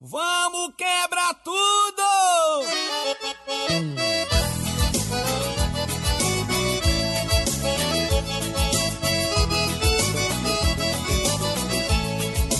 Vamos 0.00 0.76
quebrar 0.76 1.34
tudo! 1.42 2.02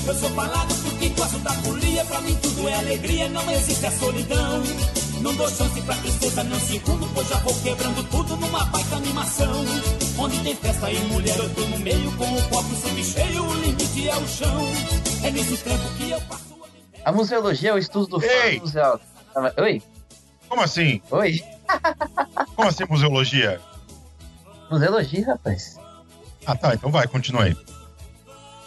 Eu 0.04 0.14
sou 0.14 0.30
falado 0.30 0.74
porque 0.82 1.08
gosto 1.10 1.38
da 1.38 1.52
folia, 1.52 2.04
pra 2.06 2.20
mim 2.22 2.36
tudo 2.42 2.68
é 2.68 2.74
alegria, 2.74 3.28
não 3.28 3.48
existe 3.52 3.86
a 3.86 3.92
solidão. 3.92 4.62
Não 5.20 5.32
dou 5.36 5.48
chance 5.48 5.80
pra 5.82 5.94
tristeza, 5.94 6.42
não 6.42 6.58
segundo, 6.58 7.08
pois 7.14 7.28
já 7.28 7.38
vou 7.38 7.54
quebrando 7.62 8.02
tudo 8.10 8.36
numa 8.36 8.64
baita 8.64 8.96
animação. 8.96 9.64
Onde 10.18 10.42
tem 10.42 10.56
festa 10.56 10.90
e 10.90 10.98
mulher, 11.04 11.38
eu 11.38 11.54
tô 11.54 11.60
no 11.60 11.78
meio, 11.78 12.10
com 12.16 12.36
o 12.36 12.48
copo 12.48 12.74
sempre 12.74 13.04
cheio, 13.04 13.44
o 13.44 13.54
limite 13.54 14.08
é 14.08 14.16
o 14.16 14.26
chão. 14.26 14.72
É 15.22 15.30
nesse 15.30 15.56
tempo 15.58 15.88
que 15.96 16.10
eu 16.10 16.20
passo 16.22 16.57
a 17.08 17.12
museologia 17.12 17.70
é 17.70 17.72
o 17.72 17.78
estudo 17.78 18.18
do 18.18 18.22
Ei! 18.22 18.60
museu. 18.60 19.00
Oi? 19.56 19.82
Como 20.46 20.60
assim? 20.60 21.00
Oi? 21.10 21.42
Como 22.54 22.68
assim 22.68 22.84
museologia? 22.84 23.58
Museologia, 24.70 25.26
rapaz. 25.26 25.78
Ah 26.44 26.54
tá, 26.54 26.74
então 26.74 26.90
vai, 26.90 27.06
continua 27.06 27.44
aí. 27.44 27.56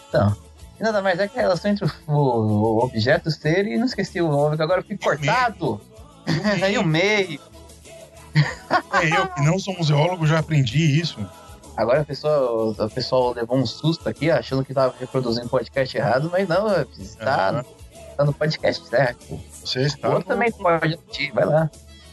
Então, 0.08 0.36
nada 0.80 1.00
mais 1.00 1.20
é 1.20 1.28
que 1.28 1.38
a 1.38 1.42
relação 1.42 1.70
entre 1.70 1.84
o, 2.08 2.12
o 2.12 2.84
objeto 2.84 3.30
ser 3.30 3.64
e 3.64 3.78
não 3.78 3.86
esqueci 3.86 4.20
o 4.20 4.28
nome, 4.28 4.56
que 4.56 4.62
agora 4.62 4.80
eu 4.80 4.84
fui 4.84 4.98
cortado. 4.98 5.80
Aí 6.64 6.76
o 6.76 6.82
meio. 6.84 7.40
É, 8.34 9.20
eu 9.20 9.28
que 9.28 9.42
não 9.42 9.56
sou 9.60 9.76
museólogo 9.76 10.26
já 10.26 10.40
aprendi 10.40 11.00
isso. 11.00 11.24
Agora 11.76 12.00
a 12.00 12.04
pessoa, 12.04 12.74
o 12.76 12.90
pessoal 12.90 13.34
levou 13.34 13.56
um 13.56 13.66
susto 13.66 14.08
aqui, 14.08 14.32
achando 14.32 14.64
que 14.64 14.74
tava 14.74 14.94
reproduzindo 14.98 15.48
podcast 15.48 15.96
errado, 15.96 16.28
mas 16.30 16.48
não, 16.48 16.66
está, 16.98 17.50
Aham. 17.50 17.64
Tá 18.16 18.24
no 18.24 18.32
podcast 18.32 18.86
certo. 18.88 19.40
Você 19.64 19.80
O 19.80 19.86
está 19.86 20.08
outro 20.08 20.28
no, 20.28 20.34
também 20.34 20.52
pode 20.52 20.94
assistir, 20.94 21.32
vai 21.32 21.44
lá. 21.44 21.70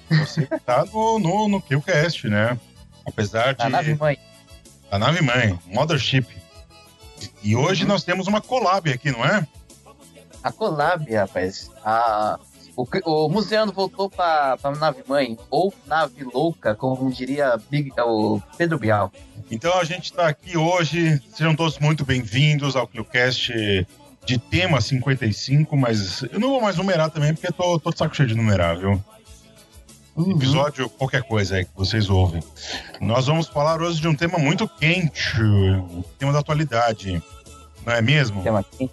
você 0.10 0.48
está 0.52 0.86
no, 0.86 1.20
no, 1.20 1.48
no 1.48 1.62
QCast, 1.62 2.28
né? 2.28 2.58
Apesar 3.06 3.54
de. 3.54 3.64
A 3.64 3.70
nave 3.70 3.96
mãe. 3.96 4.18
A 4.92 4.98
nave 5.00 5.22
mãe, 5.22 5.58
Mothership. 5.68 6.28
E 7.44 7.56
hoje 7.56 7.86
nós 7.86 8.04
temos 8.04 8.28
uma 8.28 8.42
collab 8.42 8.92
aqui, 8.92 9.12
não 9.12 9.24
é? 9.26 9.48
A 10.44 10.52
collab, 10.52 11.14
rapaz. 11.14 11.70
A, 11.84 12.40
o, 12.76 12.88
o 13.06 13.30
Museano 13.30 13.72
voltou 13.74 14.10
pra, 14.10 14.58
pra 14.58 14.72
nave 14.72 15.04
mãe, 15.08 15.38
ou 15.50 15.74
nave 15.86 16.24
louca, 16.24 16.74
como 16.76 17.12
diria 17.12 17.60
Big, 17.70 17.92
o 18.00 18.42
Pedro 18.58 18.80
Bial. 18.80 19.12
Então 19.52 19.78
a 19.78 19.84
gente 19.84 20.06
está 20.06 20.28
aqui 20.28 20.58
hoje. 20.58 21.22
Sejam 21.36 21.56
todos 21.56 21.78
muito 21.80 22.06
bem-vindos 22.06 22.76
ao 22.76 22.88
ClioCast 22.88 23.52
de 24.30 24.38
tema 24.38 24.80
55, 24.80 25.76
mas 25.76 26.22
eu 26.22 26.40
não 26.40 26.50
vou 26.50 26.62
mais 26.62 26.78
numerar 26.78 27.10
também, 27.10 27.34
porque 27.34 27.52
tô, 27.52 27.80
tô 27.80 27.90
de 27.90 27.98
saco 27.98 28.16
cheio 28.16 28.30
de 28.30 28.36
numerar, 28.36 28.78
viu? 28.78 29.04
Episódio, 30.16 30.88
qualquer 30.88 31.24
coisa 31.24 31.56
aí 31.56 31.66
que 31.66 31.72
vocês 31.76 32.12
ouvem. 32.12 32.44
Nós 33.02 33.26
vamos 33.26 33.48
falar 33.48 33.82
hoje 33.82 34.00
de 34.00 34.08
um 34.08 34.14
tema 34.14 34.38
muito 34.38 34.68
quente, 34.68 35.42
um 35.42 36.04
tema 36.20 36.32
da 36.32 36.40
atualidade. 36.40 37.24
Não 37.84 37.94
é 37.94 38.04
mesmo? 38.04 38.44
Tema 38.44 38.60
aqui. 38.60 38.92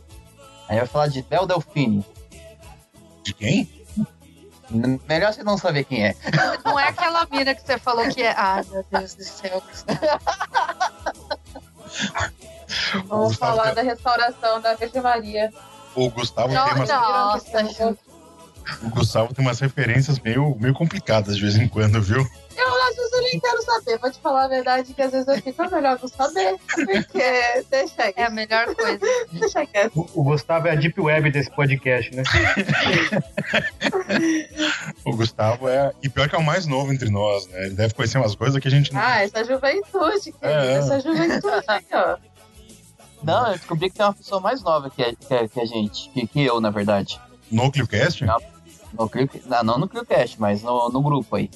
Aí 0.70 0.78
vai 0.78 0.86
falar 0.86 1.08
de 1.08 1.20
Del 1.20 1.46
Delfine. 1.46 2.02
De 3.22 3.34
quem? 3.34 3.68
Melhor 5.06 5.34
você 5.34 5.42
não 5.42 5.58
saber 5.58 5.84
quem 5.84 6.06
é. 6.06 6.14
Não 6.64 6.80
é 6.80 6.88
aquela 6.88 7.26
mina 7.30 7.54
que 7.54 7.60
você 7.60 7.78
falou 7.78 8.08
que 8.08 8.22
é. 8.22 8.34
Ah, 8.36 8.64
meu 8.70 8.84
Deus 8.90 9.14
do 9.14 9.22
céu. 9.22 9.62
Vamos 13.06 13.28
Gustavo 13.28 13.56
falar 13.56 13.64
tem- 13.66 13.74
da 13.74 13.82
restauração 13.82 14.60
da 14.60 14.74
Virgem 14.74 15.02
Maria. 15.02 15.52
O 15.94 16.10
Gustavo, 16.10 16.48
tem 16.48 16.58
umas, 16.58 16.88
Nossa, 16.88 17.96
o 18.82 18.90
Gustavo 18.90 19.32
tem 19.34 19.44
umas 19.44 19.60
referências 19.60 20.18
meio, 20.18 20.54
meio 20.60 20.74
complicadas 20.74 21.36
de 21.36 21.42
vez 21.42 21.56
em 21.56 21.68
quando, 21.68 22.02
viu? 22.02 22.26
Eu, 22.56 22.88
às 22.88 22.96
vezes, 22.96 23.12
eu 23.12 23.22
nem 23.22 23.38
quero 23.40 23.62
saber. 23.62 23.98
Vou 23.98 24.10
te 24.10 24.18
falar 24.18 24.44
a 24.44 24.48
verdade 24.48 24.92
que 24.94 25.02
às 25.02 25.12
vezes 25.12 25.28
eu 25.28 25.36
fico, 25.42 25.62
é 25.62 25.70
melhor 25.70 25.98
não 26.00 26.08
saber. 26.08 26.56
Porque 26.74 27.64
deixa 27.70 28.12
É 28.16 28.24
a 28.24 28.30
melhor 28.30 28.74
coisa. 28.74 28.98
Deixa 29.30 29.66
quieto. 29.66 29.92
O, 30.14 30.20
o 30.20 30.24
Gustavo 30.24 30.66
é 30.68 30.72
a 30.72 30.74
deep 30.74 30.98
web 31.00 31.30
desse 31.30 31.50
podcast, 31.50 32.14
né? 32.14 32.22
O 35.04 35.14
Gustavo 35.16 35.68
é. 35.68 35.92
E 36.02 36.08
pior 36.08 36.28
que 36.28 36.34
é 36.34 36.38
o 36.38 36.42
mais 36.42 36.66
novo 36.66 36.92
entre 36.92 37.10
nós, 37.10 37.46
né? 37.48 37.66
Ele 37.66 37.74
deve 37.74 37.94
conhecer 37.94 38.18
umas 38.18 38.34
coisas 38.34 38.60
que 38.60 38.68
a 38.68 38.70
gente 38.70 38.92
não. 38.92 39.00
Ah, 39.00 39.22
essa 39.22 39.44
juventude, 39.44 40.32
querido. 40.32 40.38
É, 40.42 40.66
é. 40.66 40.72
Essa 40.78 41.00
juventude 41.00 41.64
ó. 41.92 42.16
Não, 43.26 43.48
eu 43.48 43.58
descobri 43.58 43.90
que 43.90 43.96
tem 43.96 44.06
uma 44.06 44.14
pessoa 44.14 44.40
mais 44.40 44.62
nova 44.62 44.88
que 44.88 45.02
a, 45.02 45.12
que 45.14 45.34
a, 45.34 45.48
que 45.48 45.60
a 45.60 45.64
gente, 45.64 46.08
que, 46.10 46.26
que 46.28 46.42
eu, 46.42 46.60
na 46.60 46.70
verdade. 46.70 47.20
No 47.50 47.72
ClioCast? 47.72 48.24
Não. 48.24 48.38
No 48.92 49.08
Clio, 49.10 49.28
não, 49.46 49.64
não 49.64 49.78
no 49.78 49.88
ClioCast, 49.88 50.40
mas 50.40 50.62
no, 50.62 50.88
no 50.88 51.02
grupo 51.02 51.34
aí. 51.34 51.50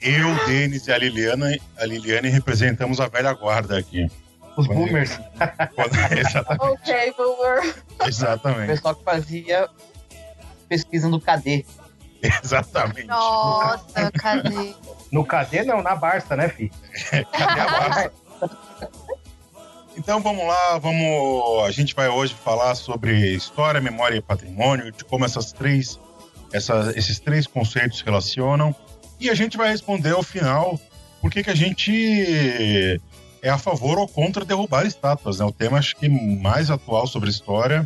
Eu, 0.00 0.28
o 0.28 0.46
Denis 0.46 0.86
e 0.86 0.92
a 0.92 0.96
Liliana, 0.96 1.54
a 1.76 1.84
Liliane 1.84 2.30
representamos 2.30 2.98
a 2.98 3.08
velha 3.08 3.32
guarda 3.34 3.78
aqui. 3.78 4.10
Os 4.56 4.66
boomers. 4.66 5.20
Exatamente. 6.16 6.60
Ok, 6.60 7.14
boomer. 7.16 7.74
O 8.00 8.04
Exatamente. 8.06 8.66
pessoal 8.68 8.94
que 8.94 9.04
fazia 9.04 9.68
pesquisa 10.66 11.08
no 11.08 11.20
KD. 11.20 11.66
Exatamente. 12.22 13.06
Nossa, 13.06 14.10
cadê? 14.12 14.74
No 15.12 15.24
KD 15.24 15.64
não, 15.64 15.82
na 15.82 15.94
Barça, 15.94 16.34
né, 16.34 16.48
fi? 16.48 16.72
Cadê 17.32 17.60
a 17.60 17.66
Barça? 17.66 18.12
Então 19.98 20.20
vamos 20.20 20.46
lá, 20.46 20.78
vamos. 20.78 21.64
A 21.66 21.70
gente 21.72 21.94
vai 21.94 22.08
hoje 22.08 22.32
falar 22.32 22.74
sobre 22.76 23.34
história, 23.34 23.80
memória 23.80 24.16
e 24.16 24.22
patrimônio, 24.22 24.92
de 24.92 25.04
como 25.04 25.24
essas 25.24 25.52
três, 25.52 25.98
essa- 26.52 26.92
esses 26.96 27.18
três 27.18 27.46
conceitos 27.48 27.98
se 27.98 28.04
relacionam. 28.04 28.74
E 29.20 29.28
a 29.28 29.34
gente 29.34 29.56
vai 29.56 29.68
responder 29.70 30.12
ao 30.12 30.22
final 30.22 30.78
por 31.20 31.30
que, 31.32 31.42
que 31.42 31.50
a 31.50 31.54
gente 31.54 33.00
é 33.42 33.50
a 33.50 33.58
favor 33.58 33.98
ou 33.98 34.06
contra 34.06 34.44
derrubar 34.44 34.86
estátuas. 34.86 35.40
Né? 35.40 35.44
O 35.44 35.52
tema 35.52 35.78
acho 35.78 35.96
que 35.96 36.08
mais 36.08 36.70
atual 36.70 37.06
sobre 37.08 37.28
história, 37.28 37.84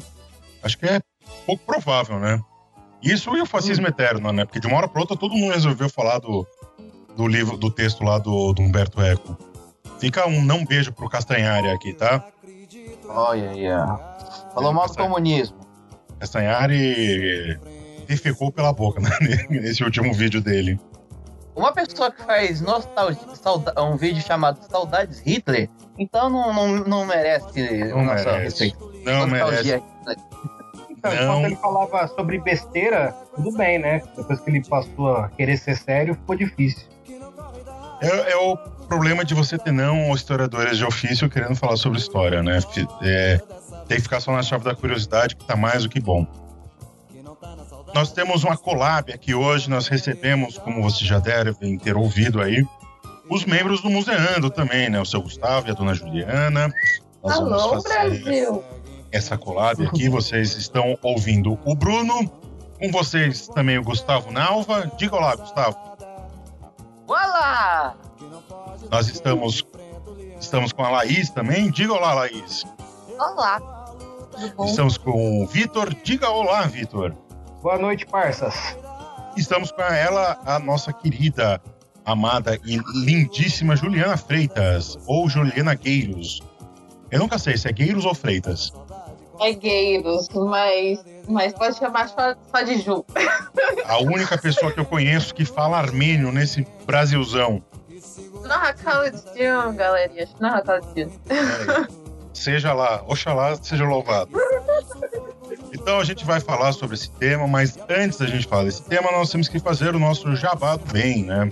acho 0.62 0.78
que 0.78 0.86
é 0.86 1.00
pouco 1.46 1.64
provável, 1.64 2.18
né? 2.18 2.40
Isso 3.02 3.34
e 3.36 3.40
o 3.40 3.46
fascismo 3.46 3.86
eterno, 3.88 4.30
né? 4.32 4.44
Porque 4.44 4.60
de 4.60 4.66
uma 4.66 4.76
hora 4.76 4.86
para 4.88 5.00
outra 5.00 5.16
todo 5.16 5.34
mundo 5.34 5.54
resolveu 5.54 5.88
falar 5.88 6.18
do, 6.20 6.46
do 7.16 7.26
livro, 7.26 7.56
do 7.56 7.70
texto 7.70 8.04
lá 8.04 8.18
do, 8.18 8.52
do 8.52 8.62
Humberto 8.62 9.00
Eco. 9.02 9.36
Fica 10.02 10.26
um 10.26 10.42
não 10.44 10.64
beijo 10.64 10.92
pro 10.92 11.08
Castanhari 11.08 11.70
aqui, 11.70 11.92
tá? 11.92 12.24
Olha 13.08 13.50
aí, 13.50 13.70
ó. 13.70 13.96
Falou 14.52 14.72
mal 14.72 14.88
do 14.88 14.96
comunismo. 14.96 15.56
Castanhari 16.18 17.56
defecou 18.08 18.50
pela 18.50 18.72
boca 18.72 19.00
né? 19.00 19.10
nesse 19.48 19.84
último 19.84 20.12
vídeo 20.12 20.40
dele. 20.40 20.76
Uma 21.54 21.72
pessoa 21.72 22.10
que 22.10 22.20
faz 22.24 22.60
nostalgia, 22.60 23.22
um 23.78 23.96
vídeo 23.96 24.20
chamado 24.20 24.58
Saudades 24.68 25.20
Hitler, 25.20 25.70
então 25.96 26.28
não, 26.28 26.52
não, 26.52 26.68
não 26.84 27.06
merece 27.06 27.84
Não 27.84 27.98
o 27.98 28.04
nosso 28.04 28.24
merece. 28.24 28.42
respeito. 28.42 28.92
Não 29.04 29.26
merece. 29.28 29.76
Nostalgia. 29.76 29.82
Então, 30.90 31.14
Não. 31.14 31.22
enquanto 31.22 31.44
ele 31.44 31.56
falava 31.56 32.08
sobre 32.08 32.40
besteira, 32.40 33.14
tudo 33.36 33.52
bem, 33.52 33.78
né? 33.78 34.02
Depois 34.16 34.40
que 34.40 34.50
ele 34.50 34.64
passou 34.64 35.16
a 35.16 35.28
querer 35.28 35.56
ser 35.58 35.76
sério, 35.76 36.14
ficou 36.16 36.34
difícil. 36.34 36.88
É 38.00 38.34
o 38.34 38.56
problema 38.92 39.24
de 39.24 39.34
você 39.34 39.56
ter 39.56 39.72
não 39.72 40.14
historiadores 40.14 40.76
de 40.76 40.84
ofício 40.84 41.26
querendo 41.30 41.56
falar 41.56 41.78
sobre 41.78 41.98
história, 41.98 42.42
né? 42.42 42.58
É, 43.00 43.40
tem 43.88 43.96
que 43.96 44.02
ficar 44.02 44.20
só 44.20 44.30
na 44.32 44.42
chave 44.42 44.64
da 44.64 44.74
curiosidade, 44.74 45.34
que 45.34 45.46
tá 45.46 45.56
mais 45.56 45.84
do 45.84 45.88
que 45.88 45.98
bom. 45.98 46.26
Nós 47.94 48.12
temos 48.12 48.44
uma 48.44 48.54
collab 48.54 49.10
aqui 49.10 49.34
hoje, 49.34 49.70
nós 49.70 49.88
recebemos, 49.88 50.58
como 50.58 50.82
vocês 50.82 51.08
já 51.08 51.18
devem 51.18 51.78
ter 51.78 51.96
ouvido 51.96 52.42
aí, 52.42 52.66
os 53.30 53.46
membros 53.46 53.80
do 53.80 53.88
Museando 53.88 54.50
também, 54.50 54.90
né? 54.90 55.00
O 55.00 55.06
seu 55.06 55.22
Gustavo 55.22 55.68
e 55.68 55.70
a 55.70 55.74
dona 55.74 55.94
Juliana. 55.94 56.70
Nós 57.24 57.38
vamos 57.38 57.62
Alô, 57.62 57.82
fazer 57.82 58.20
Brasil. 58.20 58.62
essa 59.10 59.38
collab 59.38 59.86
aqui. 59.86 60.10
Vocês 60.10 60.54
estão 60.54 60.98
ouvindo 61.02 61.58
o 61.64 61.74
Bruno, 61.74 62.30
com 62.78 62.90
vocês 62.92 63.48
também 63.48 63.78
o 63.78 63.82
Gustavo 63.82 64.30
Nalva. 64.30 64.92
Diga 64.98 65.16
olá, 65.16 65.34
Gustavo. 65.34 65.78
Olá! 67.06 67.96
Nós 68.90 69.08
estamos 69.08 69.64
estamos 70.40 70.72
com 70.72 70.84
a 70.84 70.90
Laís 70.90 71.30
também. 71.30 71.70
Diga 71.70 71.92
olá, 71.92 72.14
Laís. 72.14 72.64
Olá. 73.18 73.60
Estamos 74.66 74.98
com 74.98 75.42
o 75.42 75.46
Vitor. 75.46 75.94
Diga 76.02 76.28
olá, 76.30 76.62
Vitor. 76.62 77.14
Boa 77.62 77.78
noite, 77.78 78.06
parças. 78.06 78.54
Estamos 79.36 79.70
com 79.70 79.82
ela, 79.82 80.38
a 80.44 80.58
nossa 80.58 80.92
querida, 80.92 81.60
amada 82.04 82.58
e 82.64 82.78
lindíssima 83.04 83.76
Juliana 83.76 84.16
Freitas, 84.16 84.98
ou 85.06 85.28
Juliana 85.28 85.74
Gueiros. 85.74 86.42
Eu 87.10 87.20
nunca 87.20 87.38
sei 87.38 87.56
se 87.56 87.68
é 87.68 87.72
Gueiros 87.72 88.04
ou 88.04 88.14
Freitas. 88.14 88.72
É 89.40 89.52
gueiros, 89.54 90.28
mas, 90.34 91.04
mas 91.28 91.52
pode 91.52 91.76
chamar 91.76 92.08
só, 92.08 92.34
só 92.50 92.62
de 92.62 92.80
Ju. 92.80 93.04
A 93.86 93.98
única 93.98 94.38
pessoa 94.38 94.70
que 94.70 94.78
eu 94.78 94.84
conheço 94.84 95.34
que 95.34 95.44
fala 95.44 95.78
armênio 95.78 96.30
nesse 96.30 96.66
Brasilzão. 96.86 97.62
Não, 98.42 98.72
Khalidinho, 98.72 99.72
galerinha. 99.74 100.28
Não, 100.40 100.60
Khalidinho. 100.60 101.12
É, 101.28 101.86
seja 102.32 102.72
lá, 102.72 103.02
oxalá 103.06 103.56
seja 103.56 103.84
louvado. 103.84 104.30
Então 105.72 105.98
a 105.98 106.04
gente 106.04 106.24
vai 106.24 106.40
falar 106.40 106.72
sobre 106.72 106.94
esse 106.94 107.10
tema, 107.10 107.46
mas 107.46 107.78
antes 107.88 108.18
da 108.18 108.26
gente 108.26 108.46
falar 108.46 108.64
desse 108.64 108.82
tema, 108.84 109.10
nós 109.12 109.30
temos 109.30 109.48
que 109.48 109.58
fazer 109.58 109.94
o 109.94 109.98
nosso 109.98 110.34
jabá 110.36 110.76
do 110.76 110.92
bem, 110.92 111.24
né? 111.24 111.50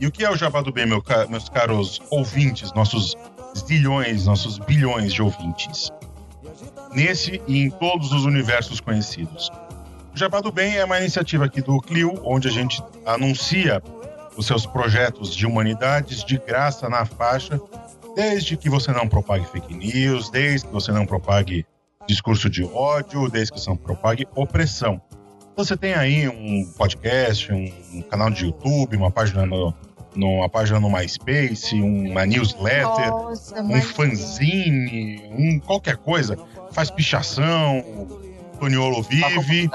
E 0.00 0.06
o 0.06 0.12
que 0.12 0.24
é 0.24 0.30
o 0.30 0.36
jabá 0.36 0.60
do 0.60 0.72
bem, 0.72 0.86
meu 0.86 1.02
meus 1.28 1.48
caros 1.48 2.00
ouvintes, 2.10 2.72
nossos 2.74 3.16
zilhões, 3.56 4.26
nossos 4.26 4.58
bilhões 4.58 5.12
de 5.12 5.22
ouvintes? 5.22 5.90
Nesse 6.92 7.40
e 7.46 7.62
em 7.62 7.70
todos 7.70 8.12
os 8.12 8.24
universos 8.24 8.80
conhecidos. 8.80 9.50
O 10.14 10.16
Jabá 10.16 10.40
do 10.40 10.52
Bem 10.52 10.76
é 10.76 10.84
uma 10.84 11.00
iniciativa 11.00 11.46
aqui 11.46 11.60
do 11.60 11.80
Clio, 11.80 12.20
onde 12.22 12.46
a 12.46 12.50
gente 12.50 12.80
anuncia 13.04 13.82
os 14.36 14.46
seus 14.46 14.66
projetos 14.66 15.34
de 15.34 15.46
humanidades 15.46 16.24
de 16.24 16.38
graça 16.38 16.88
na 16.88 17.04
faixa, 17.04 17.60
desde 18.14 18.56
que 18.56 18.68
você 18.68 18.92
não 18.92 19.08
propague 19.08 19.44
fake 19.46 19.74
news, 19.74 20.30
desde 20.30 20.66
que 20.66 20.72
você 20.72 20.92
não 20.92 21.06
propague 21.06 21.66
discurso 22.06 22.50
de 22.50 22.64
ódio, 22.64 23.28
desde 23.28 23.52
que 23.52 23.60
você 23.60 23.70
não 23.70 23.76
propague 23.76 24.26
opressão. 24.34 25.00
Você 25.56 25.76
tem 25.76 25.94
aí 25.94 26.28
um 26.28 26.66
podcast, 26.76 27.52
um, 27.52 28.02
canal 28.02 28.30
de 28.30 28.46
YouTube, 28.46 28.96
uma 28.96 29.10
página 29.10 29.46
no, 29.46 29.72
uma 30.16 30.48
página 30.48 30.80
no 30.80 30.90
MySpace, 30.90 31.80
uma 31.80 32.26
newsletter, 32.26 33.10
Nossa, 33.10 33.62
um 33.62 33.80
fanzine, 33.80 35.22
um 35.30 35.60
qualquer 35.60 35.96
coisa. 35.96 36.36
Faz 36.72 36.90
pichação, 36.90 38.08
Toniolo 38.58 39.02
vive. 39.02 39.70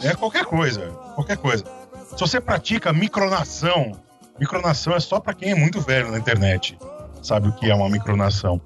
É 0.00 0.14
qualquer 0.14 0.44
coisa, 0.44 0.88
qualquer 1.14 1.38
coisa. 1.38 1.64
Se 2.14 2.20
você 2.20 2.40
pratica 2.40 2.92
micronação, 2.92 3.92
micronação 4.38 4.94
é 4.94 5.00
só 5.00 5.18
pra 5.18 5.32
quem 5.32 5.52
é 5.52 5.54
muito 5.54 5.80
velho 5.80 6.10
na 6.10 6.18
internet, 6.18 6.78
sabe 7.22 7.48
o 7.48 7.52
que 7.52 7.70
é 7.70 7.74
uma 7.74 7.88
micronação. 7.88 8.60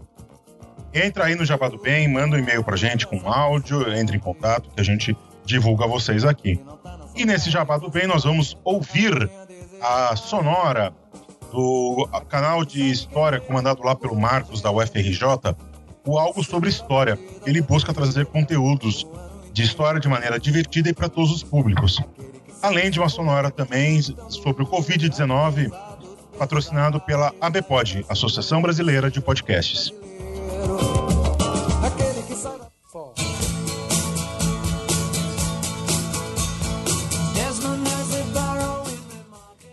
Entra 0.93 1.26
aí 1.26 1.34
no 1.34 1.44
Jabá 1.44 1.69
do 1.69 1.78
Bem, 1.78 2.08
manda 2.08 2.37
um 2.37 2.38
e-mail 2.38 2.64
pra 2.64 2.76
gente 2.76 3.06
com 3.06 3.31
áudio, 3.31 3.93
entre 3.94 4.16
em 4.16 4.20
contato 4.20 4.70
que 4.70 4.81
a 4.81 4.84
gente 4.84 5.16
divulga 5.44 5.87
vocês 5.87 6.25
aqui. 6.25 6.60
E 7.14 7.25
nesse 7.25 7.50
Jabá 7.50 7.78
do 7.78 7.88
Bem 7.88 8.06
nós 8.06 8.25
vamos 8.25 8.58
ouvir 8.64 9.31
a 9.81 10.16
sonora 10.16 10.92
do 11.52 12.08
canal 12.28 12.64
de 12.64 12.90
história 12.90 13.40
comandado 13.40 13.82
lá 13.82 13.94
pelo 13.94 14.16
Marcos 14.16 14.60
da 14.60 14.72
UFRJ, 14.72 15.22
o 16.04 16.19
Algo 16.19 16.42
sobre 16.42 16.69
História. 16.69 17.19
Ele 17.46 17.62
busca 17.62 17.94
trazer 17.94 18.26
conteúdos 18.26 19.06
de 19.52 19.62
história 19.62 20.00
de 20.00 20.08
maneira 20.08 20.38
divertida 20.38 20.90
e 20.90 20.92
para 20.92 21.08
todos 21.08 21.31
os 21.31 21.42
públicos. 21.42 22.02
Além 22.62 22.91
de 22.91 22.99
uma 22.99 23.08
sonora 23.08 23.50
também 23.50 24.00
sobre 24.03 24.62
o 24.62 24.67
Covid-19, 24.67 25.70
patrocinado 26.38 27.00
pela 27.00 27.35
ABPOD, 27.41 28.05
Associação 28.08 28.61
Brasileira 28.61 29.11
de 29.11 29.20
Podcasts. 29.20 29.93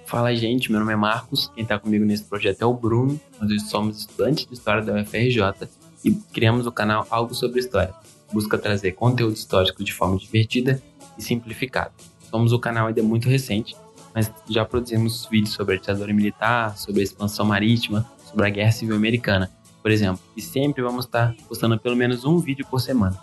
Fala 0.06 0.36
gente, 0.36 0.72
meu 0.72 0.80
nome 0.80 0.94
é 0.94 0.96
Marcos, 0.96 1.52
quem 1.56 1.64
está 1.64 1.80
comigo 1.80 2.06
nesse 2.06 2.24
projeto 2.26 2.62
é 2.62 2.66
o 2.68 2.74
Bruno, 2.74 3.20
nós 3.42 3.70
somos 3.70 3.98
estudantes 3.98 4.46
de 4.46 4.54
História 4.54 4.84
da 4.84 4.94
UFRJ 5.02 5.68
e 6.06 6.12
criamos 6.32 6.68
o 6.68 6.72
canal 6.72 7.08
Algo 7.10 7.34
Sobre 7.34 7.60
História. 7.60 7.96
Busca 8.32 8.60
trazer 8.60 8.92
conteúdo 8.92 9.34
histórico 9.34 9.84
de 9.84 9.92
forma 9.92 10.18
divertida 10.18 10.80
e 11.18 11.24
simplificada. 11.24 11.92
Somos 12.34 12.52
o 12.52 12.58
canal 12.58 12.88
ainda 12.88 13.04
muito 13.04 13.30
recente, 13.30 13.76
mas 14.12 14.32
já 14.50 14.66
produzimos 14.66 15.28
vídeos 15.30 15.54
sobre 15.54 15.76
a 15.76 15.78
ditadura 15.78 16.12
militar, 16.12 16.76
sobre 16.76 17.02
a 17.02 17.04
expansão 17.04 17.46
marítima, 17.46 18.10
sobre 18.26 18.48
a 18.48 18.50
Guerra 18.50 18.72
Civil 18.72 18.96
Americana, 18.96 19.52
por 19.84 19.92
exemplo, 19.92 20.20
e 20.36 20.42
sempre 20.42 20.82
vamos 20.82 21.06
estar 21.06 21.36
postando 21.48 21.78
pelo 21.78 21.96
menos 21.96 22.26
um 22.26 22.40
vídeo 22.40 22.66
por 22.66 22.82
semana. 22.82 23.16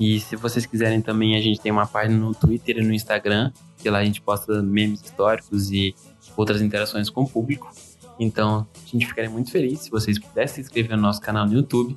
E 0.00 0.18
se 0.18 0.34
vocês 0.34 0.66
quiserem 0.66 1.00
também, 1.00 1.36
a 1.36 1.40
gente 1.40 1.60
tem 1.60 1.70
uma 1.70 1.86
página 1.86 2.18
no 2.18 2.34
Twitter 2.34 2.78
e 2.78 2.82
no 2.82 2.92
Instagram, 2.92 3.52
que 3.78 3.88
lá 3.88 3.98
a 3.98 4.04
gente 4.04 4.20
posta 4.20 4.60
memes 4.60 5.00
históricos 5.00 5.70
e 5.70 5.94
outras 6.36 6.60
interações 6.60 7.08
com 7.08 7.22
o 7.22 7.28
público. 7.28 7.70
Então, 8.18 8.66
a 8.74 8.90
gente 8.90 9.06
ficaria 9.06 9.30
muito 9.30 9.52
feliz 9.52 9.78
se 9.78 9.90
vocês 9.92 10.18
pudessem 10.18 10.56
se 10.56 10.60
inscrever 10.62 10.96
no 10.96 11.02
nosso 11.04 11.20
canal 11.20 11.46
no 11.46 11.54
YouTube, 11.54 11.94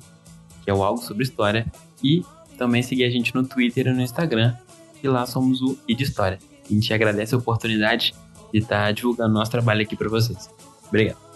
que 0.62 0.70
é 0.70 0.72
o 0.72 0.84
Algo 0.84 1.02
Sobre 1.02 1.24
História, 1.24 1.66
e 2.00 2.24
também 2.56 2.80
seguir 2.80 3.02
a 3.02 3.10
gente 3.10 3.34
no 3.34 3.44
Twitter 3.44 3.88
e 3.88 3.92
no 3.92 4.00
Instagram, 4.00 4.54
que 5.00 5.08
lá 5.08 5.26
somos 5.26 5.60
o 5.62 5.78
I 5.86 5.94
de 5.94 6.04
História. 6.04 6.38
A 6.68 6.72
gente 6.72 6.92
agradece 6.92 7.34
a 7.34 7.38
oportunidade 7.38 8.14
de 8.52 8.58
estar 8.58 8.92
divulgando 8.92 9.34
nosso 9.34 9.50
trabalho 9.50 9.82
aqui 9.82 9.96
para 9.96 10.08
vocês. 10.08 10.50
Obrigado. 10.86 11.28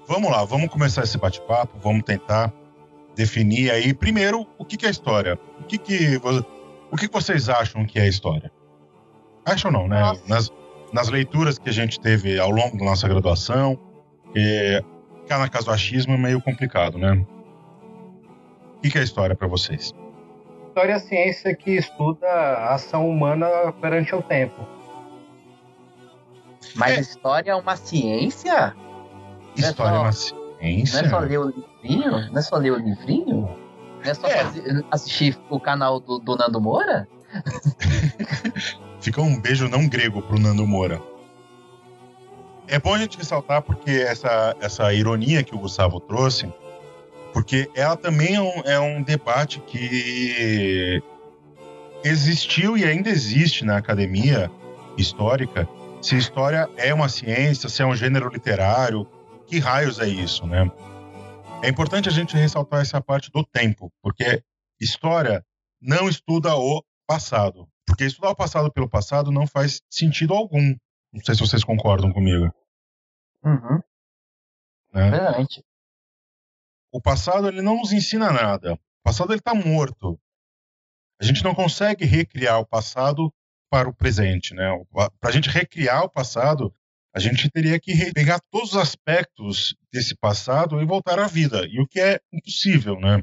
Vamos 0.08 0.30
lá, 0.30 0.44
vamos 0.44 0.70
começar 0.70 1.02
esse 1.02 1.18
bate-papo, 1.18 1.76
vamos 1.82 2.04
tentar 2.04 2.52
definir 3.14 3.70
aí 3.70 3.92
primeiro 3.92 4.46
o 4.58 4.64
que, 4.64 4.76
que 4.76 4.86
é 4.86 4.90
história. 4.90 5.38
O 5.66 5.68
que 5.68 5.78
que, 5.78 6.20
o 6.92 6.96
que 6.96 7.08
vocês 7.08 7.48
acham 7.48 7.84
que 7.84 7.98
é 7.98 8.06
história? 8.06 8.52
Acham 9.44 9.70
não, 9.72 9.88
né? 9.88 10.00
Nas, 10.28 10.52
nas 10.92 11.08
leituras 11.08 11.58
que 11.58 11.68
a 11.68 11.72
gente 11.72 11.98
teve 11.98 12.38
ao 12.38 12.50
longo 12.50 12.78
da 12.78 12.84
nossa 12.84 13.08
graduação, 13.08 13.76
que 14.32 14.80
ficar 15.22 15.38
na 15.38 15.48
casa 15.48 15.64
do 15.66 15.72
achismo 15.72 16.14
é 16.14 16.16
meio 16.16 16.40
complicado, 16.40 16.98
né? 16.98 17.12
O 18.76 18.80
que, 18.80 18.90
que 18.90 18.98
é 18.98 19.02
história 19.02 19.34
para 19.34 19.48
vocês? 19.48 19.92
História 20.68 20.92
é 20.92 20.94
a 20.94 21.00
ciência 21.00 21.54
que 21.56 21.72
estuda 21.72 22.28
a 22.28 22.74
ação 22.74 23.08
humana 23.08 23.48
perante 23.80 24.14
o 24.14 24.22
tempo. 24.22 24.64
Mas 26.76 26.96
É. 26.98 27.00
história 27.00 27.50
é 27.50 27.54
uma 27.56 27.74
ciência? 27.76 28.74
Não 28.76 29.56
é 29.56 29.60
História 29.60 29.90
é 29.90 29.94
só- 29.94 30.00
uma 30.00 30.04
Não 30.04 30.12
ciência? 30.60 30.98
é 31.00 31.08
só 31.08 31.18
ler 31.18 31.38
o 31.38 31.46
livrinho? 31.48 32.10
Não 32.30 32.38
é 32.38 32.42
só 32.42 32.56
ler 32.56 32.70
o 32.72 32.76
livrinho? 32.76 33.65
É 34.06 34.14
só 34.14 34.26
É. 34.28 34.44
fazer- 34.44 34.84
assistir 34.90 35.38
o 35.50 35.58
canal 35.60 36.00
do, 36.00 36.18
do 36.18 36.36
Nando 36.36 36.60
Moura? 36.60 37.08
Fica 39.00 39.20
um 39.20 39.40
beijo 39.40 39.68
não 39.68 39.88
grego 39.88 40.22
pro 40.22 40.38
Nando 40.38 40.66
Moura. 40.66 41.00
É 42.68 42.78
bom 42.78 42.94
a 42.94 42.98
gente 42.98 43.16
ressaltar 43.18 43.62
porque 43.62 43.90
essa, 43.90 44.56
essa 44.60 44.92
ironia 44.92 45.42
que 45.44 45.54
o 45.54 45.58
Gustavo 45.58 46.00
trouxe, 46.00 46.52
porque 47.32 47.70
ela 47.74 47.96
também 47.96 48.34
é 48.34 48.40
um, 48.40 48.60
é 48.64 48.80
um 48.80 49.02
debate 49.02 49.60
que 49.60 51.00
existiu 52.02 52.76
e 52.76 52.84
ainda 52.84 53.08
existe 53.08 53.64
na 53.64 53.76
academia 53.76 54.50
histórica. 54.96 55.68
Se 56.02 56.16
história 56.16 56.68
é 56.76 56.92
uma 56.92 57.08
ciência, 57.08 57.68
se 57.68 57.82
é 57.82 57.86
um 57.86 57.94
gênero 57.94 58.28
literário, 58.28 59.06
que 59.46 59.58
raios 59.60 59.98
é 60.00 60.08
isso, 60.08 60.46
né? 60.46 60.68
É 61.62 61.68
importante 61.68 62.08
a 62.08 62.12
gente 62.12 62.36
ressaltar 62.36 62.80
essa 62.80 63.00
parte 63.00 63.30
do 63.30 63.44
tempo, 63.44 63.92
porque 64.02 64.42
história 64.80 65.44
não 65.80 66.08
estuda 66.08 66.54
o 66.54 66.84
passado. 67.06 67.68
Porque 67.86 68.04
estudar 68.04 68.30
o 68.30 68.36
passado 68.36 68.70
pelo 68.72 68.88
passado 68.88 69.30
não 69.30 69.46
faz 69.46 69.80
sentido 69.90 70.34
algum. 70.34 70.74
Não 71.12 71.24
sei 71.24 71.34
se 71.34 71.40
vocês 71.40 71.64
concordam 71.64 72.12
comigo. 72.12 72.52
Uhum, 73.44 73.80
Né? 74.92 75.10
verdade. 75.10 75.64
O 76.92 77.00
passado 77.00 77.48
ele 77.48 77.62
não 77.62 77.76
nos 77.76 77.92
ensina 77.92 78.30
nada. 78.32 78.74
O 78.74 78.78
passado 79.04 79.32
ele 79.32 79.38
está 79.38 79.54
morto. 79.54 80.18
A 81.20 81.24
gente 81.24 81.42
não 81.44 81.54
consegue 81.54 82.04
recriar 82.04 82.58
o 82.60 82.66
passado 82.66 83.32
para 83.70 83.88
o 83.88 83.94
presente, 83.94 84.54
né? 84.54 84.68
Para 85.20 85.30
a 85.30 85.32
gente 85.32 85.48
recriar 85.48 86.04
o 86.04 86.10
passado, 86.10 86.74
a 87.16 87.18
gente 87.18 87.50
teria 87.50 87.80
que 87.80 88.12
pegar 88.12 88.38
todos 88.50 88.72
os 88.72 88.76
aspectos 88.76 89.74
desse 89.90 90.14
passado 90.14 90.82
e 90.82 90.84
voltar 90.84 91.18
à 91.18 91.26
vida, 91.26 91.66
e 91.66 91.80
o 91.80 91.86
que 91.86 91.98
é 91.98 92.20
impossível, 92.30 93.00
né? 93.00 93.22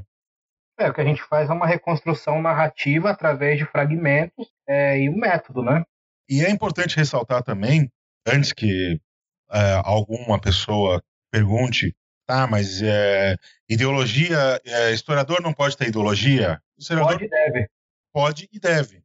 É, 0.80 0.90
o 0.90 0.94
que 0.94 1.02
a 1.02 1.06
gente 1.06 1.22
faz 1.22 1.48
é 1.48 1.54
uma 1.54 1.68
reconstrução 1.68 2.42
narrativa 2.42 3.12
através 3.12 3.60
de 3.60 3.66
fragmentos 3.66 4.48
é, 4.68 5.00
e 5.00 5.10
um 5.10 5.16
método, 5.16 5.62
né? 5.62 5.84
E 6.28 6.44
é 6.44 6.50
importante 6.50 6.98
ressaltar 6.98 7.44
também, 7.44 7.88
antes 8.26 8.52
que 8.52 9.00
é, 9.52 9.82
alguma 9.84 10.42
pessoa 10.42 11.00
pergunte, 11.32 11.96
tá, 12.26 12.48
mas 12.48 12.82
é, 12.82 13.36
ideologia, 13.70 14.60
é, 14.66 14.92
historiador 14.92 15.40
não 15.40 15.54
pode 15.54 15.78
ter 15.78 15.90
ideologia? 15.90 16.60
Historiador 16.76 17.12
pode 17.12 17.26
e 17.26 17.30
deve. 17.30 17.70
Pode 18.12 18.50
e 18.52 18.60
deve. 18.60 19.03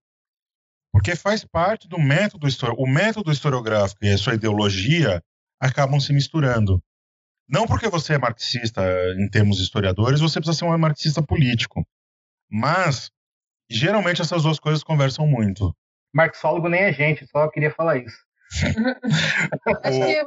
Porque 0.99 1.14
faz 1.14 1.45
parte 1.45 1.87
do 1.88 1.97
método 1.97 2.49
historiográfico. 2.49 2.90
O 2.90 2.93
método 2.93 3.31
historiográfico 3.31 4.05
e 4.05 4.12
a 4.12 4.19
sua 4.19 4.35
ideologia 4.35 5.23
acabam 5.61 6.00
se 6.00 6.12
misturando. 6.12 6.83
Não 7.49 7.69
porque 7.69 7.88
você 7.88 8.14
é 8.14 8.19
marxista 8.19 8.83
em 9.17 9.31
termos 9.31 9.61
historiadores, 9.61 10.21
você 10.21 10.40
precisa 10.40 10.59
ser 10.59 10.64
um 10.64 10.76
marxista 10.76 11.23
político. 11.23 11.87
Mas, 12.50 13.12
geralmente, 13.71 14.23
essas 14.23 14.43
duas 14.43 14.59
coisas 14.59 14.83
conversam 14.83 15.25
muito. 15.25 15.73
Marxólogo 16.12 16.69
nem 16.69 16.81
é 16.81 16.93
gente, 16.93 17.25
só 17.28 17.49
queria 17.49 17.71
falar 17.71 17.99
isso. 17.99 18.19
Acho 19.85 20.00
que, 20.00 20.25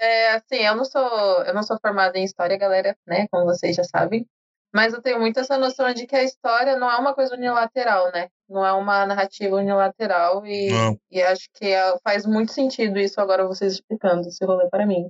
é, 0.00 0.30
assim, 0.32 0.64
eu 0.64 0.76
não 0.76 0.84
sou, 0.86 1.44
eu 1.44 1.52
não 1.52 1.62
sou 1.62 1.78
formada 1.78 2.18
em 2.18 2.24
história, 2.24 2.56
galera, 2.56 2.96
né, 3.06 3.26
como 3.30 3.44
vocês 3.44 3.76
já 3.76 3.84
sabem. 3.84 4.26
Mas 4.74 4.92
eu 4.92 5.00
tenho 5.00 5.20
muito 5.20 5.38
essa 5.38 5.56
noção 5.56 5.94
de 5.94 6.04
que 6.04 6.16
a 6.16 6.24
história 6.24 6.76
não 6.76 6.90
é 6.90 6.96
uma 6.96 7.14
coisa 7.14 7.36
unilateral, 7.36 8.10
né? 8.12 8.28
Não 8.48 8.66
é 8.66 8.72
uma 8.72 9.06
narrativa 9.06 9.54
unilateral 9.54 10.44
e, 10.44 10.68
e 11.12 11.22
acho 11.22 11.48
que 11.54 11.66
é, 11.66 11.96
faz 12.02 12.26
muito 12.26 12.52
sentido 12.52 12.98
isso 12.98 13.20
agora 13.20 13.46
vocês 13.46 13.74
explicando 13.74 14.26
esse 14.26 14.44
rolê 14.44 14.68
para 14.68 14.84
mim. 14.84 15.08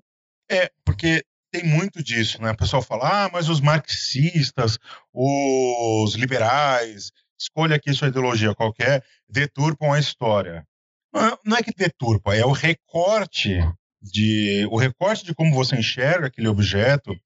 É, 0.50 0.70
porque 0.84 1.24
tem 1.50 1.64
muito 1.64 2.02
disso, 2.02 2.42
né? 2.42 2.50
O 2.50 2.56
pessoal 2.56 2.82
fala, 2.82 3.24
ah, 3.24 3.30
mas 3.32 3.48
os 3.48 3.62
marxistas, 3.62 4.78
os 5.14 6.14
liberais, 6.14 7.10
escolha 7.38 7.76
aqui 7.76 7.94
sua 7.94 8.08
ideologia 8.08 8.54
qualquer, 8.54 9.02
deturpam 9.26 9.94
a 9.94 9.98
história. 9.98 10.62
Não 11.44 11.56
é, 11.56 11.62
que 11.62 11.72
deturpa, 11.72 12.34
é 12.34 12.44
o 12.44 12.50
recorte 12.50 13.60
de 14.02 14.66
o 14.70 14.76
recorte 14.76 15.24
de 15.24 15.32
como 15.32 15.54
você 15.54 15.76
enxerga 15.76 16.26
aquele 16.26 16.48
objeto, 16.48 17.16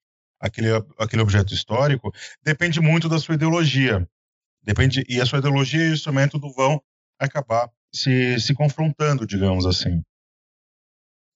aquele, 0.40 0.68
aquele 0.98 1.22
objeto 1.22 1.52
histórico, 1.52 2.12
depende 2.42 2.80
muito 2.80 3.08
da 3.08 3.18
sua 3.18 3.34
ideologia. 3.34 4.08
Depende 4.62 5.04
e 5.08 5.20
a 5.20 5.26
sua 5.26 5.38
ideologia 5.38 5.88
e 5.88 5.92
o 5.92 5.98
seu 5.98 6.12
método 6.12 6.52
vão 6.52 6.82
acabar 7.18 7.70
se, 7.92 8.38
se 8.40 8.54
confrontando, 8.54 9.26
digamos 9.26 9.66
assim. 9.66 10.02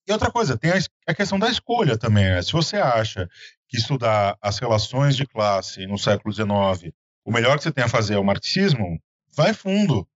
E 0.07 0.11
outra 0.11 0.31
coisa, 0.31 0.57
tem 0.57 0.71
a, 1.07 1.13
questão 1.13 1.39
da 1.39 1.49
escolha 1.49 1.97
também. 1.97 2.25
Né? 2.25 2.41
Se 2.41 2.51
você 2.51 2.77
acha 2.77 3.29
que 3.67 3.77
estudar 3.77 4.37
as 4.41 4.59
relações 4.59 5.15
de 5.15 5.25
classe 5.25 5.87
no 5.87 5.97
século 5.97 6.33
XIX, 6.33 6.93
o 7.25 7.31
melhor 7.31 7.57
que 7.57 7.63
você 7.63 7.71
tem 7.71 7.83
a 7.83 7.89
fazer 7.89 8.15
é 8.15 8.19
o 8.19 8.23
marxismo, 8.23 8.99
vai 9.33 9.53
fundo. 9.53 10.07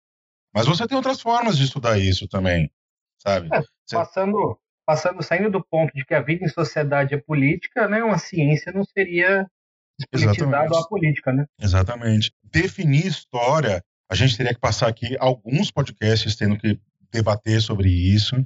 Mas 0.53 0.65
você 0.65 0.85
tem 0.87 0.97
outras 0.97 1.21
formas 1.21 1.57
de 1.57 1.63
estudar 1.63 1.97
isso 1.97 2.27
também, 2.27 2.69
sabe? 3.17 3.49
É. 3.53 3.61
Passando, 3.91 4.59
passando, 4.87 5.21
saindo 5.21 5.51
do 5.51 5.61
ponto 5.61 5.93
de 5.93 6.05
que 6.05 6.13
a 6.13 6.21
vida 6.21 6.45
em 6.45 6.47
sociedade 6.47 7.13
é 7.13 7.17
política, 7.17 7.89
né? 7.89 8.01
Uma 8.01 8.17
ciência 8.17 8.71
não 8.71 8.85
seria 8.85 9.45
despolitizada 9.99 10.79
a 10.79 10.87
política, 10.87 11.33
né? 11.33 11.45
Exatamente. 11.61 12.31
Definir 12.41 13.05
história, 13.05 13.83
a 14.09 14.15
gente 14.15 14.37
teria 14.37 14.53
que 14.53 14.61
passar 14.61 14.87
aqui 14.87 15.17
alguns 15.19 15.69
podcasts 15.69 16.37
tendo 16.37 16.57
que 16.57 16.79
debater 17.11 17.61
sobre 17.61 17.89
isso. 17.89 18.37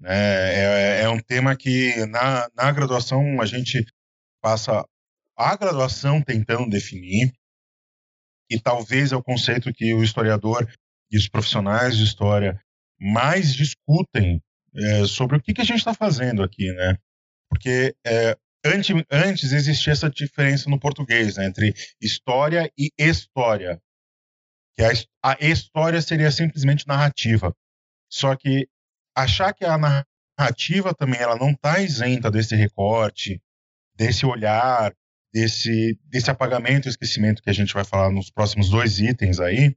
Né? 0.00 0.14
É, 0.14 1.00
é 1.02 1.08
um 1.10 1.20
tema 1.20 1.54
que 1.54 2.06
na, 2.06 2.48
na 2.56 2.72
graduação 2.72 3.42
a 3.42 3.44
gente 3.44 3.84
passa 4.40 4.86
a 5.36 5.56
graduação 5.56 6.22
tentando 6.22 6.70
definir, 6.70 7.30
e 8.50 8.58
talvez 8.58 9.12
é 9.12 9.16
o 9.16 9.22
conceito 9.22 9.72
que 9.72 9.92
o 9.92 10.02
historiador 10.02 10.66
e 11.10 11.18
os 11.18 11.28
profissionais 11.28 11.96
de 11.96 12.04
história 12.04 12.58
mais 12.98 13.54
discutem 13.54 14.40
é, 14.74 15.06
sobre 15.06 15.36
o 15.36 15.40
que, 15.40 15.54
que 15.54 15.60
a 15.60 15.64
gente 15.64 15.78
está 15.78 15.94
fazendo 15.94 16.42
aqui, 16.42 16.72
né? 16.72 16.98
Porque 17.48 17.94
é, 18.06 18.36
antes, 18.64 18.94
antes 19.10 19.52
existia 19.52 19.92
essa 19.92 20.10
diferença 20.10 20.68
no 20.68 20.80
português 20.80 21.36
né, 21.36 21.46
entre 21.46 21.74
história 22.00 22.70
e 22.76 22.90
história. 22.98 23.80
Que 24.76 24.82
a, 24.82 24.90
a 25.22 25.36
história 25.40 26.02
seria 26.02 26.30
simplesmente 26.30 26.86
narrativa. 26.86 27.54
Só 28.10 28.34
que 28.34 28.68
achar 29.14 29.52
que 29.52 29.64
a 29.64 29.78
narrativa 29.78 30.92
também 30.94 31.20
ela 31.20 31.36
não 31.36 31.50
está 31.50 31.80
isenta 31.80 32.30
desse 32.30 32.56
recorte, 32.56 33.40
desse 33.94 34.26
olhar, 34.26 34.92
desse, 35.32 35.98
desse 36.04 36.30
apagamento 36.30 36.88
e 36.88 36.90
esquecimento 36.90 37.42
que 37.42 37.50
a 37.50 37.54
gente 37.54 37.74
vai 37.74 37.84
falar 37.84 38.10
nos 38.10 38.30
próximos 38.30 38.70
dois 38.70 38.98
itens 38.98 39.38
aí, 39.38 39.76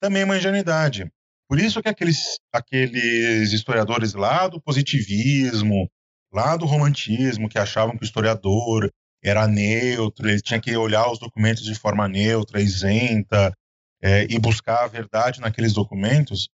também 0.00 0.22
é 0.22 0.24
uma 0.24 0.36
ingenuidade. 0.36 1.10
Por 1.52 1.60
isso 1.60 1.82
que 1.82 1.88
aqueles, 1.90 2.38
aqueles 2.50 3.52
historiadores 3.52 4.14
lá 4.14 4.48
do 4.48 4.58
positivismo, 4.58 5.86
lá 6.32 6.56
do 6.56 6.64
romantismo, 6.64 7.46
que 7.46 7.58
achavam 7.58 7.94
que 7.94 8.02
o 8.02 8.06
historiador 8.06 8.90
era 9.22 9.46
neutro, 9.46 10.30
ele 10.30 10.40
tinha 10.40 10.58
que 10.58 10.74
olhar 10.74 11.12
os 11.12 11.18
documentos 11.18 11.62
de 11.62 11.74
forma 11.74 12.08
neutra, 12.08 12.62
isenta, 12.62 13.52
é, 14.00 14.22
e 14.30 14.38
buscar 14.38 14.84
a 14.84 14.86
verdade 14.86 15.42
naqueles 15.42 15.74
documentos, 15.74 16.48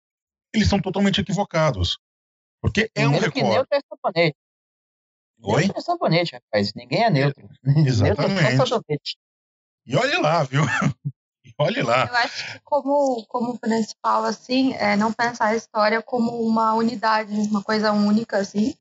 eles 0.55 0.67
são 0.67 0.81
totalmente 0.81 1.21
equivocados. 1.21 1.99
Porque 2.62 2.91
é 2.95 3.03
Primeiro 3.03 3.19
um 3.19 3.21
recorte. 3.21 3.50
neutro 3.50 3.76
é 3.76 3.81
sabonete. 3.87 4.37
Oi? 5.43 5.61
Neutro 5.61 5.79
é 5.79 5.83
sabonete, 5.83 6.33
rapaz. 6.37 6.73
Ninguém 6.75 7.05
é 7.05 7.11
neutro. 7.11 7.47
Exatamente. 7.87 8.57
neutro 8.57 8.83
é 8.88 8.97
e 9.88 9.95
olha 9.95 10.19
lá, 10.21 10.43
viu? 10.43 10.62
Olhe 11.59 11.83
lá. 11.83 12.07
Eu 12.07 12.17
acho 12.17 12.53
que 12.53 12.61
como, 12.65 13.25
como 13.27 13.59
principal, 13.59 14.25
assim, 14.25 14.75
é 14.75 14.97
não 14.97 15.13
pensar 15.13 15.47
a 15.47 15.57
história 15.57 16.03
como 16.03 16.43
uma 16.43 16.75
unidade, 16.75 17.33
uma 17.33 17.63
coisa 17.63 17.93
única, 17.93 18.39
assim. 18.39 18.75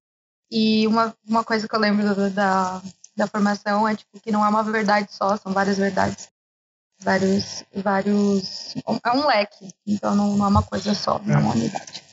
E 0.51 0.85
uma, 0.87 1.15
uma 1.27 1.43
coisa 1.43 1.67
que 1.67 1.75
eu 1.75 1.79
lembro 1.79 2.29
da, 2.31 2.81
da 3.15 3.27
formação 3.27 3.87
é 3.87 3.95
tipo, 3.95 4.19
que 4.19 4.31
não 4.31 4.45
é 4.45 4.49
uma 4.49 4.63
verdade 4.63 5.07
só, 5.11 5.35
são 5.37 5.51
várias 5.51 5.77
verdades. 5.77 6.29
Vários. 7.01 7.63
vários 7.73 8.75
é 8.75 9.11
um 9.11 9.27
leque, 9.27 9.69
então 9.85 10.15
não, 10.15 10.37
não 10.37 10.45
é 10.45 10.49
uma 10.49 10.63
coisa 10.63 10.93
só, 10.93 11.19
não 11.19 11.35
é 11.35 11.37
uma 11.37 11.51
unidade 11.51 12.05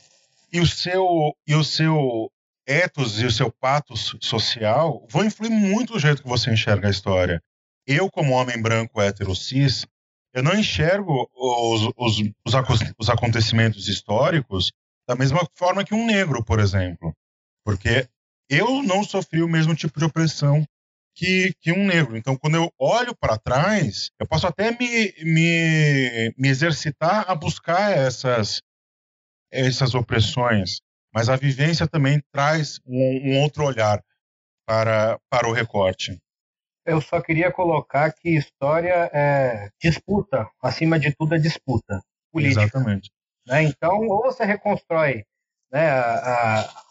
e 0.53 0.59
o 0.59 0.67
seu 0.67 1.35
e 1.47 1.55
o 1.55 1.63
seu 1.63 2.31
ethos 2.67 3.19
e 3.19 3.25
o 3.25 3.31
seu 3.31 3.51
patos 3.51 4.15
social 4.21 5.05
vão 5.09 5.25
influir 5.25 5.49
muito 5.49 5.93
no 5.93 5.99
jeito 5.99 6.21
que 6.21 6.29
você 6.29 6.53
enxerga 6.53 6.87
a 6.87 6.91
história. 6.91 7.41
Eu, 7.85 8.09
como 8.09 8.33
homem 8.33 8.61
branco 8.61 9.01
hétero 9.01 9.35
cis, 9.35 9.85
eu 10.33 10.41
não 10.41 10.55
enxergo 10.55 11.29
os, 11.35 11.93
os, 11.95 12.19
os, 12.45 12.93
os 12.99 13.09
acontecimentos 13.09 13.87
históricos 13.87 14.71
da 15.07 15.15
mesma 15.15 15.47
forma 15.55 15.83
que 15.83 15.93
um 15.93 16.05
negro, 16.05 16.43
por 16.43 16.59
exemplo. 16.59 17.15
Porque 17.63 18.07
eu 18.49 18.81
não 18.83 19.03
sofri 19.03 19.41
o 19.41 19.47
mesmo 19.47 19.75
tipo 19.75 19.99
de 19.99 20.05
opressão 20.05 20.65
que, 21.15 21.53
que 21.61 21.71
um 21.71 21.85
negro. 21.85 22.17
Então, 22.17 22.35
quando 22.35 22.55
eu 22.55 22.73
olho 22.79 23.15
para 23.15 23.37
trás, 23.37 24.09
eu 24.19 24.27
posso 24.27 24.47
até 24.47 24.71
me, 24.71 25.13
me, 25.23 26.33
me 26.37 26.49
exercitar 26.49 27.29
a 27.29 27.35
buscar 27.35 27.91
essas, 27.91 28.61
essas 29.51 29.93
opressões, 29.93 30.81
mas 31.13 31.29
a 31.29 31.35
vivência 31.35 31.87
também 31.87 32.21
traz 32.31 32.79
um, 32.85 33.31
um 33.31 33.41
outro 33.41 33.63
olhar 33.63 34.03
para, 34.65 35.19
para 35.29 35.47
o 35.47 35.53
recorte. 35.53 36.19
Eu 36.85 36.99
só 36.99 37.21
queria 37.21 37.51
colocar 37.51 38.11
que 38.11 38.35
história 38.35 39.09
é 39.13 39.69
disputa, 39.81 40.49
acima 40.61 40.99
de 40.99 41.15
tudo 41.15 41.35
é 41.35 41.37
disputa 41.37 42.01
política. 42.31 42.63
Exatamente. 42.63 43.11
Né? 43.47 43.63
Então, 43.63 43.99
ou 44.07 44.23
você 44.23 44.43
reconstrói 44.43 45.23
né, 45.71 45.89
a, 45.89 46.59
a, 46.59 46.83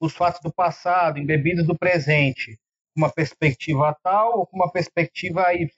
os 0.00 0.14
fatos 0.14 0.40
do 0.40 0.52
passado 0.52 1.18
embebidos 1.18 1.66
do 1.66 1.76
presente, 1.76 2.58
uma 2.96 3.10
perspectiva 3.10 3.96
tal 4.02 4.38
ou 4.38 4.46
com 4.46 4.56
uma 4.56 4.70
perspectiva 4.70 5.52
Y. 5.54 5.68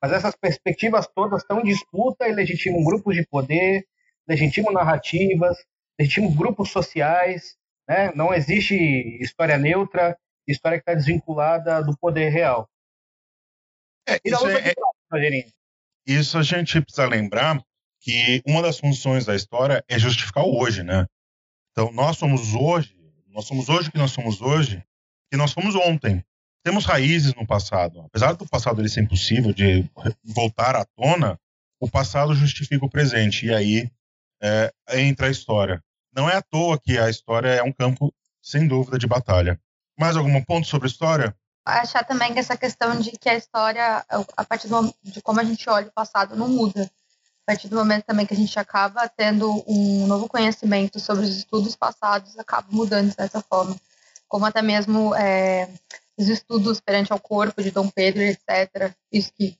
Mas 0.00 0.12
essas 0.12 0.34
perspectivas 0.34 1.06
todas 1.06 1.42
estão 1.42 1.60
em 1.60 1.64
disputa 1.64 2.28
e 2.28 2.32
legitimam 2.32 2.82
grupos 2.82 3.14
de 3.14 3.26
poder, 3.26 3.84
legitimam 4.26 4.72
narrativas, 4.72 5.56
legitimam 5.98 6.34
grupos 6.34 6.70
sociais. 6.70 7.56
Né? 7.88 8.10
Não 8.14 8.32
existe 8.32 8.74
história 9.22 9.58
neutra, 9.58 10.16
história 10.46 10.78
que 10.78 10.82
está 10.82 10.94
desvinculada 10.94 11.82
do 11.82 11.96
poder 11.96 12.30
real. 12.30 12.68
É, 14.14 14.20
isso, 14.24 14.46
é, 14.48 14.68
é, 14.70 14.74
isso 16.06 16.38
a 16.38 16.42
gente 16.42 16.80
precisa 16.80 17.06
lembrar 17.06 17.62
que 18.00 18.42
uma 18.46 18.60
das 18.60 18.78
funções 18.78 19.24
da 19.24 19.34
história 19.34 19.84
é 19.88 19.98
justificar 19.98 20.44
o 20.44 20.60
hoje, 20.60 20.82
né? 20.82 21.06
Então, 21.70 21.92
nós 21.92 22.18
somos 22.18 22.54
hoje, 22.54 22.94
nós 23.28 23.46
somos 23.46 23.68
hoje 23.68 23.90
que 23.90 23.98
nós 23.98 24.10
somos 24.10 24.40
hoje, 24.40 24.84
que 25.30 25.36
nós 25.36 25.52
fomos 25.52 25.74
ontem. 25.74 26.22
Temos 26.64 26.84
raízes 26.84 27.34
no 27.34 27.46
passado. 27.46 28.00
Apesar 28.02 28.32
do 28.34 28.46
passado 28.46 28.80
ele 28.80 28.88
ser 28.88 29.02
impossível 29.02 29.52
de 29.52 29.88
voltar 30.24 30.76
à 30.76 30.84
tona, 30.84 31.38
o 31.80 31.88
passado 31.90 32.34
justifica 32.34 32.84
o 32.84 32.90
presente. 32.90 33.46
E 33.46 33.54
aí 33.54 33.90
é, 34.42 34.72
entra 34.94 35.26
a 35.28 35.30
história. 35.30 35.82
Não 36.14 36.28
é 36.28 36.36
à 36.36 36.42
toa 36.42 36.78
que 36.78 36.98
a 36.98 37.08
história 37.08 37.48
é 37.48 37.62
um 37.62 37.72
campo, 37.72 38.14
sem 38.42 38.68
dúvida, 38.68 38.98
de 38.98 39.06
batalha. 39.06 39.58
Mais 39.98 40.16
algum 40.16 40.42
ponto 40.42 40.66
sobre 40.66 40.88
história? 40.88 41.34
Achar 41.64 42.04
também 42.04 42.32
que 42.32 42.40
essa 42.40 42.56
questão 42.56 42.98
de 42.98 43.12
que 43.12 43.28
a 43.28 43.36
história, 43.36 44.04
a 44.36 44.44
partir 44.44 44.68
do, 44.68 44.92
de 45.02 45.22
como 45.22 45.38
a 45.40 45.44
gente 45.44 45.68
olha 45.70 45.86
o 45.86 45.92
passado, 45.92 46.36
não 46.36 46.48
muda. 46.48 46.90
A 47.42 47.52
partir 47.52 47.68
do 47.68 47.76
momento 47.76 48.04
também 48.04 48.26
que 48.26 48.34
a 48.34 48.36
gente 48.36 48.58
acaba 48.58 49.08
tendo 49.08 49.62
um 49.66 50.06
novo 50.06 50.28
conhecimento 50.28 50.98
sobre 50.98 51.24
os 51.24 51.36
estudos 51.36 51.76
passados, 51.76 52.38
acaba 52.38 52.66
mudando 52.70 53.14
dessa 53.14 53.40
forma. 53.40 53.76
Como 54.28 54.44
até 54.44 54.62
mesmo 54.62 55.14
é, 55.14 55.68
os 56.16 56.28
estudos 56.28 56.80
perante 56.80 57.12
ao 57.12 57.20
corpo 57.20 57.62
de 57.62 57.70
Dom 57.70 57.88
Pedro, 57.88 58.22
etc. 58.22 58.92
Isso 59.10 59.32
que, 59.32 59.56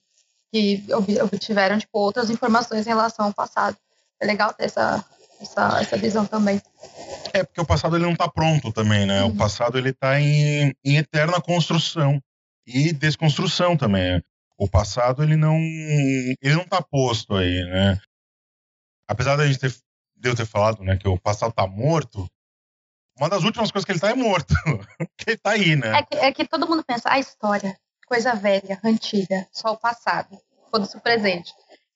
que 0.52 0.84
obtiveram 1.22 1.78
tipo, 1.78 1.98
outras 1.98 2.30
informações 2.30 2.86
em 2.86 2.90
relação 2.90 3.26
ao 3.26 3.34
passado. 3.34 3.76
É 4.20 4.26
legal 4.26 4.52
ter 4.52 4.64
essa, 4.64 5.04
essa, 5.42 5.80
essa 5.80 5.96
visão 5.96 6.24
também. 6.26 6.60
É, 7.32 7.42
porque 7.44 7.60
o 7.60 7.66
passado 7.66 7.96
ele 7.96 8.04
não 8.04 8.12
está 8.12 8.28
pronto 8.28 8.72
também, 8.72 9.06
né? 9.06 9.22
Uhum. 9.22 9.30
O 9.30 9.36
passado 9.36 9.78
ele 9.78 9.90
está 9.90 10.20
em, 10.20 10.74
em 10.84 10.96
eterna 10.96 11.40
construção 11.40 12.22
e 12.66 12.92
desconstrução 12.92 13.76
também. 13.76 14.22
O 14.56 14.68
passado 14.68 15.22
ele 15.22 15.36
não 15.36 15.56
ele 15.58 16.54
não 16.54 16.62
está 16.62 16.80
posto 16.80 17.34
aí, 17.34 17.64
né? 17.64 17.98
Apesar 19.08 19.36
da 19.36 19.46
gente 19.46 19.58
ter, 19.58 19.74
de 20.16 20.28
eu 20.28 20.36
ter 20.36 20.46
falado, 20.46 20.82
né, 20.82 20.96
que 20.96 21.08
o 21.08 21.18
passado 21.18 21.50
está 21.50 21.66
morto, 21.66 22.26
uma 23.18 23.28
das 23.28 23.44
últimas 23.44 23.70
coisas 23.70 23.84
que 23.84 23.92
ele 23.92 23.98
está 23.98 24.10
é 24.10 24.14
morto. 24.14 24.54
que 25.18 25.30
ele 25.30 25.36
está 25.36 25.50
aí, 25.50 25.76
né? 25.76 25.98
É 25.98 26.02
que, 26.02 26.16
é 26.16 26.32
que, 26.32 26.46
todo 26.46 26.66
mundo 26.66 26.84
pensa, 26.84 27.10
a 27.10 27.18
história, 27.18 27.76
coisa 28.06 28.34
velha, 28.34 28.80
antiga, 28.82 29.46
só 29.52 29.72
o 29.72 29.76
passado, 29.76 30.38
foda-se 30.70 30.96
o 30.96 31.00
presente. 31.00 31.52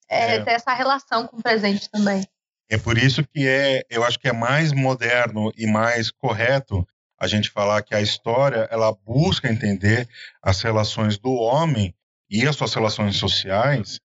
É, 0.09 0.37
é. 0.37 0.45
ter 0.45 0.53
essa 0.53 0.73
relação 0.73 1.27
com 1.27 1.37
o 1.39 1.43
presente 1.43 1.91
também. 1.91 2.27
É 2.69 2.77
por 2.77 2.99
isso 2.99 3.25
que 3.25 3.47
é, 3.47 3.85
eu 3.89 4.03
acho 4.05 4.19
que 4.19 4.29
é 4.29 4.33
mais 4.33 4.73
moderno 4.73 5.53
e 5.57 5.67
mais 5.67 6.11
correto 6.11 6.87
a 7.19 7.27
gente 7.27 7.51
falar 7.51 7.83
que 7.83 7.95
a 7.95 8.01
história 8.01 8.69
ela 8.71 8.95
busca 9.05 9.51
entender 9.51 10.09
as 10.43 10.61
relações 10.61 11.17
do 11.17 11.33
homem 11.33 11.95
e 12.29 12.47
as 12.47 12.57
suas 12.57 12.75
relações 12.75 13.17
sociais 13.17 14.01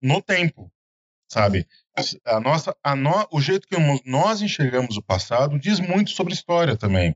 no 0.00 0.22
tempo, 0.22 0.70
sabe? 1.28 1.66
A 2.24 2.40
nossa, 2.40 2.76
a 2.82 2.94
no, 2.94 3.26
o 3.32 3.40
jeito 3.40 3.66
que 3.66 3.76
nós 4.04 4.40
enxergamos 4.40 4.96
o 4.96 5.02
passado 5.02 5.58
diz 5.58 5.80
muito 5.80 6.10
sobre 6.10 6.32
história 6.32 6.76
também. 6.76 7.14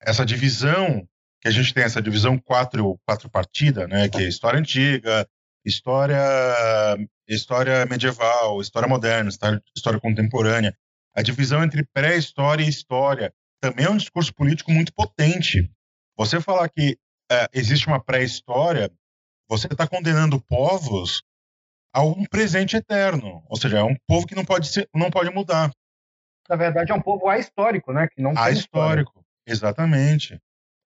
Essa 0.00 0.24
divisão 0.24 1.06
que 1.40 1.48
a 1.48 1.50
gente 1.50 1.72
tem 1.72 1.84
essa 1.84 2.02
divisão 2.02 2.38
quatro 2.38 2.98
quatro 3.06 3.28
partida, 3.30 3.86
né? 3.86 4.08
Que 4.08 4.18
é 4.18 4.28
história 4.28 4.58
antiga, 4.58 5.28
história 5.64 6.18
história 7.28 7.86
medieval, 7.86 8.60
história 8.60 8.88
moderna, 8.88 9.28
história, 9.28 9.62
história 9.76 10.00
contemporânea. 10.00 10.76
A 11.14 11.22
divisão 11.22 11.62
entre 11.62 11.84
pré-história 11.92 12.64
e 12.64 12.68
história 12.68 13.32
também 13.60 13.86
é 13.86 13.90
um 13.90 13.96
discurso 13.96 14.34
político 14.34 14.72
muito 14.72 14.92
potente. 14.92 15.70
Você 16.16 16.40
falar 16.40 16.68
que 16.68 16.98
é, 17.30 17.46
existe 17.52 17.86
uma 17.86 18.02
pré-história, 18.02 18.90
você 19.48 19.66
está 19.66 19.86
condenando 19.86 20.40
povos 20.40 21.22
a 21.92 22.02
um 22.02 22.24
presente 22.24 22.76
eterno, 22.76 23.42
ou 23.48 23.56
seja, 23.56 23.78
é 23.78 23.82
um 23.82 23.96
povo 24.06 24.26
que 24.26 24.34
não 24.34 24.44
pode 24.44 24.68
ser, 24.68 24.88
não 24.94 25.10
pode 25.10 25.30
mudar. 25.30 25.70
Na 26.48 26.56
verdade, 26.56 26.90
é 26.90 26.94
um 26.94 27.02
povo 27.02 27.28
ahistórico, 27.28 27.92
né? 27.92 28.08
Que 28.08 28.20
não 28.20 28.36
ahistórico, 28.36 29.24
exatamente. 29.46 30.40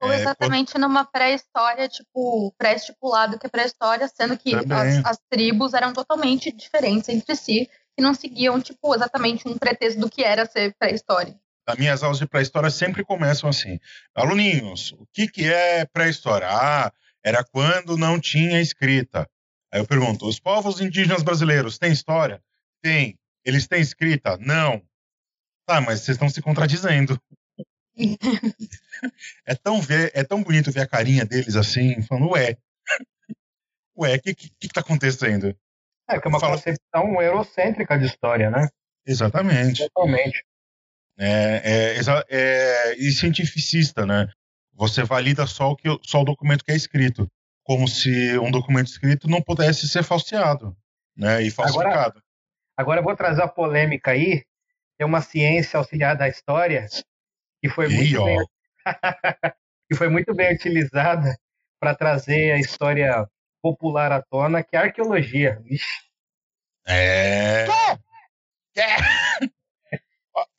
Ou 0.04 0.12
é, 0.12 0.20
exatamente 0.20 0.78
numa 0.78 1.04
pré-história, 1.04 1.88
tipo, 1.88 2.52
pré-estipulado 2.58 3.38
que 3.38 3.46
é 3.46 3.50
pré-história, 3.50 4.08
sendo 4.08 4.36
que 4.36 4.54
as, 4.54 5.04
as, 5.04 5.18
tribos 5.30 5.74
eram 5.74 5.92
totalmente 5.92 6.52
diferentes 6.52 7.08
entre 7.08 7.34
si 7.34 7.68
e 7.96 8.02
não 8.02 8.12
seguiam, 8.14 8.60
tipo, 8.60 8.94
exatamente 8.94 9.48
um 9.48 9.56
pretexto 9.56 10.00
do 10.00 10.10
que 10.10 10.22
era 10.22 10.46
ser 10.46 10.74
pré-história. 10.78 11.34
As 11.66 11.76
minhas 11.76 12.02
aulas 12.02 12.18
de 12.18 12.26
pré-história 12.26 12.70
sempre 12.70 13.04
começam 13.04 13.48
assim. 13.48 13.78
Aluninhos, 14.14 14.92
o 14.92 15.06
que, 15.12 15.26
que 15.26 15.50
é 15.50 15.86
pré-história? 15.86 16.48
Ah, 16.50 16.92
era 17.24 17.42
quando 17.42 17.96
não 17.96 18.20
tinha 18.20 18.60
escrita. 18.60 19.26
Aí 19.72 19.80
eu 19.80 19.86
pergunto, 19.86 20.28
os 20.28 20.38
povos 20.38 20.80
indígenas 20.80 21.22
brasileiros 21.22 21.78
têm 21.78 21.90
história? 21.90 22.42
Tem. 22.82 23.18
Eles 23.44 23.66
têm 23.66 23.80
escrita? 23.80 24.36
Não. 24.36 24.82
Tá, 25.66 25.80
mas 25.80 26.00
vocês 26.00 26.16
estão 26.16 26.28
se 26.28 26.42
contradizendo. 26.42 27.18
É, 29.46 29.54
tão 29.54 29.80
ver, 29.80 30.10
é 30.14 30.24
tão 30.24 30.42
bonito 30.42 30.72
ver 30.72 30.80
a 30.80 30.86
carinha 30.86 31.24
deles 31.24 31.56
assim, 31.56 32.02
falando, 32.02 32.30
ué, 32.32 32.56
ué, 33.96 34.16
o 34.16 34.22
que, 34.22 34.34
que, 34.34 34.50
que 34.60 34.68
tá 34.68 34.80
acontecendo? 34.80 35.56
É, 36.08 36.20
que 36.20 36.26
é 36.26 36.28
uma 36.28 36.40
Fala... 36.40 36.56
concepção 36.56 37.22
eurocêntrica 37.22 37.98
de 37.98 38.06
história, 38.06 38.50
né? 38.50 38.68
Exatamente. 39.06 39.82
Totalmente. 39.88 40.44
É, 41.18 41.96
é, 41.96 42.00
é, 42.28 42.94
e 42.96 43.12
cientificista, 43.12 44.04
né? 44.04 44.28
Você 44.72 45.04
valida 45.04 45.46
só 45.46 45.70
o, 45.70 45.76
que, 45.76 45.88
só 46.02 46.22
o 46.22 46.24
documento 46.24 46.64
que 46.64 46.72
é 46.72 46.76
escrito, 46.76 47.30
como 47.62 47.86
se 47.86 48.36
um 48.38 48.50
documento 48.50 48.88
escrito 48.88 49.28
não 49.28 49.40
pudesse 49.40 49.88
ser 49.88 50.02
falseado, 50.02 50.76
né? 51.16 51.42
E 51.42 51.50
falsificado. 51.50 51.94
Agora, 51.96 52.22
agora 52.76 53.00
eu 53.00 53.04
vou 53.04 53.16
trazer 53.16 53.42
a 53.42 53.48
polêmica 53.48 54.10
aí. 54.10 54.44
Tem 54.98 55.06
uma 55.06 55.20
ciência 55.20 55.78
auxiliar 55.78 56.16
da 56.16 56.28
história 56.28 56.86
que 57.64 57.70
foi 57.70 57.88
muito 57.88 58.24
bem, 58.26 58.38
que 59.88 59.96
foi 59.96 60.08
muito 60.10 60.34
bem 60.34 60.54
utilizada 60.54 61.34
para 61.80 61.94
trazer 61.94 62.52
a 62.52 62.58
história 62.58 63.26
popular 63.62 64.12
à 64.12 64.20
tona, 64.20 64.62
que 64.62 64.76
é 64.76 64.80
a 64.80 64.82
arqueologia. 64.82 65.62
É. 66.86 67.66
É. 68.76 68.96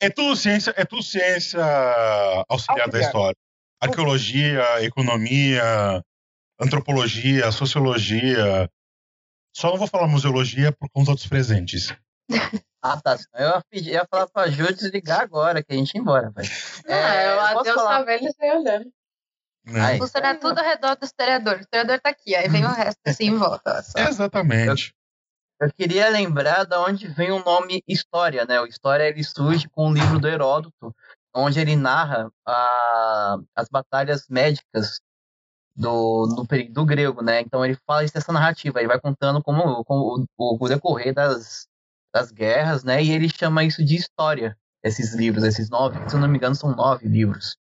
É 0.00 0.08
tudo 0.08 0.34
ciência, 0.34 0.72
é 0.74 0.86
tudo 0.86 1.02
ciência 1.02 1.60
auxiliar, 1.60 2.46
auxiliar. 2.48 2.88
da 2.88 3.00
história. 3.00 3.36
Arqueologia, 3.78 4.82
economia, 4.82 6.02
antropologia, 6.58 7.52
sociologia. 7.52 8.70
Só 9.54 9.68
não 9.68 9.76
vou 9.76 9.86
falar 9.86 10.08
museologia 10.08 10.72
por 10.72 10.88
conta 10.88 11.12
dos 11.12 11.26
presentes. 11.26 11.94
Ah, 12.82 13.00
tá. 13.00 13.16
Eu 13.34 13.62
ia, 13.72 13.92
ia 13.92 14.06
falar 14.08 14.28
pra 14.28 14.48
Ju 14.48 14.72
desligar 14.72 15.20
agora, 15.20 15.62
que 15.62 15.72
a 15.72 15.76
gente 15.76 15.94
ia 15.94 16.00
embora, 16.00 16.30
velho. 16.30 16.48
É, 16.86 17.34
o 17.34 17.40
Adeus 17.40 17.74
falar... 17.74 17.98
tá 17.98 18.04
vendo 18.04 18.28
e 18.28 18.52
olhando. 18.52 18.92
Aí. 19.74 19.98
Funciona 19.98 20.36
tudo 20.36 20.58
ao 20.58 20.64
redor 20.64 20.94
do 20.94 21.04
historiador. 21.04 21.56
O 21.56 21.60
historiador 21.60 22.00
tá 22.00 22.10
aqui, 22.10 22.36
aí 22.36 22.48
vem 22.48 22.64
o 22.64 22.68
resto 22.68 23.00
assim 23.04 23.24
em 23.24 23.36
volta. 23.36 23.82
Só. 23.82 23.98
Exatamente. 23.98 24.94
Eu, 25.60 25.66
eu, 25.66 25.74
queria 25.74 26.08
lembrar 26.08 26.64
de 26.64 26.76
onde 26.76 27.08
vem 27.08 27.32
o 27.32 27.44
nome 27.44 27.82
História, 27.88 28.44
né? 28.44 28.60
O 28.60 28.66
História 28.66 29.04
ele 29.04 29.24
surge 29.24 29.68
com 29.68 29.88
o 29.88 29.92
livro 29.92 30.20
do 30.20 30.28
Heródoto, 30.28 30.94
onde 31.34 31.58
ele 31.58 31.74
narra 31.74 32.30
a, 32.46 33.38
as 33.56 33.68
batalhas 33.68 34.28
médicas 34.28 35.00
do, 35.74 36.46
período 36.48 36.72
do 36.72 36.84
grego, 36.84 37.22
né? 37.22 37.40
Então 37.40 37.64
ele 37.64 37.76
fala 37.84 38.04
isso 38.04 38.16
essa 38.16 38.32
narrativa, 38.32 38.78
ele 38.78 38.88
vai 38.88 39.00
contando 39.00 39.42
como, 39.42 39.84
como 39.84 40.24
o, 40.38 40.64
o 40.64 40.68
decorrer 40.68 41.12
das, 41.12 41.66
das 42.16 42.32
guerras, 42.32 42.82
né? 42.82 43.02
E 43.02 43.12
ele 43.12 43.28
chama 43.28 43.62
isso 43.62 43.84
de 43.84 43.94
história, 43.94 44.56
esses 44.82 45.14
livros, 45.14 45.44
esses 45.44 45.68
nove, 45.68 45.98
se 46.08 46.16
eu 46.16 46.20
não 46.20 46.28
me 46.28 46.38
engano, 46.38 46.54
são 46.54 46.74
nove 46.74 47.06
livros. 47.06 47.56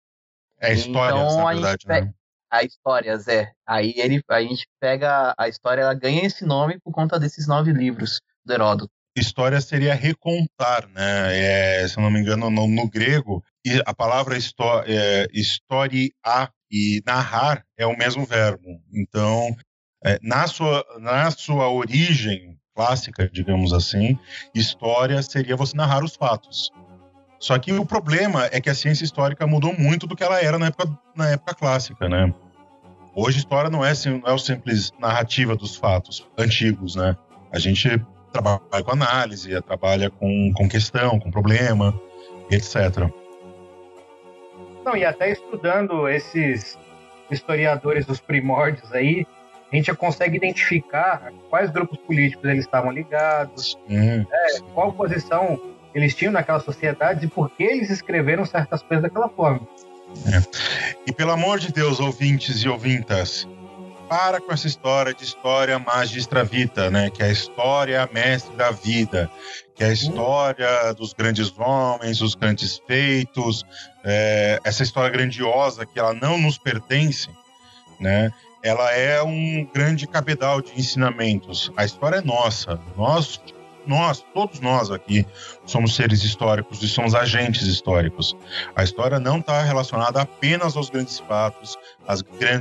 É 0.61 0.73
histórias, 0.73 1.21
então, 1.21 1.45
na 1.45 1.53
verdade, 1.53 1.87
né? 1.89 2.15
A 2.49 2.63
histórias, 2.63 3.27
é. 3.27 3.51
Aí 3.67 3.95
ele, 3.97 4.23
a 4.31 4.41
gente 4.41 4.69
pega 4.81 5.35
a 5.37 5.49
história, 5.49 5.83
ela 5.83 5.95
ganha 5.95 6.25
esse 6.25 6.45
nome 6.45 6.79
por 6.79 6.93
conta 6.93 7.19
desses 7.19 7.49
nove 7.49 7.73
livros 7.73 8.21
do 8.45 8.53
Heródoto. 8.53 8.91
História 9.17 9.61
seria 9.61 9.95
recontar, 9.95 10.89
né? 10.89 11.37
É, 11.37 11.89
se 11.89 11.99
eu 11.99 12.03
não 12.03 12.11
me 12.11 12.21
engano, 12.21 12.49
no, 12.51 12.69
no 12.69 12.89
grego, 12.89 13.43
a 13.85 13.93
palavra 13.95 14.37
história, 14.37 14.85
é, 14.89 15.27
história 15.33 16.11
e 16.71 17.03
narrar 17.05 17.65
é 17.77 17.87
o 17.87 17.97
mesmo 17.97 18.25
verbo. 18.25 18.81
Então, 18.93 19.57
é, 20.05 20.19
na, 20.23 20.47
sua, 20.47 20.85
na 21.01 21.31
sua 21.33 21.69
origem 21.69 22.57
clássica, 22.75 23.29
digamos 23.33 23.73
assim, 23.73 24.19
história 24.55 25.23
seria 25.23 25.57
você 25.57 25.77
narrar 25.77 26.03
os 26.05 26.17
fatos. 26.17 26.73
Só 27.39 27.59
que 27.59 27.73
o 27.73 27.85
problema 27.85 28.49
é 28.53 28.61
que 28.61 28.71
a 28.71 28.75
ciência 28.75 29.05
histórica 29.05 29.47
mudou 29.47 29.75
muito 29.79 30.07
do 30.07 30.17
que 30.17 30.25
ela 30.25 30.41
era 30.41 30.59
na 30.59 30.67
época, 30.67 30.99
na 31.15 31.31
época 31.31 31.55
clássica, 31.55 32.09
né? 32.09 32.33
Hoje, 33.15 33.39
história 33.39 33.71
não 33.71 33.85
é, 33.85 33.93
não 34.07 34.29
é 34.29 34.33
o 34.33 34.39
simples 34.39 34.93
narrativa 34.99 35.55
dos 35.55 35.77
fatos 35.77 36.27
antigos, 36.37 36.97
né? 36.97 37.17
A 37.53 37.59
gente 37.59 37.89
trabalha 38.33 38.83
com 38.85 38.91
análise, 38.91 39.63
trabalha 39.63 40.11
com, 40.11 40.53
com 40.57 40.69
questão, 40.69 41.21
com 41.21 41.31
problema, 41.31 41.95
etc. 42.51 43.09
Não, 44.85 44.97
e 44.97 45.05
até 45.05 45.31
estudando 45.31 46.09
esses 46.09 46.79
historiadores 47.31 48.05
dos 48.05 48.21
primórdios 48.21 48.93
aí, 48.93 49.27
a 49.75 49.77
gente 49.77 49.87
já 49.87 49.95
consegue 49.97 50.37
identificar 50.37 51.33
quais 51.51 51.69
grupos 51.71 51.99
políticos 51.99 52.45
eles 52.45 52.65
estavam 52.65 52.93
ligados, 52.93 53.77
é, 53.91 54.25
qual 54.73 54.93
posição 54.93 55.61
eles 55.93 56.15
tinham 56.15 56.33
naquela 56.33 56.61
sociedade 56.61 57.27
e 57.27 57.29
por 57.29 57.51
que 57.51 57.65
eles 57.65 57.91
escreveram 57.91 58.45
certas 58.45 58.83
coisas 58.83 59.03
daquela 59.03 59.29
forma. 59.29 59.67
É. 60.27 60.41
E 61.07 61.13
pelo 61.13 61.33
amor 61.33 61.59
de 61.59 61.73
Deus, 61.73 61.99
ouvintes 61.99 62.59
e 62.59 62.69
ouvintas, 62.69 63.49
para 64.09 64.41
com 64.41 64.53
essa 64.53 64.69
história 64.69 65.13
de 65.13 65.25
história 65.25 65.77
magistra 65.77 66.45
vita, 66.45 66.89
né? 66.89 67.11
Que 67.11 67.23
é 67.25 67.27
a 67.27 67.33
história 67.33 68.09
mestre 68.13 68.55
da 68.55 68.71
vida, 68.71 69.29
que 69.75 69.83
é 69.83 69.89
a 69.89 69.93
história 69.93 70.95
dos 70.95 71.13
grandes 71.13 71.53
homens, 71.59 72.21
os 72.21 72.37
grandes 72.37 72.81
feitos, 72.87 73.65
é, 74.05 74.61
essa 74.63 74.85
história 74.85 75.11
grandiosa 75.11 75.85
que 75.85 75.99
ela 75.99 76.15
não 76.15 76.39
nos 76.39 76.59
pertence, 76.59 77.29
né? 77.99 78.31
Ela 78.65 78.91
é 78.93 79.23
um 79.23 79.69
grande 79.73 80.07
cabedal 80.07 80.63
de 80.63 80.73
ensinamentos. 80.73 81.71
A 81.77 81.85
história 81.85 82.17
é 82.17 82.23
nossa. 82.23 82.81
Nós 82.97 83.39
nós, 83.87 84.25
todos 84.33 84.61
nós 84.61 84.91
aqui, 84.91 85.27
somos 85.67 85.95
seres 85.95 86.25
históricos 86.25 86.83
e 86.83 86.89
somos 86.89 87.15
agentes 87.15 87.67
históricos. 87.67 88.35
A 88.75 88.83
história 88.83 89.21
não 89.21 89.41
está 89.41 89.63
relacionada 89.63 90.23
apenas 90.23 90.75
aos 90.75 90.89
grandes 90.89 91.19
fatos, 91.19 91.77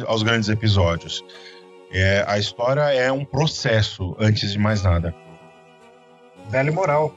aos 0.06 0.22
grandes 0.22 0.50
episódios. 0.50 1.24
É, 1.92 2.26
a 2.28 2.38
história 2.38 2.82
é 2.94 3.10
um 3.10 3.24
processo, 3.24 4.16
antes 4.20 4.52
de 4.52 4.60
mais 4.60 4.84
nada. 4.84 5.16
E 6.52 6.72
moral. 6.72 7.16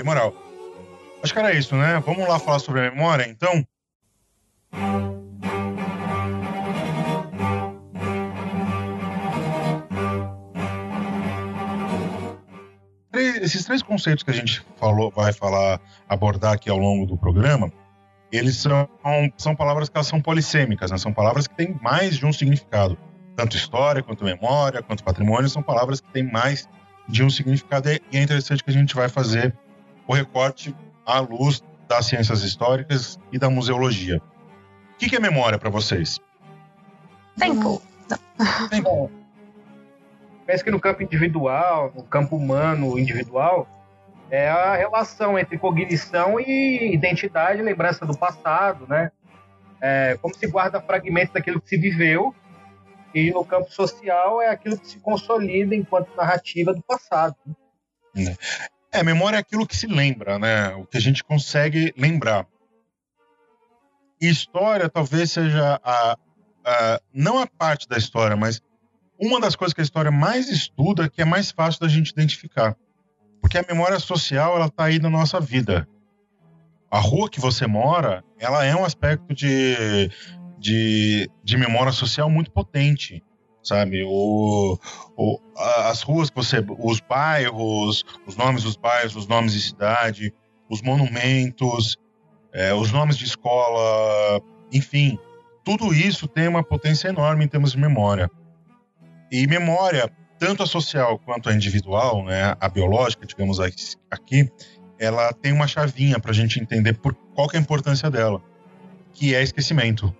E 0.00 0.02
moral. 0.02 0.34
Acho 1.22 1.32
que 1.32 1.38
era 1.38 1.52
isso, 1.52 1.76
né? 1.76 2.02
Vamos 2.04 2.26
lá 2.26 2.38
falar 2.38 2.58
sobre 2.58 2.80
a 2.80 2.90
memória, 2.90 3.28
então? 3.28 3.64
Esses 13.42 13.64
três 13.64 13.82
conceitos 13.82 14.22
que 14.22 14.30
a 14.30 14.34
gente 14.34 14.64
falou, 14.76 15.10
vai 15.14 15.32
falar, 15.32 15.80
abordar 16.08 16.54
aqui 16.54 16.68
ao 16.70 16.78
longo 16.78 17.06
do 17.06 17.16
programa, 17.16 17.72
eles 18.30 18.56
são, 18.56 18.88
são 19.36 19.56
palavras 19.56 19.88
que 19.88 19.96
elas 19.96 20.06
são 20.06 20.20
polissêmicas, 20.20 20.90
né? 20.90 20.98
são 20.98 21.12
palavras 21.12 21.46
que 21.46 21.54
têm 21.54 21.78
mais 21.82 22.16
de 22.16 22.26
um 22.26 22.32
significado. 22.32 22.98
Tanto 23.36 23.56
história, 23.56 24.02
quanto 24.02 24.24
memória, 24.24 24.82
quanto 24.82 25.02
patrimônio, 25.02 25.48
são 25.48 25.62
palavras 25.62 26.00
que 26.00 26.10
têm 26.12 26.24
mais 26.24 26.68
de 27.08 27.22
um 27.22 27.30
significado. 27.30 27.88
E 27.88 28.00
é 28.12 28.22
interessante 28.22 28.62
que 28.62 28.70
a 28.70 28.72
gente 28.72 28.94
vai 28.94 29.08
fazer 29.08 29.56
o 30.06 30.12
recorte 30.12 30.74
à 31.06 31.20
luz 31.20 31.62
das 31.88 32.06
ciências 32.06 32.42
históricas 32.42 33.18
e 33.32 33.38
da 33.38 33.48
museologia. 33.48 34.20
O 34.94 34.98
que, 34.98 35.14
é 35.14 35.20
memória 35.20 35.58
para 35.58 35.70
vocês? 35.70 36.18
Tempo. 37.38 37.80
Tempo 38.68 39.10
penso 40.48 40.64
que 40.64 40.70
no 40.70 40.80
campo 40.80 41.02
individual, 41.02 41.92
no 41.94 42.02
campo 42.04 42.34
humano 42.34 42.98
individual, 42.98 43.68
é 44.30 44.48
a 44.48 44.74
relação 44.76 45.38
entre 45.38 45.58
cognição 45.58 46.40
e 46.40 46.94
identidade, 46.94 47.60
lembrança 47.60 48.06
do 48.06 48.16
passado, 48.16 48.86
né? 48.88 49.12
É, 49.78 50.16
como 50.22 50.34
se 50.34 50.46
guarda 50.46 50.80
fragmentos 50.80 51.34
daquilo 51.34 51.60
que 51.60 51.68
se 51.68 51.76
viveu, 51.76 52.34
e 53.14 53.30
no 53.30 53.44
campo 53.44 53.70
social 53.70 54.40
é 54.40 54.48
aquilo 54.48 54.78
que 54.78 54.88
se 54.88 54.98
consolida 55.00 55.74
enquanto 55.74 56.16
narrativa 56.16 56.72
do 56.72 56.82
passado. 56.82 57.36
É, 58.90 59.02
memória 59.02 59.36
é 59.36 59.40
aquilo 59.40 59.66
que 59.66 59.76
se 59.76 59.86
lembra, 59.86 60.38
né? 60.38 60.74
O 60.76 60.86
que 60.86 60.96
a 60.96 61.00
gente 61.00 61.22
consegue 61.22 61.92
lembrar. 61.94 62.46
E 64.18 64.30
história 64.30 64.88
talvez 64.88 65.30
seja 65.30 65.78
a, 65.84 66.16
a, 66.64 67.00
não 67.12 67.38
a 67.38 67.46
parte 67.46 67.86
da 67.86 67.98
história, 67.98 68.34
mas 68.34 68.62
uma 69.18 69.40
das 69.40 69.56
coisas 69.56 69.74
que 69.74 69.80
a 69.80 69.84
história 69.84 70.10
mais 70.10 70.48
estuda 70.48 71.08
que 71.08 71.20
é 71.20 71.24
mais 71.24 71.50
fácil 71.50 71.80
da 71.80 71.88
gente 71.88 72.10
identificar. 72.10 72.76
Porque 73.40 73.58
a 73.58 73.64
memória 73.68 73.98
social, 73.98 74.56
ela 74.56 74.68
tá 74.68 74.84
aí 74.84 74.98
na 74.98 75.10
nossa 75.10 75.40
vida. 75.40 75.88
A 76.90 76.98
rua 76.98 77.28
que 77.28 77.40
você 77.40 77.66
mora, 77.66 78.24
ela 78.38 78.64
é 78.64 78.74
um 78.74 78.84
aspecto 78.84 79.34
de, 79.34 80.10
de, 80.58 81.30
de 81.42 81.56
memória 81.56 81.92
social 81.92 82.30
muito 82.30 82.50
potente, 82.50 83.22
sabe? 83.62 84.02
O, 84.04 84.78
o, 85.16 85.40
as 85.56 86.02
ruas 86.02 86.30
que 86.30 86.36
você... 86.36 86.64
Os 86.78 87.00
bairros, 87.00 88.04
os 88.26 88.36
nomes 88.36 88.62
dos 88.62 88.76
bairros, 88.76 89.16
os 89.16 89.26
nomes 89.26 89.52
de 89.52 89.60
cidade, 89.60 90.32
os 90.68 90.80
monumentos, 90.82 91.96
é, 92.52 92.72
os 92.72 92.90
nomes 92.90 93.16
de 93.16 93.24
escola, 93.24 94.40
enfim, 94.72 95.18
tudo 95.64 95.92
isso 95.92 96.26
tem 96.26 96.48
uma 96.48 96.62
potência 96.62 97.08
enorme 97.08 97.44
em 97.44 97.48
termos 97.48 97.72
de 97.72 97.78
memória. 97.78 98.30
E 99.30 99.46
memória, 99.46 100.10
tanto 100.38 100.62
a 100.62 100.66
social 100.66 101.18
quanto 101.18 101.48
a 101.48 101.52
individual, 101.52 102.24
né, 102.24 102.56
a 102.58 102.68
biológica, 102.68 103.26
digamos 103.26 103.58
aqui, 103.60 104.50
ela 104.98 105.32
tem 105.32 105.52
uma 105.52 105.66
chavinha 105.66 106.18
para 106.18 106.30
a 106.30 106.34
gente 106.34 106.60
entender 106.60 106.94
por, 106.94 107.14
qual 107.34 107.48
é 107.52 107.56
a 107.56 107.60
importância 107.60 108.10
dela, 108.10 108.42
que 109.12 109.34
é 109.34 109.42
esquecimento. 109.42 110.14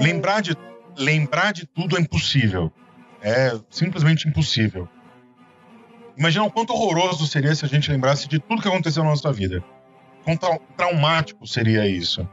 Lembrar 0.00 0.40
de, 0.40 0.56
lembrar 0.96 1.52
de 1.52 1.66
tudo 1.66 1.96
é 1.96 2.00
impossível. 2.00 2.72
É 3.20 3.58
simplesmente 3.68 4.28
impossível. 4.28 4.88
Imagina 6.16 6.44
o 6.44 6.50
quanto 6.50 6.72
horroroso 6.72 7.26
seria 7.26 7.54
se 7.54 7.64
a 7.64 7.68
gente 7.68 7.90
lembrasse 7.90 8.28
de 8.28 8.38
tudo 8.38 8.62
que 8.62 8.68
aconteceu 8.68 9.02
na 9.02 9.10
nossa 9.10 9.32
vida. 9.32 9.62
Quão 10.24 10.36
traumático 10.76 11.46
seria 11.46 11.86
isso 11.86 12.28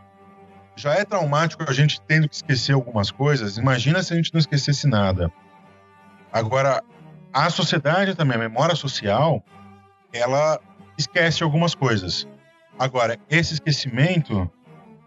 já 0.75 0.93
é 0.93 1.05
traumático 1.05 1.63
a 1.67 1.73
gente 1.73 2.01
tendo 2.01 2.27
que 2.27 2.35
esquecer 2.35 2.73
algumas 2.73 3.11
coisas. 3.11 3.57
Imagina 3.57 4.03
se 4.03 4.13
a 4.13 4.15
gente 4.15 4.33
não 4.33 4.39
esquecesse 4.39 4.87
nada. 4.87 5.31
Agora, 6.31 6.83
a 7.33 7.49
sociedade 7.49 8.15
também, 8.15 8.35
a 8.35 8.39
memória 8.39 8.75
social, 8.75 9.43
ela 10.11 10.59
esquece 10.97 11.43
algumas 11.43 11.73
coisas. 11.73 12.27
Agora, 12.77 13.17
esse 13.29 13.53
esquecimento, 13.53 14.49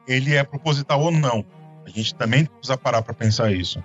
ele 0.06 0.34
é 0.34 0.42
proposital 0.42 1.00
ou 1.02 1.10
não. 1.10 1.44
A 1.84 1.90
gente 1.90 2.14
também 2.14 2.46
precisa 2.46 2.76
parar 2.76 3.02
para 3.02 3.14
pensar 3.14 3.52
isso. 3.52 3.82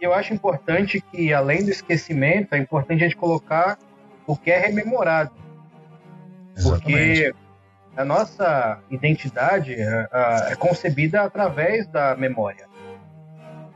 Eu 0.00 0.14
acho 0.14 0.32
importante 0.32 1.00
que, 1.00 1.32
além 1.32 1.64
do 1.64 1.70
esquecimento, 1.70 2.54
é 2.54 2.58
importante 2.58 3.04
a 3.04 3.08
gente 3.08 3.16
colocar 3.16 3.78
o 4.26 4.36
que 4.36 4.50
é 4.50 4.58
rememorado. 4.58 5.32
Exatamente. 6.56 7.32
Porque 7.32 7.47
a 7.98 8.04
nossa 8.04 8.78
identidade 8.88 9.74
é, 9.74 10.08
é, 10.12 10.54
concebida 10.54 11.22
através 11.22 11.84
da 11.88 12.14
memória. 12.14 12.64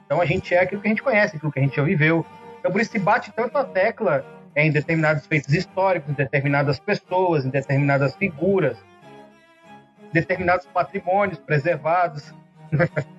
Então 0.06 0.20
a 0.20 0.24
gente 0.24 0.54
é 0.54 0.60
aquilo 0.60 0.80
que 0.80 0.86
a 0.86 0.90
gente 0.90 1.02
conhece, 1.02 1.36
aquilo 1.36 1.50
que 1.50 1.58
a 1.58 1.62
gente 1.62 1.74
já 1.74 1.82
viveu. 1.82 2.24
Então 2.60 2.70
por 2.70 2.80
isso 2.80 2.92
se 2.92 3.00
bate 3.00 3.32
tanto 3.32 3.58
a 3.58 3.64
tecla 3.64 4.24
em 4.54 4.70
determinados 4.70 5.26
feitos 5.26 5.52
históricos, 5.52 6.08
em 6.08 6.14
determinadas 6.14 6.78
pessoas, 6.78 7.44
em 7.44 7.50
determinadas 7.50 8.14
figuras, 8.14 8.78
determinados 10.12 10.66
patrimônios 10.66 11.40
preservados. 11.40 12.32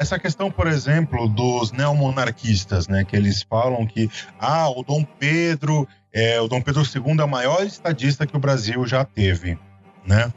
Essa 0.00 0.18
questão, 0.18 0.50
por 0.50 0.66
exemplo, 0.66 1.28
dos 1.28 1.70
neomonarquistas, 1.70 2.88
né, 2.88 3.04
que 3.04 3.14
eles 3.14 3.42
falam 3.42 3.86
que 3.86 4.10
ah, 4.40 4.68
o 4.70 4.82
Dom 4.82 5.04
Pedro, 5.04 5.86
é, 6.12 6.40
o 6.40 6.48
Dom 6.48 6.60
Pedro 6.60 6.82
II 6.82 7.20
é 7.20 7.24
o 7.24 7.28
maior 7.28 7.62
estadista 7.62 8.26
que 8.26 8.36
o 8.36 8.40
Brasil 8.40 8.84
já 8.84 9.04
teve 9.04 9.56
né? 10.04 10.32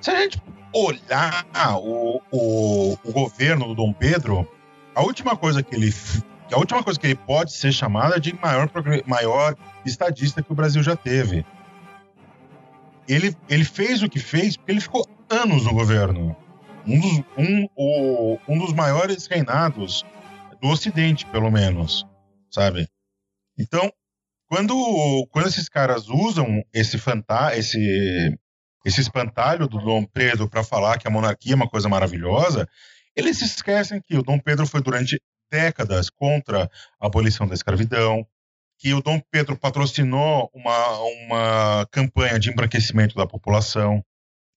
Se 0.00 0.10
a 0.10 0.20
gente 0.20 0.42
olhar 0.72 1.46
o, 1.76 2.20
o, 2.30 2.92
o 3.04 3.12
governo 3.12 3.66
do 3.66 3.74
Dom 3.74 3.92
Pedro, 3.92 4.48
a 4.94 5.02
última 5.02 5.36
coisa 5.36 5.62
que 5.62 5.74
ele 5.74 5.92
a 6.52 6.58
última 6.58 6.82
coisa 6.82 6.98
que 6.98 7.06
ele 7.06 7.14
pode 7.14 7.52
ser 7.52 7.72
chamada 7.72 8.18
de 8.18 8.34
maior, 8.34 8.68
maior 9.06 9.54
estadista 9.84 10.42
que 10.42 10.50
o 10.50 10.54
Brasil 10.54 10.82
já 10.82 10.96
teve. 10.96 11.46
Ele, 13.08 13.36
ele 13.48 13.64
fez 13.64 14.02
o 14.02 14.08
que 14.08 14.18
fez 14.18 14.56
porque 14.56 14.72
ele 14.72 14.80
ficou 14.80 15.06
anos 15.28 15.64
no 15.64 15.72
governo. 15.72 16.36
Um 16.86 16.98
dos, 16.98 17.18
um, 17.38 17.68
o, 17.76 18.38
um 18.48 18.58
dos 18.58 18.72
maiores 18.72 19.26
reinados 19.26 20.04
do 20.60 20.68
Ocidente, 20.68 21.24
pelo 21.26 21.50
menos, 21.50 22.06
sabe? 22.50 22.88
Então, 23.58 23.92
quando, 24.50 25.28
quando 25.30 25.46
esses 25.46 25.68
caras 25.68 26.08
usam 26.08 26.64
esse, 26.72 26.98
fanta 26.98 27.56
esse, 27.56 28.36
esse 28.84 29.00
espantalho 29.00 29.68
do 29.68 29.78
Dom 29.78 30.04
Pedro 30.04 30.48
para 30.48 30.64
falar 30.64 30.98
que 30.98 31.06
a 31.06 31.10
monarquia 31.10 31.52
é 31.52 31.54
uma 31.54 31.68
coisa 31.68 31.88
maravilhosa, 31.88 32.68
eles 33.14 33.38
se 33.38 33.44
esquecem 33.44 34.02
que 34.02 34.16
o 34.18 34.24
Dom 34.24 34.40
Pedro 34.40 34.66
foi 34.66 34.82
durante 34.82 35.22
décadas 35.48 36.10
contra 36.10 36.68
a 37.00 37.06
abolição 37.06 37.46
da 37.46 37.54
escravidão, 37.54 38.26
que 38.76 38.92
o 38.92 39.00
Dom 39.00 39.20
Pedro 39.30 39.56
patrocinou 39.56 40.50
uma, 40.52 40.98
uma 40.98 41.86
campanha 41.92 42.36
de 42.36 42.50
embranquecimento 42.50 43.14
da 43.14 43.28
população, 43.28 44.04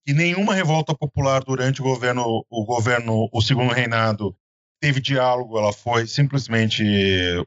que 0.04 0.12
nenhuma 0.12 0.54
revolta 0.54 0.92
popular 0.92 1.44
durante 1.44 1.80
o 1.80 1.84
governo, 1.84 2.44
o 2.50 2.64
governo, 2.64 3.28
o 3.32 3.40
segundo 3.40 3.72
reinado 3.72 4.36
teve 4.80 5.00
diálogo, 5.00 5.56
ela 5.56 5.72
foi 5.72 6.08
simplesmente 6.08 6.82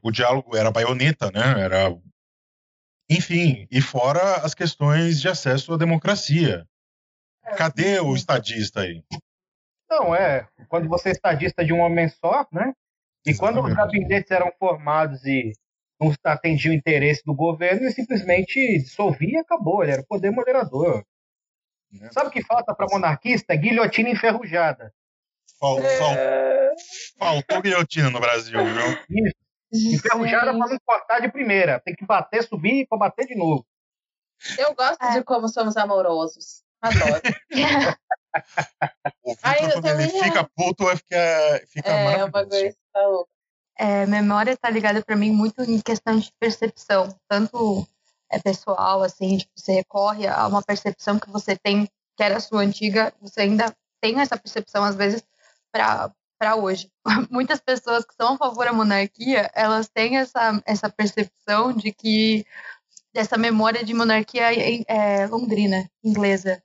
o 0.02 0.10
diálogo 0.10 0.56
era 0.56 0.70
baioneta, 0.70 1.30
né? 1.30 1.60
Era 1.60 1.94
enfim, 3.08 3.66
e 3.70 3.80
fora 3.80 4.36
as 4.44 4.54
questões 4.54 5.20
de 5.20 5.28
acesso 5.28 5.72
à 5.72 5.76
democracia. 5.76 6.66
É, 7.44 7.54
Cadê 7.56 7.98
o 8.00 8.14
estadista 8.14 8.80
aí? 8.80 9.02
Não, 9.88 10.14
é. 10.14 10.46
Quando 10.68 10.88
você 10.88 11.08
é 11.08 11.12
estadista 11.12 11.64
de 11.64 11.72
um 11.72 11.80
homem 11.80 12.08
só, 12.08 12.46
né? 12.52 12.74
E 13.26 13.30
Exatamente. 13.30 13.38
quando 13.38 13.66
os 13.66 13.74
gabinetes 13.74 14.30
eram 14.30 14.52
formados 14.58 15.24
e 15.24 15.52
não 16.00 16.14
atendiam 16.24 16.72
o 16.72 16.76
interesse 16.76 17.22
do 17.24 17.34
governo, 17.34 17.82
ele 17.82 17.92
simplesmente 17.92 18.78
dissolvia 18.78 19.38
e 19.38 19.38
acabou. 19.38 19.82
Ele 19.82 19.92
era 19.92 20.02
o 20.02 20.06
poder 20.06 20.30
moderador. 20.30 21.04
É. 22.02 22.12
Sabe 22.12 22.28
o 22.28 22.30
que 22.30 22.44
falta 22.44 22.74
para 22.74 22.86
monarquista? 22.90 23.56
Guilhotina 23.56 24.10
enferrujada. 24.10 24.92
Fal, 25.58 25.78
fal, 25.78 26.14
faltou 27.18 27.62
guilhotina 27.62 28.10
no 28.10 28.20
Brasil, 28.20 28.58
viu? 28.62 29.26
Isso. 29.26 29.47
Enferrujada 29.72 30.46
para 30.56 30.68
não 30.68 30.78
cortar 30.84 31.20
de 31.20 31.30
primeira. 31.30 31.80
Tem 31.80 31.94
que 31.94 32.04
bater, 32.06 32.42
subir 32.42 32.86
para 32.88 32.98
bater 32.98 33.26
de 33.26 33.34
novo. 33.36 33.66
Eu 34.58 34.74
gosto 34.74 35.02
É. 35.02 35.14
de 35.18 35.24
como 35.24 35.48
somos 35.48 35.76
amorosos. 35.76 36.62
Adoro. 36.80 37.22
O 39.24 39.30
eu 39.32 39.36
quando 39.36 39.70
ele 39.72 39.82
também 39.82 40.22
fica 40.22 40.48
puto, 40.54 40.84
vai 40.84 40.96
ficar, 40.96 41.60
fica 41.68 41.88
é, 41.88 41.92
o 41.92 42.04
maravilhoso. 42.04 42.30
bagulho 42.30 42.76
tá 42.92 43.06
louco. 43.06 43.30
É, 43.78 44.06
memória 44.06 44.56
tá 44.56 44.70
ligada 44.70 45.02
pra 45.04 45.16
mim 45.16 45.30
muito 45.32 45.62
em 45.62 45.80
questão 45.80 46.18
de 46.18 46.30
percepção, 46.38 47.08
tanto 47.28 47.86
é 48.30 48.38
pessoal, 48.38 49.02
assim, 49.02 49.38
tipo, 49.38 49.52
você 49.56 49.72
recorre 49.72 50.26
a 50.26 50.46
uma 50.46 50.62
percepção 50.62 51.18
que 51.18 51.30
você 51.30 51.56
tem, 51.56 51.86
que 52.16 52.22
era 52.22 52.38
sua 52.38 52.60
antiga, 52.60 53.12
você 53.20 53.40
ainda 53.42 53.74
tem 54.00 54.20
essa 54.20 54.36
percepção, 54.36 54.84
às 54.84 54.94
vezes, 54.94 55.22
pra, 55.72 56.12
pra 56.38 56.56
hoje. 56.56 56.90
Muitas 57.30 57.60
pessoas 57.60 58.04
que 58.04 58.14
são 58.14 58.34
a 58.34 58.38
favor 58.38 58.64
da 58.64 58.72
monarquia, 58.72 59.50
elas 59.54 59.88
têm 59.88 60.16
essa, 60.16 60.62
essa 60.64 60.88
percepção 60.88 61.72
de 61.72 61.92
que, 61.92 62.46
dessa 63.12 63.36
memória 63.36 63.84
de 63.84 63.92
monarquia 63.92 64.54
é, 64.54 64.84
é, 64.86 65.26
londrina, 65.26 65.90
inglesa, 66.02 66.62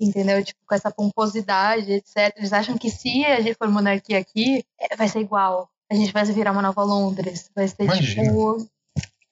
entendeu? 0.00 0.44
Tipo, 0.44 0.60
com 0.66 0.74
essa 0.74 0.90
pomposidade, 0.90 1.92
etc. 1.92 2.34
Eles 2.36 2.52
acham 2.52 2.76
que 2.76 2.90
se 2.90 3.24
a 3.24 3.40
gente 3.40 3.56
for 3.56 3.68
monarquia 3.68 4.18
aqui, 4.18 4.64
é, 4.78 4.96
vai 4.96 5.08
ser 5.08 5.20
igual. 5.20 5.70
A 5.90 5.94
gente 5.94 6.12
vai 6.12 6.24
virar 6.24 6.52
uma 6.52 6.62
nova 6.62 6.82
Londres. 6.82 7.50
Vai 7.54 7.68
ser 7.68 7.84
Imagina. 7.84 8.24
tipo. 8.24 8.68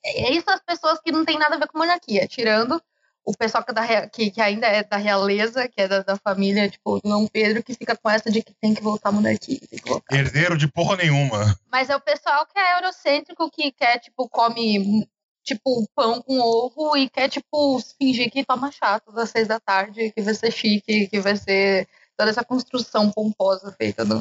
É 0.06 0.32
isso 0.32 0.48
as 0.50 0.60
pessoas 0.60 1.00
que 1.00 1.10
não 1.10 1.24
tem 1.24 1.38
nada 1.38 1.56
a 1.56 1.58
ver 1.58 1.66
com 1.66 1.78
monarquia, 1.78 2.28
tirando 2.28 2.80
o 3.24 3.34
pessoal 3.36 3.64
que, 3.64 3.70
é 3.70 3.74
da 3.74 4.06
que, 4.08 4.30
que 4.30 4.40
ainda 4.40 4.66
é 4.66 4.84
da 4.84 4.96
realeza, 4.96 5.66
que 5.66 5.80
é 5.80 5.88
da, 5.88 6.02
da 6.02 6.16
família, 6.16 6.68
tipo, 6.68 7.00
do 7.00 7.08
Dom 7.08 7.26
Pedro, 7.26 7.62
que 7.62 7.74
fica 7.74 7.96
com 7.96 8.10
essa 8.10 8.30
de 8.30 8.42
que 8.42 8.52
tem 8.54 8.74
que 8.74 8.82
voltar 8.82 9.08
a 9.08 9.12
monarquia. 9.12 9.58
Tem 9.68 9.78
que 9.78 9.88
voltar. 9.88 10.14
Herdeiro 10.14 10.58
de 10.58 10.68
porra 10.68 10.96
nenhuma. 10.96 11.58
Mas 11.72 11.88
é 11.88 11.96
o 11.96 12.00
pessoal 12.00 12.46
que 12.46 12.58
é 12.58 12.76
eurocêntrico, 12.76 13.50
que 13.50 13.72
quer, 13.72 13.98
tipo, 13.98 14.28
come, 14.28 15.08
tipo, 15.42 15.88
pão 15.94 16.20
com 16.20 16.38
ovo 16.38 16.96
e 16.96 17.08
quer, 17.08 17.30
tipo, 17.30 17.80
fingir 17.98 18.30
que 18.30 18.44
toma 18.44 18.70
chá 18.70 19.00
todas 19.00 19.24
as 19.24 19.30
seis 19.30 19.48
da 19.48 19.58
tarde, 19.58 20.12
que 20.12 20.20
vai 20.20 20.34
ser 20.34 20.50
chique, 20.50 21.08
que 21.08 21.20
vai 21.20 21.36
ser 21.36 21.88
toda 22.16 22.30
essa 22.30 22.44
construção 22.44 23.10
pomposa 23.10 23.72
feita 23.72 24.04
do, 24.04 24.20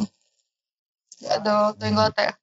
do, 1.20 1.74
do 1.78 1.86
Inglaterra. 1.86 2.38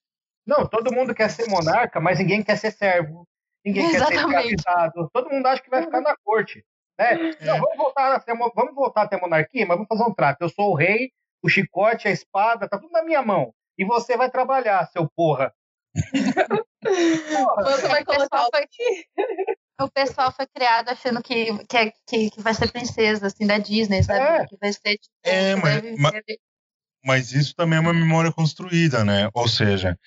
Não, 0.47 0.67
todo 0.67 0.93
mundo 0.93 1.15
quer 1.15 1.31
ser 1.31 1.49
monarca, 1.49 2.01
mas 2.01 2.19
ninguém 2.19 2.43
quer 2.43 2.57
ser 2.57 2.73
servo. 2.73 3.27
Ninguém 3.65 3.91
quer 3.91 3.99
ser 3.99 4.13
Exatamente. 4.15 4.55
escravizado. 4.55 5.11
Todo 5.13 5.31
mundo 5.31 5.47
acha 5.47 5.63
que 5.63 5.71
vai 5.71 5.83
ficar 5.83 6.01
na 6.01 6.17
corte. 6.25 6.65
Né? 6.99 7.15
Não, 7.43 7.59
vamos, 7.59 7.77
voltar 7.77 8.15
a 8.17 8.21
ser, 8.21 8.35
mo- 8.35 8.53
vamos 8.55 8.75
voltar 8.75 9.03
a 9.03 9.09
ter 9.09 9.21
monarquia, 9.21 9.67
mas 9.67 9.77
vamos 9.77 9.89
fazer 9.89 10.05
um 10.05 10.15
trato. 10.15 10.43
Eu 10.43 10.49
sou 10.51 10.71
o 10.71 10.75
rei, 10.75 11.11
o 11.43 11.49
chicote, 11.49 12.09
a 12.09 12.11
espada, 12.11 12.69
tá 12.69 12.79
tudo 12.79 12.91
na 12.93 13.03
minha 13.03 13.23
mão. 13.23 13.53
E 13.79 13.85
você 13.85 14.17
vai 14.17 14.31
trabalhar, 14.31 14.87
seu 14.93 15.09
porra. 15.17 15.53
Você 16.83 17.89
vai 17.89 18.03
O 18.03 18.07
pessoal 18.07 18.07
colocar 18.07 18.43
o 18.43 18.51
foi, 18.51 18.67
o 19.87 19.91
pessoal 19.91 20.33
foi 20.33 20.47
criado 20.47 20.89
achando 20.89 21.23
que, 21.23 21.67
que, 21.67 21.77
é- 21.77 21.93
que, 22.07 22.31
que 22.31 22.41
vai 22.41 22.55
ser 22.55 22.71
princesa, 22.73 23.27
assim, 23.27 23.47
da 23.47 23.59
Disney, 23.59 24.03
sabe? 24.03 24.21
É. 24.43 24.47
Que 24.47 24.57
vai 24.57 24.73
ser, 24.73 24.97
tipo, 24.97 25.15
É, 25.25 25.55
mas- 25.57 25.83
mas- 25.99 26.23
Mas 27.05 27.33
isso 27.33 27.55
também 27.55 27.79
é 27.79 27.81
uma 27.81 27.93
memória 27.95 28.31
construída, 28.33 29.05
né? 29.05 29.29
Ou 29.35 29.49
seja, 29.49 29.99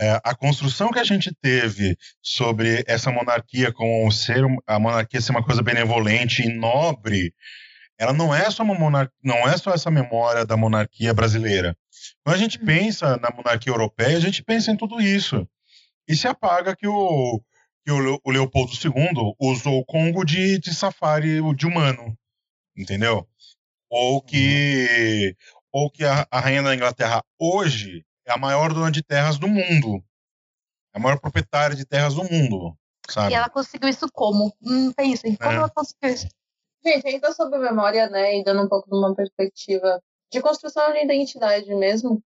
é, 0.00 0.20
a 0.24 0.34
construção 0.34 0.90
que 0.90 0.98
a 0.98 1.04
gente 1.04 1.30
teve 1.42 1.96
sobre 2.22 2.82
essa 2.86 3.10
monarquia 3.10 3.72
como 3.72 4.10
ser 4.10 4.42
a 4.66 4.78
monarquia 4.78 5.20
ser 5.20 5.32
uma 5.32 5.44
coisa 5.44 5.62
benevolente 5.62 6.42
e 6.42 6.52
nobre, 6.52 7.34
ela 7.98 8.12
não 8.12 8.34
é 8.34 8.50
só 8.50 8.62
uma 8.62 8.74
monar- 8.74 9.10
não 9.22 9.46
é 9.48 9.56
só 9.58 9.72
essa 9.72 9.90
memória 9.90 10.46
da 10.46 10.56
monarquia 10.56 11.12
brasileira. 11.12 11.76
Quando 12.24 12.36
a 12.36 12.38
gente 12.38 12.58
pensa 12.58 13.16
na 13.18 13.30
monarquia 13.30 13.72
europeia, 13.72 14.16
a 14.16 14.20
gente 14.20 14.42
pensa 14.42 14.70
em 14.70 14.76
tudo 14.76 15.00
isso. 15.00 15.46
E 16.08 16.16
se 16.16 16.26
apaga 16.26 16.74
que 16.74 16.86
o, 16.88 17.40
que 17.84 17.92
o, 17.92 17.98
Leo- 17.98 18.20
o 18.24 18.30
Leopoldo 18.30 18.72
II 18.72 19.34
usou 19.38 19.78
o 19.78 19.84
Congo 19.84 20.24
de, 20.24 20.58
de 20.58 20.74
safari 20.74 21.40
de 21.54 21.66
humano, 21.66 22.16
entendeu? 22.76 23.28
Ou 23.90 24.22
que 24.22 25.34
ou 25.72 25.90
que 25.90 26.04
a, 26.04 26.26
a 26.30 26.40
rainha 26.40 26.62
da 26.62 26.74
Inglaterra 26.74 27.22
hoje 27.38 28.02
é 28.30 28.34
a 28.34 28.38
maior 28.38 28.72
dona 28.72 28.90
de 28.90 29.02
terras 29.02 29.38
do 29.38 29.48
mundo. 29.48 30.02
É 30.94 30.98
a 30.98 31.00
maior 31.00 31.20
proprietária 31.20 31.76
de 31.76 31.84
terras 31.84 32.14
do 32.14 32.24
mundo, 32.24 32.76
sabe? 33.08 33.32
E 33.32 33.34
ela 33.34 33.48
conseguiu 33.48 33.88
isso 33.88 34.08
como? 34.12 34.52
Hum, 34.62 34.92
pensem, 34.92 35.36
como 35.36 35.50
É. 35.50 35.56
ela 35.56 35.70
conseguiu 35.70 36.10
isso? 36.10 36.28
Gente, 36.84 37.06
ainda 37.06 37.32
sobre 37.32 37.58
memória, 37.58 38.08
né, 38.08 38.38
e 38.38 38.44
dando 38.44 38.62
um 38.62 38.68
pouco 38.68 38.88
de 38.88 38.96
uma 38.96 39.14
perspectiva 39.14 40.00
de 40.32 40.40
construção 40.40 40.92
de 40.92 41.04
identidade 41.04 41.74
mesmo, 41.74 42.22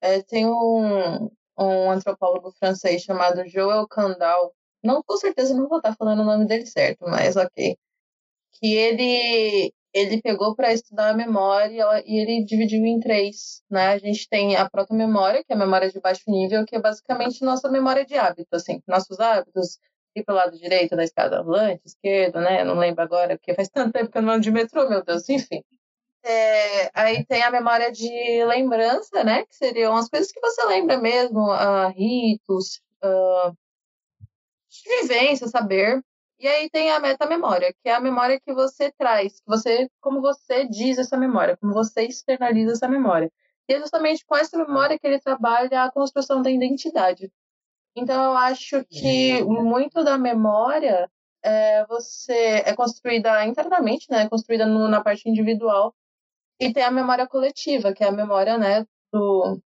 é, 0.00 0.22
tem 0.22 0.46
um, 0.46 1.30
um 1.58 1.90
antropólogo 1.90 2.50
francês 2.58 3.02
chamado 3.02 3.46
Joel 3.46 3.86
Candal, 3.86 4.52
não 4.82 5.02
com 5.02 5.16
certeza 5.16 5.54
não 5.54 5.68
vou 5.68 5.78
estar 5.78 5.94
falando 5.94 6.20
o 6.20 6.24
nome 6.24 6.46
dele 6.46 6.66
certo, 6.66 7.04
mas 7.06 7.36
ok, 7.36 7.76
que 8.54 8.74
ele 8.74 9.72
ele 9.96 10.20
pegou 10.20 10.54
para 10.54 10.74
estudar 10.74 11.10
a 11.10 11.14
memória 11.14 12.02
e 12.04 12.20
ele 12.20 12.44
dividiu 12.44 12.84
em 12.84 13.00
três, 13.00 13.62
né? 13.70 13.88
A 13.88 13.98
gente 13.98 14.28
tem 14.28 14.54
a 14.54 14.68
proto-memória, 14.68 15.42
que 15.42 15.52
é 15.52 15.56
a 15.56 15.58
memória 15.58 15.90
de 15.90 15.98
baixo 15.98 16.22
nível, 16.28 16.66
que 16.66 16.76
é 16.76 16.80
basicamente 16.80 17.42
nossa 17.42 17.70
memória 17.70 18.04
de 18.04 18.14
hábito, 18.14 18.54
assim, 18.54 18.82
nossos 18.86 19.18
hábitos, 19.18 19.78
ir 20.14 20.22
pro 20.22 20.34
lado 20.34 20.58
direito 20.58 20.94
da 20.94 21.02
escada 21.02 21.40
rolante, 21.40 21.80
esquerdo, 21.86 22.40
né? 22.40 22.62
Não 22.62 22.78
lembro 22.78 23.02
agora, 23.02 23.38
porque 23.38 23.54
faz 23.54 23.70
tanto 23.70 23.92
tempo 23.92 24.10
que 24.10 24.18
eu 24.18 24.22
não 24.22 24.34
ando 24.34 24.42
de 24.42 24.50
metrô, 24.50 24.86
meu 24.86 25.02
Deus, 25.02 25.26
enfim. 25.30 25.62
É, 26.22 26.90
aí 26.92 27.24
tem 27.24 27.42
a 27.42 27.50
memória 27.50 27.90
de 27.90 28.44
lembrança, 28.44 29.24
né? 29.24 29.46
Que 29.46 29.56
seriam 29.56 29.96
as 29.96 30.10
coisas 30.10 30.30
que 30.30 30.40
você 30.40 30.62
lembra 30.66 30.98
mesmo, 30.98 31.50
ah, 31.52 31.88
ritos, 31.88 32.82
de 34.70 35.00
vivência, 35.00 35.48
saber. 35.48 36.02
E 36.38 36.46
aí 36.46 36.68
tem 36.70 36.90
a 36.90 37.00
metamemória, 37.00 37.72
que 37.82 37.88
é 37.88 37.94
a 37.94 38.00
memória 38.00 38.38
que 38.38 38.52
você 38.52 38.92
traz, 38.92 39.40
que 39.40 39.46
você, 39.46 39.88
como 40.00 40.20
você 40.20 40.66
diz 40.68 40.98
essa 40.98 41.16
memória, 41.16 41.56
como 41.56 41.72
você 41.72 42.02
externaliza 42.02 42.72
essa 42.72 42.88
memória. 42.88 43.32
E 43.68 43.74
é 43.74 43.78
justamente 43.80 44.24
com 44.26 44.36
essa 44.36 44.56
memória 44.58 44.98
que 44.98 45.06
ele 45.06 45.18
trabalha 45.18 45.84
a 45.84 45.90
construção 45.90 46.42
da 46.42 46.50
identidade. 46.50 47.32
Então 47.96 48.22
eu 48.22 48.36
acho 48.36 48.84
que 48.84 49.42
muito 49.44 50.04
da 50.04 50.18
memória 50.18 51.10
é 51.42 51.86
você 51.86 52.62
é 52.66 52.74
construída 52.74 53.44
internamente, 53.46 54.06
né? 54.10 54.22
É 54.24 54.28
construída 54.28 54.66
no- 54.66 54.88
na 54.88 55.02
parte 55.02 55.28
individual 55.28 55.94
e 56.60 56.72
tem 56.72 56.82
a 56.82 56.90
memória 56.90 57.26
coletiva, 57.26 57.92
que 57.94 58.04
é 58.04 58.08
a 58.08 58.12
memória, 58.12 58.58
né, 58.58 58.84
do 59.12 59.60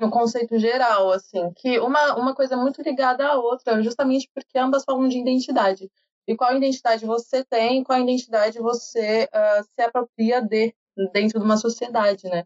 no 0.00 0.10
conceito 0.10 0.58
geral, 0.58 1.10
assim, 1.12 1.52
que 1.54 1.78
uma, 1.78 2.16
uma 2.16 2.34
coisa 2.34 2.56
muito 2.56 2.82
ligada 2.82 3.26
à 3.26 3.34
outra, 3.38 3.82
justamente 3.82 4.28
porque 4.34 4.58
ambas 4.58 4.84
falam 4.84 5.08
de 5.08 5.18
identidade. 5.18 5.90
E 6.26 6.36
qual 6.36 6.56
identidade 6.56 7.04
você 7.04 7.44
tem, 7.44 7.82
qual 7.84 8.00
identidade 8.00 8.58
você 8.58 9.28
ah, 9.32 9.62
se 9.62 9.82
apropria 9.82 10.40
de 10.40 10.74
dentro 11.12 11.38
de 11.38 11.44
uma 11.44 11.56
sociedade, 11.56 12.28
né? 12.28 12.44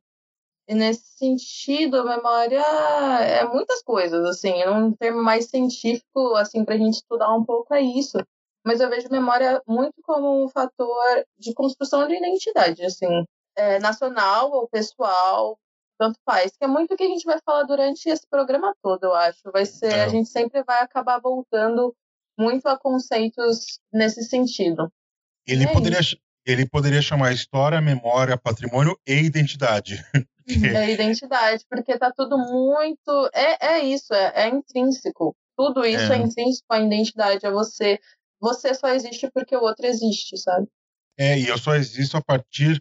E 0.66 0.74
nesse 0.74 1.04
sentido, 1.18 1.98
a 1.98 2.04
memória 2.04 2.60
é 2.60 3.44
muitas 3.44 3.82
coisas, 3.82 4.24
assim, 4.24 4.66
um 4.66 4.92
termo 4.92 5.22
mais 5.22 5.46
científico, 5.50 6.34
assim, 6.36 6.64
para 6.64 6.74
a 6.74 6.78
gente 6.78 6.94
estudar 6.94 7.34
um 7.34 7.44
pouco 7.44 7.74
é 7.74 7.82
isso. 7.82 8.16
Mas 8.64 8.80
eu 8.80 8.88
vejo 8.88 9.10
memória 9.10 9.62
muito 9.66 9.94
como 10.02 10.42
um 10.42 10.48
fator 10.48 11.24
de 11.38 11.52
construção 11.52 12.08
de 12.08 12.16
identidade, 12.16 12.82
assim, 12.82 13.24
é, 13.56 13.78
nacional 13.78 14.50
ou 14.52 14.66
pessoal, 14.68 15.58
tanto 15.98 16.18
faz. 16.24 16.52
Que 16.56 16.64
é 16.64 16.68
muito 16.68 16.94
o 16.94 16.96
que 16.96 17.04
a 17.04 17.08
gente 17.08 17.24
vai 17.24 17.38
falar 17.44 17.64
durante 17.64 18.08
esse 18.08 18.26
programa 18.28 18.74
todo, 18.82 19.04
eu 19.04 19.14
acho. 19.14 19.50
Vai 19.52 19.64
ser, 19.66 19.92
É. 19.92 20.04
a 20.04 20.08
gente 20.08 20.28
sempre 20.28 20.62
vai 20.62 20.82
acabar 20.82 21.18
voltando 21.20 21.94
muito 22.38 22.66
a 22.66 22.78
conceitos 22.78 23.78
nesse 23.92 24.24
sentido. 24.24 24.92
Ele 25.46 25.64
é 25.64 25.72
poderia 25.72 26.00
ele 26.46 26.68
poderia 26.68 27.00
chamar 27.00 27.32
história, 27.32 27.80
memória, 27.80 28.36
patrimônio 28.36 28.98
e 29.06 29.14
identidade. 29.14 30.04
É 30.46 30.90
identidade, 30.90 31.64
porque 31.70 31.96
tá 31.96 32.12
tudo 32.14 32.36
muito. 32.36 33.30
É, 33.32 33.76
é 33.76 33.78
isso, 33.82 34.12
é, 34.12 34.30
é 34.44 34.48
intrínseco. 34.48 35.34
Tudo 35.56 35.86
isso 35.86 36.12
é. 36.12 36.16
É. 36.16 36.18
intrínseco 36.18 36.66
à 36.68 36.80
identidade, 36.80 37.46
é 37.46 37.50
você. 37.50 37.98
Você 38.38 38.74
só 38.74 38.88
existe 38.88 39.30
porque 39.32 39.56
o 39.56 39.62
outro 39.62 39.86
existe, 39.86 40.36
sabe? 40.36 40.68
É, 41.18 41.38
e 41.38 41.48
eu 41.48 41.56
só 41.56 41.74
existo 41.74 42.18
a 42.18 42.22
partir 42.22 42.78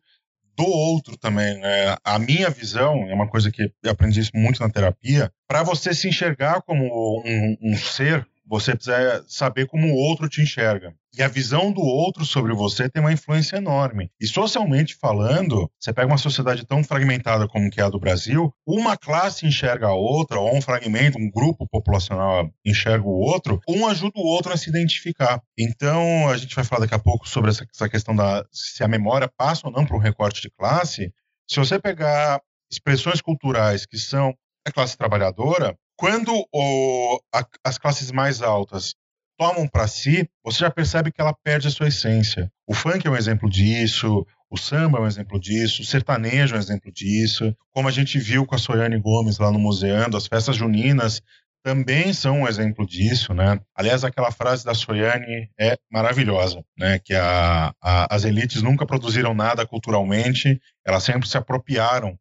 do 0.56 0.66
outro 0.66 1.18
também, 1.18 1.58
né? 1.60 1.96
A 2.04 2.20
minha 2.20 2.50
visão, 2.50 3.08
é 3.10 3.13
uma 3.13 3.28
coisa 3.28 3.52
que 3.52 3.72
eu 3.84 3.92
aprendi 3.92 4.20
isso 4.20 4.32
muito 4.34 4.62
na 4.62 4.70
terapia, 4.70 5.32
para 5.48 5.63
você 5.63 5.94
se 5.94 6.08
enxergar 6.08 6.62
como 6.62 7.24
um, 7.26 7.58
um 7.62 7.78
ser, 7.78 8.26
você 8.54 8.76
precisa 8.76 9.26
saber 9.28 9.66
como 9.66 9.88
o 9.88 9.96
outro 9.96 10.30
te 10.30 10.39
enxerga. 10.39 10.94
E 11.18 11.24
a 11.24 11.28
visão 11.28 11.72
do 11.72 11.82
outro 11.82 12.24
sobre 12.24 12.54
você 12.54 12.88
tem 12.88 13.02
uma 13.02 13.12
influência 13.12 13.58
enorme. 13.58 14.12
E 14.22 14.28
socialmente 14.28 14.96
falando, 14.96 15.68
você 15.80 15.92
pega 15.92 16.08
uma 16.08 16.20
sociedade 16.20 16.63
tão 16.63 16.84
fragmentada 16.84 17.48
como 17.48 17.70
que 17.72 17.82
é 17.82 17.84
a 17.84 17.89
do 17.89 18.00
Brasil, 18.00 18.54
uma 18.66 18.96
classe 18.96 19.48
enxerga 19.48 19.88
a 19.88 19.94
outra, 19.94 20.39
ou 20.39 20.56
um 20.56 20.62
fragmento, 20.62 21.18
um 21.18 21.32
grupo 21.32 21.68
populacional 21.68 22.48
enxerga 22.63 23.08
o 23.08 23.20
outro, 23.20 23.60
um 23.68 23.88
ajuda 23.88 24.20
o 24.20 24.28
outro 24.28 24.54
a 24.54 24.58
se 24.58 24.70
identificar. 24.70 25.42
Então, 25.58 26.30
a 26.30 26.38
gente 26.38 26.56
vai 26.56 26.63
falar 26.63 26.82
daqui 26.82 26.96
a 26.96 27.00
pouco 27.00 27.28
sobre 27.28 27.50
essa, 27.50 27.66
essa 27.74 27.89
questão 27.89 28.16
da 28.16 28.46
se 28.52 28.84
a 28.84 28.88
memória 28.88 29.28
passa 29.36 29.66
ou 29.66 29.74
não 29.74 29.86
para 29.86 29.98
um 29.98 30.00
recorte 30.00 30.44
de 30.44 30.52
classe. 30.52 31.12
Se 31.50 31.58
você 31.58 31.80
pegar 31.80 32.39
expressões 32.72 33.20
culturais 33.20 33.88
que 33.88 33.98
são 33.98 34.32
a 34.66 34.72
classe 34.72 34.96
trabalhadora, 34.96 35.76
quando 35.97 36.32
o, 36.51 37.19
a, 37.34 37.45
as 37.63 37.77
classes 37.77 38.12
mais 38.12 38.41
altas 38.41 38.95
tomam 39.38 39.67
para 39.67 39.88
si, 39.88 40.29
você 40.43 40.60
já 40.60 40.71
percebe 40.71 41.12
que 41.12 41.19
ela 41.19 41.36
perde 41.43 41.67
a 41.67 41.71
sua 41.71 41.88
essência. 41.88 42.51
O 42.67 42.73
funk 42.73 43.06
é 43.06 43.10
um 43.10 43.15
exemplo 43.15 43.49
disso, 43.49 44.25
o 44.49 44.58
samba 44.58 44.99
é 44.99 45.01
um 45.01 45.08
exemplo 45.08 45.39
disso, 45.39 45.82
o 45.82 45.86
sertanejo 45.86 46.53
é 46.53 46.58
um 46.58 46.62
exemplo 46.62 46.91
disso. 46.91 47.56
Como 47.71 47.88
a 47.88 47.91
gente 47.91 48.19
viu 48.19 48.45
com 48.45 48.56
a 48.56 48.60
Soiane 48.60 48.99
Gomes 48.99 49.39
lá 49.39 49.51
no 49.51 49.60
Museando, 49.60 50.15
as 50.15 50.27
festas 50.27 50.56
juninas 50.56 51.21
também 51.63 52.13
são 52.13 52.41
um 52.41 52.47
exemplo 52.47 52.86
disso, 52.86 53.34
né? 53.34 53.60
Aliás, 53.73 54.03
aquela 54.03 54.32
frase 54.32 54.65
da 54.65 54.73
Soiane 54.73 55.49
é 55.58 55.77
maravilhosa, 55.89 56.63
né? 56.77 56.99
Que 56.99 57.15
a, 57.15 57.73
a, 57.82 58.13
as 58.13 58.25
elites 58.25 58.62
nunca 58.62 58.86
produziram 58.86 59.34
nada 59.34 59.65
culturalmente, 59.65 60.62
elas 60.86 61.03
sempre 61.03 61.27
se 61.27 61.38
apropriaram 61.38 62.19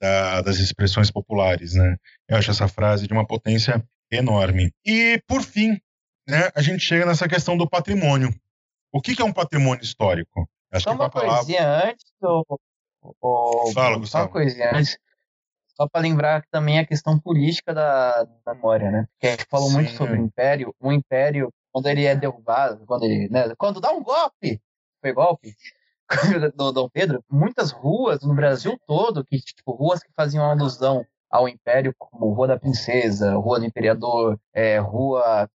da, 0.00 0.40
das 0.42 0.58
expressões 0.58 1.10
populares, 1.10 1.74
né? 1.74 1.96
Eu 2.28 2.36
acho 2.36 2.50
essa 2.50 2.68
frase 2.68 3.06
de 3.06 3.12
uma 3.12 3.26
potência 3.26 3.82
enorme. 4.10 4.72
E, 4.84 5.22
por 5.26 5.42
fim, 5.42 5.78
né, 6.26 6.50
a 6.54 6.62
gente 6.62 6.80
chega 6.80 7.06
nessa 7.06 7.28
questão 7.28 7.56
do 7.56 7.68
patrimônio. 7.68 8.28
O 8.92 9.00
que, 9.00 9.14
que 9.14 9.22
é 9.22 9.24
um 9.24 9.32
patrimônio 9.32 9.82
histórico? 9.82 10.48
Acho 10.72 10.84
só 10.84 10.92
uma 10.92 11.10
palavra... 11.10 11.36
coisinha 11.36 11.66
antes, 11.84 12.04
o, 12.22 12.58
o, 13.20 13.72
Fala, 13.72 13.98
Gustavo. 13.98 14.06
Só 14.06 14.18
uma 14.22 14.28
coisinha 14.28 14.70
antes. 14.74 14.98
Só 15.74 15.88
para 15.88 16.00
lembrar 16.00 16.42
também 16.50 16.78
a 16.78 16.86
questão 16.86 17.18
política 17.18 17.72
da, 17.72 18.24
da 18.44 18.54
memória, 18.54 18.90
né? 18.90 19.06
Porque 19.12 19.26
a 19.28 19.30
gente 19.30 19.46
falou 19.48 19.68
Sim. 19.68 19.74
muito 19.74 19.92
sobre 19.92 20.18
o 20.18 20.22
Império. 20.22 20.74
O 20.80 20.92
Império, 20.92 21.52
quando 21.70 21.86
ele 21.86 22.04
é 22.04 22.16
derrubado, 22.16 22.84
quando 22.84 23.04
ele, 23.04 23.28
né, 23.28 23.54
quando 23.56 23.80
dá 23.80 23.92
um 23.92 24.02
golpe, 24.02 24.60
foi 25.00 25.12
golpe, 25.12 25.54
do 26.56 26.72
Dom 26.72 26.88
Pedro, 26.88 27.22
muitas 27.30 27.70
ruas 27.70 28.22
no 28.22 28.34
Brasil 28.34 28.78
todo, 28.86 29.24
que 29.24 29.38
tipo, 29.38 29.72
ruas 29.72 30.02
que 30.02 30.10
faziam 30.16 30.44
alusão 30.44 31.04
ao 31.30 31.48
Império, 31.48 31.94
como 31.98 32.32
Rua 32.32 32.48
da 32.48 32.58
Princesa, 32.58 33.34
Rua 33.36 33.60
do 33.60 33.66
Imperador, 33.66 34.38
é, 34.52 34.78
Rua 34.78 35.48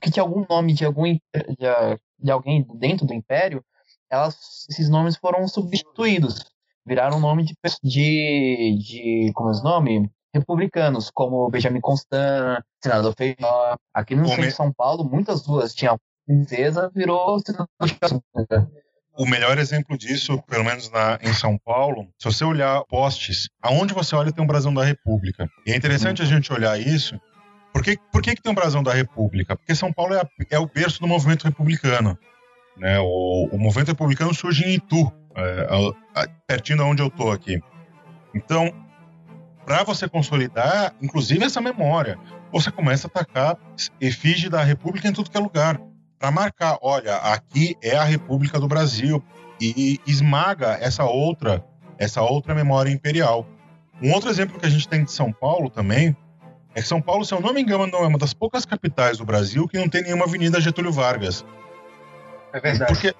que 0.00 0.10
tinha 0.10 0.22
algum 0.22 0.46
nome 0.48 0.72
de 0.72 0.84
algum 0.84 1.04
de, 1.04 1.20
de 2.18 2.30
alguém 2.30 2.66
dentro 2.76 3.06
do 3.06 3.12
Império, 3.12 3.62
elas, 4.10 4.66
esses 4.70 4.88
nomes 4.88 5.16
foram 5.16 5.46
substituídos, 5.46 6.50
viraram 6.84 7.20
nome 7.20 7.44
de, 7.44 7.54
de, 7.82 8.78
de 8.78 9.32
como 9.34 9.50
é 9.50 9.52
o 9.52 9.62
nome? 9.62 10.10
Republicanos, 10.34 11.10
como 11.10 11.48
Benjamin 11.50 11.80
Constant, 11.80 12.62
senador 12.82 13.14
Feijó. 13.16 13.76
Aqui 13.92 14.14
no 14.14 14.28
centro 14.28 14.42
de 14.42 14.50
São 14.52 14.72
Paulo, 14.72 15.04
muitas 15.04 15.46
ruas 15.46 15.74
tinham 15.74 15.98
princesa, 16.26 16.90
virou 16.94 17.38
o 19.16 19.26
melhor 19.26 19.58
exemplo 19.58 19.96
disso, 19.96 20.40
pelo 20.42 20.64
menos 20.64 20.90
na, 20.90 21.18
em 21.22 21.32
São 21.32 21.56
Paulo, 21.58 22.06
se 22.18 22.24
você 22.24 22.44
olhar 22.44 22.84
postes, 22.84 23.48
aonde 23.62 23.94
você 23.94 24.14
olha 24.14 24.30
tem 24.30 24.44
um 24.44 24.46
brasão 24.46 24.72
da 24.72 24.84
República. 24.84 25.48
E 25.66 25.72
é 25.72 25.76
interessante 25.76 26.22
a 26.22 26.24
gente 26.26 26.52
olhar 26.52 26.78
isso. 26.78 27.18
Por 27.72 27.82
que, 27.82 27.98
por 28.12 28.22
que, 28.22 28.34
que 28.34 28.42
tem 28.42 28.52
um 28.52 28.54
brasão 28.54 28.82
da 28.82 28.92
República? 28.92 29.56
Porque 29.56 29.74
São 29.74 29.92
Paulo 29.92 30.14
é, 30.14 30.20
a, 30.20 30.28
é 30.50 30.58
o 30.58 30.66
berço 30.66 31.00
do 31.00 31.06
movimento 31.06 31.44
republicano. 31.44 32.18
Né? 32.76 32.98
O, 33.00 33.48
o 33.52 33.58
movimento 33.58 33.88
republicano 33.88 34.34
surge 34.34 34.64
em 34.64 34.74
Itu, 34.74 35.10
é, 35.34 35.66
a, 36.14 36.22
a, 36.22 36.28
pertinho 36.46 36.78
de 36.78 36.84
onde 36.84 37.02
eu 37.02 37.08
estou 37.08 37.32
aqui. 37.32 37.58
Então, 38.34 38.70
para 39.64 39.82
você 39.82 40.08
consolidar, 40.08 40.94
inclusive 41.00 41.44
essa 41.44 41.60
memória, 41.60 42.18
você 42.52 42.70
começa 42.70 43.06
a 43.06 43.10
atacar 43.10 43.58
efígie 44.00 44.48
da 44.48 44.62
República 44.62 45.08
em 45.08 45.12
tudo 45.12 45.30
que 45.30 45.36
é 45.36 45.40
lugar 45.40 45.80
para 46.18 46.30
marcar, 46.30 46.78
olha, 46.80 47.16
aqui 47.16 47.76
é 47.82 47.96
a 47.96 48.04
República 48.04 48.58
do 48.58 48.68
Brasil 48.68 49.22
e 49.60 50.00
esmaga 50.06 50.78
essa 50.80 51.04
outra, 51.04 51.64
essa 51.98 52.22
outra 52.22 52.54
memória 52.54 52.90
imperial. 52.90 53.46
Um 54.02 54.12
outro 54.12 54.28
exemplo 54.28 54.58
que 54.58 54.66
a 54.66 54.70
gente 54.70 54.88
tem 54.88 55.04
de 55.04 55.12
São 55.12 55.32
Paulo 55.32 55.70
também 55.70 56.16
é 56.74 56.82
que 56.82 56.88
São 56.88 57.00
Paulo, 57.00 57.24
se 57.24 57.32
eu 57.32 57.40
não 57.40 57.54
me 57.54 57.62
engano, 57.62 57.86
não 57.86 58.04
é 58.04 58.06
uma 58.06 58.18
das 58.18 58.34
poucas 58.34 58.66
capitais 58.66 59.18
do 59.18 59.24
Brasil 59.24 59.66
que 59.66 59.78
não 59.78 59.88
tem 59.88 60.02
nenhuma 60.02 60.26
Avenida 60.26 60.60
Getúlio 60.60 60.92
Vargas. 60.92 61.44
É 62.52 62.60
verdade. 62.60 62.92
Por 62.92 63.00
que, 63.00 63.14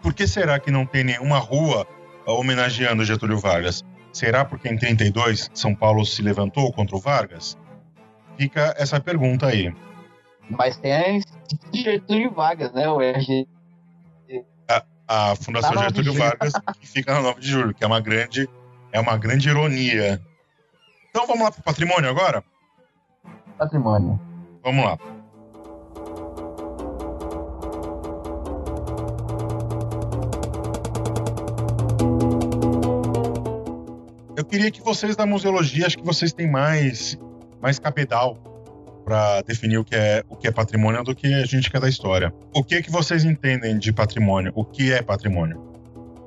por 0.00 0.14
que 0.14 0.26
será 0.26 0.60
que 0.60 0.70
não 0.70 0.86
tem 0.86 1.02
nenhuma 1.02 1.38
rua 1.38 1.86
homenageando 2.24 3.04
Getúlio 3.04 3.38
Vargas? 3.38 3.84
Será 4.12 4.44
porque 4.44 4.68
em 4.68 4.76
32 4.76 5.50
São 5.52 5.74
Paulo 5.74 6.04
se 6.04 6.22
levantou 6.22 6.72
contra 6.72 6.96
o 6.96 7.00
Vargas? 7.00 7.58
Fica 8.38 8.74
essa 8.78 9.00
pergunta 9.00 9.46
aí. 9.46 9.74
Mas 10.50 10.76
tem 10.76 10.92
a 10.92 11.20
Getúlio 11.72 12.32
Vargas, 12.32 12.72
né? 12.72 12.88
O 12.88 13.00
RG. 13.00 13.46
A, 14.68 14.84
a 15.08 15.36
Fundação 15.36 15.72
tá 15.72 15.88
Getúlio 15.88 16.14
Vargas, 16.14 16.52
que 16.80 16.86
fica 16.86 17.14
na 17.14 17.22
9 17.22 17.40
de 17.40 17.48
julho, 17.48 17.74
que 17.74 17.82
é 17.82 17.86
uma 17.86 18.00
grande, 18.00 18.48
é 18.92 19.00
uma 19.00 19.16
grande 19.16 19.48
ironia. 19.48 20.20
Então 21.10 21.26
vamos 21.26 21.44
lá 21.44 21.50
para 21.50 21.60
o 21.60 21.64
patrimônio 21.64 22.08
agora? 22.08 22.44
Patrimônio. 23.58 24.20
Vamos 24.62 24.84
lá. 24.84 24.98
Eu 34.36 34.44
queria 34.44 34.70
que 34.70 34.82
vocês 34.82 35.16
da 35.16 35.24
museologia, 35.24 35.86
acho 35.86 35.96
que 35.96 36.04
vocês 36.04 36.32
têm 36.32 36.48
mais, 36.48 37.18
mais 37.60 37.78
cabedal 37.78 38.38
para 39.06 39.40
definir 39.42 39.78
o 39.78 39.84
que 39.84 39.94
é 39.94 40.24
o 40.28 40.34
que 40.34 40.48
é 40.48 40.50
patrimônio 40.50 41.04
do 41.04 41.14
que 41.14 41.32
a 41.32 41.46
gente 41.46 41.70
quer 41.70 41.80
da 41.80 41.88
história. 41.88 42.34
O 42.52 42.64
que 42.64 42.82
que 42.82 42.90
vocês 42.90 43.24
entendem 43.24 43.78
de 43.78 43.92
patrimônio? 43.92 44.52
O 44.56 44.64
que 44.64 44.92
é 44.92 45.00
patrimônio? 45.00 45.62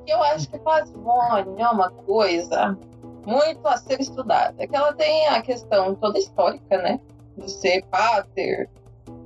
Eu 0.06 0.22
acho 0.22 0.48
que 0.48 0.58
patrimônio 0.58 1.56
é 1.58 1.68
uma 1.68 1.90
coisa 1.90 2.78
muito 3.26 3.68
a 3.68 3.76
ser 3.76 4.00
estudada. 4.00 4.66
Que 4.66 4.74
ela 4.74 4.94
tem 4.94 5.28
a 5.28 5.42
questão 5.42 5.94
toda 5.94 6.18
histórica, 6.18 6.78
né? 6.78 6.98
De 7.36 7.50
ser 7.50 7.84
pater, 7.90 8.70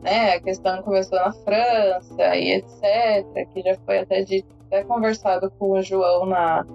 né? 0.02 0.32
A 0.34 0.40
questão 0.40 0.82
começou 0.82 1.16
na 1.20 1.32
França 1.32 2.36
e 2.36 2.54
etc. 2.54 3.48
Que 3.52 3.62
já 3.62 3.76
foi 3.86 3.98
até, 4.00 4.24
de, 4.24 4.44
até 4.66 4.82
conversado 4.82 5.48
com 5.52 5.70
o 5.70 5.80
João 5.80 6.26
na, 6.26 6.66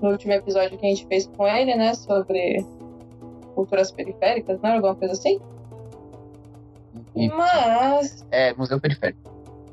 no 0.00 0.10
último 0.10 0.32
episódio 0.32 0.78
que 0.78 0.86
a 0.86 0.88
gente 0.88 1.06
fez 1.08 1.26
com 1.36 1.46
ele, 1.46 1.74
né? 1.74 1.92
Sobre 1.92 2.64
culturas 3.54 3.92
periféricas, 3.92 4.58
né? 4.62 4.76
Alguma 4.76 4.94
coisa 4.94 5.12
assim. 5.12 5.38
Mas. 7.14 8.24
É, 8.30 8.52
museu 8.54 8.80
periférico. 8.80 9.20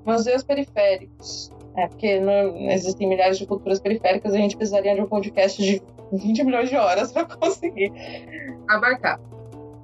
Museus 0.06 0.44
periféricos. 0.44 1.52
É, 1.76 1.88
porque 1.88 2.20
não 2.20 2.70
existem 2.72 3.08
milhares 3.08 3.38
de 3.38 3.46
culturas 3.46 3.80
periféricas, 3.80 4.34
a 4.34 4.38
gente 4.38 4.58
precisaria 4.58 4.96
de 4.96 5.02
um 5.02 5.06
podcast 5.06 5.62
de 5.62 5.82
20 6.12 6.44
milhões 6.44 6.70
de 6.70 6.76
horas 6.76 7.12
para 7.14 7.26
conseguir 7.26 7.92
abarcar. 8.68 9.20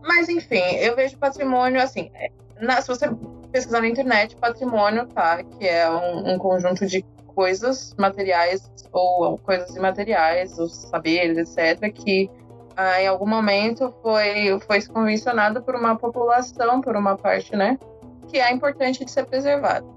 Mas, 0.02 0.30
enfim, 0.30 0.63
eu 0.80 0.95
vejo 0.95 1.17
patrimônio 1.17 1.82
assim. 1.82 2.10
É, 2.15 2.30
na, 2.60 2.82
se 2.82 2.88
você 2.88 3.10
pesquisar 3.52 3.82
na 3.82 3.88
internet, 3.88 4.36
patrimônio, 4.36 5.08
tá? 5.08 5.43
Que 5.43 5.67
é 5.67 5.89
um, 5.89 6.34
um 6.34 6.38
conjunto 6.38 6.86
de 6.86 7.04
coisas 7.28 7.93
materiais 7.98 8.69
ou 8.91 9.38
coisas 9.39 9.76
imateriais, 9.76 10.58
os 10.58 10.74
saberes, 10.74 11.38
etc., 11.38 11.91
que 11.93 12.30
ah, 12.75 13.01
em 13.01 13.07
algum 13.07 13.27
momento 13.27 13.93
foi, 14.01 14.59
foi 14.61 14.81
convencionado 14.85 15.61
por 15.61 15.75
uma 15.75 15.95
população, 15.95 16.81
por 16.81 16.95
uma 16.95 17.17
parte, 17.17 17.55
né? 17.55 17.79
Que 18.27 18.39
é 18.39 18.51
importante 18.51 19.05
de 19.05 19.11
ser 19.11 19.25
preservado. 19.25 19.93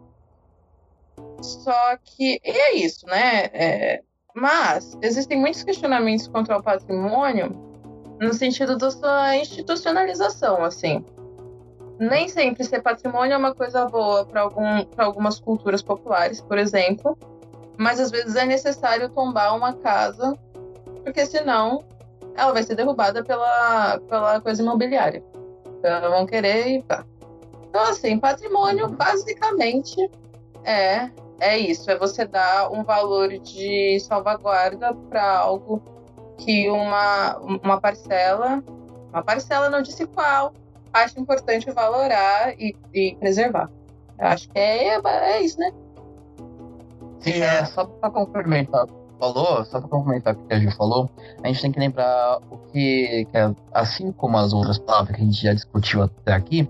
Só 1.42 1.96
que, 2.04 2.40
e 2.44 2.50
é 2.50 2.74
isso, 2.76 3.06
né? 3.06 3.46
É, 3.52 4.02
mas 4.34 4.96
existem 5.02 5.38
muitos 5.38 5.62
questionamentos 5.62 6.28
contra 6.28 6.56
o 6.56 6.62
patrimônio 6.62 7.50
no 8.20 8.32
sentido 8.32 8.76
da 8.76 8.90
sua 8.90 9.36
institucionalização, 9.36 10.64
assim. 10.64 11.04
Nem 11.98 12.28
sempre 12.28 12.62
ser 12.64 12.80
patrimônio 12.80 13.34
é 13.34 13.36
uma 13.36 13.54
coisa 13.54 13.86
boa 13.86 14.24
para 14.24 14.42
algum, 14.42 14.86
algumas 14.96 15.40
culturas 15.40 15.82
populares, 15.82 16.40
por 16.40 16.58
exemplo, 16.58 17.18
mas 17.76 17.98
às 17.98 18.10
vezes 18.10 18.36
é 18.36 18.44
necessário 18.44 19.08
tombar 19.08 19.56
uma 19.56 19.72
casa, 19.72 20.36
porque 21.04 21.26
senão 21.26 21.84
ela 22.38 22.53
vai 22.53 22.62
ser 22.62 22.77
derrubada 22.77 23.24
pela, 23.24 23.98
pela 24.09 24.40
coisa 24.40 24.62
imobiliária. 24.62 25.22
Então, 25.79 26.11
vão 26.11 26.24
querer 26.24 26.68
e 26.68 26.83
pá. 26.83 27.05
Então, 27.68 27.83
assim, 27.83 28.18
patrimônio 28.18 28.88
basicamente 28.88 29.96
é, 30.65 31.10
é 31.40 31.58
isso: 31.58 31.90
é 31.90 31.98
você 31.98 32.25
dar 32.25 32.71
um 32.71 32.85
valor 32.85 33.29
de 33.38 33.98
salvaguarda 34.00 34.94
para 35.10 35.38
algo 35.38 35.83
que 36.38 36.71
uma, 36.71 37.37
uma 37.38 37.81
parcela, 37.81 38.62
uma 39.12 39.23
parcela 39.23 39.69
não 39.69 39.83
disse 39.83 40.06
qual, 40.06 40.52
acha 40.92 41.19
importante 41.19 41.71
valorar 41.73 42.54
e, 42.58 42.75
e 42.94 43.17
preservar. 43.17 43.69
Eu 44.19 44.27
acho 44.29 44.48
que 44.48 44.58
é, 44.58 44.96
é 44.96 45.42
isso, 45.42 45.58
né? 45.58 45.73
Sim, 47.21 47.42
é, 47.42 47.65
só 47.65 47.85
para 47.85 48.10
complementar 48.10 48.87
falou, 49.19 49.64
só 49.64 49.81
para 49.81 49.88
complementar 49.88 50.35
o 50.35 50.46
que 50.46 50.54
a 50.54 50.60
Ju 50.60 50.71
falou, 50.73 51.10
a 51.42 51.46
gente 51.48 51.62
tem 51.62 51.73
que 51.73 51.81
lembrar 51.81 52.38
o 52.50 52.58
que, 52.73 53.27
que 53.31 53.37
é, 53.37 53.54
assim 53.73 54.12
como 54.12 54.37
as 54.37 54.52
outras 54.52 54.79
palavras 54.79 55.16
que 55.16 55.23
a 55.23 55.25
gente 55.25 55.42
já 55.42 55.52
discutiu 55.52 56.02
até 56.02 56.33
aqui, 56.33 56.69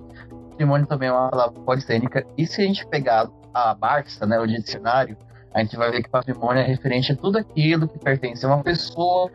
patrimônio 0.59 0.87
também 0.87 1.09
é 1.09 1.13
uma 1.13 1.31
palavra 1.31 1.61
polissêmica. 1.61 2.27
E 2.37 2.47
se 2.47 2.61
a 2.61 2.65
gente 2.65 2.85
pegar 2.87 3.29
a 3.55 3.75
Barça, 3.75 4.27
né, 4.27 4.39
o 4.41 4.47
dicionário, 4.47 5.17
a 5.55 5.61
gente 5.61 5.77
vai 5.77 5.91
ver 5.91 6.03
que 6.03 6.09
patrimônio 6.09 6.61
é 6.61 6.67
referente 6.67 7.13
a 7.13 7.17
tudo 7.17 7.39
aquilo 7.39 7.89
que 7.89 7.99
pertence 7.99 8.45
a 8.45 8.49
uma 8.49 8.63
pessoa 8.63 9.31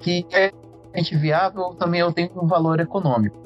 que 0.00 0.24
é 0.32 0.52
viável, 1.12 1.74
também 1.74 2.00
eu 2.00 2.12
tenho 2.12 2.30
um 2.36 2.46
valor 2.46 2.80
econômico. 2.80 3.36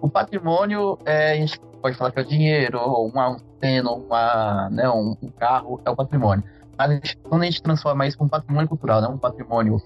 O 0.00 0.08
patrimônio, 0.10 0.98
é, 1.04 1.32
a 1.32 1.36
gente 1.36 1.58
pode 1.80 1.96
falar 1.96 2.12
que 2.12 2.18
é 2.18 2.22
o 2.22 2.26
dinheiro, 2.26 2.80
uma 2.80 3.28
antena, 3.28 3.90
uma, 3.90 4.68
né, 4.70 4.88
um 4.88 5.14
carro, 5.38 5.80
é 5.84 5.90
o 5.90 5.96
patrimônio. 5.96 6.44
Quando 7.28 7.42
a 7.42 7.44
gente 7.44 7.62
transforma 7.62 8.06
isso 8.06 8.16
em 8.20 8.24
um 8.24 8.28
patrimônio 8.28 8.68
cultural, 8.68 9.00
né, 9.00 9.08
um 9.08 9.18
patrimônio 9.18 9.82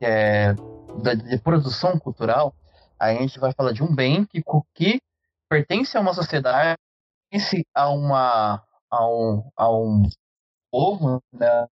é 0.00 0.54
de, 1.02 1.38
produção 1.38 1.98
cultural, 1.98 2.54
a 2.98 3.12
gente 3.12 3.38
vai 3.38 3.52
falar 3.52 3.72
de 3.72 3.82
um 3.82 3.94
bem 3.94 4.24
que, 4.24 4.42
que 4.74 5.00
pertence 5.48 5.96
a 5.96 6.00
uma 6.00 6.14
sociedade, 6.14 6.78
pertence 7.30 7.66
a, 7.74 7.90
uma, 7.90 8.62
a, 8.90 9.08
um, 9.08 9.50
a 9.56 9.70
um 9.70 10.08
povo, 10.70 11.22
né? 11.32 11.66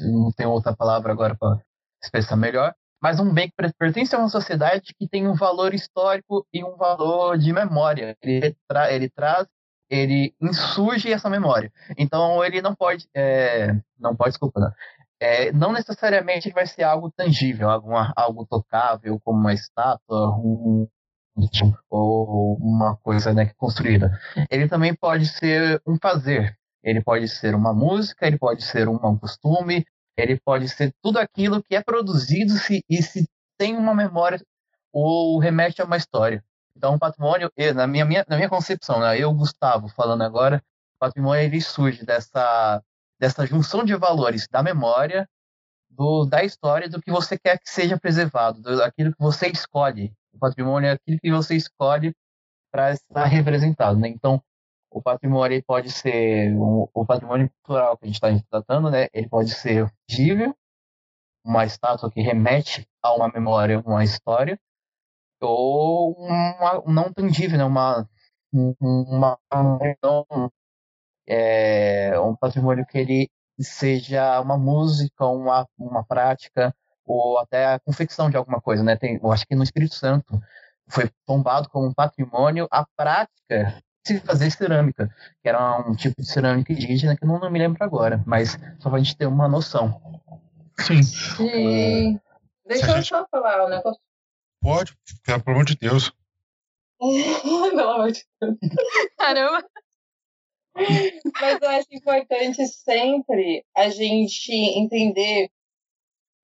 não 0.00 0.32
tem 0.32 0.46
outra 0.46 0.74
palavra 0.74 1.12
agora 1.12 1.36
para 1.36 1.60
expressar 2.02 2.36
melhor, 2.36 2.74
mas 3.00 3.20
um 3.20 3.32
bem 3.32 3.48
que 3.48 3.72
pertence 3.78 4.14
a 4.14 4.18
uma 4.18 4.28
sociedade 4.28 4.94
que 4.98 5.08
tem 5.08 5.26
um 5.26 5.34
valor 5.34 5.74
histórico 5.74 6.46
e 6.52 6.64
um 6.64 6.76
valor 6.76 7.36
de 7.36 7.52
memória. 7.52 8.16
Ele, 8.22 8.56
tra 8.68 8.92
ele 8.92 9.10
traz, 9.10 9.46
ele 9.92 10.34
insurge 10.40 11.12
essa 11.12 11.28
memória. 11.28 11.70
Então 11.98 12.42
ele 12.42 12.62
não 12.62 12.74
pode, 12.74 13.06
é, 13.14 13.74
não 14.00 14.16
pode, 14.16 14.30
desculpa, 14.30 14.58
não. 14.58 14.72
É, 15.20 15.52
não 15.52 15.70
necessariamente 15.70 16.50
vai 16.50 16.66
ser 16.66 16.82
algo 16.82 17.12
tangível, 17.14 17.68
alguma, 17.68 18.10
algo 18.16 18.46
tocável, 18.46 19.20
como 19.20 19.38
uma 19.38 19.52
estátua, 19.52 20.30
um, 20.38 20.88
ou 21.90 22.56
uma 22.56 22.96
coisa 22.96 23.34
né, 23.34 23.52
construída. 23.56 24.18
Ele 24.50 24.66
também 24.66 24.94
pode 24.94 25.26
ser 25.26 25.80
um 25.86 25.96
fazer. 26.00 26.56
Ele 26.82 27.00
pode 27.02 27.28
ser 27.28 27.54
uma 27.54 27.72
música, 27.74 28.26
ele 28.26 28.38
pode 28.38 28.64
ser 28.64 28.88
um 28.88 29.16
costume, 29.18 29.84
ele 30.16 30.40
pode 30.40 30.68
ser 30.68 30.92
tudo 31.02 31.18
aquilo 31.18 31.62
que 31.62 31.76
é 31.76 31.82
produzido 31.82 32.52
se, 32.54 32.82
e 32.88 33.02
se 33.02 33.28
tem 33.58 33.76
uma 33.76 33.94
memória 33.94 34.40
ou 34.92 35.38
remete 35.38 35.80
a 35.82 35.84
uma 35.84 35.96
história. 35.96 36.42
Então, 36.76 36.94
o 36.94 36.98
patrimônio, 36.98 37.50
na 37.74 37.86
minha, 37.86 38.04
minha, 38.04 38.24
na 38.28 38.36
minha 38.36 38.48
concepção, 38.48 39.00
né, 39.00 39.18
eu, 39.18 39.32
Gustavo, 39.32 39.88
falando 39.88 40.22
agora, 40.22 40.62
o 40.96 40.98
patrimônio 40.98 41.44
ele 41.44 41.60
surge 41.60 42.04
dessa, 42.04 42.82
dessa 43.18 43.46
junção 43.46 43.84
de 43.84 43.94
valores 43.94 44.48
da 44.50 44.62
memória, 44.62 45.28
do, 45.90 46.24
da 46.24 46.42
história, 46.42 46.88
do 46.88 47.00
que 47.00 47.10
você 47.10 47.38
quer 47.38 47.58
que 47.58 47.68
seja 47.68 47.98
preservado, 47.98 48.60
do, 48.60 48.82
aquilo 48.82 49.12
que 49.12 49.22
você 49.22 49.48
escolhe. 49.48 50.12
O 50.32 50.38
patrimônio 50.38 50.88
é 50.88 50.92
aquilo 50.92 51.18
que 51.20 51.30
você 51.30 51.54
escolhe 51.54 52.14
para 52.70 52.92
estar 52.92 53.24
representado. 53.26 53.98
Né? 53.98 54.08
Então, 54.08 54.42
o 54.90 55.02
patrimônio 55.02 55.62
pode 55.64 55.90
ser 55.90 56.52
um, 56.54 56.88
o 56.92 57.06
patrimônio 57.06 57.50
cultural 57.50 57.96
que 57.96 58.04
a 58.04 58.06
gente 58.06 58.16
está 58.16 58.28
tratando, 58.50 58.90
né? 58.90 59.08
Ele 59.12 59.28
pode 59.28 59.50
ser 59.50 59.90
visível, 60.08 60.54
uma 61.44 61.64
estátua 61.64 62.10
que 62.10 62.20
remete 62.20 62.86
a 63.02 63.14
uma 63.14 63.28
memória, 63.28 63.80
uma 63.80 64.04
história, 64.04 64.58
ou 65.46 66.14
uma, 66.18 66.82
um 66.86 66.92
não 66.92 67.12
tangível, 67.12 67.58
né? 67.58 67.64
Uma 67.64 68.08
uma, 68.52 69.38
uma 69.50 69.78
é, 71.26 72.18
um 72.20 72.36
patrimônio 72.36 72.86
que 72.86 72.98
ele 72.98 73.30
seja 73.58 74.40
uma 74.40 74.58
música, 74.58 75.24
uma, 75.26 75.66
uma 75.78 76.04
prática, 76.04 76.74
ou 77.04 77.38
até 77.38 77.74
a 77.74 77.80
confecção 77.80 78.30
de 78.30 78.36
alguma 78.36 78.60
coisa, 78.60 78.82
né? 78.82 78.96
Tem, 78.96 79.18
eu 79.22 79.32
acho 79.32 79.46
que 79.46 79.54
no 79.54 79.62
Espírito 79.62 79.94
Santo 79.94 80.40
foi 80.88 81.10
tombado 81.26 81.68
como 81.68 81.86
um 81.88 81.94
patrimônio 81.94 82.66
a 82.70 82.84
prática 82.96 83.82
se 84.04 84.18
fazer 84.20 84.50
cerâmica, 84.50 85.08
que 85.40 85.48
era 85.48 85.78
um 85.78 85.94
tipo 85.94 86.20
de 86.20 86.26
cerâmica 86.28 86.72
indígena 86.72 87.16
que 87.16 87.24
eu 87.24 87.28
não, 87.28 87.38
não 87.38 87.50
me 87.50 87.58
lembro 87.58 87.82
agora, 87.84 88.22
mas 88.26 88.58
só 88.80 88.90
pra 88.90 88.98
gente 88.98 89.16
ter 89.16 89.26
uma 89.26 89.48
noção. 89.48 90.00
Sim. 90.80 91.02
Sim. 91.02 92.20
Deixa 92.66 92.96
eu 92.96 93.02
só 93.02 93.26
falar 93.30 93.64
um 93.64 93.68
negócio. 93.68 94.00
Pode, 94.62 94.96
pelo 95.24 95.42
amor 95.46 95.64
de 95.64 95.76
Deus. 95.76 96.12
pelo 97.00 97.90
amor 97.90 98.12
de 98.12 98.24
Deus. 98.40 98.56
Caramba. 99.18 99.68
Mas 100.74 101.60
eu 101.60 101.68
acho 101.68 101.88
importante 101.90 102.66
sempre 102.68 103.66
a 103.76 103.90
gente 103.90 104.52
entender 104.52 105.50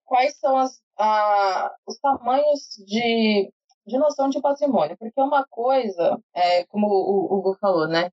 quais 0.04 0.36
são 0.38 0.56
as, 0.56 0.82
a, 0.98 1.72
os 1.86 1.98
tamanhos 1.98 2.60
de 2.86 3.50
de 3.88 3.98
noção 3.98 4.28
de 4.28 4.40
patrimônio, 4.40 4.96
porque 4.98 5.20
uma 5.20 5.46
coisa, 5.46 6.20
é, 6.34 6.64
como 6.66 6.86
o 6.86 7.34
Hugo 7.34 7.56
falou, 7.58 7.88
né? 7.88 8.10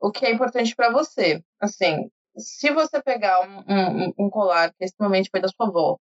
O 0.00 0.10
que 0.10 0.24
é 0.24 0.32
importante 0.32 0.74
para 0.74 0.90
você, 0.90 1.44
assim, 1.60 2.10
se 2.36 2.72
você 2.72 3.02
pegar 3.02 3.40
um, 3.42 3.58
um, 3.68 4.14
um, 4.18 4.30
colar 4.30 4.72
que 4.72 4.84
extremamente 4.84 5.28
foi 5.30 5.40
da 5.40 5.48
sua 5.48 5.68
avó, 5.68 5.98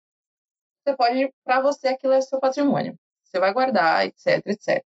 você 0.85 0.95
pode, 0.95 1.33
para 1.45 1.63
você, 1.63 1.89
aquilo 1.89 2.13
é 2.13 2.21
seu 2.21 2.39
patrimônio. 2.39 2.97
Você 3.27 3.39
vai 3.39 3.53
guardar, 3.53 4.07
etc, 4.07 4.43
etc. 4.47 4.85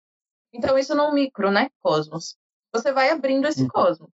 Então, 0.53 0.77
isso 0.77 0.95
no 0.95 1.11
micro, 1.13 1.51
né? 1.51 1.69
Cosmos. 1.81 2.37
Você 2.73 2.91
vai 2.91 3.09
abrindo 3.09 3.47
esse 3.47 3.63
uhum. 3.63 3.69
cosmos. 3.69 4.09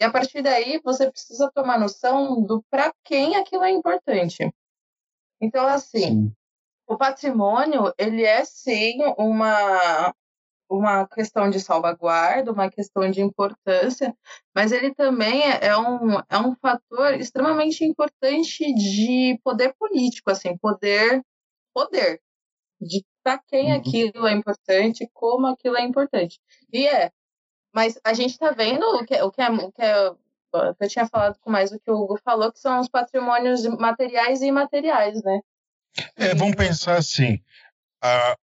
E 0.00 0.04
a 0.04 0.10
partir 0.10 0.42
daí, 0.42 0.80
você 0.82 1.10
precisa 1.10 1.50
tomar 1.54 1.78
noção 1.78 2.42
do 2.42 2.62
para 2.70 2.92
quem 3.04 3.36
aquilo 3.36 3.64
é 3.64 3.70
importante. 3.70 4.52
Então, 5.40 5.66
assim, 5.66 5.98
Sim. 5.98 6.34
O 6.86 6.98
patrimônio, 6.98 7.92
ele 7.96 8.24
é 8.24 8.44
sim 8.44 8.98
uma, 9.16 10.14
uma 10.68 11.08
questão 11.08 11.48
de 11.48 11.58
salvaguarda, 11.58 12.52
uma 12.52 12.70
questão 12.70 13.10
de 13.10 13.22
importância, 13.22 14.14
mas 14.54 14.70
ele 14.70 14.94
também 14.94 15.42
é, 15.42 15.68
é 15.68 15.78
um, 15.78 16.18
é 16.28 16.38
um 16.38 16.54
fator 16.56 17.14
extremamente 17.14 17.84
importante 17.84 18.72
de 18.74 19.40
poder 19.42 19.74
político, 19.78 20.30
assim, 20.30 20.58
poder, 20.58 21.22
poder, 21.72 22.20
de 22.84 23.04
para 23.22 23.38
quem 23.38 23.72
uhum. 23.72 23.78
aquilo 23.78 24.26
é 24.26 24.32
importante, 24.32 25.08
como 25.12 25.46
aquilo 25.46 25.76
é 25.76 25.82
importante. 25.82 26.38
E 26.72 26.86
é, 26.86 27.10
mas 27.74 27.98
a 28.04 28.12
gente 28.12 28.32
está 28.32 28.50
vendo 28.50 28.84
o 28.84 29.04
que, 29.04 29.20
o 29.22 29.30
que 29.30 29.40
é, 29.40 29.50
o 29.50 29.72
que 29.72 29.82
é 29.82 30.14
eu 30.80 30.88
tinha 30.88 31.06
falado 31.06 31.36
com 31.40 31.50
mais 31.50 31.70
do 31.70 31.80
que 31.80 31.90
o 31.90 31.96
Hugo 31.96 32.16
falou, 32.24 32.52
que 32.52 32.60
são 32.60 32.78
os 32.80 32.88
patrimônios 32.88 33.64
materiais 33.64 34.40
e 34.40 34.46
imateriais, 34.46 35.20
né? 35.24 35.40
É, 36.16 36.34
vamos 36.34 36.54
pensar 36.54 36.96
assim: 36.96 37.42
a, 38.00 38.36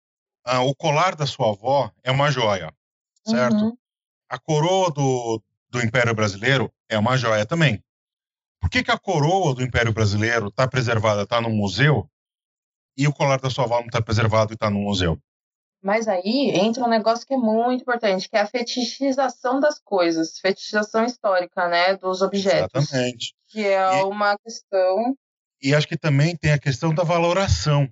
a, 0.45 0.61
o 0.63 0.75
colar 0.75 1.15
da 1.15 1.25
sua 1.25 1.51
avó 1.51 1.91
é 2.03 2.11
uma 2.11 2.29
joia, 2.29 2.73
certo? 3.25 3.63
Uhum. 3.63 3.77
A 4.29 4.37
coroa 4.37 4.91
do, 4.91 5.41
do 5.69 5.81
Império 5.81 6.13
Brasileiro 6.13 6.71
é 6.89 6.97
uma 6.97 7.17
joia 7.17 7.45
também. 7.45 7.81
Por 8.59 8.69
que, 8.69 8.83
que 8.83 8.91
a 8.91 8.99
coroa 8.99 9.55
do 9.55 9.63
Império 9.63 9.93
Brasileiro 9.93 10.47
está 10.47 10.67
preservada, 10.67 11.23
está 11.23 11.39
no 11.41 11.49
museu, 11.49 12.09
e 12.97 13.07
o 13.07 13.13
colar 13.13 13.39
da 13.39 13.49
sua 13.49 13.65
avó 13.65 13.79
não 13.79 13.87
está 13.87 14.01
preservado 14.01 14.53
e 14.53 14.55
está 14.55 14.69
no 14.69 14.79
museu? 14.79 15.17
Mas 15.83 16.07
aí 16.07 16.51
entra 16.53 16.83
um 16.83 16.89
negócio 16.89 17.25
que 17.25 17.33
é 17.33 17.37
muito 17.37 17.81
importante, 17.81 18.29
que 18.29 18.35
é 18.35 18.41
a 18.41 18.47
fetichização 18.47 19.59
das 19.59 19.79
coisas, 19.79 20.37
fetichização 20.37 21.03
histórica, 21.05 21.67
né, 21.67 21.97
dos 21.97 22.21
objetos. 22.21 22.83
Exatamente. 22.83 23.33
Que 23.49 23.65
é 23.65 23.99
e... 23.99 24.03
uma 24.03 24.37
questão 24.37 25.15
e 25.61 25.75
acho 25.75 25.87
que 25.87 25.97
também 25.97 26.35
tem 26.35 26.51
a 26.51 26.59
questão 26.59 26.93
da 26.93 27.03
valoração. 27.03 27.87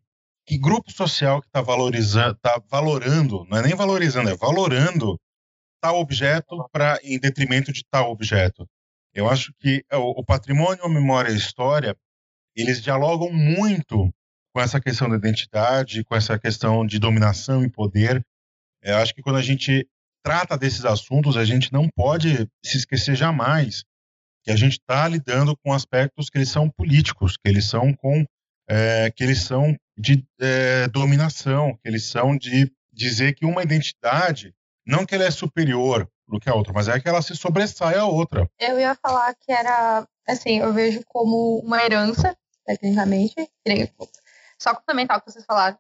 Que 0.46 0.58
grupo 0.58 0.92
social 0.92 1.40
que 1.42 1.48
está 1.48 1.62
valorizando, 1.62 2.32
está 2.32 2.60
valorando, 2.68 3.46
não 3.46 3.60
é 3.60 3.62
nem 3.62 3.76
valorizando, 3.76 4.30
é 4.30 4.36
valorando 4.36 5.20
tal 5.80 6.00
objeto 6.00 6.68
para 6.72 7.00
em 7.04 7.20
detrimento 7.20 7.72
de 7.72 7.84
tal 7.90 8.10
objeto. 8.10 8.68
Eu 9.14 9.30
acho 9.30 9.54
que 9.60 9.84
o, 9.94 10.22
o 10.22 10.26
patrimônio, 10.26 10.84
a 10.84 10.90
memória 10.90 11.30
e 11.30 11.34
a 11.34 11.38
história, 11.38 11.96
eles 12.56 12.82
dialogam 12.82 13.32
muito 13.32 14.12
com 14.54 14.62
essa 14.62 14.80
questão 14.80 15.10
da 15.10 15.16
identidade, 15.16 16.04
com 16.04 16.16
essa 16.16 16.38
questão 16.38 16.86
de 16.86 17.00
dominação 17.00 17.64
e 17.64 17.70
poder. 17.70 18.26
Eu 18.82 18.98
acho 18.98 19.14
que 19.14 19.22
quando 19.22 19.38
a 19.38 19.42
gente 19.42 19.88
trata 20.24 20.58
desses 20.58 20.86
assuntos, 20.86 21.38
a 21.38 21.46
gente 21.46 21.72
não 21.72 21.88
pode 21.90 22.48
se 22.64 22.78
esquecer 22.78 23.16
jamais 23.16 23.84
que 24.44 24.52
a 24.52 24.56
gente 24.56 24.74
está 24.74 25.08
lidando 25.08 25.56
com 25.58 25.74
aspectos 25.74 26.30
que 26.30 26.38
eles 26.38 26.50
são 26.50 26.70
políticos, 26.70 27.36
que 27.38 27.50
eles 27.50 27.66
são 27.66 27.94
com 27.94 28.26
é, 28.70 29.12
que 29.12 29.24
eles 29.24 29.42
são 29.42 29.76
de 29.98 30.24
é, 30.40 30.88
dominação, 30.88 31.76
que 31.82 31.90
eles 31.90 32.06
são 32.06 32.38
de 32.38 32.72
dizer 32.94 33.34
que 33.34 33.46
uma 33.46 33.64
identidade 33.64 34.54
não 34.86 35.06
que 35.06 35.14
ela 35.14 35.26
é 35.26 35.32
superior 35.32 36.10
do 36.28 36.40
que 36.40 36.50
a 36.50 36.56
outra, 36.56 36.74
mas 36.74 36.88
é 36.88 37.00
que 37.00 37.08
ela 37.08 37.22
se 37.22 37.36
sobressai 37.36 37.96
à 37.96 38.06
outra. 38.06 38.50
Eu 38.60 38.80
ia 38.80 38.96
falar 38.96 39.34
que 39.36 39.52
era 39.52 40.08
assim, 40.28 40.60
eu 40.60 40.74
vejo 40.74 41.02
como 41.08 41.60
uma 41.60 41.84
herança, 41.84 42.36
tecnicamente, 42.66 43.36
só 44.62 44.76
complementar 44.76 45.18
o 45.18 45.22
que 45.22 45.32
vocês 45.32 45.46
falaram, 45.46 45.78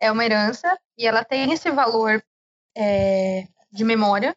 é 0.00 0.10
uma 0.10 0.24
herança 0.24 0.78
e 0.96 1.06
ela 1.06 1.24
tem 1.24 1.52
esse 1.52 1.70
valor 1.70 2.22
é, 2.76 3.46
de 3.70 3.84
memória 3.84 4.36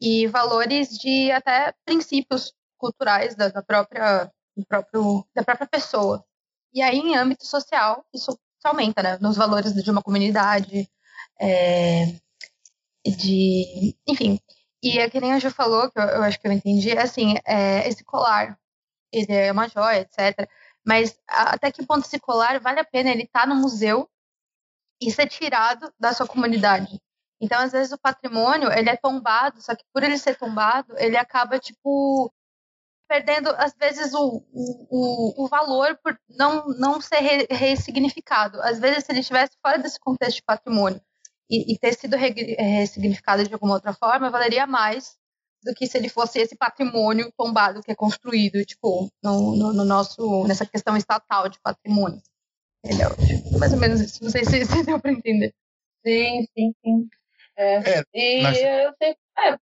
e 0.00 0.26
valores 0.28 0.90
de 0.98 1.30
até 1.32 1.74
princípios 1.84 2.54
culturais 2.78 3.34
da, 3.34 3.48
da 3.48 3.62
própria 3.62 4.30
do 4.56 4.64
próprio 4.66 5.26
da 5.34 5.44
própria 5.44 5.66
pessoa. 5.66 6.24
E 6.72 6.82
aí 6.82 6.98
em 6.98 7.16
âmbito 7.16 7.46
social 7.46 8.04
isso 8.14 8.38
aumenta, 8.64 9.02
né, 9.02 9.18
nos 9.20 9.36
valores 9.36 9.72
de 9.74 9.90
uma 9.90 10.02
comunidade, 10.02 10.88
é, 11.40 12.06
de, 13.06 13.96
enfim. 14.06 14.40
E 14.82 14.98
é 14.98 15.10
que 15.10 15.20
nem 15.20 15.32
a 15.32 15.38
Ju 15.38 15.50
falou, 15.50 15.90
que 15.90 15.98
eu, 15.98 16.04
eu 16.04 16.22
acho 16.22 16.40
que 16.40 16.46
eu 16.46 16.52
entendi, 16.52 16.90
é 16.90 17.02
assim, 17.02 17.34
é, 17.46 17.88
esse 17.88 18.04
colar, 18.04 18.58
ele 19.12 19.32
é 19.32 19.52
uma 19.52 19.68
joia, 19.68 20.00
etc. 20.00 20.48
Mas 20.88 21.20
até 21.28 21.70
que 21.70 21.84
ponto 21.84 22.08
colar 22.22 22.58
vale 22.60 22.80
a 22.80 22.84
pena 22.84 23.10
ele 23.10 23.24
estar 23.24 23.42
tá 23.42 23.46
no 23.46 23.56
museu 23.56 24.08
e 24.98 25.10
ser 25.12 25.28
tirado 25.28 25.92
da 26.00 26.14
sua 26.14 26.26
comunidade. 26.26 26.98
Então, 27.38 27.60
às 27.60 27.72
vezes, 27.72 27.92
o 27.92 27.98
patrimônio, 27.98 28.72
ele 28.72 28.88
é 28.88 28.96
tombado, 28.96 29.60
só 29.60 29.76
que 29.76 29.84
por 29.92 30.02
ele 30.02 30.16
ser 30.16 30.38
tombado, 30.38 30.94
ele 30.96 31.18
acaba, 31.18 31.58
tipo, 31.58 32.32
perdendo, 33.06 33.50
às 33.50 33.74
vezes, 33.74 34.14
o, 34.14 34.42
o, 34.50 35.44
o 35.44 35.48
valor 35.48 35.98
por 36.02 36.18
não, 36.30 36.66
não 36.68 37.00
ser 37.02 37.20
re, 37.20 37.46
ressignificado. 37.50 38.58
Às 38.62 38.80
vezes, 38.80 39.04
se 39.04 39.12
ele 39.12 39.20
estivesse 39.20 39.58
fora 39.62 39.78
desse 39.78 40.00
contexto 40.00 40.36
de 40.36 40.42
patrimônio 40.42 41.02
e, 41.50 41.74
e 41.74 41.78
ter 41.78 41.92
sido 41.92 42.16
re, 42.16 42.30
ressignificado 42.58 43.46
de 43.46 43.52
alguma 43.52 43.74
outra 43.74 43.92
forma, 43.92 44.30
valeria 44.30 44.66
mais 44.66 45.18
do 45.62 45.74
que 45.74 45.86
se 45.86 45.98
ele 45.98 46.08
fosse 46.08 46.38
esse 46.38 46.56
patrimônio 46.56 47.32
tombado 47.36 47.82
que 47.82 47.90
é 47.90 47.94
construído, 47.94 48.64
tipo, 48.64 49.10
no, 49.22 49.56
no, 49.56 49.72
no 49.72 49.84
nosso, 49.84 50.44
nessa 50.46 50.64
questão 50.64 50.96
estatal 50.96 51.48
de 51.48 51.58
patrimônio. 51.60 52.22
Entendeu? 52.84 53.10
Tipo, 53.16 53.58
mais 53.58 53.72
ou 53.72 53.78
menos 53.78 54.00
isso. 54.00 54.22
Não 54.22 54.30
sei 54.30 54.44
se, 54.44 54.64
se 54.66 54.82
deu 54.84 55.00
para 55.00 55.12
entender. 55.12 55.52
Sim, 56.06 56.46
sim, 56.56 56.74
sim. 56.84 57.08
É. 57.56 57.98
é 57.98 58.02
e 58.14 58.42
na, 58.42 58.52
eu 58.54 58.92
sei. 59.02 59.16
É, 59.38 59.58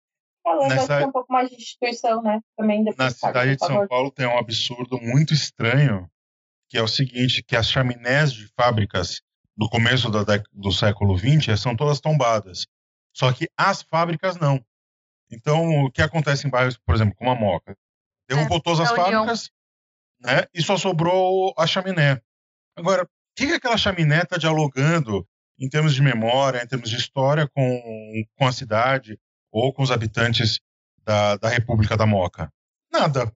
falando 0.44 0.70
nessa, 0.70 1.06
um 1.06 1.12
pouco 1.12 1.32
mais 1.32 1.50
de 1.50 1.56
instituição, 1.56 2.22
né? 2.22 2.42
Também 2.58 2.84
na 2.84 3.10
cidade 3.10 3.56
de 3.56 3.66
São 3.66 3.88
Paulo 3.88 4.12
tem 4.12 4.28
um 4.28 4.38
absurdo 4.38 5.00
muito 5.00 5.34
estranho, 5.34 6.10
que 6.70 6.78
é 6.78 6.82
o 6.82 6.88
seguinte, 6.88 7.44
que 7.44 7.56
as 7.56 7.70
chaminés 7.70 8.34
de 8.34 8.48
fábricas 8.56 9.22
do 9.56 9.70
começo 9.70 10.10
do, 10.10 10.26
do 10.52 10.72
século 10.72 11.18
XX 11.18 11.60
são 11.60 11.76
todas 11.76 12.02
tombadas. 12.02 12.66
Só 13.16 13.32
que 13.32 13.48
as 13.56 13.84
fábricas 13.84 14.38
não. 14.38 14.64
Então, 15.34 15.86
o 15.86 15.92
que 15.92 16.02
acontece 16.02 16.48
em 16.48 16.50
bairros, 16.50 16.78
por 16.78 16.94
exemplo, 16.96 17.16
como 17.16 17.32
a 17.32 17.36
Moca? 17.36 17.76
Derrubou 18.30 18.58
é, 18.58 18.62
todas 18.62 18.80
as 18.80 18.92
fábricas, 18.92 19.52
né? 20.20 20.46
E 20.54 20.62
só 20.62 20.78
sobrou 20.78 21.54
a 21.58 21.68
chaminé. 21.68 22.22
Agora, 22.76 23.04
o 23.04 23.08
que, 23.36 23.48
que 23.48 23.54
aquela 23.54 23.78
chaminé 23.78 24.22
está 24.22 24.38
dialogando 24.38 25.28
em 25.60 25.68
termos 25.70 25.94
de 25.94 26.02
memória, 26.02 26.64
em 26.64 26.68
termos 26.68 26.90
de 26.90 26.96
história 26.96 27.48
com, 27.48 28.24
com 28.36 28.48
a 28.48 28.52
cidade 28.52 29.20
ou 29.52 29.74
com 29.74 29.84
os 29.84 29.92
habitantes 29.92 30.60
da, 31.04 31.36
da 31.38 31.50
República 31.50 31.98
da 31.98 32.06
Moca? 32.06 32.52
Nada. 32.92 33.32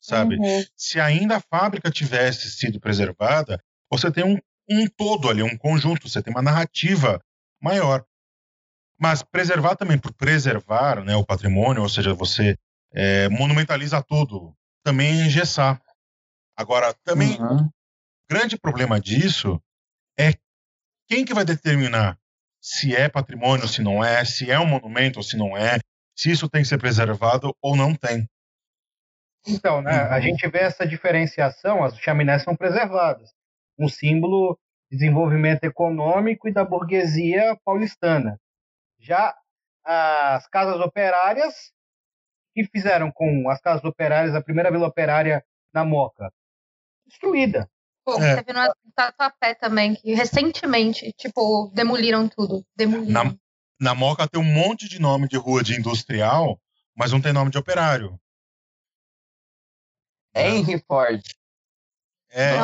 Sabe? 0.00 0.36
Uhum. 0.36 0.64
Se 0.76 1.00
ainda 1.00 1.36
a 1.36 1.40
fábrica 1.40 1.90
tivesse 1.90 2.50
sido 2.50 2.80
preservada, 2.80 3.62
você 3.90 4.10
tem 4.10 4.24
um, 4.24 4.38
um 4.68 4.86
todo 4.86 5.28
ali, 5.28 5.42
um 5.42 5.56
conjunto, 5.56 6.08
você 6.08 6.22
tem 6.22 6.32
uma 6.32 6.42
narrativa 6.42 7.22
maior. 7.60 8.04
Mas 8.98 9.22
preservar 9.22 9.76
também 9.76 9.98
por 9.98 10.12
preservar 10.12 11.04
né, 11.04 11.14
o 11.14 11.24
patrimônio, 11.24 11.82
ou 11.82 11.88
seja, 11.88 12.12
você 12.12 12.58
é, 12.92 13.28
monumentaliza 13.28 14.02
tudo, 14.02 14.54
também 14.82 15.22
é 15.22 15.26
engessar. 15.26 15.80
Agora, 16.56 16.92
também, 17.04 17.40
uhum. 17.40 17.70
grande 18.28 18.58
problema 18.58 19.00
disso 19.00 19.62
é 20.18 20.34
quem 21.06 21.24
que 21.24 21.32
vai 21.32 21.44
determinar 21.44 22.18
se 22.60 22.94
é 22.94 23.08
patrimônio, 23.08 23.68
se 23.68 23.80
não 23.80 24.02
é, 24.02 24.24
se 24.24 24.50
é 24.50 24.58
um 24.58 24.66
monumento 24.66 25.20
ou 25.20 25.22
se 25.22 25.36
não 25.36 25.56
é, 25.56 25.78
se 26.16 26.30
isso 26.30 26.48
tem 26.48 26.62
que 26.62 26.68
ser 26.68 26.78
preservado 26.78 27.54
ou 27.62 27.76
não 27.76 27.94
tem. 27.94 28.28
Então, 29.46 29.80
né, 29.80 30.08
a 30.10 30.16
uhum. 30.16 30.22
gente 30.22 30.48
vê 30.48 30.58
essa 30.58 30.86
diferenciação, 30.86 31.84
as 31.84 31.96
chaminés 31.98 32.42
são 32.42 32.56
preservadas, 32.56 33.30
um 33.78 33.88
símbolo 33.88 34.58
de 34.90 34.98
desenvolvimento 34.98 35.62
econômico 35.64 36.48
e 36.48 36.52
da 36.52 36.64
burguesia 36.64 37.56
paulistana. 37.64 38.38
Já 38.98 39.34
as 39.84 40.46
casas 40.48 40.80
operárias, 40.80 41.72
que 42.54 42.64
fizeram 42.64 43.10
com 43.10 43.48
as 43.48 43.60
casas 43.60 43.84
operárias, 43.84 44.34
a 44.34 44.42
primeira 44.42 44.70
vila 44.70 44.86
operária 44.86 45.44
na 45.72 45.84
Moca? 45.84 46.32
Destruída. 47.06 47.70
Pô, 48.04 48.20
é. 48.22 48.42
teve 48.42 48.52
no 48.52 48.74
Tatuapé 48.94 49.54
também, 49.54 49.94
que 49.94 50.14
recentemente, 50.14 51.12
tipo, 51.12 51.70
demoliram 51.74 52.28
tudo. 52.28 52.64
Demoliram. 52.74 53.24
Na, 53.24 53.36
na 53.80 53.94
Moca 53.94 54.26
tem 54.26 54.40
um 54.40 54.44
monte 54.44 54.88
de 54.88 54.98
nome 54.98 55.28
de 55.28 55.36
rua 55.36 55.62
de 55.62 55.78
industrial, 55.78 56.60
mas 56.96 57.12
não 57.12 57.20
tem 57.20 57.32
nome 57.32 57.50
de 57.50 57.58
operário. 57.58 58.18
Henry 60.34 60.82
Ford. 60.86 61.22
É, 62.30 62.56
é, 62.56 62.58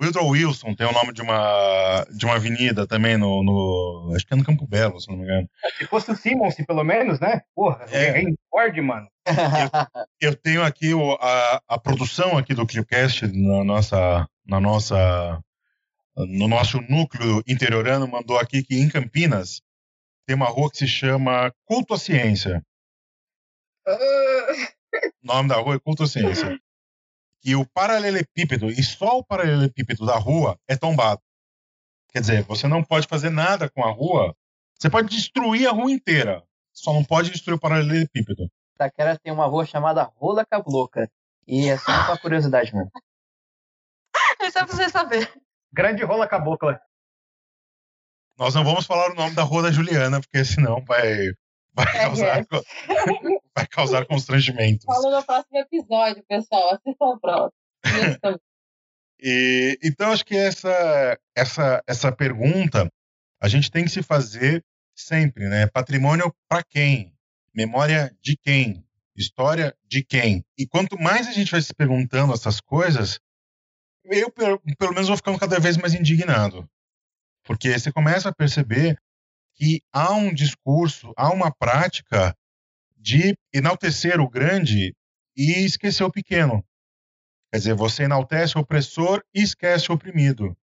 Woodrow 0.00 0.28
Wilson 0.28 0.74
tem 0.74 0.86
o 0.86 0.92
nome 0.92 1.12
de 1.12 1.22
uma, 1.22 2.06
de 2.10 2.24
uma 2.24 2.36
avenida 2.36 2.86
também 2.86 3.16
no, 3.16 3.42
no, 3.42 4.12
Acho 4.14 4.26
que 4.26 4.34
é 4.34 4.36
no 4.36 4.44
Campo 4.44 4.66
Belo, 4.66 5.00
se 5.00 5.08
não 5.08 5.16
me 5.16 5.24
engano. 5.24 5.48
Se 5.76 5.86
fosse 5.86 6.10
o 6.10 6.16
Simmons, 6.16 6.54
pelo 6.66 6.84
menos, 6.84 7.20
né? 7.20 7.42
Porra, 7.54 7.84
é. 7.90 8.20
Henry 8.20 8.34
Ford, 8.50 8.76
mano. 8.78 9.08
Eu, 9.26 9.30
eu, 10.30 10.36
tenho 10.36 10.62
aqui 10.62 10.94
o, 10.94 11.14
a, 11.20 11.62
a 11.68 11.78
produção 11.78 12.38
aqui 12.38 12.54
do 12.54 12.66
ClioCast 12.66 13.26
na 13.26 13.64
nossa, 13.64 14.28
na 14.46 14.60
nossa, 14.60 15.42
no 16.16 16.48
nosso 16.48 16.80
núcleo 16.82 17.42
interiorano 17.46 18.06
mandou 18.06 18.38
aqui 18.38 18.62
que 18.62 18.78
em 18.78 18.88
Campinas 18.88 19.60
tem 20.26 20.36
uma 20.36 20.46
rua 20.46 20.70
que 20.70 20.78
se 20.78 20.86
chama 20.86 21.52
Culto 21.64 21.94
à 21.94 21.98
Ciência. 21.98 22.62
O 23.86 25.26
nome 25.26 25.48
da 25.48 25.56
rua 25.56 25.76
é 25.76 25.78
Culto 25.78 26.04
à 26.04 26.06
Ciência. 26.06 26.58
Que 27.40 27.54
o 27.54 27.66
paralelepípedo, 27.66 28.70
e 28.70 28.82
só 28.82 29.18
o 29.18 29.24
paralelepípedo 29.24 30.04
da 30.04 30.18
rua, 30.18 30.58
é 30.66 30.76
tombado. 30.76 31.20
Quer 32.10 32.20
dizer, 32.20 32.42
você 32.44 32.66
não 32.66 32.82
pode 32.82 33.06
fazer 33.06 33.30
nada 33.30 33.68
com 33.68 33.84
a 33.84 33.90
rua. 33.90 34.34
Você 34.78 34.90
pode 34.90 35.08
destruir 35.08 35.68
a 35.68 35.72
rua 35.72 35.90
inteira, 35.90 36.42
só 36.72 36.92
não 36.92 37.04
pode 37.04 37.30
destruir 37.30 37.56
o 37.56 37.60
paralelepípedo. 37.60 38.50
Itaquera 38.74 39.18
tem 39.18 39.32
uma 39.32 39.46
rua 39.46 39.66
chamada 39.66 40.04
Rola 40.16 40.46
Cabloca. 40.46 41.10
E 41.46 41.68
é 41.68 41.78
só 41.78 41.90
uma 41.90 42.18
curiosidade 42.18 42.74
mesmo. 42.74 42.90
É 44.40 44.50
só 44.52 44.64
pra 44.64 44.76
você 44.76 44.88
saber. 44.88 45.32
Grande 45.72 46.04
Rola 46.04 46.28
Cabocla. 46.28 46.80
Nós 48.38 48.54
não 48.54 48.62
vamos 48.62 48.86
falar 48.86 49.10
o 49.10 49.14
nome 49.14 49.34
da 49.34 49.42
rua 49.42 49.62
da 49.62 49.72
Juliana, 49.72 50.20
porque 50.20 50.44
senão 50.44 50.84
vai, 50.84 51.32
vai, 51.84 51.96
é, 51.96 52.04
causar, 52.04 52.46
vai 53.54 53.66
causar 53.66 54.06
constrangimentos. 54.06 54.84
Fala 54.84 55.16
no 55.16 55.24
próximo 55.24 55.58
episódio, 55.58 56.24
pessoal. 56.28 56.74
Assistam 56.74 57.06
o 57.06 57.20
próximo. 57.20 57.52
E, 59.20 59.76
então, 59.82 60.12
acho 60.12 60.24
que 60.24 60.36
essa, 60.36 61.18
essa, 61.36 61.82
essa 61.88 62.12
pergunta 62.12 62.88
a 63.40 63.48
gente 63.48 63.68
tem 63.68 63.82
que 63.82 63.90
se 63.90 64.00
fazer 64.00 64.64
sempre, 64.94 65.48
né? 65.48 65.66
Patrimônio 65.66 66.32
para 66.48 66.62
quem? 66.62 67.12
Memória 67.52 68.14
de 68.22 68.36
quem? 68.36 68.84
História 69.16 69.76
de 69.84 70.04
quem? 70.04 70.44
E 70.56 70.68
quanto 70.68 70.96
mais 70.96 71.26
a 71.26 71.32
gente 71.32 71.50
vai 71.50 71.60
se 71.60 71.74
perguntando 71.74 72.32
essas 72.32 72.60
coisas, 72.60 73.18
eu, 74.04 74.30
pelo, 74.30 74.60
pelo 74.78 74.92
menos, 74.92 75.08
vou 75.08 75.16
ficando 75.16 75.38
cada 75.38 75.58
vez 75.58 75.76
mais 75.76 75.94
indignado. 75.94 76.68
Porque 77.42 77.76
você 77.76 77.90
começa 77.90 78.28
a 78.28 78.34
perceber 78.34 78.96
que 79.58 79.82
há 79.92 80.14
um 80.14 80.32
discurso, 80.32 81.12
há 81.16 81.30
uma 81.32 81.50
prática 81.50 82.34
de 82.96 83.36
enaltecer 83.52 84.20
o 84.20 84.28
grande 84.28 84.94
e 85.36 85.64
esquecer 85.64 86.04
o 86.04 86.12
pequeno. 86.12 86.64
Quer 87.50 87.58
dizer, 87.58 87.74
você 87.74 88.04
enaltece 88.04 88.56
o 88.56 88.60
opressor 88.60 89.20
e 89.34 89.42
esquece 89.42 89.90
o 89.90 89.94
oprimido. 89.94 90.56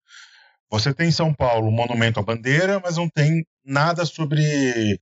Você 0.70 0.94
tem 0.94 1.10
em 1.10 1.12
São 1.12 1.34
Paulo 1.34 1.68
o 1.68 1.72
monumento 1.72 2.20
à 2.20 2.24
bandeira, 2.24 2.80
mas 2.80 2.98
não 2.98 3.10
tem 3.10 3.46
nada 3.64 4.06
sobre 4.06 5.00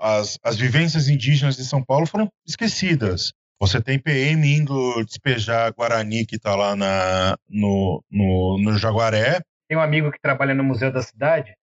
as, 0.00 0.38
as 0.42 0.56
vivências 0.56 1.08
indígenas 1.08 1.56
de 1.56 1.64
São 1.64 1.82
Paulo 1.84 2.06
foram 2.06 2.28
esquecidas. 2.46 3.32
Você 3.60 3.80
tem 3.80 3.98
PM 3.98 4.46
indo 4.46 5.04
despejar 5.04 5.72
Guarani, 5.72 6.26
que 6.26 6.36
está 6.36 6.56
lá 6.56 6.74
na, 6.74 7.36
no, 7.48 8.02
no, 8.10 8.58
no 8.60 8.78
Jaguaré. 8.78 9.40
Tem 9.68 9.78
um 9.78 9.80
amigo 9.80 10.10
que 10.10 10.20
trabalha 10.20 10.54
no 10.54 10.64
Museu 10.64 10.92
da 10.92 11.02
Cidade 11.02 11.54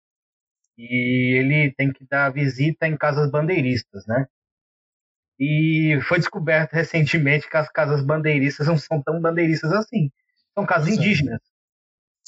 e 0.81 1.37
ele 1.39 1.75
tem 1.77 1.93
que 1.93 2.07
dar 2.09 2.31
visita 2.31 2.87
em 2.87 2.97
casas 2.97 3.31
bandeiristas, 3.31 4.07
né? 4.07 4.27
E 5.39 5.99
foi 6.09 6.19
descoberto 6.19 6.73
recentemente 6.73 7.49
que 7.49 7.57
as 7.57 7.71
casas 7.71 8.03
bandeiristas 8.03 8.67
não 8.67 8.79
são 8.79 9.03
tão 9.03 9.21
bandeiristas 9.21 9.73
assim. 9.73 10.11
São 10.55 10.65
casas 10.65 10.89
Sim. 10.89 10.97
indígenas. 10.97 11.41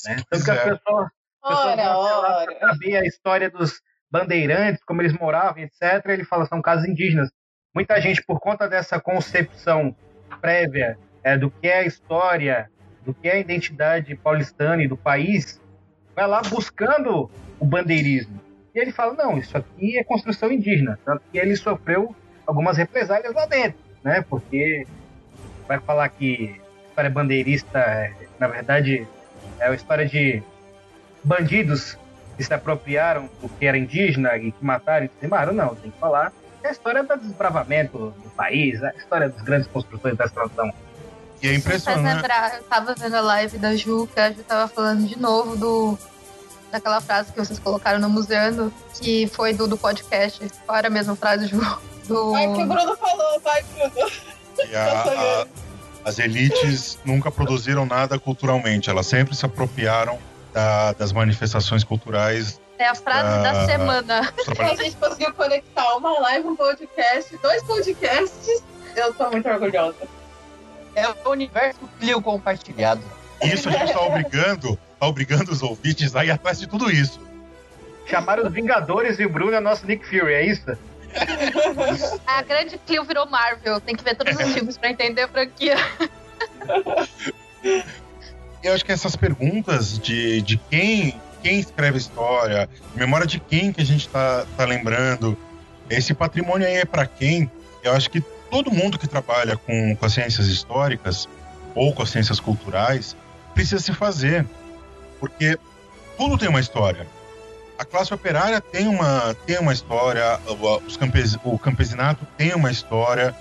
Né? 0.04 0.16
Tanto 0.30 0.44
que 0.44 0.50
as 0.50 0.64
pessoas, 0.64 1.10
ora, 1.42 1.98
ora. 1.98 2.58
saber 2.58 2.96
a 2.96 3.06
história 3.06 3.50
dos 3.50 3.80
bandeirantes, 4.10 4.84
como 4.84 5.00
eles 5.00 5.12
moravam, 5.14 5.62
etc., 5.62 6.04
ele 6.08 6.24
fala 6.24 6.46
são 6.46 6.60
casas 6.60 6.86
indígenas. 6.86 7.30
Muita 7.74 7.98
gente, 8.00 8.22
por 8.22 8.38
conta 8.38 8.68
dessa 8.68 9.00
concepção 9.00 9.96
prévia 10.40 10.98
é, 11.22 11.38
do 11.38 11.50
que 11.50 11.68
é 11.68 11.78
a 11.78 11.86
história, 11.86 12.70
do 13.02 13.14
que 13.14 13.28
é 13.28 13.32
a 13.32 13.40
identidade 13.40 14.14
paulistana 14.16 14.82
e 14.82 14.88
do 14.88 14.96
país, 14.96 15.61
vai 16.14 16.26
lá 16.26 16.42
buscando 16.42 17.30
o 17.58 17.64
bandeirismo. 17.64 18.40
E 18.74 18.78
ele 18.78 18.92
fala, 18.92 19.14
não, 19.14 19.38
isso 19.38 19.56
aqui 19.56 19.98
é 19.98 20.04
construção 20.04 20.50
indígena. 20.50 20.98
Tanto 21.04 21.22
que 21.30 21.38
ele 21.38 21.56
sofreu 21.56 22.14
algumas 22.46 22.76
represálias 22.76 23.34
lá 23.34 23.46
dentro, 23.46 23.78
né? 24.02 24.24
Porque 24.28 24.86
vai 25.68 25.78
falar 25.78 26.08
que 26.08 26.60
a 26.84 26.88
história 26.88 27.10
bandeirista, 27.10 27.78
é, 27.78 28.12
na 28.38 28.48
verdade, 28.48 29.06
é 29.58 29.68
uma 29.68 29.74
história 29.74 30.06
de 30.06 30.42
bandidos 31.22 31.98
que 32.36 32.44
se 32.44 32.52
apropriaram 32.52 33.28
do 33.40 33.48
que 33.48 33.66
era 33.66 33.76
indígena 33.76 34.36
e 34.36 34.52
que 34.52 34.64
mataram 34.64 35.06
e 35.06 35.08
dizimaram. 35.08 35.52
Não, 35.52 35.74
tem 35.74 35.90
que 35.90 35.98
falar 35.98 36.32
é 36.62 36.68
a 36.68 36.70
história 36.70 37.02
do 37.02 37.16
desbravamento 37.16 37.98
do 37.98 38.30
país, 38.30 38.82
a 38.82 38.90
história 38.90 39.28
dos 39.28 39.42
grandes 39.42 39.66
construtores 39.68 40.16
da 40.16 40.24
extração. 40.24 40.72
E 41.42 41.48
é 41.48 41.50
Faz 41.50 41.58
impressionante. 41.58 42.16
lembrar, 42.16 42.56
eu 42.56 42.62
tava 42.64 42.94
vendo 42.94 43.14
a 43.16 43.20
live 43.20 43.58
da 43.58 43.74
Ju, 43.74 44.08
que 44.12 44.20
a 44.20 44.30
Ju 44.30 44.42
tava 44.44 44.68
falando 44.68 45.06
de 45.06 45.18
novo 45.18 45.56
do 45.56 45.98
daquela 46.70 47.00
frase 47.02 47.30
que 47.32 47.38
vocês 47.38 47.58
colocaram 47.58 47.98
no 47.98 48.08
museu, 48.08 48.72
que 49.00 49.26
foi 49.26 49.52
do, 49.52 49.66
do 49.66 49.76
podcast. 49.76 50.40
Qual 50.64 50.78
era 50.78 50.86
a 50.88 50.90
mesma 50.90 51.14
frase, 51.16 51.46
Ju? 51.48 51.58
Do... 52.08 52.30
Vai 52.32 52.46
que 52.46 52.62
o 52.62 52.66
Bruno 52.66 52.96
falou, 52.96 53.40
vai, 53.40 53.62
Bruno. 53.64 54.10
E 54.70 54.74
a- 54.76 55.02
a- 55.42 55.46
as 56.04 56.18
elites 56.18 56.98
nunca 57.04 57.30
produziram 57.30 57.84
nada 57.86 58.18
culturalmente, 58.18 58.88
elas 58.90 59.06
sempre 59.06 59.34
se 59.36 59.44
apropriaram 59.44 60.18
da- 60.52 60.92
das 60.94 61.12
manifestações 61.12 61.84
culturais 61.84 62.60
É 62.78 62.86
a 62.88 62.94
frase 62.94 63.42
da 63.42 63.66
semana. 63.66 64.32
A 64.58 64.74
gente 64.82 64.96
conseguiu 64.96 65.32
conectar 65.34 65.94
uma 65.96 66.18
live, 66.20 66.48
um 66.48 66.56
podcast, 66.56 67.36
dois 67.42 67.62
podcasts. 67.64 68.62
Eu 68.96 69.12
tô 69.14 69.30
muito 69.30 69.48
orgulhosa. 69.48 69.96
É 70.94 71.08
o 71.08 71.30
universo 71.30 71.80
Clio 71.98 72.20
compartilhado. 72.20 73.02
Isso 73.42 73.68
a 73.68 73.72
gente 73.72 73.86
está 73.86 74.00
obrigando, 74.00 74.78
tá 74.98 75.06
obrigando 75.06 75.50
os 75.50 75.62
ouvintes 75.62 76.14
a 76.14 76.24
ir 76.24 76.30
atrás 76.30 76.58
de 76.58 76.66
tudo 76.66 76.90
isso. 76.90 77.20
Chamaram 78.06 78.46
os 78.46 78.52
Vingadores 78.52 79.18
e 79.18 79.24
o 79.24 79.28
Bruno 79.30 79.54
é 79.54 79.60
nosso 79.60 79.86
Nick 79.86 80.06
Fury, 80.06 80.32
é 80.32 80.46
isso? 80.46 80.76
A 82.26 82.42
grande 82.42 82.78
Clio 82.78 83.04
virou 83.04 83.26
Marvel. 83.26 83.80
Tem 83.80 83.94
que 83.94 84.02
ver 84.04 84.16
todos 84.16 84.34
os 84.34 84.48
filmes 84.52 84.78
pra 84.78 84.90
entender 84.90 85.22
a 85.22 85.28
franquia. 85.28 85.76
Eu 88.62 88.74
acho 88.74 88.84
que 88.84 88.92
essas 88.92 89.16
perguntas 89.16 89.98
de, 89.98 90.40
de 90.42 90.56
quem, 90.56 91.20
quem 91.42 91.58
escreve 91.58 91.96
a 91.96 92.00
história, 92.00 92.68
memória 92.94 93.26
de 93.26 93.40
quem 93.40 93.72
que 93.72 93.80
a 93.80 93.84
gente 93.84 94.08
tá, 94.08 94.46
tá 94.56 94.64
lembrando, 94.64 95.36
esse 95.90 96.14
patrimônio 96.14 96.66
aí 96.66 96.76
é 96.76 96.84
para 96.84 97.06
quem? 97.06 97.50
Eu 97.82 97.92
acho 97.92 98.08
que 98.08 98.22
todo 98.52 98.70
mundo 98.70 98.98
que 98.98 99.08
trabalha 99.08 99.56
com, 99.56 99.96
com 99.96 100.04
as 100.04 100.12
ciências 100.12 100.46
históricas 100.46 101.26
ou 101.74 101.94
com 101.94 102.02
as 102.02 102.10
ciências 102.10 102.38
culturais 102.38 103.16
precisa 103.54 103.80
se 103.82 103.94
fazer, 103.94 104.46
porque 105.18 105.58
tudo 106.18 106.36
tem 106.36 106.50
uma 106.50 106.60
história. 106.60 107.06
A 107.78 107.84
classe 107.84 108.12
operária 108.12 108.60
tem 108.60 108.86
uma, 108.86 109.34
tem 109.46 109.58
uma 109.58 109.72
história, 109.72 110.38
o- 110.46 110.76
os 110.86 110.98
campes, 110.98 111.38
o 111.42 111.58
campesinato 111.58 112.26
tem 112.36 112.54
uma 112.54 112.70
história. 112.70 113.34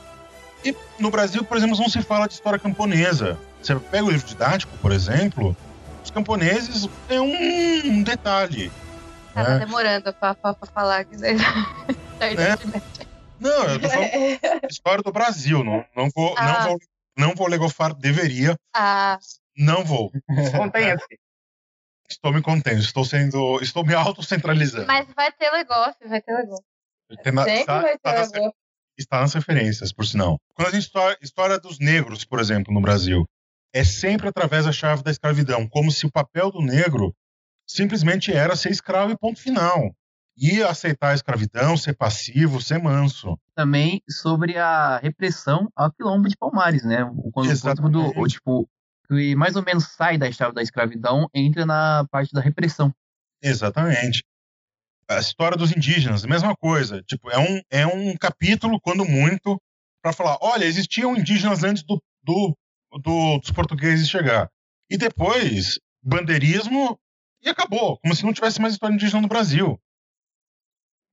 E 0.64 0.74
no 0.98 1.12
Brasil, 1.12 1.44
por 1.44 1.58
exemplo, 1.58 1.78
não 1.78 1.90
se 1.90 2.02
fala 2.02 2.26
de 2.28 2.36
história 2.36 2.58
camponesa. 2.58 3.38
Você 3.62 3.76
pega 3.76 4.06
o 4.06 4.10
livro 4.10 4.26
didático, 4.26 4.78
por 4.78 4.94
exemplo, 4.94 5.56
os 6.02 6.10
camponeses 6.10 6.88
é 7.10 7.20
um 7.20 8.02
detalhe. 8.02 8.72
Tava 9.34 9.50
né? 9.50 9.60
demorando 9.60 10.14
pra 10.14 10.36
falar 10.74 11.04
que 11.04 11.16
É. 12.22 13.11
Não, 13.42 13.64
eu 13.70 13.82
tô 13.82 13.90
falando 13.90 14.10
história 14.70 15.04
do 15.04 15.12
Brasil, 15.12 15.64
não, 15.64 15.84
não 15.96 16.10
vou, 16.16 16.36
Ah. 16.38 16.44
não 16.46 16.64
vou, 16.70 16.80
não 17.18 17.36
vou 17.36 17.48
legofar, 17.48 17.94
deveria, 17.94 18.56
Ah, 18.74 19.18
não 19.58 19.84
vou. 19.84 20.12
Contenha-se. 20.56 21.20
Estou 22.10 22.32
me 22.34 22.42
contendo, 22.42 22.80
estou 22.80 23.04
sendo, 23.06 23.60
estou 23.62 23.86
me 23.86 23.94
autocentralizando. 23.94 24.86
mas 24.88 25.08
vai 25.16 25.32
ter 25.32 25.50
negócio, 25.52 26.08
vai 26.08 26.22
ter. 26.22 26.36
Tem 27.24 27.32
na- 27.34 27.44
Sempre 27.44 27.60
está- 27.62 27.82
vai 27.82 27.94
está 27.96 28.12
ter 28.12 28.18
nas- 28.20 28.34
alguma 28.34 28.54
está 28.98 29.22
nas 29.22 29.34
referências, 29.34 29.92
por 29.92 30.06
sinal. 30.06 30.38
Quando 30.54 30.68
a 30.68 30.72
gente 30.72 30.84
história, 30.84 31.18
história 31.22 31.58
dos 31.60 31.80
negros, 31.80 32.24
por 32.26 32.40
exemplo, 32.40 32.74
no 32.74 32.82
Brasil, 32.82 33.26
é 33.74 33.84
sempre 33.84 34.28
através 34.28 34.66
da 34.66 34.72
chave 34.72 35.02
da 35.02 35.10
escravidão, 35.12 35.68
como 35.68 35.90
se 35.92 36.06
o 36.06 36.12
papel 36.12 36.52
do 36.52 36.62
negro 36.62 37.14
simplesmente 37.66 38.32
era 38.34 38.56
ser 38.56 38.70
escravo 38.70 39.12
e 39.14 39.18
ponto 39.18 39.40
final. 39.42 39.92
E 40.44 40.64
aceitar 40.64 41.12
a 41.12 41.14
escravidão, 41.14 41.78
ser 41.78 41.94
passivo, 41.94 42.60
ser 42.60 42.80
manso. 42.82 43.38
Também 43.56 44.02
sobre 44.10 44.58
a 44.58 44.98
repressão 44.98 45.70
ao 45.76 45.92
quilombo 45.92 46.28
de 46.28 46.36
Palmares, 46.36 46.84
né? 46.84 47.04
O- 47.04 47.32
Quando, 47.32 47.90
do, 47.92 48.20
o, 48.20 48.28
tipo, 48.28 48.68
que 49.08 49.36
mais 49.36 49.56
ou 49.56 49.62
menos 49.64 49.84
sai 49.90 50.18
da 50.18 50.32
chave 50.32 50.56
da 50.56 50.64
escravidão, 50.64 51.30
entra 51.32 51.64
na 51.64 52.08
parte 52.10 52.34
da 52.34 52.42
repressão. 52.42 52.92
Exatamente. 53.42 54.24
A 55.08 55.20
história 55.20 55.58
dos 55.58 55.72
indígenas, 55.76 56.26
mesma 56.26 56.56
coisa. 56.56 57.04
Tipo, 57.04 57.30
é 57.30 57.38
um, 57.38 57.62
é 57.70 57.86
um 57.86 58.16
capítulo, 58.18 58.80
quando 58.82 59.06
muito, 59.06 59.62
para 60.02 60.14
falar: 60.14 60.38
olha, 60.42 60.66
existiam 60.66 61.16
indígenas 61.16 61.64
antes 61.64 61.84
do, 61.84 62.02
do, 62.24 62.58
do- 63.00 63.38
dos 63.40 63.52
portugueses 63.52 64.10
chegar. 64.10 64.50
E 64.90 64.98
depois, 64.98 65.80
bandeirismo, 66.02 66.98
e 67.44 67.50
acabou. 67.50 67.98
Como 68.00 68.16
se 68.16 68.24
não 68.24 68.34
tivesse 68.34 68.60
mais 68.60 68.74
história 68.74 68.94
indígena 68.96 69.22
no 69.22 69.28
Brasil. 69.28 69.80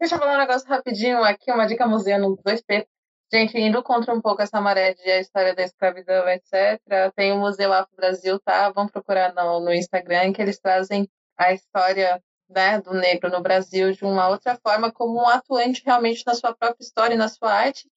Deixa 0.01 0.15
eu 0.15 0.19
falar 0.21 0.35
um 0.37 0.39
negócio 0.39 0.69
rapidinho 0.69 1.25
aqui, 1.25 1.51
uma 1.51 1.67
dica 1.67 1.87
museu 1.87 2.21
no 2.21 2.37
2P. 2.37 2.87
Gente, 3.33 3.59
indo 3.59 3.83
contra 3.83 4.15
um 4.15 4.21
pouco 4.21 4.41
essa 4.41 4.61
maré 4.61 4.95
de 4.95 5.11
a 5.11 5.19
história 5.21 5.55
da 5.55 5.63
escravidão, 5.65 6.29
etc. 6.29 6.81
Tem 7.17 7.33
o 7.33 7.39
Museu 7.39 7.73
Afro 7.73 7.95
Brasil, 7.97 8.39
tá? 8.41 8.71
Vão 8.71 8.87
procurar 8.89 9.35
no, 9.35 9.61
no 9.61 9.75
Instagram, 9.75 10.33
que 10.33 10.41
eles 10.41 10.59
trazem 10.61 11.11
a 11.37 11.53
história 11.53 12.23
né, 12.49 12.81
do 12.81 12.95
negro 12.95 13.29
no 13.29 13.43
Brasil 13.43 13.93
de 13.93 14.05
uma 14.05 14.29
outra 14.29 14.57
forma, 14.57 14.93
como 14.93 15.21
um 15.21 15.29
atuante 15.29 15.83
realmente 15.85 16.25
na 16.25 16.35
sua 16.35 16.55
própria 16.55 16.85
história 16.85 17.15
e 17.15 17.19
na 17.19 17.29
sua 17.29 17.53
arte. 17.53 17.91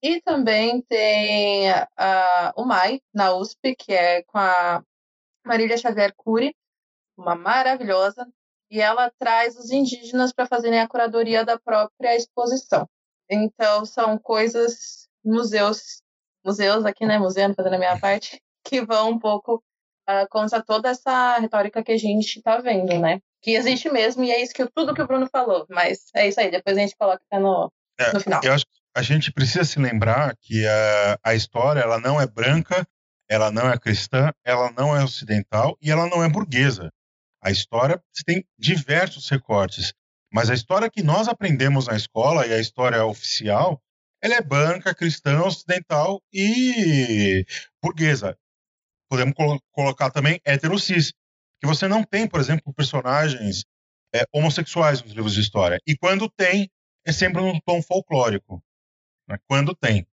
E 0.00 0.20
também 0.22 0.80
tem 0.82 1.70
a, 1.96 2.54
o 2.56 2.64
MAI, 2.64 3.00
na 3.12 3.34
USP, 3.34 3.74
que 3.74 3.92
é 3.92 4.22
com 4.22 4.38
a 4.38 4.82
Marília 5.44 5.76
Xavier 5.76 6.14
Cury, 6.16 6.54
uma 7.16 7.34
maravilhosa, 7.34 8.26
e 8.70 8.80
ela 8.80 9.10
traz 9.18 9.56
os 9.56 9.70
indígenas 9.70 10.32
para 10.32 10.46
fazerem 10.46 10.80
a 10.80 10.88
curadoria 10.88 11.44
da 11.44 11.58
própria 11.58 12.14
exposição. 12.16 12.88
Então, 13.30 13.84
são 13.84 14.18
coisas, 14.18 15.08
museus, 15.24 16.02
museus 16.44 16.84
aqui, 16.84 17.06
né, 17.06 17.18
museu, 17.18 17.52
fazendo 17.54 17.74
a 17.74 17.78
minha 17.78 17.98
parte, 17.98 18.40
que 18.64 18.84
vão 18.84 19.10
um 19.10 19.18
pouco 19.18 19.62
ah, 20.06 20.26
contra 20.30 20.62
toda 20.62 20.88
essa 20.88 21.38
retórica 21.38 21.82
que 21.82 21.92
a 21.92 21.98
gente 21.98 22.38
está 22.38 22.58
vendo, 22.58 22.98
né? 22.98 23.20
Que 23.42 23.52
existe 23.52 23.90
mesmo, 23.90 24.24
e 24.24 24.30
é 24.30 24.42
isso 24.42 24.54
que 24.54 24.66
tudo 24.74 24.94
que 24.94 25.02
o 25.02 25.06
Bruno 25.06 25.28
falou. 25.30 25.66
Mas 25.68 26.06
é 26.14 26.26
isso 26.26 26.40
aí, 26.40 26.50
depois 26.50 26.76
a 26.76 26.80
gente 26.80 26.96
coloca 26.96 27.22
no, 27.32 27.70
É, 27.98 28.12
no 28.12 28.20
final. 28.20 28.40
Eu 28.42 28.54
acho 28.54 28.64
que 28.64 28.78
a 28.94 29.02
gente 29.02 29.30
precisa 29.32 29.64
se 29.64 29.78
lembrar 29.78 30.34
que 30.40 30.66
a, 30.66 31.18
a 31.22 31.34
história 31.34 31.80
ela 31.80 32.00
não 32.00 32.20
é 32.20 32.26
branca, 32.26 32.86
ela 33.28 33.50
não 33.50 33.70
é 33.70 33.78
cristã, 33.78 34.32
ela 34.44 34.72
não 34.72 34.96
é 34.96 35.04
ocidental 35.04 35.76
e 35.80 35.90
ela 35.90 36.06
não 36.06 36.24
é 36.24 36.28
burguesa. 36.28 36.90
A 37.42 37.50
história 37.50 38.02
tem 38.26 38.44
diversos 38.58 39.28
recortes, 39.28 39.92
mas 40.32 40.50
a 40.50 40.54
história 40.54 40.90
que 40.90 41.02
nós 41.02 41.28
aprendemos 41.28 41.86
na 41.86 41.96
escola 41.96 42.46
e 42.46 42.52
a 42.52 42.58
história 42.58 43.04
oficial, 43.04 43.80
ela 44.22 44.34
é 44.34 44.42
branca, 44.42 44.94
cristã, 44.94 45.42
ocidental 45.44 46.20
e 46.32 47.44
burguesa. 47.82 48.36
Podemos 49.08 49.34
colo- 49.34 49.62
colocar 49.72 50.10
também 50.10 50.40
heterocis, 50.44 51.12
que 51.60 51.66
você 51.66 51.88
não 51.88 52.02
tem, 52.04 52.26
por 52.28 52.40
exemplo, 52.40 52.72
personagens 52.74 53.64
é, 54.14 54.24
homossexuais 54.32 55.02
nos 55.02 55.12
livros 55.12 55.34
de 55.34 55.40
história. 55.40 55.78
E 55.86 55.96
quando 55.96 56.28
tem, 56.28 56.68
é 57.06 57.12
sempre 57.12 57.40
num 57.40 57.58
tom 57.60 57.80
folclórico. 57.82 58.62
né? 59.28 59.38
Quando 59.46 59.74
tem. 59.74 60.06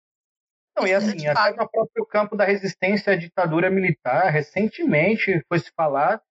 Não, 0.78 0.88
e 0.88 0.94
assim, 0.94 1.28
até 1.28 1.56
no 1.56 1.70
próprio 1.70 2.06
campo 2.06 2.36
da 2.36 2.46
resistência 2.46 3.14
à 3.14 3.16
ditadura 3.16 3.70
militar, 3.70 4.30
recentemente 4.32 5.44
foi 5.48 5.60
se 5.60 5.72
falar 5.76 6.22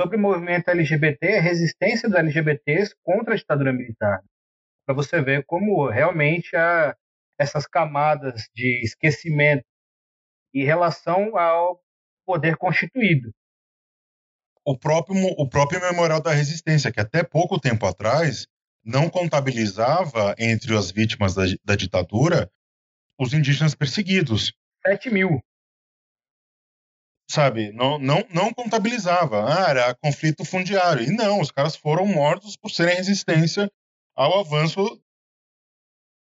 sobre 0.00 0.16
o 0.16 0.20
movimento 0.20 0.70
LGBT, 0.70 1.36
a 1.36 1.42
resistência 1.42 2.08
dos 2.08 2.18
LGBTs 2.18 2.94
contra 3.02 3.34
a 3.34 3.36
ditadura 3.36 3.70
militar. 3.70 4.22
Para 4.86 4.94
você 4.94 5.20
ver 5.20 5.44
como 5.44 5.86
realmente 5.90 6.56
há 6.56 6.96
essas 7.38 7.66
camadas 7.66 8.48
de 8.54 8.82
esquecimento 8.82 9.64
em 10.54 10.64
relação 10.64 11.36
ao 11.36 11.82
poder 12.24 12.56
constituído. 12.56 13.30
O 14.64 14.78
próprio, 14.78 15.16
o 15.36 15.48
próprio 15.48 15.80
Memorial 15.80 16.22
da 16.22 16.32
Resistência, 16.32 16.90
que 16.90 17.00
até 17.00 17.22
pouco 17.22 17.60
tempo 17.60 17.84
atrás 17.84 18.46
não 18.82 19.10
contabilizava 19.10 20.34
entre 20.38 20.74
as 20.76 20.90
vítimas 20.90 21.34
da, 21.34 21.42
da 21.62 21.76
ditadura 21.76 22.50
os 23.18 23.34
indígenas 23.34 23.74
perseguidos. 23.74 24.54
7 24.86 25.10
mil. 25.10 25.42
Sabe? 27.30 27.70
Não, 27.70 27.96
não, 27.96 28.26
não 28.28 28.52
contabilizava. 28.52 29.44
Ah, 29.46 29.70
era 29.70 29.94
conflito 29.94 30.44
fundiário. 30.44 31.04
E 31.04 31.14
não, 31.14 31.40
os 31.40 31.52
caras 31.52 31.76
foram 31.76 32.04
mortos 32.04 32.56
por 32.56 32.72
serem 32.72 32.96
resistência 32.96 33.70
ao 34.16 34.40
avanço 34.40 35.00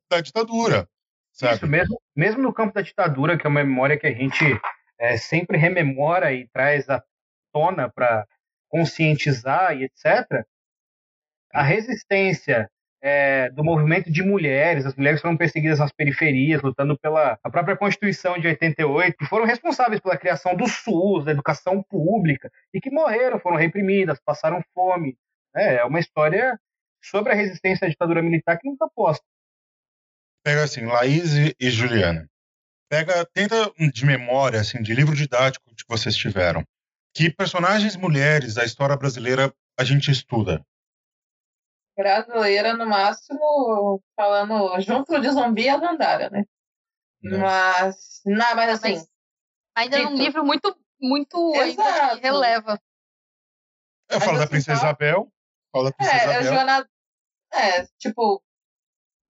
da 0.08 0.20
ditadura. 0.20 0.88
Sabe? 1.32 1.56
Isso, 1.56 1.66
mesmo, 1.66 2.00
mesmo 2.14 2.42
no 2.42 2.54
campo 2.54 2.74
da 2.74 2.80
ditadura, 2.80 3.36
que 3.36 3.44
é 3.44 3.50
uma 3.50 3.64
memória 3.64 3.98
que 3.98 4.06
a 4.06 4.12
gente 4.12 4.44
é, 4.96 5.16
sempre 5.16 5.58
rememora 5.58 6.32
e 6.32 6.46
traz 6.50 6.88
à 6.88 7.02
tona 7.52 7.90
para 7.90 8.24
conscientizar 8.68 9.76
e 9.76 9.86
etc., 9.86 10.46
a 11.52 11.62
resistência 11.64 12.70
é, 13.06 13.50
do 13.50 13.62
movimento 13.62 14.10
de 14.10 14.22
mulheres, 14.22 14.86
as 14.86 14.94
mulheres 14.96 15.20
foram 15.20 15.36
perseguidas 15.36 15.78
nas 15.78 15.92
periferias, 15.92 16.62
lutando 16.62 16.98
pela 16.98 17.38
a 17.44 17.50
própria 17.50 17.76
Constituição 17.76 18.38
de 18.38 18.46
88, 18.46 19.18
que 19.18 19.26
foram 19.26 19.44
responsáveis 19.44 20.00
pela 20.00 20.16
criação 20.16 20.56
do 20.56 20.66
SUS, 20.66 21.26
da 21.26 21.32
educação 21.32 21.82
pública, 21.82 22.50
e 22.72 22.80
que 22.80 22.90
morreram, 22.90 23.38
foram 23.38 23.58
reprimidas, 23.58 24.18
passaram 24.24 24.64
fome. 24.72 25.18
É, 25.54 25.74
é 25.76 25.84
uma 25.84 26.00
história 26.00 26.58
sobre 27.04 27.30
a 27.30 27.34
resistência 27.34 27.86
à 27.86 27.90
ditadura 27.90 28.22
militar 28.22 28.56
que 28.58 28.66
não 28.66 28.72
está 28.72 28.88
posta. 28.88 29.22
Pega 30.42 30.64
assim, 30.64 30.86
Laís 30.86 31.34
e, 31.60 31.70
Juliana. 31.70 32.26
pega, 32.88 33.26
tenta 33.34 33.70
de 33.92 34.06
memória, 34.06 34.60
assim, 34.60 34.80
de 34.80 34.94
livro 34.94 35.14
didático 35.14 35.74
que 35.76 35.84
vocês 35.86 36.16
tiveram. 36.16 36.64
Que 37.14 37.30
personagens 37.30 37.96
mulheres 37.96 38.54
da 38.54 38.64
história 38.64 38.96
brasileira 38.96 39.52
a 39.78 39.84
gente 39.84 40.10
estuda? 40.10 40.64
Brasileira, 41.96 42.74
no 42.76 42.86
máximo, 42.86 44.02
falando 44.16 44.80
junto 44.80 45.20
de 45.20 45.30
zumbi 45.30 45.68
a 45.68 45.76
Dandara, 45.76 46.28
né? 46.30 46.44
Né? 47.22 47.38
Mas, 47.38 48.20
não, 48.26 48.54
mas 48.56 48.70
assim, 48.70 48.94
Mas 48.94 49.06
ainda 49.76 49.98
num 49.98 50.10
Dito. 50.10 50.22
livro 50.22 50.44
muito, 50.44 50.76
muito 51.00 51.54
Exato. 51.56 52.16
que 52.16 52.22
releva. 52.22 52.78
Eu 54.10 54.18
Mas 54.18 54.24
falo 54.24 54.36
da 54.38 54.44
assim, 54.44 54.50
Princesa 54.50 54.78
Isabel. 54.78 55.32
Falo 55.72 55.84
da 55.86 55.92
Princesa 55.92 56.16
é, 56.16 56.20
é 56.20 56.40
Isabel. 56.40 56.52
Joana, 56.52 56.88
é, 57.52 57.86
tipo, 57.98 58.42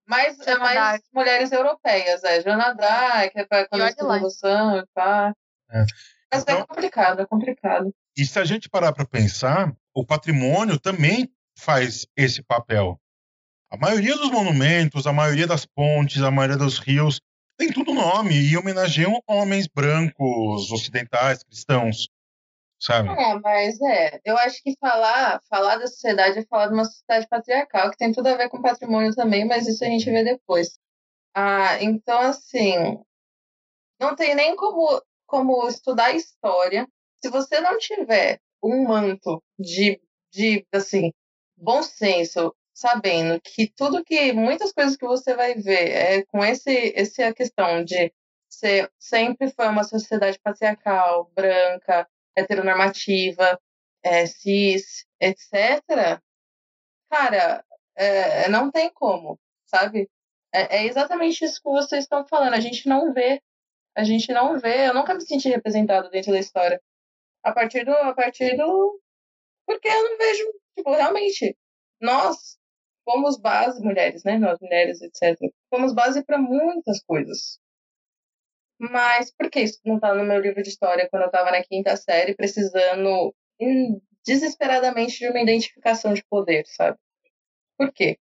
mais, 0.08 0.40
é 0.40 0.58
mais 0.58 1.02
mulheres 1.14 1.52
europeias, 1.52 2.24
é, 2.24 2.42
Joana 2.42 2.74
Dark, 2.74 3.32
é 3.36 3.46
pra 3.46 3.68
quando 3.68 3.82
E 3.82 3.84
a. 3.84 3.88
Revolução 3.90 4.78
e 4.80 4.86
pá. 4.94 5.34
É. 5.70 5.86
Mas 6.34 6.42
Então- 6.42 6.58
é 6.60 6.66
complicado, 6.66 7.22
é 7.22 7.26
complicado. 7.28 7.94
E 8.18 8.26
se 8.26 8.40
a 8.40 8.44
gente 8.46 8.70
parar 8.70 8.92
para 8.94 9.06
pensar, 9.06 9.72
o 9.94 10.06
patrimônio 10.06 10.80
também 10.80 11.32
faz 11.58 12.06
esse 12.16 12.42
papel. 12.44 13.00
A 13.70 13.78
maioria 13.78 14.16
dos 14.16 14.30
monumentos, 14.30 15.08
a 15.08 15.14
maioria 15.14 15.48
das 15.48 15.66
pontes, 15.66 16.22
a 16.22 16.30
maioria 16.30 16.58
dos 16.58 16.78
rios, 16.78 17.20
tem 17.58 17.72
tudo 17.72 17.94
nome 17.94 18.36
e 18.36 18.58
homenageiam 18.58 19.22
homens 19.28 19.68
brancos, 19.68 20.72
ocidentais, 20.72 21.44
cristãos, 21.44 22.08
sabe? 22.80 23.10
É, 23.10 23.40
mas 23.40 23.80
é, 23.82 24.20
eu 24.26 24.38
acho 24.38 24.62
que 24.62 24.76
falar, 24.80 25.42
falar 25.50 25.78
da 25.78 25.88
sociedade 25.88 26.40
é 26.40 26.46
falar 26.46 26.68
de 26.68 26.74
uma 26.74 26.86
sociedade 26.86 27.28
patriarcal, 27.28 27.92
que 27.92 27.98
tem 27.98 28.12
tudo 28.12 28.28
a 28.28 28.38
ver 28.38 28.50
com 28.50 28.62
patrimônio 28.62 29.14
também, 29.16 29.46
mas 29.46 29.68
isso 29.68 29.84
a 29.84 29.88
gente 29.88 30.06
vê 30.06 30.24
depois. 30.24 30.78
Ah, 31.34 31.82
então, 31.82 32.20
assim, 32.20 33.00
não 34.00 34.16
tem 34.16 34.36
nem 34.36 34.56
como, 34.56 35.02
como 35.26 35.68
estudar 35.68 36.14
história 36.14 36.88
se 37.24 37.30
você 37.30 37.62
não 37.62 37.78
tiver 37.78 38.40
um 38.62 38.84
manto 38.84 39.42
de, 39.58 40.02
de, 40.32 40.66
assim, 40.74 41.12
bom 41.64 41.82
senso, 41.82 42.56
sabendo 42.74 43.40
que 43.42 43.72
tudo 43.76 44.04
que, 44.04 44.34
muitas 44.34 44.74
coisas 44.74 44.98
que 44.98 45.06
você 45.06 45.36
vai 45.36 45.56
ver 45.56 45.90
é 45.92 46.26
com 46.26 46.44
esse, 46.44 46.94
essa 46.96 47.34
questão 47.34 47.84
de 47.84 48.14
ser, 48.50 48.92
sempre 49.00 49.50
foi 49.52 49.68
uma 49.68 49.84
sociedade 49.84 50.40
patriarcal, 50.44 51.32
branca, 51.34 52.08
heteronormativa, 52.36 53.60
é, 54.04 54.26
cis, 54.26 55.06
etc., 55.20 56.20
cara, 57.10 57.64
é, 57.96 58.50
não 58.50 58.72
tem 58.72 58.92
como, 58.92 59.40
sabe? 59.66 60.10
É, 60.54 60.78
é 60.78 60.86
exatamente 60.86 61.44
isso 61.44 61.62
que 61.62 61.70
vocês 61.70 62.04
estão 62.04 62.26
falando. 62.28 62.54
A 62.54 62.60
gente 62.60 62.88
não 62.88 63.14
vê. 63.14 63.42
A 63.96 64.04
gente 64.04 64.32
não 64.32 64.60
vê. 64.60 64.88
Eu 64.88 64.94
nunca 64.94 65.14
me 65.14 65.22
senti 65.22 65.50
representado 65.50 66.10
dentro 66.10 66.32
da 66.32 66.40
história. 66.40 66.82
A 67.44 67.52
partir 67.52 67.86
do. 67.86 67.92
A 67.92 68.14
partir 68.14 68.56
do. 68.58 69.00
Porque 69.66 69.88
eu 69.88 70.04
não 70.04 70.18
vejo. 70.18 70.44
Tipo, 70.76 70.94
realmente, 70.94 71.58
nós 72.02 72.58
fomos 73.06 73.40
base, 73.40 73.82
mulheres, 73.84 74.24
né? 74.24 74.38
Nós 74.38 74.60
mulheres, 74.60 75.02
etc. 75.02 75.38
Fomos 75.70 75.94
base 75.94 76.24
para 76.24 76.38
muitas 76.38 77.02
coisas. 77.04 77.60
Mas 78.80 79.32
por 79.34 79.50
que 79.50 79.62
isso 79.62 79.80
não 79.86 80.00
tá 80.00 80.14
no 80.14 80.24
meu 80.24 80.40
livro 80.40 80.62
de 80.62 80.70
história 80.70 81.08
quando 81.10 81.24
eu 81.24 81.32
tava 81.32 81.52
na 81.52 81.64
quinta 81.64 81.96
série, 81.96 82.36
precisando 82.36 83.34
hum, 83.60 84.02
desesperadamente 84.26 85.20
de 85.20 85.30
uma 85.30 85.40
identificação 85.40 86.14
de 86.14 86.24
poder, 86.26 86.66
sabe? 86.68 86.98
Por 87.78 87.94
quê? 87.94 88.18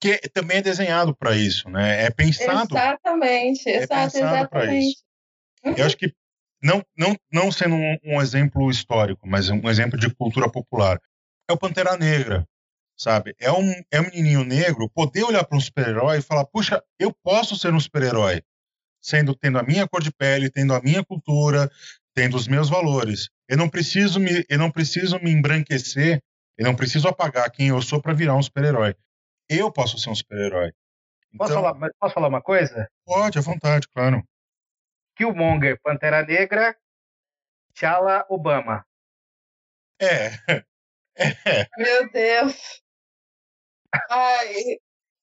Que 0.00 0.18
também 0.28 0.58
é 0.58 0.62
desenhado 0.62 1.16
para 1.16 1.34
isso, 1.34 1.68
né? 1.70 2.04
É 2.04 2.10
pensado. 2.10 2.76
Exatamente, 2.76 3.68
É 3.68 3.76
exato, 3.76 4.12
pensado 4.12 4.36
exatamente. 4.36 4.86
isso. 4.90 5.04
Eu 5.64 5.86
acho 5.86 5.96
que 5.96 6.14
não, 6.64 6.82
não, 6.96 7.14
não 7.30 7.52
sendo 7.52 7.74
um, 7.74 7.98
um 8.02 8.22
exemplo 8.22 8.70
histórico, 8.70 9.28
mas 9.28 9.50
um 9.50 9.68
exemplo 9.68 9.98
de 9.98 10.12
cultura 10.14 10.50
popular, 10.50 10.98
é 11.48 11.52
o 11.52 11.58
Pantera 11.58 11.94
Negra, 11.98 12.48
sabe? 12.96 13.34
É 13.38 13.52
um, 13.52 13.70
é 13.90 14.00
um 14.00 14.04
menininho 14.04 14.44
negro 14.44 14.88
poder 14.88 15.24
olhar 15.24 15.44
para 15.44 15.58
um 15.58 15.60
super-herói 15.60 16.18
e 16.18 16.22
falar, 16.22 16.46
puxa, 16.46 16.82
eu 16.98 17.12
posso 17.22 17.54
ser 17.54 17.74
um 17.74 17.78
super-herói, 17.78 18.42
sendo 19.00 19.34
tendo 19.34 19.58
a 19.58 19.62
minha 19.62 19.86
cor 19.86 20.02
de 20.02 20.10
pele, 20.10 20.50
tendo 20.50 20.72
a 20.72 20.80
minha 20.80 21.04
cultura, 21.04 21.70
tendo 22.14 22.34
os 22.34 22.48
meus 22.48 22.70
valores. 22.70 23.28
Eu 23.46 23.58
não 23.58 23.68
preciso 23.68 24.18
me, 24.18 24.42
eu 24.48 24.58
não 24.58 24.70
preciso 24.70 25.18
me 25.18 25.30
embranquecer, 25.30 26.22
eu 26.56 26.64
não 26.64 26.74
preciso 26.74 27.08
apagar 27.08 27.50
quem 27.50 27.68
eu 27.68 27.82
sou 27.82 28.00
para 28.00 28.14
virar 28.14 28.36
um 28.36 28.42
super-herói. 28.42 28.94
Eu 29.50 29.70
posso 29.70 29.98
ser 29.98 30.08
um 30.08 30.14
super-herói. 30.14 30.72
Posso, 31.36 31.52
Então, 31.52 31.62
falar, 31.62 31.74
mas 31.74 31.90
posso 32.00 32.14
falar 32.14 32.28
uma 32.28 32.40
coisa? 32.40 32.88
pode, 33.04 33.38
à 33.38 33.42
vontade, 33.42 33.86
claro. 33.88 34.24
Killmonger, 35.16 35.80
Pantera 35.82 36.24
Negra, 36.24 36.76
T'Challa, 37.74 38.24
Obama. 38.28 38.84
É. 40.00 40.26
É. 40.48 40.64
Meu 41.78 42.10
Deus. 42.10 42.82
Ai, 44.10 44.78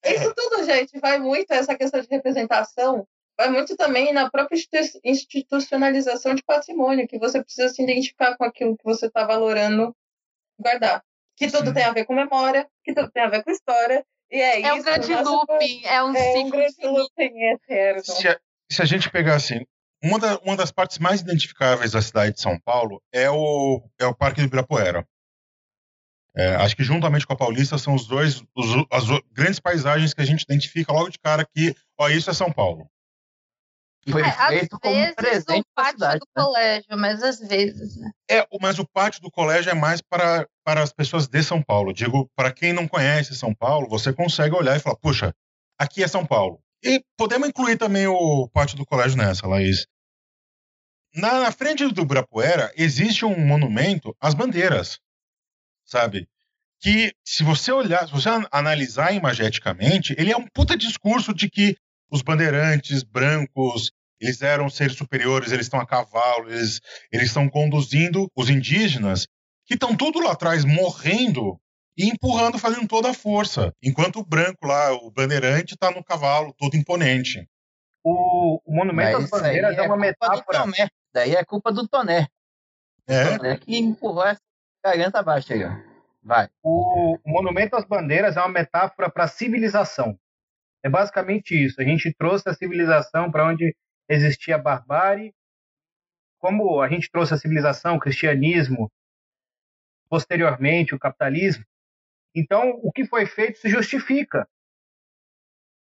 isso 0.05 0.33
tudo, 0.33 0.63
gente, 0.63 0.97
vai 0.99 1.19
muito 1.19 1.51
essa 1.51 1.75
questão 1.75 1.99
de 1.99 2.07
representação, 2.09 3.05
vai 3.37 3.49
muito 3.49 3.75
também 3.75 4.13
na 4.13 4.29
própria 4.29 4.55
institu- 4.57 4.99
institucionalização 5.03 6.33
de 6.33 6.43
patrimônio, 6.43 7.07
que 7.07 7.19
você 7.19 7.43
precisa 7.43 7.69
se 7.69 7.83
identificar 7.83 8.37
com 8.37 8.45
aquilo 8.45 8.77
que 8.77 8.83
você 8.83 9.07
está 9.07 9.25
valorando 9.25 9.95
guardar. 10.57 11.03
Que 11.35 11.51
tudo 11.51 11.67
Sim. 11.69 11.73
tem 11.73 11.83
a 11.83 11.91
ver 11.91 12.05
com 12.05 12.13
memória, 12.13 12.67
que 12.83 12.93
tudo 12.93 13.11
tem 13.11 13.23
a 13.23 13.29
ver 13.29 13.43
com 13.43 13.51
história, 13.51 14.05
e 14.29 14.39
é, 14.39 14.61
É 14.61 14.69
isso. 14.69 14.75
um 14.79 14.81
grande 14.83 15.15
looping, 15.15 15.85
é 15.85 16.03
um 16.03 16.15
É 16.15 16.29
um 16.29 16.33
ciclo 16.33 16.51
grande 16.51 16.71
infinito. 16.71 16.93
looping 16.93 17.43
eterno. 17.51 18.03
Se 18.05 18.27
a, 18.29 18.39
se 18.71 18.81
a 18.81 18.85
gente 18.85 19.09
pegar 19.11 19.35
assim, 19.35 19.65
uma, 20.04 20.20
da- 20.20 20.38
uma 20.39 20.56
das 20.56 20.72
partes 20.72 20.97
mais 20.99 21.22
identificáveis 21.22 21.91
da 21.91 22.02
cidade 22.02 22.36
de 22.36 22.41
São 22.41 22.60
Paulo 22.60 23.02
é 23.12 23.30
o, 23.30 23.82
é 23.99 24.06
o 24.06 24.16
Parque 24.16 24.41
do 24.41 24.45
Ibirapuera. 24.47 25.08
É, 26.36 26.56
acho 26.56 26.76
que 26.78 26.84
juntamente 26.84 27.28
com 27.28 27.34
a 27.34 27.38
Paulista 27.38 27.78
são 27.78 27.93
os 27.93 28.08
dois, 28.08 28.41
os- 28.56 28.86
as 28.89 29.04
grandes 29.32 29.60
paisagens 29.60 30.14
que 30.14 30.22
a 30.22 30.26
gente 30.26 30.43
identifica 30.43 30.93
logo 30.93 31.10
de 31.10 31.20
cara 31.20 31.45
que, 31.45 31.76
ó, 31.99 32.08
isso 32.10 32.30
é 32.30 32.34
São 32.34 32.52
Paulo. 32.52 32.89
Foi 34.10 34.22
É, 34.24 34.32
feito 34.32 34.74
às 34.76 34.80
como 34.80 34.95
vezes 34.95 35.14
presente 35.16 35.60
o 35.62 35.76
pátio 35.76 35.91
cidade. 35.93 36.20
do 36.20 36.26
né? 36.36 36.43
colégio, 36.43 36.97
mas 36.97 37.22
às 37.22 37.39
vezes, 37.39 37.97
né? 37.97 38.10
É, 38.30 38.47
mas 38.60 38.80
o 38.80 38.88
pátio 38.88 39.22
do 39.22 39.30
colégio 39.30 39.70
é 39.70 39.76
mais 39.76 40.02
para, 40.02 40.47
para 40.64 40.82
as 40.82 40.91
pessoas 40.91 41.28
de 41.28 41.43
São 41.43 41.62
Paulo. 41.62 41.93
Digo, 41.93 42.28
para 42.36 42.52
quem 42.52 42.74
não 42.74 42.88
conhece 42.88 43.36
São 43.36 43.54
Paulo, 43.54 43.88
você 43.88 44.12
consegue 44.12 44.56
olhar 44.56 44.76
e 44.76 44.80
falar, 44.80 44.95
puxa, 44.95 45.36
aqui 45.78 46.02
é 46.02 46.08
São 46.08 46.26
Paulo. 46.26 46.60
E 46.84 47.03
podemos 47.17 47.47
incluir 47.49 47.77
também 47.77 48.07
o 48.07 48.47
pátio 48.49 48.77
do 48.77 48.86
colégio 48.86 49.17
nessa, 49.17 49.47
Laís. 49.47 49.86
Na, 51.13 51.41
na 51.41 51.51
frente 51.51 51.86
do 51.88 52.01
Ibirapuera 52.01 52.71
existe 52.75 53.25
um 53.25 53.38
monumento 53.45 54.15
às 54.19 54.34
bandeiras, 54.34 54.99
sabe? 55.86 56.27
Que 56.79 57.13
se 57.23 57.43
você 57.43 57.71
olhar, 57.71 58.07
se 58.07 58.11
você 58.13 58.29
an- 58.29 58.47
analisar 58.51 59.13
imageticamente, 59.13 60.15
ele 60.17 60.32
é 60.32 60.38
um 60.38 60.47
puta 60.47 60.75
discurso 60.75 61.34
de 61.34 61.49
que 61.49 61.75
os 62.09 62.21
bandeirantes 62.21 63.03
brancos, 63.03 63.91
eles 64.19 64.41
eram 64.41 64.69
seres 64.69 64.97
superiores, 64.97 65.51
eles 65.51 65.65
estão 65.65 65.79
a 65.79 65.86
cavalo, 65.86 66.49
eles 66.49 66.82
estão 67.11 67.47
conduzindo 67.49 68.29
os 68.36 68.49
indígenas 68.49 69.27
que 69.65 69.75
estão 69.75 69.95
tudo 69.95 70.19
lá 70.19 70.32
atrás 70.32 70.65
morrendo 70.65 71.59
e 71.97 72.07
empurrando, 72.07 72.57
fazendo 72.57 72.87
toda 72.87 73.09
a 73.09 73.13
força, 73.13 73.73
enquanto 73.81 74.19
o 74.19 74.25
branco 74.25 74.65
lá, 74.65 74.93
o 74.93 75.11
bandeirante, 75.11 75.73
está 75.73 75.91
no 75.91 76.03
cavalo, 76.03 76.53
todo 76.57 76.75
imponente. 76.75 77.47
O, 78.03 78.59
o 78.65 78.73
Monumento 78.73 79.13
Mas 79.13 79.25
às 79.25 79.29
Bandeiras 79.29 79.77
é 79.77 79.81
uma 79.81 79.87
culpa 79.87 79.95
do 79.95 79.99
metáfora. 79.99 80.89
Daí 81.13 81.35
é 81.35 81.45
culpa 81.45 81.71
do 81.71 81.87
Toné. 81.87 82.27
É, 83.07 83.37
Toné 83.37 83.57
que 83.57 83.77
empurrou 83.77 84.25
essa 84.25 84.39
garganta 84.83 85.19
abaixo 85.19 85.53
aí, 85.53 85.63
ó. 85.63 85.91
Vai. 86.23 86.49
O, 86.63 87.15
o 87.15 87.29
Monumento 87.29 87.75
às 87.75 87.85
Bandeiras 87.85 88.37
é 88.37 88.39
uma 88.39 88.49
metáfora 88.49 89.09
para 89.09 89.25
a 89.25 89.27
civilização. 89.27 90.17
É 90.83 90.89
basicamente 90.89 91.51
isso. 91.53 91.79
A 91.79 91.83
gente 91.83 92.13
trouxe 92.13 92.49
a 92.49 92.53
civilização 92.53 93.31
para 93.31 93.47
onde 93.47 93.75
existia 94.09 94.55
a 94.55 94.59
barbárie. 94.59 95.33
Como 96.39 96.81
a 96.81 96.89
gente 96.89 97.09
trouxe 97.11 97.33
a 97.33 97.37
civilização, 97.37 97.95
o 97.95 97.99
cristianismo, 97.99 98.91
posteriormente 100.09 100.95
o 100.95 100.99
capitalismo. 100.99 101.63
Então, 102.36 102.79
o 102.82 102.91
que 102.91 103.05
foi 103.05 103.25
feito 103.25 103.59
se 103.59 103.69
justifica. 103.69 104.47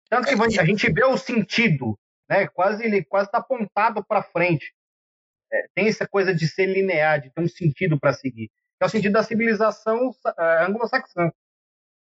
Tanto 0.10 0.28
que 0.28 0.60
a 0.60 0.66
gente 0.66 0.92
vê 0.92 1.04
o 1.04 1.18
sentido, 1.18 1.98
né? 2.28 2.48
Quase 2.48 2.84
ele 2.84 3.04
quase 3.04 3.28
está 3.28 3.38
apontado 3.38 4.04
para 4.04 4.24
frente. 4.24 4.74
É, 5.52 5.68
tem 5.76 5.88
essa 5.88 6.08
coisa 6.08 6.34
de 6.34 6.48
ser 6.48 6.66
linear, 6.66 7.22
de 7.22 7.30
ter 7.32 7.42
um 7.42 7.48
sentido 7.48 8.00
para 8.00 8.14
seguir. 8.14 8.50
É 8.82 8.86
o 8.86 8.90
sentido 8.90 9.14
da 9.14 9.24
civilização 9.24 10.10
uh, 10.10 10.66
anglo-saxã. 10.66 11.32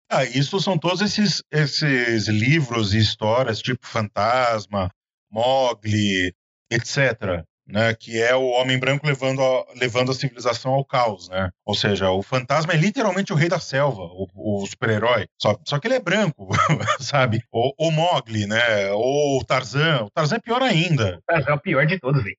Ah, 0.10 0.24
isso 0.24 0.60
são 0.60 0.78
todos 0.78 1.02
esses, 1.02 1.44
esses 1.52 2.28
livros 2.28 2.94
e 2.94 3.00
histórias, 3.00 3.62
tipo 3.62 3.86
Fantasma, 3.86 4.90
Mogli, 5.30 6.34
etc. 6.72 7.46
né, 7.70 7.94
que 7.94 8.22
é 8.22 8.36
o 8.36 8.48
homem 8.48 8.80
branco 8.80 9.06
levando 9.06 9.42
a, 9.42 9.66
levando 9.76 10.12
a 10.12 10.16
civilização 10.16 10.74
ao 10.74 10.84
caos, 10.84 11.30
né? 11.30 11.52
Ou 11.66 11.76
seja, 11.76 12.10
o 12.10 12.22
fantasma 12.24 12.74
é 12.74 12.78
literalmente 12.78 13.32
o 13.32 13.36
rei 13.36 13.48
da 13.48 13.60
selva, 13.60 14.02
o, 14.02 14.28
o 14.36 14.66
super-herói. 14.66 15.28
Só, 15.40 15.56
só 15.66 15.80
que 15.80 15.88
ele 15.88 15.96
é 15.96 16.00
branco, 16.00 16.50
sabe? 17.00 17.44
O, 17.52 17.88
o 17.88 17.92
Mogli, 17.92 18.48
né? 18.48 18.92
Ou 18.92 19.40
o 19.40 19.46
Tarzan. 19.46 20.04
O 20.04 20.10
Tarzan 20.10 20.38
é 20.38 20.40
pior 20.40 20.62
ainda. 20.62 21.18
O 21.18 21.22
Tarzan 21.22 21.52
é 21.52 21.54
o 21.54 21.60
pior 21.60 21.86
de 21.86 22.00
todos, 22.00 22.24
velho. 22.24 22.36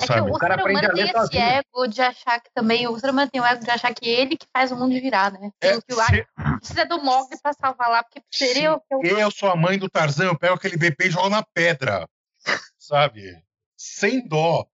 É 0.00 0.06
que 0.06 0.20
o, 0.20 0.24
o, 0.26 0.38
cara 0.38 0.56
ser 0.56 0.68
humano 0.68 0.92
tem 0.92 1.04
esse 1.04 1.12
sozinho. 1.12 1.42
ego 1.42 1.86
de 1.86 2.02
achar 2.02 2.40
que 2.40 2.50
também. 2.52 2.88
O 2.88 2.98
ser 2.98 3.10
humano 3.10 3.30
tem 3.30 3.40
o 3.40 3.44
ego 3.44 3.64
de 3.64 3.70
achar 3.70 3.94
que 3.94 4.08
ele 4.08 4.36
que 4.36 4.46
faz 4.52 4.72
o 4.72 4.76
mundo 4.76 4.90
virar, 4.92 5.30
né? 5.32 5.50
É, 5.60 5.80
que 5.80 5.94
o, 5.94 6.02
se... 6.02 6.26
precisa 6.58 6.84
do 6.84 7.02
Mogli 7.02 7.38
pra 7.40 7.52
salvar 7.52 7.88
lá, 7.88 8.02
porque 8.02 8.20
seria 8.30 8.70
eu. 8.70 8.82
Eu... 8.90 9.18
eu 9.18 9.30
sou 9.30 9.48
a 9.48 9.56
mãe 9.56 9.78
do 9.78 9.88
Tarzan, 9.88 10.24
eu 10.26 10.38
pego 10.38 10.54
aquele 10.54 10.76
bebê 10.76 11.06
e 11.06 11.10
jogo 11.10 11.28
na 11.28 11.44
pedra. 11.54 12.08
sabe? 12.78 13.40
Sem 13.76 14.26
dó. 14.26 14.66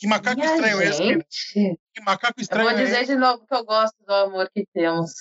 Que 0.00 0.06
macaco 0.06 0.40
Minha 0.40 0.54
estranho 0.54 0.80
gente. 0.80 1.02
é 1.02 1.18
esse? 1.18 1.78
Que 1.94 2.00
macaco 2.00 2.40
estranho 2.40 2.70
Eu 2.70 2.74
vou 2.74 2.84
dizer 2.84 3.02
é 3.02 3.04
de 3.04 3.16
novo 3.16 3.46
que 3.46 3.54
eu 3.54 3.64
gosto 3.66 3.94
do 4.02 4.14
amor 4.14 4.50
que 4.50 4.64
temos. 4.72 5.12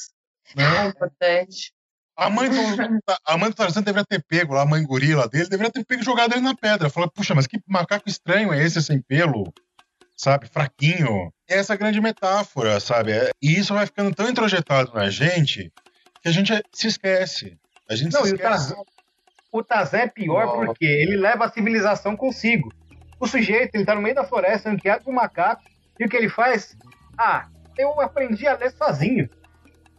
Né? 0.55 0.63
É 0.63 0.87
importante. 0.87 1.73
A 2.15 2.29
mãe, 2.29 2.49
do, 2.49 2.55
a 3.25 3.37
mãe 3.37 3.49
do 3.49 3.55
Tarzan 3.55 3.81
deveria 3.81 4.05
ter 4.05 4.23
pego 4.23 4.53
lá, 4.53 4.61
a 4.61 4.65
mãe 4.65 4.81
gorila 4.83 5.27
dele, 5.27 5.49
deveria 5.49 5.71
ter 5.71 5.85
pego 5.85 6.01
e 6.01 6.05
jogado 6.05 6.33
ele 6.33 6.41
na 6.41 6.55
pedra. 6.55 6.89
Falou, 6.89 7.11
puxa, 7.11 7.35
mas 7.35 7.45
que 7.45 7.61
macaco 7.67 8.07
estranho 8.07 8.53
é 8.53 8.63
esse 8.63 8.81
sem 8.81 9.01
pelo? 9.01 9.53
Sabe, 10.15 10.47
fraquinho. 10.47 11.33
E 11.49 11.53
essa 11.53 11.73
é 11.73 11.75
a 11.75 11.77
grande 11.77 11.99
metáfora, 11.99 12.79
sabe? 12.79 13.11
E 13.41 13.59
isso 13.59 13.73
vai 13.73 13.85
ficando 13.85 14.15
tão 14.15 14.29
introjetado 14.29 14.93
na 14.93 15.09
gente 15.09 15.73
que 16.21 16.29
a 16.29 16.31
gente 16.31 16.53
se 16.71 16.87
esquece. 16.87 17.57
A 17.89 17.95
gente 17.95 18.13
Não, 18.13 18.23
se 18.23 18.33
esquece. 18.33 18.43
O 18.43 18.49
Tarzan, 18.49 18.75
o 19.51 19.63
Tarzan 19.63 19.97
é 19.97 20.07
pior 20.07 20.47
oh. 20.47 20.65
porque 20.65 20.85
ele 20.85 21.17
leva 21.17 21.45
a 21.45 21.51
civilização 21.51 22.15
consigo. 22.15 22.71
O 23.19 23.27
sujeito, 23.27 23.75
ele 23.75 23.85
tá 23.85 23.95
no 23.95 24.01
meio 24.01 24.15
da 24.15 24.23
floresta, 24.23 24.71
enfiado 24.71 25.03
com 25.03 25.11
um 25.11 25.15
macaco, 25.15 25.61
e 25.99 26.05
o 26.05 26.09
que 26.09 26.15
ele 26.15 26.29
faz? 26.29 26.77
Ah, 27.17 27.47
eu 27.77 27.99
aprendi 27.99 28.47
a 28.47 28.55
ler 28.55 28.71
sozinho. 28.71 29.29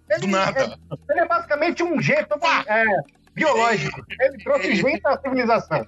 Ele, 0.09 0.21
Do 0.21 0.27
nada. 0.29 0.62
Ele, 0.62 0.77
ele 1.11 1.21
é 1.21 1.29
basicamente 1.29 1.83
um 1.83 2.01
jeito 2.01 2.35
é, 2.66 2.85
biológico. 3.35 4.05
Ele 4.18 4.43
trouxe 4.43 4.75
gente 4.75 5.07
à 5.07 5.21
civilização. 5.21 5.87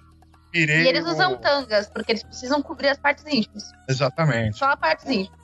Pirei 0.50 0.82
e 0.82 0.88
eles 0.88 1.04
usam 1.06 1.36
tangas, 1.38 1.88
porque 1.88 2.12
eles 2.12 2.22
precisam 2.22 2.62
cobrir 2.62 2.88
as 2.88 2.98
partes 2.98 3.24
íntimas. 3.26 3.72
Exatamente. 3.88 4.58
Só 4.58 4.66
a 4.66 4.76
parte 4.76 5.10
íntima. 5.10 5.36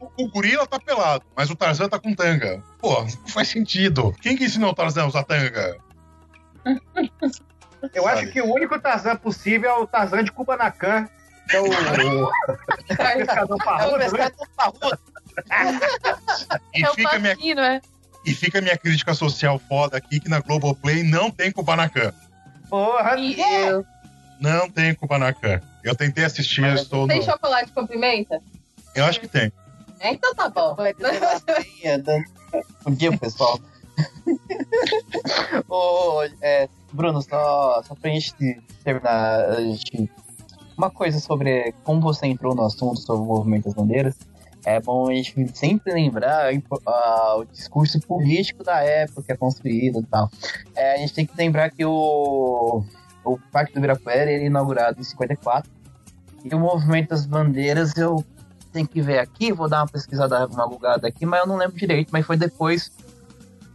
O, 0.00 0.24
o 0.24 0.30
gorila 0.30 0.66
tá 0.66 0.78
pelado, 0.78 1.24
mas 1.36 1.48
o 1.50 1.56
Tarzan 1.56 1.88
tá 1.88 1.98
com 1.98 2.14
tanga. 2.14 2.62
Pô, 2.78 3.02
não 3.02 3.28
faz 3.28 3.48
sentido. 3.48 4.12
Quem 4.20 4.36
que 4.36 4.44
ensinou 4.44 4.70
o 4.70 4.74
Tarzan 4.74 5.04
a 5.04 5.06
usar 5.06 5.24
tanga? 5.24 5.76
Eu 7.94 8.02
Sabe. 8.02 8.18
acho 8.18 8.32
que 8.32 8.42
o 8.42 8.52
único 8.52 8.78
Tarzan 8.80 9.16
possível 9.16 9.70
é 9.70 9.74
o 9.74 9.86
Tarzan 9.86 10.24
de 10.24 10.32
Kubanacan, 10.32 11.06
que 11.06 11.12
é 11.52 11.60
o, 11.60 12.24
o... 12.24 12.30
pescador 12.88 13.58
parrudo. 13.64 14.02
É 14.02 14.06
o 14.06 14.10
pescador 14.10 14.48
parrudo. 14.56 14.98
e 16.74 16.84
é 16.84 16.94
fica 16.94 17.18
minha... 17.18 17.34
é? 17.66 17.80
E 18.24 18.34
fica 18.34 18.60
minha 18.60 18.76
crítica 18.76 19.14
social 19.14 19.58
foda 19.58 19.96
aqui, 19.96 20.20
que 20.20 20.28
na 20.28 20.40
Globoplay 20.40 21.02
não 21.02 21.30
tem 21.30 21.50
Kubanacan. 21.50 22.12
Porra, 22.68 23.16
Deus. 23.16 23.86
Não 24.40 24.68
tem 24.70 24.94
Kubanacan. 24.94 25.60
Eu 25.82 25.94
tentei 25.94 26.24
assistir, 26.24 26.60
Mas, 26.60 26.82
estou 26.82 27.06
Tem 27.06 27.18
no... 27.18 27.24
chocolate 27.24 27.72
com 27.72 27.86
pimenta? 27.86 28.40
Eu 28.94 29.04
acho 29.04 29.20
que 29.20 29.28
tem. 29.28 29.52
É, 30.00 30.12
então 30.12 30.34
tá 30.34 30.48
bom. 30.48 30.76
Bom 32.84 32.90
dia, 32.92 33.16
pessoal. 33.18 33.58
oh, 35.68 36.22
é, 36.40 36.68
Bruno, 36.92 37.22
só, 37.22 37.82
só 37.82 37.94
pra 37.94 38.10
gente 38.10 38.34
terminar, 38.84 39.50
a 39.50 39.60
gente, 39.60 40.10
uma 40.78 40.90
coisa 40.90 41.18
sobre 41.18 41.74
como 41.82 42.00
você 42.00 42.26
entrou 42.26 42.54
no 42.54 42.64
assunto 42.64 43.00
sobre 43.00 43.22
o 43.22 43.26
movimento 43.26 43.64
das 43.64 43.74
bandeiras. 43.74 44.16
É 44.64 44.80
bom 44.80 45.08
a 45.08 45.14
gente 45.14 45.56
sempre 45.56 45.92
lembrar 45.92 46.52
uh, 46.52 47.40
o 47.40 47.44
discurso 47.44 48.00
político 48.00 48.62
da 48.62 48.80
época 48.80 49.22
que 49.22 49.32
é 49.32 49.36
construído 49.36 50.00
e 50.00 50.04
tal. 50.04 50.30
É, 50.74 50.94
a 50.94 50.96
gente 50.98 51.12
tem 51.12 51.26
que 51.26 51.36
lembrar 51.36 51.70
que 51.70 51.84
o, 51.84 52.84
o 53.24 53.38
Parque 53.52 53.72
do 53.72 53.78
Ibirapuera 53.78 54.30
ele 54.30 54.44
é 54.44 54.46
inaugurado 54.46 55.00
em 55.00 55.04
54. 55.04 55.70
E 56.44 56.54
o 56.54 56.58
movimento 56.58 57.10
das 57.10 57.26
bandeiras 57.26 57.96
eu 57.96 58.24
tenho 58.72 58.86
que 58.86 59.00
ver 59.00 59.18
aqui, 59.18 59.52
vou 59.52 59.68
dar 59.68 59.80
uma 59.80 59.88
pesquisada, 59.88 60.46
uma 60.46 60.68
bugada 60.68 61.08
aqui, 61.08 61.26
mas 61.26 61.40
eu 61.40 61.46
não 61.46 61.56
lembro 61.56 61.76
direito, 61.76 62.10
mas 62.12 62.24
foi 62.24 62.36
depois 62.36 62.92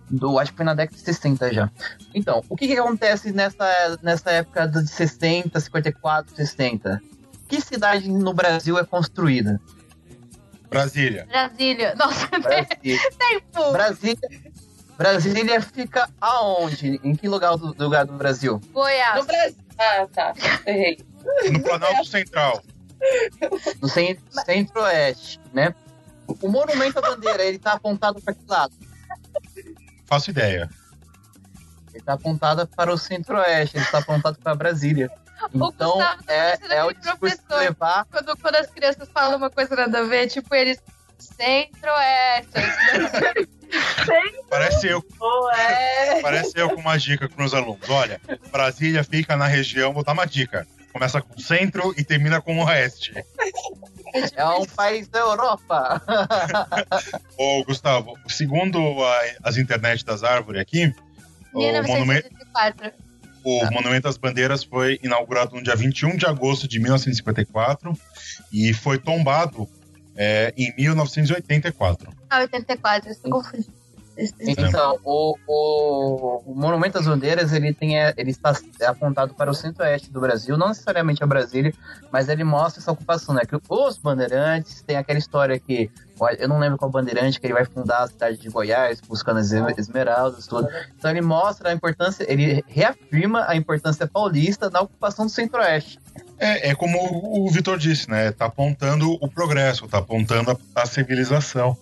do 0.09 0.39
acho 0.39 0.51
que 0.51 0.57
foi 0.57 0.65
na 0.65 0.73
década 0.73 0.97
de 0.97 1.03
60 1.03 1.53
já. 1.53 1.71
Então, 2.13 2.43
o 2.49 2.55
que, 2.55 2.67
que 2.67 2.77
acontece 2.77 3.31
nessa, 3.31 3.99
nessa 4.01 4.31
época 4.31 4.67
de 4.67 4.87
60, 4.87 5.59
54, 5.59 6.35
60? 6.35 7.01
Que 7.47 7.61
cidade 7.61 8.09
no 8.09 8.33
Brasil 8.33 8.77
é 8.77 8.85
construída? 8.85 9.59
Brasília. 10.69 11.27
Brasília. 11.27 11.95
Nossa, 11.95 12.27
Brasília. 12.39 12.99
tempo. 13.17 13.71
Brasília. 13.71 14.29
Brasília 14.97 15.61
fica 15.61 16.09
aonde? 16.19 16.99
Em 17.03 17.15
que 17.15 17.27
lugar 17.27 17.57
do, 17.57 17.75
lugar 17.77 18.05
do 18.05 18.13
Brasil? 18.13 18.59
Goiás. 18.71 19.19
No 19.19 19.25
Brasil. 19.25 19.57
Ah, 19.77 20.07
tá. 20.11 20.33
Errei. 20.65 20.97
No 21.51 21.61
Planalto 21.61 22.05
Central. 22.05 22.61
No 23.81 23.89
centro-oeste, 23.89 25.39
né? 25.53 25.73
O 26.41 26.47
monumento 26.47 26.99
à 26.99 27.01
bandeira, 27.01 27.43
ele 27.43 27.59
tá 27.59 27.73
apontado 27.73 28.21
para 28.21 28.33
que 28.33 28.41
lado? 28.47 28.73
Faço 30.13 30.29
ideia. 30.29 30.69
Ele 31.89 31.97
está 31.97 32.13
apontado 32.13 32.67
para 32.67 32.93
o 32.93 32.97
centro-oeste, 32.99 33.77
ele 33.77 33.83
está 33.83 33.97
apontado 33.97 34.37
para 34.37 34.53
Brasília. 34.53 35.09
Então, 35.51 35.99
é, 36.27 36.59
é 36.69 36.83
o 36.83 36.93
discurso 36.93 37.41
de 37.49 37.55
levar... 37.55 38.05
Quando, 38.05 38.37
quando 38.37 38.55
as 38.57 38.67
crianças 38.67 39.09
falam 39.09 39.37
uma 39.37 39.49
coisa 39.49 39.75
nada 39.75 40.01
a 40.01 40.03
ver, 40.03 40.27
tipo, 40.27 40.53
eles... 40.53 40.77
Centro-oeste. 41.17 42.51
Parece 44.51 44.87
eu. 44.87 45.03
Parece 46.21 46.59
eu 46.59 46.69
com 46.69 46.81
uma 46.81 46.95
dica 46.95 47.27
para 47.27 47.43
os 47.43 47.55
alunos. 47.55 47.89
Olha, 47.89 48.21
Brasília 48.51 49.03
fica 49.03 49.35
na 49.35 49.47
região, 49.47 49.93
vou 49.93 50.03
dar 50.03 50.13
uma 50.13 50.27
dica. 50.27 50.67
Começa 50.91 51.23
com 51.23 51.39
centro 51.39 51.91
e 51.97 52.03
termina 52.03 52.39
com 52.39 52.63
oeste. 52.63 53.15
É 54.13 54.45
um 54.45 54.65
país 54.65 55.07
da 55.07 55.19
Europa. 55.19 56.01
Ô, 57.37 57.63
Gustavo, 57.63 58.17
segundo 58.27 58.79
a, 59.03 59.21
as 59.43 59.57
internet 59.57 60.05
das 60.05 60.23
árvores 60.23 60.61
aqui, 60.61 60.93
1954. 61.53 62.91
o, 63.43 63.49
monumento, 63.49 63.71
o 63.71 63.73
Monumento 63.73 64.03
das 64.03 64.17
Bandeiras 64.17 64.63
foi 64.63 64.99
inaugurado 65.03 65.55
no 65.55 65.63
dia 65.63 65.75
21 65.75 66.15
de 66.15 66.25
agosto 66.25 66.67
de 66.67 66.79
1954 66.79 67.97
e 68.51 68.73
foi 68.73 68.99
tombado 68.99 69.67
é, 70.15 70.53
em 70.55 70.73
1984. 70.77 72.13
Ah, 72.29 72.41
84, 72.41 73.09
eu 73.09 73.13
estou 73.13 73.31
confundindo. 73.31 73.82
Então, 74.39 74.99
o, 75.03 75.35
o, 75.47 76.43
o, 76.45 76.55
Monumento 76.55 76.99
às 76.99 77.05
Bandeiras 77.05 77.51
ele 77.51 77.73
tem, 77.73 77.95
ele 77.95 78.31
está 78.31 78.55
apontado 78.85 79.33
para 79.33 79.49
o 79.49 79.53
centro-oeste 79.53 80.11
do 80.11 80.19
Brasil, 80.19 80.57
não 80.57 80.67
necessariamente 80.67 81.23
a 81.23 81.27
Brasília, 81.27 81.73
mas 82.11 82.29
ele 82.29 82.43
mostra 82.43 82.81
essa 82.81 82.91
ocupação, 82.91 83.33
né? 83.33 83.41
Que 83.45 83.57
os 83.67 83.97
bandeirantes 83.97 84.81
tem 84.83 84.97
aquela 84.97 85.17
história 85.19 85.59
que 85.59 85.89
eu 86.37 86.47
não 86.47 86.59
lembro 86.59 86.77
qual 86.77 86.91
bandeirante 86.91 87.39
que 87.39 87.47
ele 87.47 87.53
vai 87.53 87.65
fundar 87.65 88.03
a 88.03 88.07
cidade 88.07 88.37
de 88.37 88.49
Goiás, 88.49 89.01
buscando 89.01 89.39
as 89.39 89.51
esmeraldas, 89.77 90.45
tudo. 90.45 90.67
Então 90.97 91.09
ele 91.09 91.21
mostra 91.21 91.69
a 91.69 91.73
importância, 91.73 92.25
ele 92.31 92.63
reafirma 92.67 93.45
a 93.47 93.55
importância 93.55 94.07
paulista 94.07 94.69
na 94.69 94.81
ocupação 94.81 95.25
do 95.25 95.31
centro-oeste. 95.31 95.99
É, 96.37 96.69
é, 96.69 96.75
como 96.75 96.99
o 97.45 97.49
Vitor 97.49 97.77
disse, 97.77 98.09
né? 98.09 98.31
Tá 98.31 98.45
apontando 98.45 99.17
o 99.19 99.27
progresso, 99.27 99.87
tá 99.87 99.97
apontando 99.97 100.51
a, 100.51 100.81
a 100.81 100.85
civilização. 100.85 101.75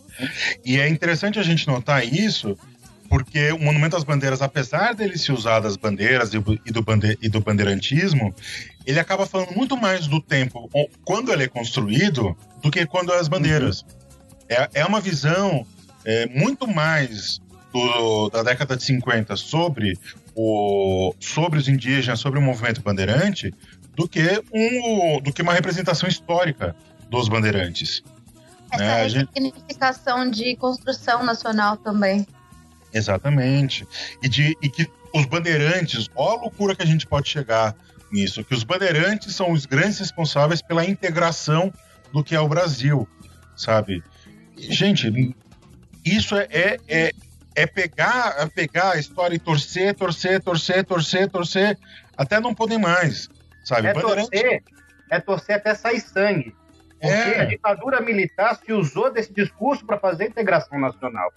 E 0.64 0.80
é 0.80 0.88
interessante 0.88 1.40
a 1.40 1.44
gente 1.44 1.68
notar 1.68 2.06
isso, 2.06 2.58
porque 3.10 3.52
o 3.52 3.60
Monumento 3.60 3.96
às 3.96 4.04
Bandeiras, 4.04 4.42
apesar 4.42 4.94
dele 4.94 5.18
se 5.18 5.32
usar 5.32 5.60
das 5.60 5.76
bandeiras 5.76 6.34
e 6.34 6.40
do, 6.40 6.60
e 7.22 7.30
do 7.30 7.42
bandeirantismo, 7.42 8.34
ele 8.86 9.00
acaba 9.00 9.26
falando 9.26 9.52
muito 9.52 9.76
mais 9.76 10.08
do 10.08 10.22
tempo 10.22 10.70
quando 11.04 11.32
ele 11.32 11.44
é 11.44 11.48
construído 11.48 12.36
do 12.62 12.72
que 12.72 12.86
quando 12.86 13.12
é 13.12 13.20
as 13.20 13.28
bandeiras. 13.28 13.82
Uhum. 13.82 13.88
É, 14.50 14.70
é 14.76 14.86
uma 14.86 15.00
visão 15.00 15.66
é, 16.06 16.26
muito 16.28 16.68
mais 16.68 17.42
do, 17.72 18.30
da 18.30 18.44
década 18.44 18.76
de 18.76 18.84
50 18.84 19.36
sobre, 19.36 19.98
o, 20.36 21.14
sobre 21.20 21.60
os 21.60 21.68
indígenas, 21.68 22.20
sobre 22.20 22.40
o 22.40 22.42
movimento 22.42 22.82
bandeirante, 22.82 23.54
do 23.96 24.08
que, 24.08 24.42
um, 24.54 25.22
do 25.22 25.34
que 25.34 25.42
uma 25.42 25.54
representação 25.54 26.08
histórica 26.08 26.76
dos 27.10 27.28
bandeirantes. 27.28 28.04
Essa 28.72 29.20
né? 29.20 29.28
significação 29.34 30.26
gente... 30.26 30.44
de 30.44 30.56
construção 30.56 31.24
nacional 31.24 31.78
também. 31.78 32.26
Exatamente. 32.94 33.88
E, 34.22 34.30
de, 34.30 34.58
e 34.62 34.70
que 34.70 34.90
os 35.14 35.26
bandeirantes, 35.26 36.08
ó 36.16 36.38
a 36.38 36.42
loucura 36.42 36.76
que 36.76 36.82
a 36.82 36.86
gente 36.86 37.06
pode 37.06 37.30
chegar 37.30 37.76
nisso, 38.12 38.44
que 38.44 38.54
os 38.54 38.64
bandeirantes 38.64 39.36
são 39.36 39.52
os 39.52 39.66
grandes 39.66 40.00
responsáveis 40.00 40.62
pela 40.62 40.86
integração 40.86 41.72
do 42.12 42.24
que 42.24 42.36
é 42.36 42.40
o 42.40 42.48
Brasil, 42.48 43.08
sabe? 43.56 44.04
Gente, 44.58 45.36
isso 46.04 46.36
é, 46.36 46.48
é, 46.50 46.80
é, 46.88 47.12
é 47.56 47.66
pegar, 47.66 48.36
é 48.38 48.46
pegar 48.48 48.92
a 48.92 48.98
história 48.98 49.36
e 49.36 49.40
torcer, 49.40 49.96
torcer, 49.96 50.42
torcer, 50.42 50.84
torcer, 50.84 51.30
torcer, 51.30 51.78
até 52.18 52.40
não 52.40 52.54
poder 52.54 52.78
mais, 52.78 53.30
sabe? 53.64 53.88
É 53.88 53.94
torcer, 53.94 54.64
é 55.10 55.20
torcer 55.20 55.56
até 55.56 55.74
sair 55.74 56.02
sangue. 56.02 56.56
Porque 57.02 57.14
É. 57.14 57.42
a 57.42 57.46
ditadura 57.46 58.00
militar 58.00 58.56
se 58.56 58.72
usou 58.72 59.12
desse 59.12 59.34
discurso 59.34 59.86
para 59.86 59.98
fazer 59.98 60.26
a 60.26 60.28
integração 60.28 60.80
nacional. 60.80 61.32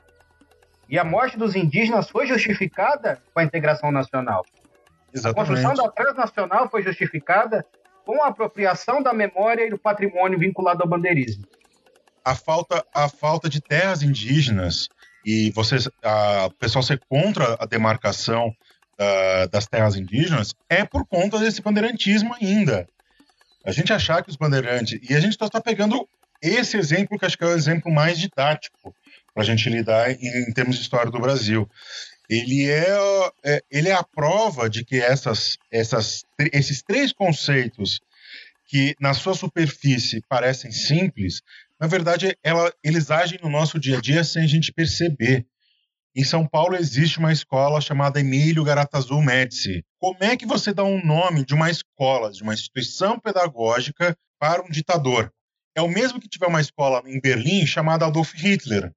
E 0.88 0.98
a 0.98 1.04
morte 1.04 1.38
dos 1.38 1.56
indígenas 1.56 2.10
foi 2.10 2.26
justificada 2.26 3.22
com 3.32 3.40
a 3.40 3.44
integração 3.44 3.90
nacional. 3.90 4.44
A 5.24 5.32
construção 5.32 5.72
Exatamente. 5.72 5.76
da 5.82 5.90
transnacional 5.90 6.68
foi 6.68 6.82
justificada 6.82 7.64
com 8.04 8.22
a 8.22 8.28
apropriação 8.28 9.02
da 9.02 9.14
memória 9.14 9.66
e 9.66 9.70
do 9.70 9.78
patrimônio 9.78 10.38
vinculado 10.38 10.82
ao 10.82 10.88
bandeirismo. 10.88 11.44
a 12.26 12.34
falta, 12.34 12.82
a 12.94 13.06
falta 13.08 13.48
de 13.50 13.60
terras 13.60 14.02
indígenas 14.02 14.88
e 15.26 15.50
vocês, 15.50 15.86
a, 16.02 16.46
o 16.46 16.50
pessoal 16.50 16.82
ser 16.82 16.98
contra 17.08 17.54
a 17.60 17.66
demarcação 17.66 18.50
da- 18.98 19.46
das 19.46 19.66
terras 19.66 19.94
indígenas 19.96 20.54
é 20.68 20.84
por 20.86 21.06
conta 21.06 21.38
desse 21.38 21.60
bandeirantismo 21.60 22.34
ainda. 22.40 22.86
A 23.64 23.72
gente 23.72 23.92
achar 23.92 24.22
que 24.22 24.30
os 24.30 24.36
bandeirantes. 24.36 24.98
E 25.08 25.14
a 25.14 25.20
gente 25.20 25.32
está 25.32 25.60
pegando 25.60 26.06
esse 26.42 26.76
exemplo, 26.76 27.18
que 27.18 27.24
acho 27.24 27.38
que 27.38 27.44
é 27.44 27.46
o 27.48 27.54
exemplo 27.56 27.90
mais 27.92 28.18
didático 28.18 28.94
para 29.32 29.42
a 29.42 29.46
gente 29.46 29.68
lidar 29.70 30.10
em, 30.10 30.48
em 30.48 30.52
termos 30.52 30.76
de 30.76 30.82
história 30.82 31.10
do 31.10 31.18
Brasil. 31.18 31.68
Ele 32.28 32.70
é, 32.70 32.96
é- 33.44 33.62
ele 33.70 33.88
é 33.88 33.94
a 33.94 34.02
prova 34.04 34.68
de 34.68 34.84
que 34.84 34.96
essas, 35.00 35.56
essas, 35.70 36.24
esses 36.52 36.82
três 36.82 37.12
conceitos 37.12 38.00
que 38.66 38.94
na 39.00 39.12
sua 39.14 39.34
superfície 39.34 40.22
parecem 40.28 40.70
simples, 40.72 41.42
na 41.78 41.86
verdade, 41.86 42.36
ela- 42.42 42.72
eles 42.82 43.10
agem 43.10 43.38
no 43.42 43.50
nosso 43.50 43.78
dia 43.78 43.98
a 43.98 44.00
dia 44.00 44.24
sem 44.24 44.42
a 44.44 44.46
gente 44.46 44.72
perceber. 44.72 45.46
Em 46.16 46.22
São 46.22 46.46
Paulo 46.46 46.76
existe 46.76 47.18
uma 47.18 47.32
escola 47.32 47.80
chamada 47.80 48.20
Emílio 48.20 48.62
Garatazu 48.62 49.20
Médici. 49.20 49.84
Como 49.98 50.16
é 50.20 50.36
que 50.36 50.46
você 50.46 50.72
dá 50.72 50.84
um 50.84 51.04
nome 51.04 51.44
de 51.44 51.54
uma 51.54 51.68
escola, 51.68 52.30
de 52.30 52.40
uma 52.40 52.54
instituição 52.54 53.18
pedagógica 53.18 54.16
para 54.38 54.62
um 54.62 54.70
ditador? 54.70 55.32
É 55.74 55.82
o 55.82 55.88
mesmo 55.88 56.20
que 56.20 56.28
tiver 56.28 56.46
uma 56.46 56.60
escola 56.60 57.02
em 57.04 57.20
Berlim 57.20 57.66
chamada 57.66 58.06
Adolf 58.06 58.32
Hitler. 58.32 58.92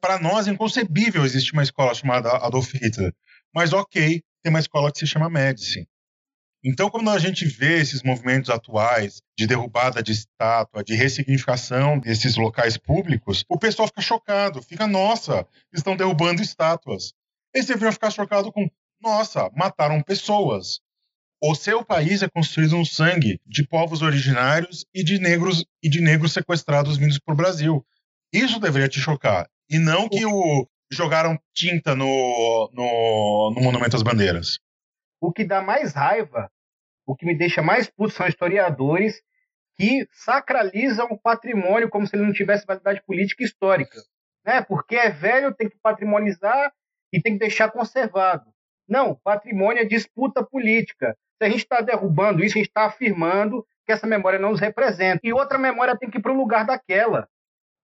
Para 0.00 0.18
nós 0.18 0.48
é 0.48 0.50
inconcebível 0.50 1.24
existir 1.24 1.52
uma 1.52 1.62
escola 1.62 1.94
chamada 1.94 2.30
Adolf 2.38 2.74
Hitler. 2.74 3.14
Mas 3.54 3.72
ok, 3.72 4.20
tem 4.42 4.50
uma 4.50 4.58
escola 4.58 4.90
que 4.90 4.98
se 4.98 5.06
chama 5.06 5.30
Médici. 5.30 5.86
Então, 6.64 6.90
quando 6.90 7.08
a 7.10 7.18
gente 7.18 7.44
vê 7.44 7.80
esses 7.80 8.02
movimentos 8.02 8.50
atuais 8.50 9.22
de 9.38 9.46
derrubada 9.46 10.02
de 10.02 10.12
estátua, 10.12 10.82
de 10.82 10.94
ressignificação 10.94 11.98
desses 11.98 12.36
locais 12.36 12.76
públicos, 12.76 13.44
o 13.48 13.58
pessoal 13.58 13.86
fica 13.86 14.00
chocado, 14.00 14.60
fica, 14.60 14.86
nossa, 14.86 15.46
estão 15.72 15.96
derrubando 15.96 16.42
estátuas. 16.42 17.12
Eles 17.54 17.68
deveriam 17.68 17.92
ficar 17.92 18.10
chocados 18.10 18.50
com, 18.50 18.68
nossa, 19.00 19.50
mataram 19.56 20.02
pessoas. 20.02 20.80
O 21.40 21.54
seu 21.54 21.84
país 21.84 22.22
é 22.22 22.28
construído 22.28 22.76
no 22.76 22.84
sangue 22.84 23.40
de 23.46 23.64
povos 23.64 24.02
originários 24.02 24.84
e 24.92 25.04
de 25.04 25.20
negros 25.20 25.64
e 25.80 25.88
de 25.88 26.00
negros 26.00 26.32
sequestrados 26.32 26.96
vindos 26.96 27.20
para 27.20 27.34
o 27.34 27.36
Brasil. 27.36 27.86
Isso 28.32 28.58
deveria 28.58 28.88
te 28.88 28.98
chocar. 28.98 29.48
E 29.70 29.78
não 29.78 30.08
que 30.08 30.26
o 30.26 30.68
jogaram 30.90 31.38
tinta 31.54 31.94
no, 31.94 32.70
no, 32.74 33.52
no 33.54 33.62
Monumento 33.62 33.94
às 33.94 34.02
Bandeiras. 34.02 34.58
O 35.20 35.32
que 35.32 35.44
dá 35.44 35.60
mais 35.60 35.92
raiva, 35.92 36.50
o 37.06 37.14
que 37.14 37.26
me 37.26 37.36
deixa 37.36 37.62
mais 37.62 37.88
puto 37.88 38.12
são 38.12 38.26
historiadores 38.26 39.20
que 39.76 40.06
sacralizam 40.12 41.06
o 41.10 41.18
patrimônio 41.18 41.88
como 41.88 42.06
se 42.06 42.16
ele 42.16 42.24
não 42.24 42.32
tivesse 42.32 42.66
validade 42.66 43.02
política 43.06 43.42
e 43.42 43.46
histórica. 43.46 43.98
Né? 44.44 44.62
Porque 44.62 44.96
é 44.96 45.08
velho, 45.10 45.54
tem 45.54 45.68
que 45.68 45.78
patrimonizar 45.80 46.72
e 47.12 47.20
tem 47.20 47.34
que 47.34 47.38
deixar 47.38 47.70
conservado. 47.70 48.52
Não, 48.88 49.14
patrimônio 49.14 49.82
é 49.82 49.84
disputa 49.84 50.44
política. 50.44 51.16
Se 51.38 51.44
a 51.44 51.48
gente 51.48 51.60
está 51.60 51.80
derrubando 51.80 52.42
isso, 52.42 52.56
a 52.56 52.58
gente 52.58 52.68
está 52.68 52.86
afirmando 52.86 53.64
que 53.86 53.92
essa 53.92 54.06
memória 54.06 54.38
não 54.38 54.50
nos 54.50 54.60
representa. 54.60 55.20
E 55.22 55.32
outra 55.32 55.58
memória 55.58 55.96
tem 55.96 56.10
que 56.10 56.18
ir 56.18 56.22
para 56.22 56.32
o 56.32 56.36
lugar 56.36 56.66
daquela, 56.66 57.28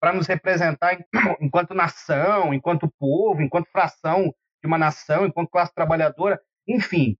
para 0.00 0.12
nos 0.12 0.26
representar 0.26 0.98
enquanto 1.40 1.74
nação, 1.74 2.52
enquanto 2.52 2.92
povo, 2.98 3.40
enquanto 3.40 3.70
fração 3.70 4.34
de 4.60 4.66
uma 4.66 4.78
nação, 4.78 5.26
enquanto 5.26 5.50
classe 5.50 5.72
trabalhadora, 5.74 6.40
enfim. 6.66 7.16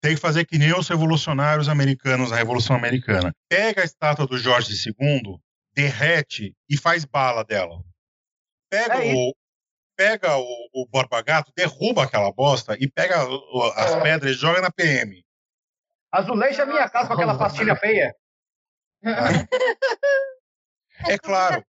Tem 0.00 0.14
que 0.14 0.20
fazer 0.20 0.46
que 0.46 0.56
nem 0.58 0.72
os 0.72 0.88
revolucionários 0.88 1.68
americanos 1.68 2.30
na 2.30 2.36
Revolução 2.36 2.74
Americana. 2.74 3.34
Pega 3.48 3.82
a 3.82 3.84
estátua 3.84 4.26
do 4.26 4.38
Jorge 4.38 4.72
II, 4.72 5.38
derrete 5.74 6.54
e 6.68 6.76
faz 6.76 7.04
bala 7.04 7.44
dela. 7.44 7.82
Pega 8.70 9.04
É 9.04 9.14
o 9.14 9.34
pega 9.96 10.34
o, 10.38 10.46
o 10.72 10.86
Borba 10.86 11.20
Gato, 11.20 11.52
derruba 11.54 12.04
aquela 12.04 12.32
bosta 12.32 12.74
e 12.80 12.88
pega 12.88 13.22
o- 13.28 13.72
as 13.76 14.02
pedras 14.02 14.34
e 14.34 14.38
joga 14.38 14.62
na 14.62 14.70
PM. 14.70 15.22
Azuleja 16.10 16.62
a 16.62 16.66
minha 16.66 16.88
casa 16.88 17.08
com 17.08 17.14
aquela 17.14 17.36
pastilha 17.36 17.76
feia. 17.76 18.14
É 21.06 21.18
claro. 21.18 21.62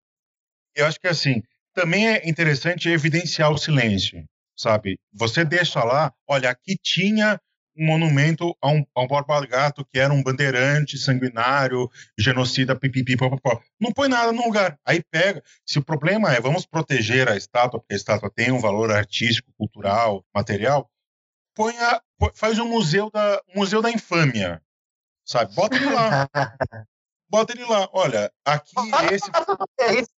Eu 0.74 0.86
acho 0.86 1.00
que 1.00 1.08
assim, 1.08 1.42
também 1.72 2.06
é 2.08 2.28
interessante 2.28 2.88
evidenciar 2.90 3.50
o 3.50 3.58
silêncio, 3.58 4.22
sabe? 4.56 4.98
Você 5.12 5.44
deixa 5.44 5.82
lá, 5.82 6.12
olha, 6.26 6.50
aqui 6.50 6.76
tinha 6.80 7.40
um 7.78 7.86
monumento 7.86 8.56
a 8.60 8.68
um, 8.68 8.84
a 8.94 9.02
um 9.02 9.06
Borba 9.06 9.46
Gato 9.46 9.84
que 9.84 9.98
era 9.98 10.12
um 10.12 10.22
bandeirante 10.22 10.98
sanguinário, 10.98 11.88
genocida, 12.18 12.74
pipipi. 12.74 13.16
Não 13.80 13.92
põe 13.92 14.08
nada 14.08 14.32
no 14.32 14.44
lugar. 14.44 14.78
Aí 14.84 15.02
pega. 15.10 15.42
Se 15.64 15.78
o 15.78 15.84
problema 15.84 16.32
é 16.32 16.40
vamos 16.40 16.66
proteger 16.66 17.28
a 17.28 17.36
estátua, 17.36 17.80
porque 17.80 17.94
a 17.94 17.96
estátua 17.96 18.30
tem 18.30 18.50
um 18.50 18.60
valor 18.60 18.90
artístico, 18.90 19.52
cultural, 19.56 20.24
material, 20.34 20.90
põe 21.54 21.76
a, 21.78 22.02
faz 22.34 22.58
um 22.58 22.68
museu 22.68 23.10
da, 23.10 23.40
um 23.54 23.60
museu 23.60 23.80
da 23.80 23.90
infâmia, 23.90 24.60
sabe? 25.24 25.54
Bota 25.54 25.76
ele 25.76 25.90
lá. 25.90 26.28
Bota 27.30 27.52
ele 27.52 27.64
lá. 27.64 27.88
Olha, 27.92 28.32
aqui 28.44 28.74
esse 29.12 30.10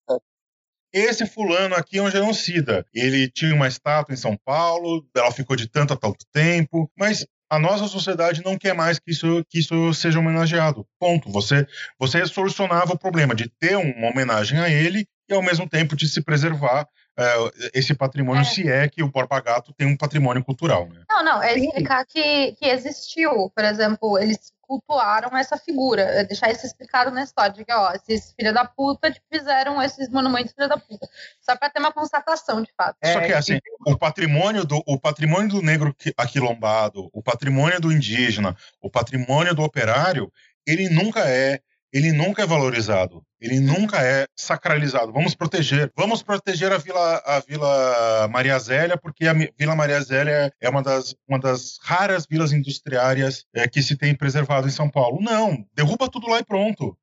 esse 0.93 1.25
fulano 1.25 1.75
aqui 1.75 1.99
é 1.99 2.01
um 2.01 2.11
genocida. 2.11 2.85
Ele 2.93 3.29
tinha 3.29 3.55
uma 3.55 3.67
estátua 3.67 4.13
em 4.13 4.17
São 4.17 4.37
Paulo, 4.37 5.07
ela 5.15 5.31
ficou 5.31 5.55
de 5.55 5.67
tanto 5.67 5.93
a 5.93 5.97
tanto 5.97 6.25
tempo, 6.33 6.91
mas 6.97 7.25
a 7.51 7.59
nossa 7.59 7.85
sociedade 7.85 8.41
não 8.45 8.57
quer 8.57 8.73
mais 8.73 8.97
que 8.97 9.11
isso, 9.11 9.45
que 9.49 9.59
isso 9.59 9.93
seja 9.93 10.19
homenageado. 10.19 10.87
Ponto. 10.97 11.29
Você, 11.29 11.67
você 11.99 12.25
solucionava 12.25 12.93
o 12.93 12.97
problema 12.97 13.35
de 13.35 13.49
ter 13.59 13.75
uma 13.75 14.09
homenagem 14.09 14.57
a 14.57 14.69
ele 14.69 15.05
e, 15.29 15.33
ao 15.33 15.41
mesmo 15.41 15.67
tempo, 15.67 15.93
de 15.93 16.07
se 16.07 16.23
preservar 16.23 16.87
eh, 17.19 17.51
esse 17.73 17.93
patrimônio, 17.93 18.39
É. 18.39 18.45
se 18.45 18.69
é 18.69 18.87
que 18.87 19.03
o 19.03 19.11
Borba 19.11 19.41
Gato 19.41 19.73
tem 19.73 19.85
um 19.85 19.97
patrimônio 19.97 20.41
cultural. 20.45 20.87
Né? 20.87 21.01
Não, 21.09 21.25
não, 21.25 21.43
é 21.43 21.57
explicar 21.57 22.05
que, 22.05 22.53
que 22.53 22.67
existiu. 22.67 23.51
Por 23.53 23.65
exemplo, 23.65 24.17
eles 24.17 24.53
cultuaram 24.71 25.35
essa 25.35 25.57
figura. 25.57 26.23
Deixar 26.23 26.49
isso 26.49 26.65
explicado 26.65 27.11
na 27.11 27.23
história. 27.23 27.51
De 27.51 27.65
que, 27.65 27.73
ó, 27.73 27.91
esses 27.91 28.33
filha 28.33 28.53
da 28.53 28.63
puta 28.63 29.13
fizeram 29.29 29.81
esses 29.81 30.07
monumentos 30.07 30.53
filha 30.53 30.69
da 30.69 30.77
puta. 30.77 31.09
Só 31.41 31.57
pra 31.57 31.69
ter 31.69 31.79
uma 31.79 31.91
constatação, 31.91 32.61
de 32.61 32.71
fato. 32.73 32.95
É, 33.01 33.11
Só 33.11 33.19
que 33.19 33.33
assim, 33.33 33.59
o 33.85 33.97
patrimônio 33.97 34.63
do 34.63 34.81
o 34.87 34.97
patrimônio 34.97 35.49
do 35.49 35.61
negro 35.61 35.93
qui- 35.93 36.13
aquilombado, 36.17 37.09
o 37.11 37.21
patrimônio 37.21 37.81
do 37.81 37.91
indígena, 37.91 38.55
o 38.81 38.89
patrimônio 38.89 39.53
do 39.53 39.61
operário, 39.61 40.31
ele 40.65 40.87
nunca 40.87 41.27
é 41.27 41.59
ele 41.93 42.11
nunca 42.11 42.43
é 42.43 42.45
valorizado, 42.45 43.21
ele 43.39 43.59
nunca 43.59 43.97
é 44.01 44.25
sacralizado. 44.35 45.11
Vamos 45.11 45.35
proteger, 45.35 45.91
vamos 45.95 46.23
proteger 46.23 46.71
a 46.71 46.77
Vila 46.77 47.17
a 47.25 47.39
Vila 47.39 48.27
Maria 48.29 48.57
Zélia, 48.59 48.97
porque 48.97 49.27
a 49.27 49.33
Vila 49.33 49.75
Maria 49.75 49.99
Zélia 50.01 50.53
é 50.61 50.69
uma 50.69 50.81
das 50.81 51.13
uma 51.27 51.39
das 51.39 51.77
raras 51.81 52.25
vilas 52.29 52.53
industriárias 52.53 53.45
eh, 53.53 53.67
que 53.67 53.81
se 53.83 53.97
tem 53.97 54.15
preservado 54.15 54.67
em 54.67 54.71
São 54.71 54.89
Paulo. 54.89 55.21
Não, 55.21 55.65
derruba 55.73 56.09
tudo 56.09 56.27
lá 56.29 56.39
e 56.39 56.45
pronto. 56.45 56.97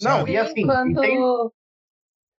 Não, 0.00 0.18
sabe? 0.18 0.32
e 0.32 0.36
assim, 0.38 0.66
quando, 0.66 1.00
tem- 1.00 1.20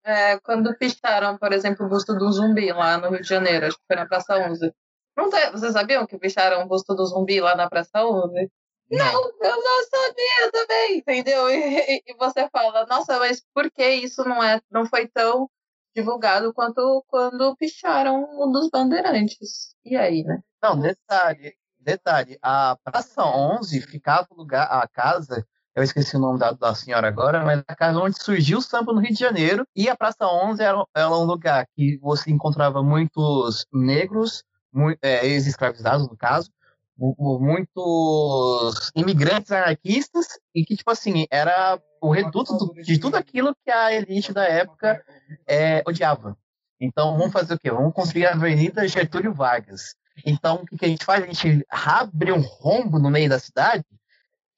é, 0.05 0.37
quando 0.39 0.77
picharam, 0.77 1.37
por 1.37 1.53
exemplo, 1.53 1.85
o 1.85 1.89
busto 1.89 2.13
do 2.15 2.29
zumbi 2.31 2.71
lá 2.73 2.97
no 2.97 3.09
Rio 3.11 3.21
de 3.21 3.27
Janeiro, 3.27 3.67
acho 3.67 3.77
que 3.77 3.83
foi 3.87 3.95
na 3.95 4.05
Praça 4.05 4.35
11. 4.37 4.73
Não 5.15 5.29
tem- 5.29 5.51
vocês 5.51 5.71
sabiam 5.71 6.05
que 6.05 6.17
picharam 6.17 6.63
o 6.63 6.67
busto 6.67 6.93
do 6.95 7.05
zumbi 7.05 7.39
lá 7.39 7.55
na 7.55 7.69
Praça 7.69 8.03
11? 8.05 8.49
Não, 8.91 9.23
eu 9.41 9.63
não 9.63 9.83
sabia 9.89 10.51
também, 10.51 10.97
entendeu? 10.99 11.49
E, 11.49 12.03
e 12.05 12.13
você 12.17 12.47
fala, 12.49 12.85
nossa, 12.85 13.17
mas 13.17 13.43
por 13.53 13.71
que 13.71 13.87
isso 13.89 14.23
não, 14.23 14.43
é, 14.43 14.61
não 14.71 14.85
foi 14.85 15.07
tão 15.07 15.49
divulgado 15.95 16.53
quanto 16.53 17.03
quando 17.07 17.55
picharam 17.55 18.23
o 18.39 18.47
dos 18.51 18.69
bandeirantes? 18.69 19.75
E 19.85 19.95
aí, 19.95 20.23
né? 20.23 20.41
Não, 20.61 20.79
detalhe, 20.79 21.55
detalhe, 21.79 22.37
a 22.41 22.77
Praça 22.83 23.23
11 23.25 23.81
ficava 23.81 24.27
o 24.31 24.35
lugar, 24.35 24.65
a 24.71 24.87
casa, 24.87 25.45
eu 25.75 25.83
esqueci 25.83 26.15
o 26.15 26.19
nome 26.19 26.39
da, 26.39 26.51
da 26.51 26.75
senhora 26.75 27.07
agora, 27.07 27.43
mas 27.43 27.63
a 27.67 27.75
casa 27.75 27.99
onde 27.99 28.21
surgiu 28.21 28.59
o 28.59 28.61
samba 28.61 28.93
no 28.93 28.99
Rio 29.01 29.13
de 29.13 29.19
Janeiro, 29.19 29.67
e 29.75 29.89
a 29.89 29.95
Praça 29.95 30.25
11 30.27 30.61
era, 30.63 30.83
era 30.95 31.09
um 31.09 31.23
lugar 31.23 31.67
que 31.75 31.97
você 31.97 32.31
encontrava 32.31 32.81
muitos 32.83 33.65
negros, 33.73 34.43
mui- 34.71 34.97
é, 35.01 35.25
ex-escravizados 35.27 36.07
no 36.07 36.15
caso, 36.15 36.51
muitos 36.97 38.91
imigrantes 38.95 39.51
anarquistas, 39.51 40.39
e 40.53 40.63
que, 40.65 40.75
tipo 40.75 40.91
assim, 40.91 41.25
era 41.29 41.79
o 42.01 42.11
reduto 42.11 42.73
de 42.81 42.99
tudo 42.99 43.15
aquilo 43.15 43.55
que 43.63 43.71
a 43.71 43.93
elite 43.93 44.31
da 44.33 44.45
época 44.45 45.03
é, 45.47 45.83
odiava. 45.87 46.37
Então, 46.79 47.17
vamos 47.17 47.31
fazer 47.31 47.53
o 47.53 47.59
quê? 47.59 47.71
Vamos 47.71 47.93
construir 47.93 48.25
a 48.25 48.33
Avenida 48.33 48.87
Getúlio 48.87 49.33
Vargas. 49.33 49.95
Então, 50.25 50.63
o 50.71 50.77
que 50.77 50.85
a 50.85 50.87
gente 50.87 51.05
faz? 51.05 51.23
A 51.23 51.27
gente 51.27 51.65
abre 51.69 52.31
um 52.31 52.41
rombo 52.41 52.99
no 52.99 53.09
meio 53.09 53.29
da 53.29 53.39
cidade 53.39 53.85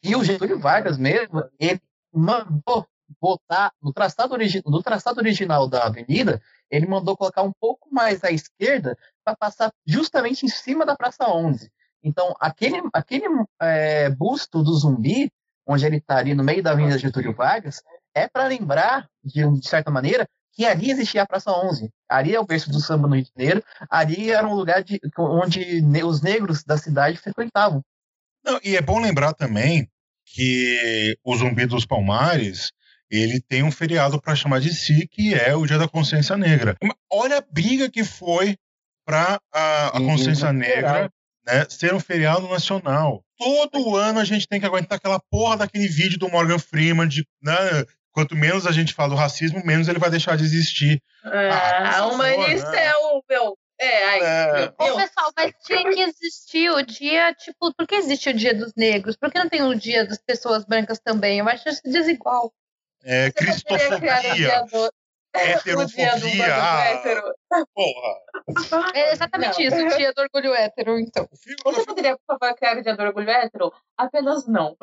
e 0.03 0.15
o 0.15 0.23
Getúlio 0.23 0.59
Vargas 0.59 0.97
mesmo, 0.97 1.43
ele 1.59 1.81
mandou 2.13 2.85
botar 3.19 3.71
no 3.81 3.91
traçado, 3.91 4.33
origi 4.33 4.61
no 4.65 4.81
traçado 4.81 5.19
original 5.19 5.67
da 5.67 5.85
avenida, 5.85 6.41
ele 6.69 6.85
mandou 6.85 7.17
colocar 7.17 7.41
um 7.41 7.51
pouco 7.51 7.87
mais 7.91 8.23
à 8.23 8.31
esquerda 8.31 8.97
para 9.23 9.35
passar 9.35 9.73
justamente 9.85 10.45
em 10.45 10.49
cima 10.49 10.85
da 10.85 10.95
Praça 10.95 11.27
11. 11.27 11.71
Então, 12.05 12.35
aquele, 12.39 12.79
aquele 12.93 13.25
é, 13.59 14.11
busto 14.11 14.61
do 14.61 14.75
zumbi, 14.75 15.31
onde 15.67 15.83
ele 15.87 15.97
está 15.97 16.17
ali 16.17 16.35
no 16.35 16.43
meio 16.43 16.61
da 16.61 16.71
Avenida 16.71 16.99
Getúlio 16.99 17.33
Vargas, 17.33 17.81
é 18.13 18.27
para 18.27 18.47
lembrar, 18.47 19.09
de, 19.23 19.43
de, 19.59 19.67
certa 19.67 19.89
maneira, 19.89 20.27
que 20.53 20.65
ali 20.65 20.91
existia 20.91 21.23
a 21.23 21.25
Praça 21.25 21.51
11. 21.51 21.89
Ali 22.07 22.35
é 22.35 22.39
o 22.39 22.45
berço 22.45 22.69
do 22.69 22.79
samba 22.79 23.07
no 23.07 23.15
Rio 23.15 23.23
de 23.23 23.31
Janeiro. 23.35 23.63
Ali 23.89 24.29
era 24.29 24.47
um 24.47 24.53
lugar 24.53 24.83
de, 24.83 25.01
onde 25.17 25.83
os 26.03 26.21
negros 26.21 26.63
da 26.63 26.77
cidade 26.77 27.17
frequentavam. 27.17 27.81
Não, 28.45 28.59
e 28.63 28.75
é 28.77 28.81
bom 28.81 28.99
lembrar 28.99 29.33
também 29.33 29.89
que 30.25 31.17
o 31.23 31.35
Zumbi 31.35 31.65
dos 31.65 31.87
Palmares 31.87 32.71
ele 33.09 33.41
tem 33.41 33.63
um 33.63 33.71
feriado 33.71 34.21
para 34.21 34.35
chamar 34.35 34.59
de 34.59 34.73
si, 34.73 35.07
que 35.07 35.33
é 35.33 35.55
o 35.55 35.65
Dia 35.65 35.79
da 35.79 35.87
Consciência 35.87 36.37
Negra. 36.37 36.75
Olha 37.11 37.39
a 37.39 37.45
briga 37.51 37.89
que 37.89 38.03
foi 38.03 38.55
para 39.05 39.39
a, 39.51 39.87
a, 39.87 39.99
Consciência 39.99 40.53
Negra 40.53 41.11
né, 41.45 41.65
ser 41.69 41.93
um 41.93 41.99
feriado 41.99 42.47
nacional. 42.47 43.23
Todo 43.37 43.95
ano 43.95 44.19
a 44.19 44.25
gente 44.25 44.47
tem 44.47 44.59
que 44.59 44.65
aguentar 44.65 44.97
aquela 44.97 45.19
porra 45.19 45.57
daquele 45.57 45.87
vídeo 45.87 46.17
do 46.17 46.29
Morgan 46.29 46.59
Freeman 46.59 47.07
de 47.07 47.25
né, 47.41 47.53
quanto 48.11 48.35
menos 48.35 48.65
a 48.65 48.71
gente 48.71 48.93
fala 48.93 49.09
do 49.09 49.15
racismo, 49.15 49.65
menos 49.65 49.87
ele 49.87 49.99
vai 49.99 50.09
deixar 50.09 50.37
de 50.37 50.43
existir. 50.43 51.01
É, 51.25 51.49
ah, 51.49 52.07
humanista 52.07 52.71
né? 52.71 52.85
é 52.85 52.95
o 52.95 53.21
meu. 53.29 53.57
É, 53.77 54.03
aí, 54.05 54.21
é. 54.21 54.73
Ô, 54.79 54.95
pessoal, 54.95 55.33
mas 55.35 55.53
tinha 55.65 55.83
que 55.83 55.99
existir 55.99 56.71
o 56.71 56.81
dia, 56.81 57.33
tipo, 57.33 57.73
por 57.73 57.85
que 57.85 57.95
existe 57.95 58.29
o 58.29 58.33
dia 58.33 58.53
dos 58.53 58.71
negros? 58.75 59.17
Por 59.17 59.29
que 59.29 59.37
não 59.37 59.49
tem 59.49 59.63
o 59.63 59.75
dia 59.75 60.07
das 60.07 60.17
pessoas 60.17 60.63
brancas 60.63 60.97
também? 60.99 61.39
Eu 61.39 61.49
acho 61.49 61.67
isso 61.67 61.81
desigual. 61.83 62.53
É, 63.03 63.31
cristofobia. 63.31 64.63
Heterofobia. 65.35 66.55
Ah, 66.55 67.63
porra. 67.73 68.91
É 68.93 69.11
exatamente 69.13 69.57
não. 69.57 69.67
isso, 69.67 69.97
dia 69.97 70.13
do 70.13 70.21
orgulho 70.21 70.53
hétero, 70.53 70.99
então. 70.99 71.27
Você 71.31 71.85
poderia, 71.85 72.17
por 72.17 72.37
favor, 72.39 72.55
criar 72.55 72.77
o 72.77 72.81
dia 72.81 72.95
do 72.95 73.03
orgulho 73.03 73.29
hétero? 73.29 73.73
Apenas 73.97 74.47
não. 74.47 74.75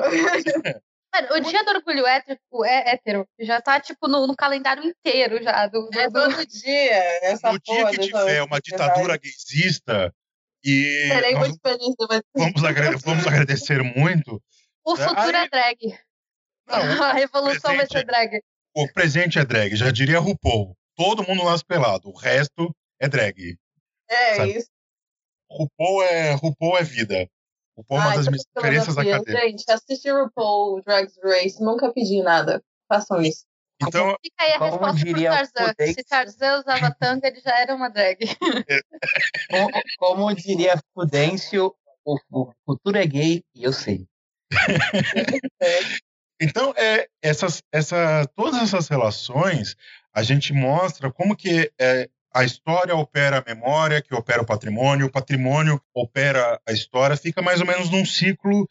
Mano, 1.15 1.29
o 1.33 1.41
dia 1.41 1.63
do 1.65 1.71
orgulho 1.73 2.07
hétero, 2.07 2.39
é, 2.65 2.95
hétero 2.95 3.29
já 3.39 3.61
tá, 3.61 3.79
tipo, 3.79 4.09
no, 4.09 4.27
no 4.27 4.35
calendário 4.35 4.83
inteiro 4.83 5.43
já. 5.43 5.67
Do, 5.67 5.91
do, 5.91 5.99
é 5.99 6.11
todo 6.11 6.47
dia. 6.47 7.21
Essa 7.23 7.53
no 7.53 7.61
dia 7.61 7.91
que 7.91 7.99
tiver 7.99 8.43
uma 8.43 8.61
ditadura 8.61 9.19
gaysista 9.19 10.13
e 10.65 11.09
Serei 11.09 11.35
muito 11.35 11.59
feliz. 11.61 11.95
Vamos, 12.35 12.65
agrade 12.65 12.97
vamos 13.05 13.27
agradecer 13.27 13.83
muito. 13.83 14.41
O 14.85 14.97
futuro 14.97 15.37
Aí... 15.37 15.45
é 15.45 15.49
drag. 15.49 15.99
Não, 16.69 17.03
a 17.03 17.13
revolução 17.13 17.77
vai 17.77 17.87
ser 17.87 18.05
drag. 18.05 18.41
O 18.75 18.91
presente 18.93 19.39
é 19.39 19.45
drag, 19.45 19.77
já 19.77 19.91
diria 19.91 20.19
RuPaul. 20.19 20.77
Todo 20.97 21.27
mundo 21.27 21.45
nasce 21.45 21.65
pelado, 21.65 22.09
o 22.09 22.17
resto 22.17 22.75
é 23.01 23.09
drag. 23.09 23.59
É 24.09 24.37
sabe? 24.37 24.59
isso. 24.59 24.69
RuPaul 25.51 26.03
é, 26.03 26.33
RuPaul 26.33 26.79
é 26.79 26.83
vida. 26.83 27.29
RuPaul 27.77 28.01
é 28.01 28.05
uma 28.05 28.17
das 28.17 28.27
minhas 28.29 28.43
experiências 28.43 28.95
da 28.95 29.05
cadeia. 29.05 29.41
Gente, 29.41 29.65
assiste 29.71 30.11
RuPaul 30.11 30.83
Drag 30.83 31.09
Race, 31.23 31.63
nunca 31.63 31.93
pedi 31.93 32.23
nada. 32.23 32.63
Façam 32.89 33.21
isso. 33.21 33.45
Então, 33.81 34.17
Fica 34.23 34.45
aí 34.45 34.53
a 34.53 34.59
resposta 34.59 35.05
pro 35.05 35.23
Tarzan. 35.23 35.93
Se 35.93 36.05
Tarzan 36.05 36.59
usava 36.61 36.95
tanga, 37.01 37.29
ele 37.29 37.41
já 37.41 37.59
era 37.59 37.75
uma 37.75 37.89
drag. 37.89 38.19
como, 39.51 39.71
como 39.99 40.35
diria 40.35 40.81
Fudêncio, 40.95 41.75
o, 42.05 42.19
o 42.31 42.53
futuro 42.65 42.99
é 42.99 43.07
gay 43.07 43.43
e 43.55 43.65
eu 43.65 43.73
sei. 43.73 44.07
Então, 46.43 46.75
é, 46.77 47.07
essas, 47.23 47.63
essa, 47.71 48.29
todas 48.35 48.61
essas 48.61 48.89
relações, 48.89 49.77
a 50.13 50.25
gente 50.25 50.53
mostra 50.53 51.09
como 51.09 51.37
que 51.37 51.71
é, 51.81 52.09
a 52.35 52.43
história 52.43 52.97
opera 52.97 53.39
a 53.39 53.55
memória, 53.55 54.03
que 54.03 54.13
opera 54.13 54.43
o 54.43 54.45
patrimônio, 54.47 55.07
o 55.07 55.11
patrimônio 55.11 55.81
opera 55.95 56.61
a 56.67 56.73
história, 56.73 57.17
fica 57.17 57.41
mais 57.41 57.61
ou 57.61 57.67
menos 57.67 57.89
num 57.91 58.05
ciclo 58.05 58.69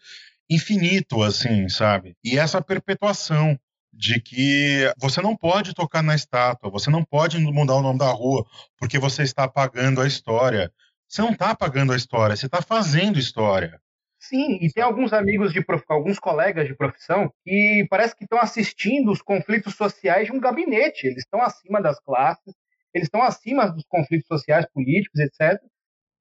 infinito, 0.49 1.23
assim, 1.23 1.69
sabe? 1.69 2.13
E 2.21 2.37
essa 2.37 2.61
perpetuação 2.61 3.57
de 3.93 4.19
que 4.19 4.91
você 4.97 5.21
não 5.21 5.33
pode 5.33 5.73
tocar 5.73 6.03
na 6.03 6.13
estátua, 6.13 6.69
você 6.69 6.89
não 6.89 7.05
pode 7.05 7.37
mudar 7.37 7.75
o 7.75 7.81
nome 7.81 7.99
da 7.99 8.11
rua, 8.11 8.45
porque 8.77 8.99
você 8.99 9.23
está 9.23 9.45
apagando 9.45 10.01
a 10.01 10.07
história. 10.07 10.69
Você 11.07 11.21
não 11.21 11.31
está 11.31 11.51
apagando 11.51 11.93
a 11.93 11.95
história, 11.95 12.35
você 12.35 12.47
está 12.47 12.61
fazendo 12.61 13.17
história. 13.17 13.79
Sim, 14.21 14.59
e 14.61 14.71
tem 14.71 14.83
alguns 14.83 15.13
amigos 15.13 15.51
de 15.51 15.65
prof... 15.65 15.83
alguns 15.89 16.19
colegas 16.19 16.67
de 16.67 16.75
profissão 16.75 17.33
que 17.43 17.87
parece 17.89 18.15
que 18.15 18.23
estão 18.23 18.39
assistindo 18.39 19.11
os 19.11 19.19
conflitos 19.19 19.73
sociais 19.73 20.27
de 20.27 20.31
um 20.31 20.39
gabinete. 20.39 21.07
Eles 21.07 21.23
estão 21.23 21.41
acima 21.41 21.81
das 21.81 21.99
classes, 21.99 22.53
eles 22.93 23.07
estão 23.07 23.23
acima 23.23 23.67
dos 23.67 23.83
conflitos 23.89 24.27
sociais, 24.27 24.67
políticos, 24.71 25.19
etc. 25.19 25.59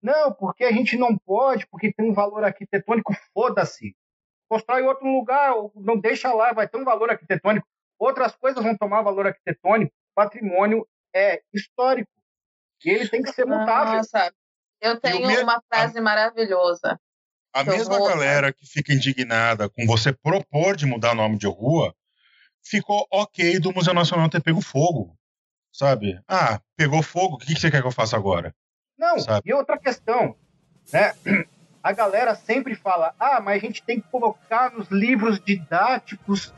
Não, 0.03 0.33
porque 0.33 0.65
a 0.65 0.73
gente 0.73 0.97
não 0.97 1.15
pode, 1.19 1.67
porque 1.67 1.93
tem 1.93 2.11
um 2.11 2.15
valor 2.15 2.43
arquitetônico, 2.43 3.13
foda-se. 3.35 3.95
Constrói 4.49 4.81
outro 4.83 5.07
lugar, 5.07 5.53
não 5.75 6.01
deixa 6.01 6.33
lá, 6.33 6.55
vai 6.55 6.67
ter 6.67 6.79
um 6.79 6.85
valor 6.85 7.11
arquitetônico. 7.11 7.67
Outras 7.99 8.35
coisas 8.35 8.65
vão 8.65 8.75
tomar 8.79 9.03
valor 9.03 9.27
arquitetônico. 9.27 9.93
Patrimônio 10.15 10.89
é 11.15 11.43
histórico. 11.53 12.11
E 12.83 12.89
ele 12.89 13.07
tem 13.11 13.23
que 13.23 13.31
ser 13.31 13.45
mutável. 13.45 13.99
Nossa, 13.99 14.33
eu 14.81 14.99
tenho 14.99 15.43
uma 15.43 15.61
frase 15.69 16.01
maravilhosa. 16.01 16.99
A 17.53 17.65
mesma 17.65 17.99
vou... 17.99 18.09
galera 18.09 18.53
que 18.53 18.67
fica 18.67 18.93
indignada 18.93 19.69
com 19.69 19.87
você 19.87 20.13
propor 20.13 20.77
de 20.77 20.87
mudar 20.87 21.13
o 21.13 21.17
nome 21.17 21.37
de 21.37 21.47
rua, 21.47 21.95
ficou 22.63 23.07
ok 23.11 23.59
do 23.59 23.73
Museu 23.73 23.95
Nacional 23.95 24.29
ter 24.29 24.43
pego 24.43 24.61
fogo. 24.61 25.17
Sabe? 25.73 26.21
Ah, 26.29 26.61
pegou 26.77 27.03
fogo, 27.03 27.37
o 27.37 27.39
que, 27.39 27.55
que 27.55 27.61
você 27.61 27.71
quer 27.71 27.81
que 27.81 27.87
eu 27.87 27.93
faça 27.93 28.17
agora? 28.17 28.55
Não, 28.99 29.19
sabe? 29.19 29.49
e 29.49 29.55
outra 29.55 29.79
questão, 29.79 30.37
né? 30.93 31.15
A 31.83 31.93
galera 31.93 32.35
sempre 32.35 32.75
fala: 32.75 33.15
ah, 33.19 33.41
mas 33.41 33.57
a 33.57 33.67
gente 33.67 33.83
tem 33.83 33.99
que 33.99 34.09
colocar 34.09 34.71
nos 34.71 34.89
livros 34.91 35.41
didáticos 35.41 36.53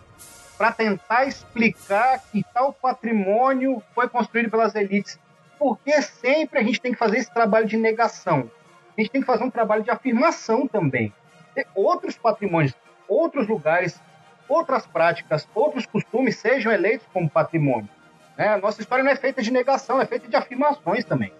para 0.59 0.73
tentar 0.73 1.27
explicar 1.27 2.21
que 2.31 2.43
tal 2.53 2.73
patrimônio 2.73 3.81
foi 3.95 4.09
construído 4.09 4.51
pelas 4.51 4.75
elites. 4.75 5.17
Porque 5.61 6.03
sempre 6.03 6.59
a 6.59 6.63
gente 6.65 6.81
tem 6.81 6.91
que 6.91 6.99
fazer 6.99 7.19
esse 7.19 7.33
trabalho 7.33 7.69
de 7.69 7.77
negação? 7.77 8.51
A 8.97 9.01
gente 9.01 9.11
tem 9.11 9.21
que 9.21 9.27
fazer 9.27 9.45
um 9.45 9.51
trabalho 9.51 9.83
de 9.83 9.91
afirmação 9.91 10.67
também. 10.67 11.13
Ter 11.55 11.67
outros 11.75 12.17
patrimônios, 12.17 12.75
outros 13.09 13.49
lugares, 13.49 14.01
outras 14.49 14.87
práticas, 14.87 15.49
outros 15.55 15.87
costumes 15.87 16.37
sejam 16.37 16.73
eleitos 16.73 17.07
como 17.13 17.29
patrimônio. 17.29 17.89
Né? 18.37 18.49
A 18.49 18.59
nossa 18.59 18.81
história 18.81 19.05
não 19.05 19.11
é 19.11 19.17
feita 19.17 19.43
de 19.43 19.51
negação, 19.51 20.01
é 20.01 20.07
feita 20.07 20.29
de 20.29 20.37
afirmações 20.37 21.05
também. 21.05 21.33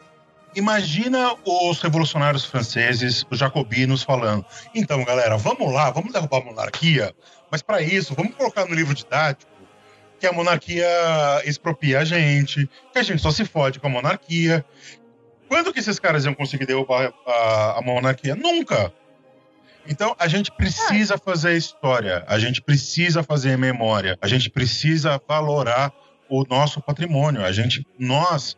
Imagina 0.55 1.35
os 1.47 1.81
revolucionários 1.81 2.45
franceses, 2.45 3.25
os 3.31 3.39
jacobinos, 3.39 4.03
falando: 4.03 4.45
então, 4.75 5.03
galera, 5.03 5.37
vamos 5.39 5.73
lá, 5.73 5.91
vamos 5.91 6.13
derrubar 6.13 6.43
a 6.43 6.45
monarquia, 6.45 7.15
mas 7.51 7.63
para 7.63 7.81
isso, 7.81 8.15
vamos 8.15 8.35
colocar 8.35 8.67
no 8.67 8.75
livro 8.75 8.95
didático 8.95 9.51
que 10.23 10.27
a 10.29 10.33
monarquia 10.33 10.87
expropria 11.45 11.99
a 11.99 12.05
gente, 12.05 12.71
que 12.93 12.99
a 12.99 13.03
gente 13.03 13.21
só 13.21 13.33
se 13.33 13.45
fode 13.45 13.81
com 13.81 13.89
a 13.89 13.91
monarquia, 13.91 14.65
quando 15.53 15.71
que 15.71 15.81
esses 15.81 15.99
caras 15.99 16.25
iam 16.25 16.33
conseguir 16.33 16.65
derrubar 16.65 17.13
a, 17.27 17.79
a 17.79 17.83
monarquia? 17.83 18.35
Nunca. 18.35 18.91
Então 19.87 20.17
a 20.19 20.27
gente 20.27 20.51
precisa 20.51 21.19
fazer 21.19 21.55
história, 21.55 22.25
a 22.27 22.39
gente 22.39 22.63
precisa 22.63 23.23
fazer 23.23 23.59
memória, 23.59 24.17
a 24.23 24.27
gente 24.27 24.49
precisa 24.49 25.21
valorar 25.29 25.93
o 26.27 26.43
nosso 26.49 26.81
patrimônio. 26.81 27.45
A 27.45 27.53
gente, 27.53 27.87
nós, 27.99 28.57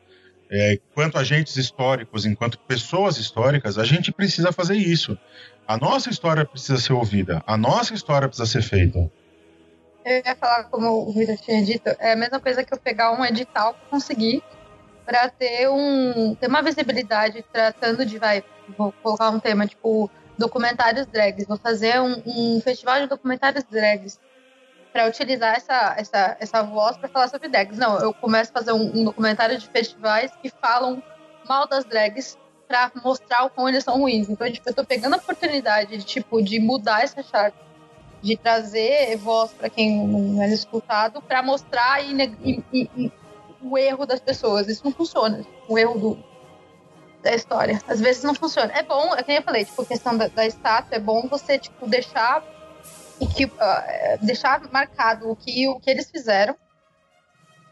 é, 0.48 0.74
enquanto 0.74 1.18
agentes 1.18 1.56
históricos, 1.56 2.24
enquanto 2.26 2.60
pessoas 2.60 3.18
históricas, 3.18 3.76
a 3.76 3.84
gente 3.84 4.12
precisa 4.12 4.52
fazer 4.52 4.76
isso. 4.76 5.18
A 5.66 5.76
nossa 5.76 6.10
história 6.10 6.44
precisa 6.44 6.78
ser 6.78 6.92
ouvida, 6.92 7.42
a 7.44 7.56
nossa 7.56 7.92
história 7.92 8.28
precisa 8.28 8.46
ser 8.48 8.62
feita. 8.62 9.10
Eu 10.04 10.22
ia 10.24 10.36
falar, 10.36 10.62
como 10.70 11.08
o 11.08 11.12
Vitor 11.12 11.38
tinha 11.38 11.60
dito, 11.64 11.88
é 11.98 12.12
a 12.12 12.16
mesma 12.16 12.38
coisa 12.38 12.62
que 12.62 12.72
eu 12.72 12.78
pegar 12.78 13.10
um 13.10 13.24
edital, 13.24 13.76
conseguir 13.90 14.44
para 15.04 15.28
ter 15.28 15.68
um 15.68 16.34
ter 16.34 16.48
uma 16.48 16.62
visibilidade 16.62 17.44
tratando 17.52 18.04
de 18.04 18.18
vai 18.18 18.42
vou 18.76 18.92
colocar 19.02 19.30
um 19.30 19.38
tema 19.38 19.66
tipo 19.66 20.10
documentários 20.38 21.06
drags. 21.06 21.46
Vou 21.46 21.56
fazer 21.56 22.00
um, 22.00 22.22
um 22.26 22.60
festival 22.60 23.00
de 23.00 23.06
documentários 23.06 23.64
drags 23.64 24.20
para 24.92 25.06
utilizar 25.08 25.56
essa 25.56 25.94
essa 25.96 26.36
essa 26.40 26.62
voz 26.62 26.96
para 26.96 27.08
falar 27.08 27.28
sobre 27.28 27.48
drags. 27.48 27.78
Não 27.78 27.98
eu 27.98 28.12
começo 28.14 28.50
a 28.50 28.60
fazer 28.60 28.72
um, 28.72 29.00
um, 29.00 29.04
documentário 29.04 29.58
de 29.58 29.68
festivais 29.68 30.32
que 30.42 30.48
falam 30.48 31.02
mal 31.48 31.66
das 31.68 31.84
drags 31.84 32.38
para 32.66 32.90
mostrar 33.04 33.44
o 33.44 33.50
quão 33.50 33.68
eles 33.68 33.84
são 33.84 33.98
ruins. 33.98 34.28
Então 34.28 34.50
tipo, 34.50 34.68
eu 34.68 34.74
tô 34.74 34.84
pegando 34.84 35.14
a 35.14 35.18
oportunidade 35.18 35.96
de 35.96 36.04
tipo 36.04 36.42
de 36.42 36.58
mudar 36.58 37.02
essa 37.02 37.22
chave 37.22 37.54
de 38.22 38.38
trazer 38.38 39.14
voz 39.18 39.52
para 39.52 39.68
quem 39.68 40.06
não 40.06 40.42
é 40.42 40.48
escutado 40.48 41.20
para 41.20 41.42
mostrar 41.42 42.02
e, 42.02 42.14
e, 42.72 42.88
e 42.94 43.12
o 43.64 43.78
erro 43.78 44.06
das 44.06 44.20
pessoas. 44.20 44.68
Isso 44.68 44.84
não 44.84 44.92
funciona. 44.92 45.44
O 45.68 45.78
erro 45.78 45.98
do, 45.98 46.24
da 47.22 47.34
história. 47.34 47.80
Às 47.88 48.00
vezes 48.00 48.22
não 48.22 48.34
funciona. 48.34 48.72
É 48.72 48.82
bom, 48.82 49.14
é 49.14 49.22
como 49.22 49.38
eu 49.38 49.42
falei, 49.42 49.64
tipo, 49.64 49.84
questão 49.84 50.16
da, 50.16 50.28
da 50.28 50.46
estátua, 50.46 50.96
é 50.96 51.00
bom 51.00 51.26
você, 51.28 51.58
tipo, 51.58 51.88
deixar 51.88 52.44
o 53.18 53.26
que 53.28 53.46
uh, 53.46 53.50
deixar 54.20 54.60
marcado 54.72 55.30
o 55.30 55.36
que, 55.36 55.68
o 55.68 55.78
que 55.78 55.88
eles 55.88 56.10
fizeram 56.10 56.56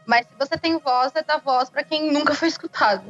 Mas 0.05 0.25
se 0.25 0.33
você 0.39 0.57
tem 0.57 0.77
voz, 0.77 1.11
é 1.15 1.21
dar 1.21 1.39
voz 1.39 1.69
para 1.69 1.83
quem 1.83 2.11
nunca 2.11 2.33
foi 2.33 2.47
escutado. 2.47 3.03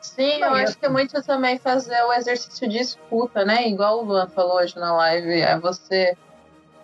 Sim, 0.00 0.42
eu 0.42 0.54
acho 0.54 0.76
que 0.76 0.84
é 0.84 0.88
muito 0.88 1.22
também 1.22 1.58
fazer 1.58 2.02
o 2.02 2.12
exercício 2.12 2.68
de 2.68 2.78
escuta, 2.78 3.44
né? 3.44 3.68
Igual 3.68 4.00
o 4.00 4.04
Luan 4.04 4.28
falou 4.28 4.56
hoje 4.56 4.76
na 4.76 4.92
live, 4.94 5.40
é 5.40 5.58
você 5.58 6.16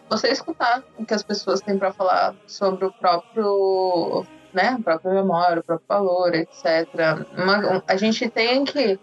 você 0.09 0.28
escutar 0.28 0.82
o 0.98 1.05
que 1.05 1.14
as 1.14 1.22
pessoas 1.22 1.60
têm 1.60 1.78
para 1.78 1.93
falar 1.93 2.35
sobre 2.47 2.85
o 2.85 2.93
próprio, 2.93 4.24
né, 4.52 4.76
a 4.78 4.82
própria 4.82 5.12
memória, 5.12 5.60
o 5.60 5.64
próprio 5.64 5.86
valor, 5.89 6.35
etc. 6.35 6.86
Uma, 7.36 7.82
a 7.86 7.97
gente 7.97 8.28
tem 8.28 8.64
que 8.64 8.98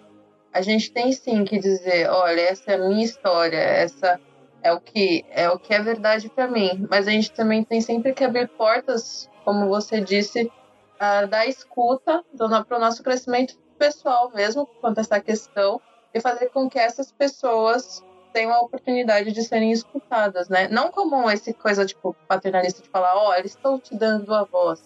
a 0.52 0.62
gente 0.62 0.92
tem 0.92 1.12
sim 1.12 1.44
que 1.44 1.60
dizer, 1.60 2.10
olha, 2.10 2.40
essa 2.40 2.72
é 2.72 2.76
a 2.76 2.88
minha 2.88 3.04
história, 3.04 3.58
essa 3.58 4.18
é 4.64 4.72
o 4.72 4.80
que 4.80 5.26
é 5.30 5.50
o 5.50 5.60
que 5.60 5.74
é 5.74 5.82
verdade 5.82 6.30
para 6.30 6.48
mim, 6.48 6.88
mas 6.90 7.08
a 7.08 7.12
gente 7.12 7.32
também 7.32 7.64
tem 7.64 7.82
sempre 7.82 8.14
que 8.14 8.24
abrir 8.24 8.48
portas, 8.48 9.30
como 9.44 9.68
você 9.68 10.00
disse, 10.00 10.50
uh, 10.96 11.28
da 11.28 11.46
escuta 11.46 12.24
para 12.66 12.78
o 12.78 12.80
nosso 12.80 13.04
crescimento 13.04 13.58
pessoal 13.78 14.32
mesmo 14.34 14.66
quanto 14.80 15.00
a 15.00 15.02
essa 15.02 15.20
questão 15.20 15.82
e 16.14 16.22
fazer 16.22 16.48
com 16.48 16.70
que 16.70 16.80
essas 16.80 17.12
pessoas 17.12 18.02
tenham 18.36 18.52
a 18.52 18.60
oportunidade 18.60 19.32
de 19.32 19.42
serem 19.44 19.72
escutadas, 19.72 20.50
né? 20.50 20.68
Não 20.68 20.92
como 20.92 21.32
esse 21.32 21.54
coisa 21.54 21.86
tipo 21.86 22.14
paternalista 22.28 22.82
de 22.84 22.90
falar, 22.90 23.16
olha, 23.16 23.42
oh, 23.42 23.46
estou 23.46 23.80
te 23.80 23.96
dando 23.96 24.36
a 24.36 24.44
voz, 24.44 24.84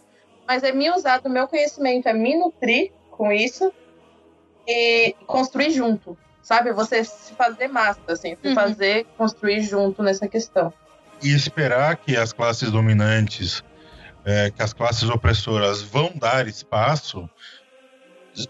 mas 0.47 0.61
é 0.61 0.71
me 0.71 0.87
usar 0.91 1.19
do 1.19 1.31
meu 1.31 1.47
conhecimento, 1.47 2.07
é 2.07 2.13
me 2.13 2.37
nutrir 2.37 2.91
com 3.09 3.31
isso 3.31 3.73
e 4.67 5.15
construir 5.25 5.71
junto, 5.71 6.15
sabe? 6.43 6.71
Você 6.73 7.03
se 7.03 7.33
fazer 7.33 7.67
massa, 7.67 7.99
assim, 8.07 8.37
se 8.39 8.49
uhum. 8.49 8.53
fazer 8.53 9.07
construir 9.17 9.63
junto 9.63 10.03
nessa 10.03 10.27
questão. 10.27 10.71
E 11.19 11.33
esperar 11.33 11.97
que 11.97 12.15
as 12.15 12.31
classes 12.31 12.69
dominantes, 12.69 13.63
é, 14.23 14.51
que 14.51 14.61
as 14.61 14.73
classes 14.73 15.09
opressoras 15.09 15.81
vão 15.81 16.11
dar 16.15 16.47
espaço, 16.47 17.27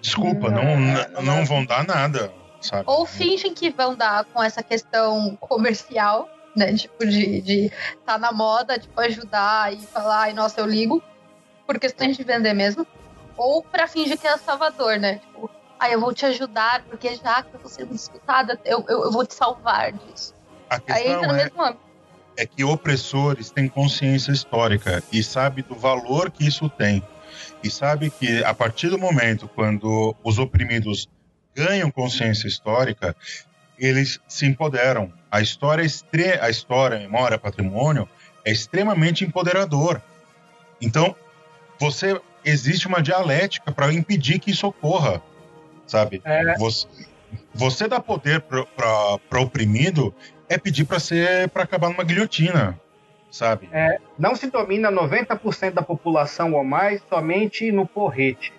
desculpa, 0.02 0.50
não, 0.50 0.78
não, 0.78 1.22
não 1.22 1.46
vão 1.46 1.64
dar 1.64 1.86
nada, 1.88 2.30
sabe? 2.62 2.84
Ou 2.88 3.06
fingem 3.06 3.54
que 3.54 3.70
vão 3.70 3.96
dar 3.96 4.26
com 4.26 4.42
essa 4.42 4.62
questão 4.62 5.36
comercial, 5.38 6.30
né? 6.56 6.74
Tipo, 6.76 7.06
de, 7.06 7.42
de 7.42 7.72
tá 8.06 8.18
na 8.18 8.32
moda, 8.32 8.78
tipo, 8.78 9.00
ajudar 9.02 9.74
e 9.74 9.78
falar, 9.78 10.22
ai, 10.24 10.34
nossa, 10.34 10.60
eu 10.60 10.66
ligo, 10.66 11.02
por 11.66 11.80
questões 11.80 12.18
de 12.18 12.24
vender 12.24 12.54
mesmo. 12.54 12.86
Ou 13.38 13.64
pra 13.64 13.88
fingir 13.88 14.18
que 14.18 14.28
é 14.28 14.38
salvador, 14.38 14.98
né? 14.98 15.20
Tipo, 15.20 15.50
ah, 15.80 15.90
eu 15.90 16.00
vou 16.00 16.14
te 16.14 16.26
ajudar, 16.26 16.84
porque 16.90 17.16
já 17.16 17.42
que 17.42 17.56
eu 17.56 17.60
vou 17.60 17.70
ser 17.70 17.88
escutada, 17.92 18.60
eu, 18.66 18.84
eu, 18.90 19.04
eu, 19.06 19.12
vou 19.12 19.26
te 19.26 19.34
salvar 19.34 19.94
disso. 19.94 20.34
Aí 20.70 21.08
entra 21.08 21.28
no 21.28 21.34
é, 21.34 21.44
mesmo 21.44 21.64
âmbito. 21.64 21.84
É 22.36 22.46
que 22.46 22.64
opressores 22.64 23.50
têm 23.50 23.70
consciência 23.70 24.32
histórica 24.32 25.02
e 25.12 25.24
sabe 25.24 25.62
do 25.62 25.76
valor 25.76 26.30
que 26.30 26.46
isso 26.46 26.70
tem. 26.70 27.02
E 27.64 27.70
sabe 27.70 28.10
que 28.10 28.44
a 28.44 28.54
partir 28.54 28.90
do 28.90 28.98
momento 28.98 29.48
quando 29.48 30.16
os 30.24 30.38
oprimidos 30.38 31.08
ganham 31.56 31.92
consciência 31.92 32.48
histórica, 32.48 33.16
eles 33.78 34.20
se 34.28 34.46
empoderam. 34.46 35.12
A 35.32 35.42
história, 35.42 35.84
é 35.84 36.40
a 36.44 36.50
história, 36.50 36.98
a 36.98 37.00
memória, 37.00 37.38
patrimônio 37.38 38.08
é 38.46 38.52
extremamente 38.52 39.24
empoderador. 39.24 40.02
Então, 40.82 41.16
você 41.80 42.20
existe 42.44 42.88
uma 42.88 43.02
dialética 43.02 43.72
para 43.72 43.94
impedir 43.94 44.40
que 44.40 44.52
isso 44.52 44.66
ocorra 44.66 45.22
sabe? 45.90 46.22
É. 46.24 46.56
Você, 46.58 46.88
você 47.54 47.88
dá 47.88 48.00
poder 48.00 48.42
para 48.42 49.42
oprimido 49.42 50.14
é 50.48 50.58
pedir 50.58 50.86
para 50.86 51.00
ser 51.00 51.50
para 51.50 51.64
acabar 51.64 51.90
numa 51.90 52.04
guilhotina, 52.04 52.80
sabe? 53.30 53.70
É, 53.72 54.00
não 54.18 54.36
se 54.36 54.50
domina 54.50 54.92
90% 54.92 55.72
da 55.72 55.82
população 55.82 56.54
ou 56.54 56.64
mais 56.64 57.02
somente 57.10 57.72
no 57.72 57.86
porrete. 57.86 58.54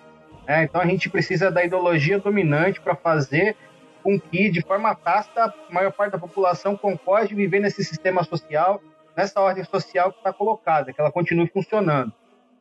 É, 0.51 0.63
então 0.63 0.81
a 0.81 0.85
gente 0.85 1.09
precisa 1.09 1.49
da 1.49 1.63
ideologia 1.63 2.19
dominante 2.19 2.81
para 2.81 2.93
fazer 2.93 3.55
com 4.03 4.19
que, 4.19 4.49
de 4.49 4.61
forma 4.61 4.93
tácita, 4.93 5.45
a 5.45 5.73
maior 5.73 5.93
parte 5.93 6.11
da 6.11 6.19
população 6.19 6.75
concorde 6.75 7.33
viver 7.33 7.61
nesse 7.61 7.85
sistema 7.85 8.21
social, 8.25 8.81
nessa 9.15 9.39
ordem 9.39 9.63
social 9.63 10.11
que 10.11 10.17
está 10.17 10.33
colocada, 10.33 10.91
que 10.91 10.99
ela 10.99 11.09
continue 11.09 11.47
funcionando. 11.47 12.11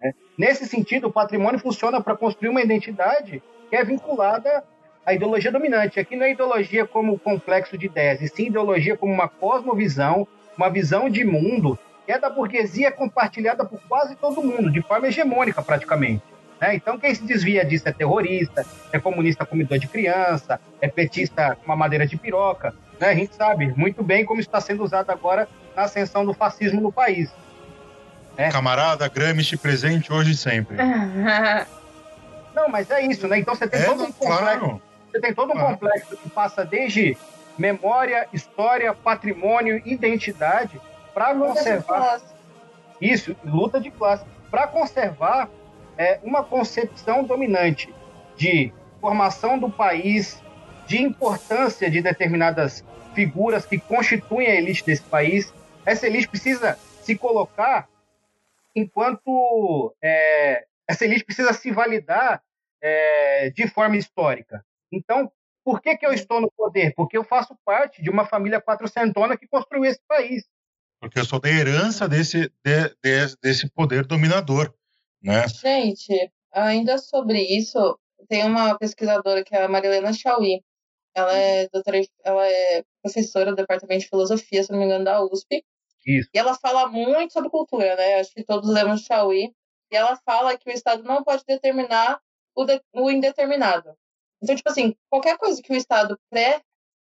Né? 0.01 0.15
Nesse 0.39 0.67
sentido, 0.67 1.09
o 1.09 1.13
patrimônio 1.13 1.59
funciona 1.59 2.01
para 2.01 2.17
construir 2.17 2.51
uma 2.51 2.63
identidade 2.63 3.43
que 3.69 3.75
é 3.75 3.83
vinculada 3.83 4.63
à 5.05 5.13
ideologia 5.13 5.51
dominante. 5.51 5.99
Aqui 5.99 6.15
não 6.15 6.27
é 6.27 6.31
ideologia 6.31 6.87
como 6.87 7.19
complexo 7.19 7.77
de 7.77 7.87
ideias, 7.87 8.23
e 8.23 8.29
sim 8.29 8.47
ideologia 8.47 8.97
como 8.97 9.13
uma 9.13 9.27
cosmovisão, 9.27 10.29
uma 10.57 10.71
visão 10.71 11.11
de 11.11 11.25
mundo 11.25 11.77
que 12.07 12.13
é 12.13 12.21
da 12.21 12.31
burguesia 12.31 12.93
compartilhada 12.93 13.65
por 13.65 13.81
quase 13.89 14.15
todo 14.15 14.45
mundo, 14.45 14.71
de 14.71 14.81
forma 14.81 15.09
hegemônica 15.09 15.61
praticamente. 15.61 16.23
Né? 16.61 16.75
Então, 16.75 16.99
quem 16.99 17.15
se 17.15 17.25
desvia 17.25 17.65
disso 17.65 17.89
é 17.89 17.93
terrorista, 17.93 18.67
é 18.93 18.99
comunista 18.99 19.47
comedor 19.47 19.79
de 19.79 19.87
criança, 19.89 20.61
é 20.81 20.89
petista 20.89 21.57
com 21.57 21.65
uma 21.65 21.77
madeira 21.77 22.07
de 22.07 22.17
piroca. 22.17 22.75
Né? 23.01 23.09
A 23.09 23.15
gente 23.15 23.35
sabe 23.35 23.73
muito 23.77 24.03
bem 24.03 24.25
como 24.25 24.41
está 24.41 24.61
sendo 24.61 24.85
usado 24.85 25.11
agora 25.11 25.49
na 25.75 25.83
ascensão 25.83 26.25
do 26.25 26.35
fascismo 26.35 26.81
no 26.81 26.93
país. 26.93 27.33
Né? 28.37 28.51
Camarada 28.51 29.09
Gramsci 29.09 29.57
presente 29.57 30.13
hoje 30.13 30.33
e 30.33 30.37
sempre. 30.37 30.77
Não, 32.55 32.69
mas 32.69 32.91
é 32.91 33.01
isso, 33.07 33.27
né? 33.29 33.39
Então 33.39 33.55
você 33.55 33.67
tem 33.67 33.81
é, 33.81 33.85
todo 33.85 34.03
um 34.03 34.13
complexo. 34.13 34.39
Claro. 34.43 34.83
Você 35.11 35.21
tem 35.21 35.33
todo 35.33 35.51
um 35.51 35.53
claro. 35.53 35.69
complexo 35.75 36.17
que 36.17 36.29
passa 36.29 36.65
desde 36.65 37.17
memória, 37.57 38.27
história, 38.33 38.93
patrimônio, 38.93 39.81
identidade, 39.85 40.81
para 41.15 41.35
conservar. 41.35 42.21
Isso, 43.01 43.37
luta 43.45 43.81
de 43.81 43.91
classe. 43.91 44.25
Para 44.51 44.67
conservar 44.67 45.49
é, 46.01 46.19
uma 46.23 46.43
concepção 46.43 47.23
dominante 47.23 47.95
de 48.35 48.73
formação 49.03 49.59
do 49.59 49.71
país, 49.71 50.43
de 50.87 50.97
importância 51.03 51.91
de 51.91 52.01
determinadas 52.01 52.83
figuras 53.15 53.67
que 53.67 53.79
constituem 53.79 54.47
a 54.47 54.55
elite 54.55 54.83
desse 54.83 55.03
país. 55.03 55.53
Essa 55.85 56.07
elite 56.07 56.27
precisa 56.27 56.79
se 57.03 57.15
colocar 57.17 57.87
enquanto 58.75 59.95
é, 60.03 60.65
essa 60.89 61.05
elite 61.05 61.23
precisa 61.23 61.53
se 61.53 61.71
validar 61.71 62.43
é, 62.81 63.51
de 63.51 63.69
forma 63.69 63.99
histórica. 63.99 64.65
Então, 64.91 65.31
por 65.63 65.83
que, 65.83 65.99
que 65.99 66.07
eu 66.07 66.15
estou 66.15 66.41
no 66.41 66.51
poder? 66.51 66.95
Porque 66.97 67.19
eu 67.19 67.25
faço 67.25 67.55
parte 67.63 68.03
de 68.03 68.09
uma 68.09 68.25
família 68.25 68.59
quatrocentona 68.59 69.37
que 69.37 69.47
construiu 69.47 69.85
esse 69.85 70.01
país. 70.09 70.45
Porque 70.99 71.19
eu 71.19 71.27
sou 71.27 71.39
da 71.39 71.51
herança 71.51 72.09
desse, 72.09 72.51
de, 72.65 72.89
de, 73.03 73.37
desse 73.43 73.69
poder 73.69 74.07
dominador. 74.07 74.75
Né? 75.23 75.47
Gente, 75.49 76.33
ainda 76.53 76.99
sobre 76.99 77.41
isso, 77.41 77.99
tem 78.29 78.45
uma 78.45 78.79
pesquisadora 78.79 79.45
que 79.45 79.55
é 79.55 79.65
a 79.65 79.69
Marilena 79.69 80.13
Chauí. 80.13 80.63
Ela 81.15 81.37
é 81.37 81.69
doutora, 81.69 82.01
ela 82.25 82.47
é 82.47 82.85
professora 83.03 83.51
do 83.51 83.57
departamento 83.57 84.03
de 84.03 84.09
filosofia, 84.09 84.63
se 84.63 84.71
não 84.71 84.79
me 84.79 84.85
engano, 84.85 85.05
da 85.05 85.23
USP. 85.23 85.65
Isso. 86.07 86.31
E 86.33 86.39
ela 86.39 86.55
fala 86.55 86.89
muito 86.89 87.33
sobre 87.33 87.51
cultura, 87.51 87.97
né? 87.97 88.21
Acho 88.21 88.33
que 88.33 88.45
todos 88.45 88.71
lemos 88.71 89.03
Chauí. 89.03 89.53
E 89.91 89.97
ela 89.97 90.17
fala 90.25 90.57
que 90.57 90.71
o 90.71 90.73
Estado 90.73 91.03
não 91.03 91.25
pode 91.25 91.45
determinar 91.45 92.21
o, 92.55 92.65
de, 92.65 92.81
o 92.95 93.11
indeterminado. 93.11 93.95
Então, 94.43 94.55
tipo 94.55 94.71
assim, 94.71 94.97
qualquer 95.11 95.37
coisa 95.37 95.61
que 95.63 95.73
o 95.73 95.77
Estado 95.77 96.19
pré. 96.31 96.63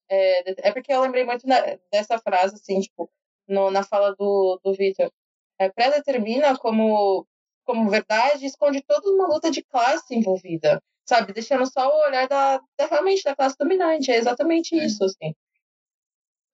É, 0.08 0.68
é 0.68 0.72
porque 0.72 0.92
eu 0.92 1.00
lembrei 1.00 1.24
muito 1.24 1.46
dessa 1.90 2.18
frase, 2.18 2.56
assim, 2.56 2.78
tipo, 2.80 3.10
no, 3.48 3.70
na 3.70 3.82
fala 3.82 4.14
do, 4.14 4.60
do 4.62 4.74
Victor. 4.74 5.10
É, 5.58 5.70
pré-determina 5.70 6.58
como, 6.58 7.26
como 7.64 7.90
verdade 7.90 8.46
esconde 8.46 8.82
toda 8.82 9.10
uma 9.10 9.26
luta 9.26 9.50
de 9.50 9.62
classe 9.62 10.14
envolvida, 10.14 10.82
sabe? 11.04 11.32
Deixando 11.32 11.66
só 11.66 11.88
o 11.88 12.06
olhar 12.06 12.28
da, 12.28 12.60
da 12.78 12.86
realmente 12.86 13.24
da 13.24 13.34
classe 13.34 13.56
dominante. 13.58 14.10
É 14.10 14.16
exatamente 14.16 14.76
isso, 14.76 15.04
assim. 15.04 15.34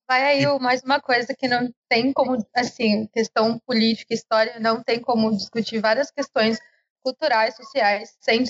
Vai 0.09 0.25
aí 0.25 0.59
mais 0.59 0.83
uma 0.83 1.01
coisa 1.01 1.35
que 1.39 1.47
não 1.47 1.73
tem 1.89 2.13
como, 2.13 2.37
assim, 2.55 3.07
questão 3.13 3.61
política, 3.61 4.13
história, 4.13 4.59
não 4.59 4.83
tem 4.83 5.01
como 5.01 5.31
discutir 5.31 5.79
várias 5.81 6.11
questões 6.11 6.59
culturais, 7.01 7.55
sociais, 7.55 8.17
sem 8.21 8.43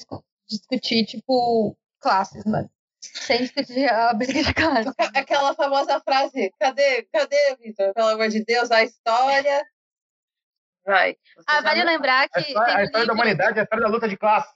discutir, 0.48 1.04
tipo, 1.04 1.76
classes, 2.00 2.44
mano. 2.46 2.70
Sem 3.00 3.42
discutir 3.42 3.90
a 3.90 4.12
briga 4.14 4.42
de 4.42 4.54
classe. 4.54 4.90
Aquela 5.14 5.54
famosa 5.54 6.00
frase, 6.00 6.50
cadê, 6.58 7.02
cadê, 7.12 7.56
Vitor? 7.56 7.92
Pelo 7.94 8.08
amor 8.08 8.28
de 8.28 8.44
Deus, 8.44 8.70
a 8.70 8.82
história. 8.82 9.62
Vai. 10.84 11.16
Ah, 11.46 11.60
vale 11.60 11.84
lembrar 11.84 12.28
que. 12.28 12.38
A 12.38 12.42
história, 12.42 12.76
a 12.76 12.84
história 12.84 13.06
da 13.06 13.12
humanidade 13.12 13.58
é 13.58 13.60
a 13.60 13.64
história 13.64 13.84
da 13.84 13.90
luta 13.90 14.08
de 14.08 14.16
classes. 14.16 14.50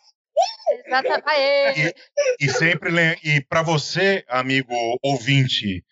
Exatamente. 0.86 1.94
E, 2.40 2.46
e 2.46 2.48
sempre, 2.50 2.90
e 3.22 3.40
para 3.40 3.62
você, 3.62 4.24
amigo 4.28 4.74
ouvinte, 5.02 5.84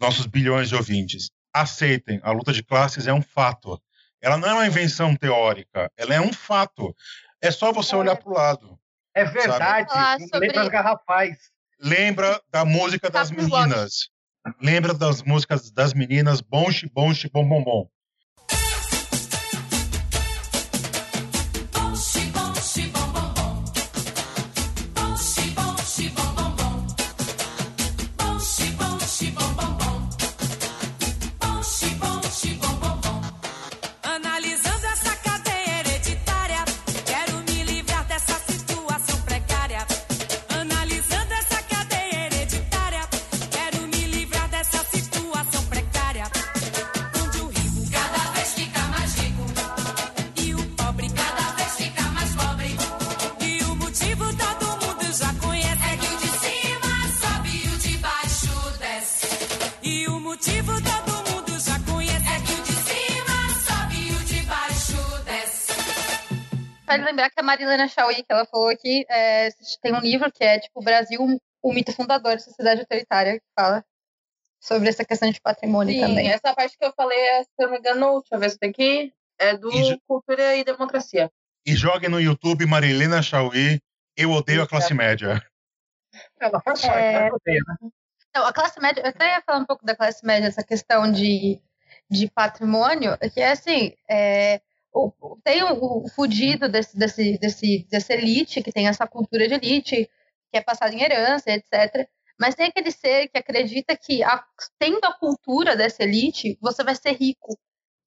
nossos 0.00 0.26
bilhões 0.26 0.68
de 0.68 0.74
ouvintes, 0.74 1.30
aceitem, 1.52 2.20
a 2.22 2.30
luta 2.30 2.52
de 2.52 2.62
classes 2.62 3.06
é 3.06 3.12
um 3.12 3.22
fato. 3.22 3.80
Ela 4.20 4.38
não 4.38 4.48
é 4.48 4.54
uma 4.54 4.66
invenção 4.66 5.14
teórica, 5.14 5.90
ela 5.96 6.14
é 6.14 6.20
um 6.20 6.32
fato. 6.32 6.94
É 7.42 7.50
só 7.50 7.72
você 7.72 7.94
olhar 7.94 8.16
para 8.16 8.30
o 8.30 8.34
lado. 8.34 8.78
É 9.14 9.24
verdade. 9.24 9.90
Sobre... 10.28 10.46
Letras 10.46 10.68
garrafais. 10.68 11.38
Lembra 11.78 12.40
da 12.50 12.64
música 12.64 13.10
das 13.10 13.30
meninas. 13.30 14.10
Lembra 14.60 14.94
das 14.94 15.22
músicas 15.22 15.70
das 15.70 15.92
meninas 15.92 16.40
Bom, 16.40 16.66
Bom, 16.92 17.12
Bom, 17.32 17.48
Bom, 17.48 17.64
Bom. 17.64 17.90
Marilena 67.52 67.86
Chauí, 67.86 68.16
que 68.16 68.32
ela 68.32 68.46
falou 68.46 68.68
aqui, 68.68 69.04
é, 69.10 69.50
tem 69.82 69.92
um 69.92 70.00
livro 70.00 70.32
que 70.32 70.42
é 70.42 70.58
tipo 70.58 70.82
Brasil, 70.82 71.20
o 71.62 71.72
mito 71.72 71.92
fundador 71.92 72.32
da 72.32 72.38
sociedade 72.38 72.80
autoritária, 72.80 73.38
que 73.38 73.46
fala 73.54 73.84
sobre 74.58 74.88
essa 74.88 75.04
questão 75.04 75.30
de 75.30 75.40
patrimônio 75.40 75.92
Sim, 75.94 76.00
também. 76.00 76.30
essa 76.30 76.54
parte 76.54 76.78
que 76.78 76.84
eu 76.84 76.92
falei, 76.96 77.18
é, 77.18 77.42
se 77.42 77.50
eu 77.58 77.66
não 77.66 77.72
me 77.72 77.78
engano, 77.78 78.20
deixa 78.20 78.34
eu 78.34 78.38
ver 78.38 78.50
se 78.50 78.58
tem 78.58 78.70
aqui, 78.70 79.12
é 79.38 79.56
do 79.56 79.68
Isso. 79.70 80.00
Cultura 80.06 80.56
e 80.56 80.64
Democracia. 80.64 81.30
E 81.66 81.74
joguem 81.76 82.08
no 82.08 82.20
YouTube 82.20 82.64
Marilena 82.64 83.20
Chauí, 83.20 83.80
Eu 84.16 84.30
Odeio 84.30 84.62
a 84.62 84.68
Classe 84.68 84.94
Média. 84.94 85.42
Ela 86.40 86.60
faz 86.60 86.84
É. 86.84 87.26
ela 87.26 87.34
odeia, 87.34 87.60
né? 87.68 87.90
Não, 88.34 88.46
a 88.46 88.52
classe 88.52 88.80
média, 88.80 89.02
eu 89.02 89.08
até 89.08 89.34
ia 89.34 89.42
falar 89.42 89.58
um 89.58 89.66
pouco 89.66 89.84
da 89.84 89.94
classe 89.94 90.24
média, 90.24 90.46
essa 90.46 90.64
questão 90.64 91.10
de, 91.12 91.60
de 92.10 92.30
patrimônio, 92.30 93.16
que 93.32 93.40
é 93.40 93.50
assim, 93.50 93.94
é, 94.08 94.60
o, 94.92 95.38
tem 95.44 95.62
o, 95.64 96.04
o 96.04 96.08
fudido 96.10 96.68
desse, 96.68 96.96
desse, 96.98 97.38
desse, 97.38 97.86
dessa 97.90 98.12
elite, 98.14 98.62
que 98.62 98.72
tem 98.72 98.88
essa 98.88 99.06
cultura 99.06 99.48
de 99.48 99.54
elite, 99.54 100.10
que 100.50 100.58
é 100.58 100.60
passada 100.62 100.94
em 100.94 101.02
herança, 101.02 101.50
etc. 101.50 102.08
Mas 102.38 102.54
tem 102.54 102.66
aquele 102.66 102.90
ser 102.90 103.28
que 103.28 103.38
acredita 103.38 103.96
que, 103.96 104.22
a, 104.22 104.44
tendo 104.78 105.04
a 105.04 105.14
cultura 105.18 105.76
dessa 105.76 106.02
elite, 106.02 106.58
você 106.60 106.82
vai 106.84 106.94
ser 106.94 107.12
rico. 107.12 107.58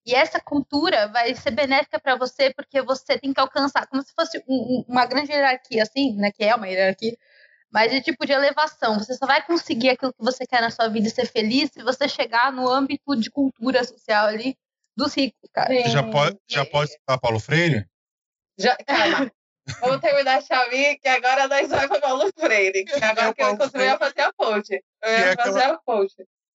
E 0.06 0.14
essa 0.14 0.40
cultura 0.40 1.08
vai 1.08 1.34
ser 1.34 1.50
benéfica 1.50 2.00
para 2.00 2.16
você, 2.16 2.52
porque 2.54 2.80
você 2.82 3.18
tem 3.18 3.32
que 3.32 3.40
alcançar, 3.40 3.86
como 3.88 4.02
se 4.02 4.12
fosse 4.14 4.38
um- 4.48 4.84
uma 4.88 5.04
grande 5.06 5.32
hierarquia, 5.32 5.82
assim, 5.82 6.16
né? 6.16 6.30
Que 6.32 6.44
é 6.44 6.54
uma 6.54 6.68
hierarquia 6.68 7.16
mas 7.70 7.90
de 7.90 8.00
tipo 8.00 8.24
de 8.26 8.32
elevação. 8.32 8.98
Você 8.98 9.14
só 9.14 9.26
vai 9.26 9.44
conseguir 9.46 9.90
aquilo 9.90 10.12
que 10.12 10.22
você 10.24 10.46
quer 10.46 10.60
na 10.60 10.70
sua 10.70 10.88
vida 10.88 11.08
e 11.08 11.10
ser 11.10 11.26
feliz 11.26 11.70
se 11.72 11.82
você 11.82 12.08
chegar 12.08 12.52
no 12.52 12.68
âmbito 12.68 13.16
de 13.16 13.30
cultura 13.30 13.84
social 13.84 14.26
ali 14.26 14.56
dos 14.96 15.14
ricos, 15.14 15.50
cara. 15.52 15.68
Você 15.68 15.90
já 15.90 16.02
pode, 16.02 16.38
já 16.48 16.64
pode 16.64 16.92
citar 16.92 17.18
Paulo 17.18 17.38
Freire? 17.38 17.86
Já, 18.58 18.76
calma. 18.76 19.30
Vamos 19.80 20.00
terminar 20.00 20.38
a 20.38 20.40
Xavi, 20.40 20.96
que 20.98 21.08
agora 21.08 21.48
nós 21.48 21.68
vamos 21.68 21.88
para 21.88 22.00
Paulo 22.00 22.30
Freire. 22.38 22.84
Que 22.84 23.04
agora 23.04 23.34
que 23.34 23.42
eu 23.42 23.56
consegui 23.56 23.82
ia 23.82 23.98
fazer 23.98 24.20
a 24.20 24.32
ponte. 24.32 24.84
Eu 25.02 25.10
ia 25.10 25.32
é 25.32 25.36
fazer 25.36 25.62
a 25.62 25.78
ponte. 25.78 26.14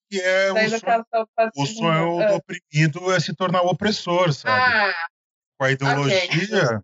Que 0.10 0.22
é 0.22 0.54
Da 0.54 0.56
o 0.58 0.80
sonho, 0.80 1.54
o 1.58 1.66
sonho 1.66 2.28
do 2.28 2.36
oprimido 2.36 3.12
é 3.14 3.20
se 3.20 3.36
tornar 3.36 3.64
o 3.64 3.68
opressor, 3.68 4.32
sabe? 4.32 4.62
Ah, 4.62 5.08
Com 5.58 5.66
a 5.66 5.72
ideologia. 5.72 6.82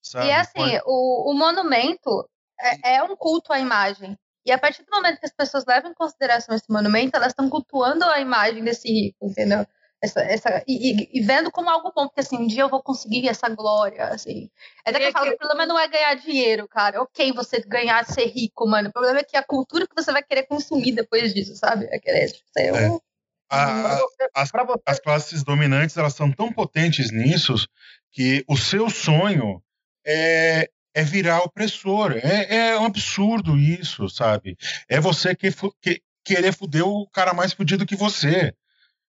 Sabe? 0.00 0.26
E 0.26 0.32
assim, 0.32 0.78
o, 0.86 1.32
o 1.32 1.34
monumento 1.34 2.30
é, 2.60 2.94
é 2.94 3.02
um 3.02 3.16
culto 3.16 3.52
à 3.52 3.58
imagem. 3.58 4.16
E 4.46 4.52
a 4.52 4.58
partir 4.58 4.84
do 4.84 4.90
momento 4.90 5.18
que 5.18 5.26
as 5.26 5.34
pessoas 5.34 5.64
levam 5.66 5.90
em 5.90 5.94
consideração 5.94 6.54
esse 6.54 6.70
monumento, 6.70 7.16
elas 7.16 7.32
estão 7.32 7.50
cultuando 7.50 8.04
a 8.04 8.20
imagem 8.20 8.62
desse 8.62 8.88
rico, 8.88 9.26
entendeu? 9.26 9.66
Essa, 10.00 10.20
essa, 10.20 10.62
e, 10.66 10.92
e- 10.92 11.08
e 11.12 11.20
vendo 11.20 11.50
como 11.50 11.68
algo 11.68 11.92
bom, 11.94 12.06
porque 12.06 12.20
assim, 12.20 12.36
um 12.38 12.46
dia 12.46 12.62
eu 12.62 12.68
vou 12.68 12.80
conseguir 12.80 13.28
essa 13.28 13.48
glória, 13.48 14.04
assim. 14.04 14.48
É 14.84 14.90
até 14.90 15.00
que 15.00 15.06
eu 15.06 15.12
falo, 15.12 15.26
aqui- 15.26 15.34
o 15.34 15.38
problema 15.38 15.66
não 15.66 15.78
é 15.78 15.88
ganhar 15.88 16.14
dinheiro, 16.14 16.68
cara. 16.68 17.02
Ok, 17.02 17.32
você 17.32 17.60
ganhar, 17.66 18.04
ser 18.06 18.26
rico, 18.26 18.64
mano. 18.66 18.90
O 18.90 18.92
problema 18.92 19.18
é 19.18 19.24
que 19.24 19.36
a 19.36 19.42
cultura 19.42 19.88
que 19.88 19.94
você 19.96 20.12
vai 20.12 20.22
querer 20.22 20.44
consumir 20.44 20.92
depois 20.92 21.34
disso, 21.34 21.56
sabe? 21.56 21.86
É 21.90 21.98
querer, 21.98 22.28
tipo, 22.30 22.44
ser 22.56 22.66
É. 22.74 22.90
um... 22.90 23.00
A- 23.50 23.96
a- 23.96 24.00
as, 24.34 24.50
as 24.86 25.00
classes 25.00 25.42
dominantes 25.42 25.96
elas 25.96 26.14
são 26.14 26.30
tão 26.30 26.52
potentes 26.52 27.10
nisso 27.10 27.54
que 28.12 28.44
o 28.46 28.56
seu 28.58 28.90
sonho 28.90 29.60
é, 30.06 30.68
é 30.94 31.02
virar 31.02 31.40
opressor. 31.42 32.12
É, 32.22 32.68
é 32.68 32.78
um 32.78 32.84
absurdo 32.84 33.56
isso, 33.58 34.08
sabe? 34.10 34.56
É 34.88 35.00
você 35.00 35.34
que, 35.34 35.48
que- 35.80 36.02
querer 36.22 36.52
fuder 36.52 36.86
o 36.86 37.08
cara 37.08 37.32
mais 37.32 37.52
fudido 37.54 37.86
que 37.86 37.96
você. 37.96 38.54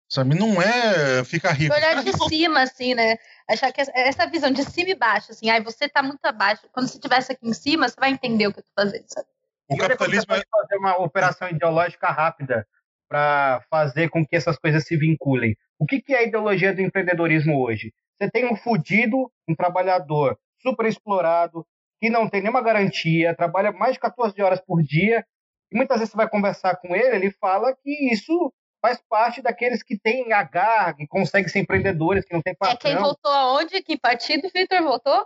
Sabe? 0.09 0.35
Não 0.35 0.61
é 0.61 1.23
ficar 1.25 1.51
rico. 1.51 1.73
olhar 1.73 2.01
de 2.03 2.13
cima, 2.29 2.61
assim, 2.61 2.95
né? 2.95 3.17
Achar 3.49 3.71
que 3.71 3.81
essa- 3.81 4.25
visão 4.27 4.51
de 4.51 4.63
cima 4.63 4.89
e 4.89 4.95
baixo, 4.95 5.31
assim, 5.31 5.49
ai, 5.49 5.61
você 5.61 5.89
tá 5.89 6.01
muito 6.01 6.25
abaixo. 6.25 6.67
Quando 6.71 6.88
você 6.88 6.95
estivesse 6.97 7.31
aqui 7.34 7.47
em 7.47 7.53
cima, 7.53 7.88
você 7.89 7.95
vai 7.99 8.11
entender 8.11 8.47
o 8.47 8.53
que 8.53 8.59
eu 8.59 8.63
tô 8.63 8.71
fazendo, 8.75 9.05
sabe? 9.07 9.27
O 9.69 9.75
E 9.75 9.77
capitalismo 9.77 10.25
você 10.34 10.39
é, 10.39 10.45
pode 10.45 10.45
fazer 10.49 10.77
uma 10.77 10.97
operação 11.01 11.49
ideológica 11.49 12.07
rápida 12.09 12.65
para 13.09 13.61
fazer 13.69 14.09
com 14.09 14.25
que 14.25 14.35
essas 14.35 14.57
coisas 14.57 14.85
se 14.85 14.95
vinculem. 14.97 15.55
O 15.79 15.85
que, 15.85 16.01
que 16.01 16.13
é 16.13 16.19
a 16.19 16.23
ideologia 16.23 16.73
do 16.73 16.81
empreendedorismo 16.81 17.61
hoje? 17.61 17.93
Você 18.19 18.29
tem 18.31 18.45
um 18.51 18.55
fudido, 18.55 19.31
um 19.47 19.55
trabalhador 19.55 20.38
super 20.61 20.85
explorado, 20.85 21.65
que 21.99 22.09
não 22.09 22.29
tem 22.29 22.41
nenhuma 22.41 22.61
garantia, 22.61 23.35
trabalha 23.35 23.71
mais 23.71 23.93
de 23.93 23.99
14 23.99 24.41
horas 24.41 24.59
por 24.61 24.81
dia, 24.81 25.25
e 25.71 25.75
muitas 25.75 25.97
vezes 25.99 26.11
você 26.11 26.17
vai 26.17 26.29
conversar 26.29 26.75
com 26.77 26.95
ele, 26.95 27.15
ele 27.15 27.31
fala 27.31 27.75
que 27.75 28.13
isso 28.13 28.53
faz 28.81 29.01
parte 29.09 29.41
daqueles 29.41 29.81
que 29.83 29.97
têm 29.97 30.31
agar, 30.33 30.95
que 30.95 31.07
conseguem 31.07 31.47
ser 31.49 31.59
empreendedores, 31.59 32.25
que 32.25 32.33
não 32.33 32.41
tem 32.41 32.53
É 32.61 32.75
quem 32.75 32.93
patrão. 32.93 33.01
votou 33.01 33.31
aonde? 33.31 33.81
Que 33.81 33.97
partido, 33.97 34.49
Vitor, 34.53 34.81
votou? 34.83 35.25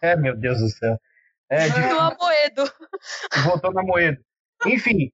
É, 0.00 0.16
meu 0.16 0.36
Deus 0.36 0.58
do 0.60 0.68
céu. 0.68 0.98
É, 1.50 1.68
de 1.68 1.80
No 1.80 2.00
Amoedo. 2.00 2.64
voltou 3.44 3.72
na 3.72 3.82
moeda. 3.82 4.20
Enfim, 4.66 5.10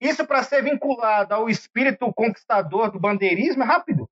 isso 0.00 0.26
para 0.26 0.42
ser 0.42 0.62
vinculado 0.62 1.34
ao 1.34 1.48
espírito 1.48 2.12
conquistador 2.12 2.90
do 2.90 3.00
bandeirismo 3.00 3.62
é 3.62 3.66
rápido. 3.66 4.08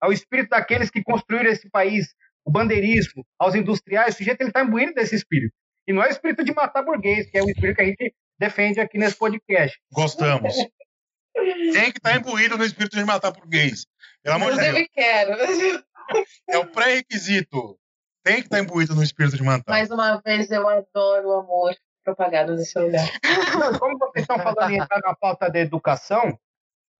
Ao 0.00 0.12
espírito 0.12 0.50
daqueles 0.50 0.90
que 0.90 1.02
construíram 1.02 1.50
esse 1.50 1.68
país, 1.70 2.14
o 2.44 2.50
bandeirismo, 2.50 3.26
aos 3.38 3.54
industriais, 3.54 4.14
o 4.14 4.18
sujeito 4.18 4.40
ele 4.40 4.50
está 4.50 4.62
imbuído 4.62 4.94
desse 4.94 5.14
espírito. 5.14 5.54
E 5.86 5.92
não 5.92 6.02
é 6.02 6.08
o 6.08 6.10
espírito 6.10 6.44
de 6.44 6.52
matar 6.54 6.82
burguês, 6.82 7.30
que 7.30 7.36
é 7.38 7.42
o 7.42 7.48
espírito 7.48 7.76
que 7.76 7.82
a 7.82 7.86
gente 7.86 8.14
defende 8.38 8.80
aqui 8.80 8.98
nesse 8.98 9.16
podcast. 9.16 9.78
gostamos. 9.92 10.54
Tem 11.72 11.92
que 11.92 11.98
estar 11.98 12.16
imbuído 12.16 12.56
no 12.58 12.64
espírito 12.64 12.96
de 12.96 13.04
matar 13.04 13.30
burguês. 13.30 13.86
Pelo 14.22 14.36
amor 14.36 14.52
de 14.52 14.58
Deus. 14.58 14.68
inclusive 14.68 14.88
quero. 14.94 15.36
É 16.48 16.58
o 16.58 16.66
pré-requisito. 16.66 17.78
Tem 18.24 18.36
que 18.36 18.42
estar 18.42 18.60
imbuído 18.60 18.94
no 18.94 19.02
espírito 19.02 19.36
de 19.36 19.42
matar. 19.42 19.70
Mais 19.72 19.90
uma 19.90 20.20
vez, 20.20 20.50
eu 20.50 20.68
adoro 20.68 21.28
o 21.28 21.32
amor 21.40 21.74
propagado 22.04 22.54
nesse 22.54 22.78
lugar. 22.78 23.08
Como 23.80 23.98
vocês 23.98 24.22
estão 24.22 24.38
falando 24.38 24.70
em 24.70 24.78
entrar 24.78 25.00
na 25.04 25.14
pauta 25.14 25.48
da 25.50 25.58
educação, 25.58 26.38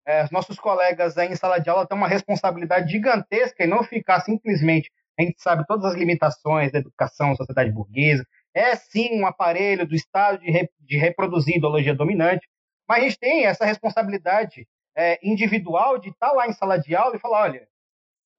é, 0.07 0.25
os 0.25 0.31
nossos 0.31 0.59
colegas 0.59 1.17
aí 1.19 1.29
em 1.33 1.37
sala 1.37 1.59
de 1.59 1.69
aula 1.69 1.87
têm 1.87 1.97
uma 1.99 2.09
responsabilidade 2.09 2.91
gigantesca 2.93 3.65
em 3.65 3.69
não 3.69 3.83
ficar 3.83 4.21
simplesmente. 4.21 4.91
A 5.19 5.23
gente 5.23 5.41
sabe 5.41 5.65
todas 5.67 5.85
as 5.85 5.95
limitações 5.99 6.71
da 6.71 6.79
educação, 6.79 7.35
sociedade 7.35 7.73
burguesa. 7.73 8.25
É 8.55 8.75
sim 8.77 9.21
um 9.21 9.27
aparelho 9.27 9.87
do 9.87 9.95
Estado 9.95 10.39
de, 10.39 10.51
re- 10.51 10.71
de 10.81 10.97
reproduzir 10.97 11.57
ideologia 11.57 11.95
dominante, 11.95 12.47
mas 12.89 12.99
a 12.99 13.05
gente 13.05 13.19
tem 13.19 13.45
essa 13.45 13.65
responsabilidade 13.65 14.67
é, 14.97 15.19
individual 15.23 15.99
de 15.99 16.09
estar 16.11 16.33
lá 16.33 16.49
em 16.49 16.53
sala 16.53 16.79
de 16.79 16.95
aula 16.95 17.17
e 17.17 17.21
falar: 17.21 17.43
olha, 17.43 17.69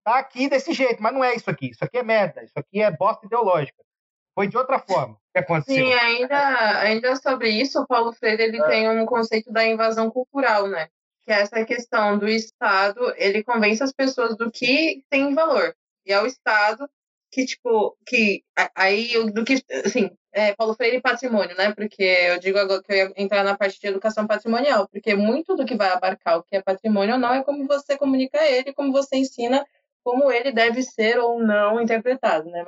tá 0.03 0.17
aqui 0.17 0.49
desse 0.49 0.73
jeito, 0.73 1.01
mas 1.01 1.13
não 1.13 1.23
é 1.23 1.35
isso 1.35 1.49
aqui. 1.49 1.69
Isso 1.69 1.83
aqui 1.83 1.97
é 1.97 2.03
merda, 2.03 2.43
isso 2.43 2.57
aqui 2.57 2.81
é 2.81 2.89
bosta 2.89 3.25
ideológica. 3.25 3.83
Foi 4.33 4.47
de 4.47 4.57
outra 4.57 4.79
forma 4.79 5.17
que 5.33 5.39
aconteceu. 5.39 5.75
Sim, 5.75 5.93
ainda, 5.93 6.79
ainda 6.79 7.15
sobre 7.15 7.49
isso, 7.49 7.81
o 7.81 7.87
Paulo 7.87 8.13
Freire 8.13 8.43
ele 8.43 8.63
tem 8.65 8.89
um 8.89 9.05
conceito 9.05 9.51
da 9.51 9.65
invasão 9.65 10.11
cultural, 10.11 10.67
né? 10.67 10.89
Que 11.25 11.31
é 11.31 11.41
essa 11.41 11.65
questão 11.65 12.17
do 12.17 12.27
Estado, 12.27 13.13
ele 13.17 13.43
convence 13.43 13.81
as 13.83 13.91
pessoas 13.91 14.37
do 14.37 14.51
que 14.51 15.03
tem 15.09 15.33
valor. 15.33 15.75
E 16.05 16.13
é 16.13 16.21
o 16.21 16.25
Estado 16.25 16.87
que, 17.31 17.45
tipo, 17.45 17.97
que 18.07 18.43
aí 18.75 19.13
eu- 19.13 19.31
do 19.31 19.43
que, 19.45 19.63
assim, 19.85 20.09
é, 20.31 20.53
Paulo 20.55 20.73
Freire 20.75 20.97
e 20.97 21.01
patrimônio, 21.01 21.55
né? 21.57 21.73
Porque 21.73 22.03
eu 22.03 22.39
digo 22.39 22.57
agora 22.57 22.81
que 22.83 22.91
eu 22.93 22.97
ia 22.97 23.13
entrar 23.17 23.43
na 23.43 23.57
parte 23.57 23.79
de 23.79 23.87
educação 23.87 24.27
patrimonial, 24.27 24.87
porque 24.89 25.13
muito 25.15 25.55
do 25.55 25.65
que 25.65 25.75
vai 25.75 25.89
abarcar 25.89 26.37
o 26.37 26.43
que 26.43 26.55
é 26.55 26.61
patrimônio 26.61 27.15
ou 27.15 27.19
não 27.19 27.33
é 27.33 27.43
como 27.43 27.67
você 27.67 27.97
comunica 27.97 28.39
ele, 28.45 28.73
como 28.73 28.91
você 28.91 29.17
ensina 29.17 29.65
como 30.03 30.31
ele 30.31 30.51
deve 30.53 30.81
ser 30.83 31.19
ou 31.19 31.39
não 31.39 31.81
interpretado, 31.81 32.49
né? 32.49 32.63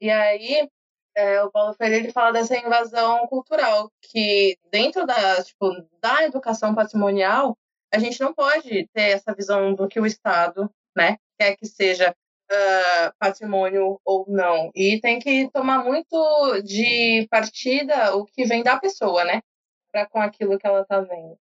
E 0.00 0.10
aí, 0.10 0.68
é, 1.14 1.42
o 1.42 1.50
Paulo 1.50 1.74
Freire 1.74 1.96
ele 1.96 2.12
fala 2.12 2.32
dessa 2.32 2.56
invasão 2.56 3.26
cultural, 3.28 3.90
que 4.02 4.58
dentro 4.70 5.06
da, 5.06 5.42
tipo, 5.42 5.70
da 6.00 6.24
educação 6.24 6.74
patrimonial, 6.74 7.56
a 7.92 7.98
gente 7.98 8.20
não 8.20 8.34
pode 8.34 8.86
ter 8.92 9.10
essa 9.12 9.34
visão 9.34 9.74
do 9.74 9.88
que 9.88 9.98
o 9.98 10.06
Estado 10.06 10.70
né, 10.94 11.16
quer 11.38 11.56
que 11.56 11.66
seja 11.66 12.14
ah, 12.50 13.12
patrimônio 13.18 14.00
ou 14.04 14.24
não. 14.28 14.70
E 14.74 15.00
tem 15.00 15.18
que 15.18 15.50
tomar 15.52 15.84
muito 15.84 16.62
de 16.62 17.26
partida 17.30 18.14
o 18.16 18.24
que 18.24 18.44
vem 18.44 18.62
da 18.62 18.78
pessoa, 18.78 19.24
né? 19.24 19.42
Para 19.90 20.06
com 20.06 20.20
aquilo 20.20 20.58
que 20.58 20.66
ela 20.66 20.82
está 20.82 21.00
vendo. 21.00 21.38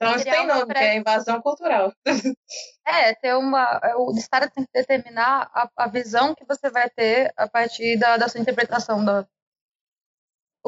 Então, 0.00 0.14
isso 0.14 0.24
tem 0.24 0.46
nome, 0.46 0.72
que 0.72 0.78
é 0.78 0.96
invasão 0.96 1.40
cultural. 1.42 1.92
É, 2.86 3.14
ter 3.14 3.36
uma. 3.36 3.78
O 3.98 4.16
Estado 4.16 4.50
tem 4.50 4.64
que 4.64 4.70
determinar 4.72 5.50
a, 5.52 5.68
a 5.76 5.88
visão 5.88 6.34
que 6.34 6.46
você 6.46 6.70
vai 6.70 6.88
ter 6.88 7.30
a 7.36 7.46
partir 7.46 7.98
da, 7.98 8.16
da 8.16 8.28
sua 8.30 8.40
interpretação 8.40 9.04
da. 9.04 9.26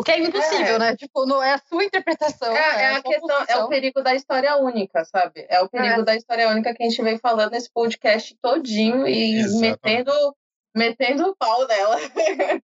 O 0.00 0.02
que 0.02 0.10
é 0.12 0.18
impossível, 0.18 0.76
É. 0.76 0.78
né? 0.78 0.96
Tipo, 0.96 1.26
não 1.26 1.42
é 1.42 1.52
a 1.54 1.58
sua 1.68 1.84
interpretação. 1.84 2.56
É, 2.56 2.82
é 2.82 2.86
a 2.88 2.92
sua 2.94 3.02
questão, 3.02 3.44
é 3.48 3.56
o 3.58 3.68
perigo 3.68 4.02
da 4.02 4.14
história 4.14 4.56
única, 4.56 5.04
sabe? 5.04 5.44
É 5.48 5.60
o 5.60 5.68
perigo 5.68 6.00
É. 6.00 6.04
da 6.04 6.16
história 6.16 6.48
única 6.48 6.74
que 6.74 6.82
a 6.82 6.88
gente 6.88 7.02
vem 7.02 7.18
falando 7.18 7.50
nesse 7.52 7.70
podcast 7.72 8.34
todinho 8.40 9.06
e 9.06 9.40
Exatamente. 9.40 9.78
metendo, 9.84 10.36
metendo 10.74 11.28
o 11.28 11.36
pau 11.36 11.66
nela. 11.66 11.96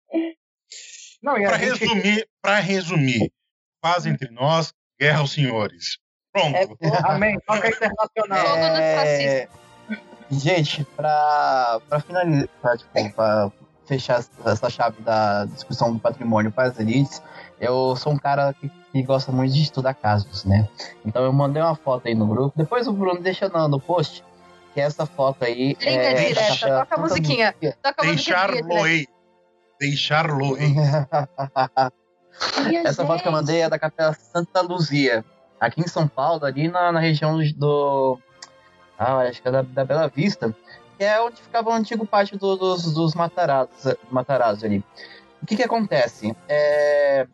A 1.24 1.34
Para 1.34 1.58
gente- 1.60 1.80
resumir, 1.86 2.28
para 2.42 2.60
resumir, 2.60 3.32
paz 3.82 4.06
entre 4.06 4.30
nós, 4.32 4.74
guerra 5.00 5.20
aos 5.20 5.32
senhores. 5.32 6.00
Pronto. 6.34 6.56
É, 6.56 6.68
Amém. 7.12 7.38
Toca 7.46 7.68
internacional. 7.70 8.46
Fogo 8.46 8.68
nos 8.68 8.80
É, 8.80 9.48
Gente, 10.32 10.84
pra, 10.96 11.80
pra 11.88 12.00
finalizar, 12.00 12.78
tipo, 12.78 13.14
pra 13.16 13.52
fechar 13.92 14.24
essa 14.46 14.70
chave 14.70 15.02
da 15.02 15.44
discussão 15.44 15.92
do 15.92 16.00
patrimônio 16.00 16.50
para 16.50 16.70
as 16.70 16.80
elites, 16.80 17.22
eu 17.60 17.94
sou 17.98 18.14
um 18.14 18.18
cara 18.18 18.54
que, 18.54 18.72
que, 18.94 19.04
gosta 19.04 19.34
muito 19.34 19.54
de 19.54 19.64
estudar 19.64 19.94
casos, 19.94 20.46
né? 20.46 20.70
Então 21.06 21.22
eu 21.26 21.34
mandei 21.34 21.62
uma 21.62 21.76
foto 21.76 22.08
aí 22.08 22.16
no 22.16 22.26
grupo. 22.26 22.54
Depois 22.56 22.88
o 22.88 22.94
Bruno 22.94 23.20
deixa 23.20 23.50
no, 23.50 23.68
no 23.68 23.82
post, 23.82 24.24
que 24.74 24.80
essa 24.80 25.06
foto 25.06 25.44
aí. 25.44 25.76
É, 25.82 26.14
direta, 26.14 26.80
toca 26.80 26.96
a 26.96 27.00
musiquinha. 27.00 27.54
Toca 27.84 28.02
a 28.02 28.06
Deixar-lo 28.06 28.82
aí. 28.82 29.06
Deixar-lo 29.78 30.56
aí. 30.56 30.74
essa 32.86 33.06
foto 33.06 33.22
que 33.22 33.28
eu 33.28 33.34
mandei 33.34 33.62
é 33.62 33.70
da 33.70 33.78
Capela 33.78 34.14
Santa 34.14 34.62
Luzia, 34.62 35.26
aqui 35.60 35.82
em 35.82 35.88
São 35.88 36.08
Paulo, 36.08 36.46
ali 36.46 36.70
na, 36.70 36.94
na 36.94 37.02
região 37.02 37.38
do. 37.58 38.18
Ah, 38.98 39.18
acho 39.18 39.42
que 39.42 39.50
é 39.50 39.52
da, 39.52 39.64
da 39.64 39.84
Bela 39.84 40.08
Vista 40.08 40.56
que 41.02 41.06
é 41.06 41.20
onde 41.20 41.42
ficava 41.42 41.72
o 41.72 41.74
antigo 41.74 42.06
pátio 42.06 42.38
do, 42.38 42.56
dos, 42.56 42.94
dos 42.94 43.16
Matarazos, 43.16 43.96
Matarazzo 44.12 44.68
ali. 44.68 44.86
O 45.42 45.48
que 45.48 45.56
que 45.56 45.64
acontece? 45.64 46.36
É, 46.48 47.26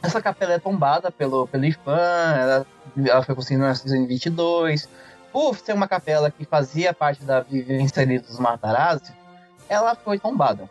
essa 0.00 0.22
capela 0.22 0.52
é 0.52 0.60
tombada 0.60 1.10
pelo, 1.10 1.48
pelo 1.48 1.64
IFAM, 1.64 2.36
ela, 2.38 2.66
ela 3.04 3.22
foi 3.24 3.34
construída 3.34 3.64
em 3.64 3.66
1922. 3.66 4.88
Por 5.32 5.56
ser 5.56 5.72
uma 5.72 5.88
capela 5.88 6.30
que 6.30 6.44
fazia 6.44 6.94
parte 6.94 7.24
da 7.24 7.40
vivência 7.40 8.02
ali 8.02 8.20
dos 8.20 8.38
Matarazzi, 8.38 9.12
ela 9.68 9.96
foi 9.96 10.20
tombada. 10.20 10.70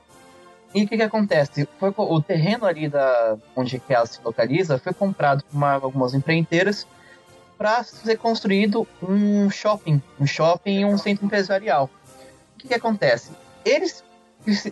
E 0.74 0.86
o 0.86 0.88
que, 0.88 0.96
que 0.96 1.04
acontece? 1.04 1.68
Foi, 1.78 1.94
o 1.98 2.22
terreno 2.22 2.66
ali 2.66 2.88
da, 2.88 3.36
onde 3.58 3.82
ela 3.90 4.06
se 4.06 4.22
localiza 4.24 4.80
foi 4.80 4.94
comprado 4.94 5.44
por 5.44 5.58
uma, 5.58 5.74
algumas 5.74 6.14
empreiteiras 6.14 6.88
para 7.58 7.84
ser 7.84 8.18
construído 8.18 8.88
um 9.04 9.50
shopping, 9.50 10.02
um 10.18 10.26
shopping 10.26 10.80
e 10.80 10.86
um 10.86 10.98
centro 10.98 11.26
empresarial 11.26 11.90
que, 12.62 12.68
que 12.68 12.74
acontece? 12.74 13.32
Eles 13.66 14.04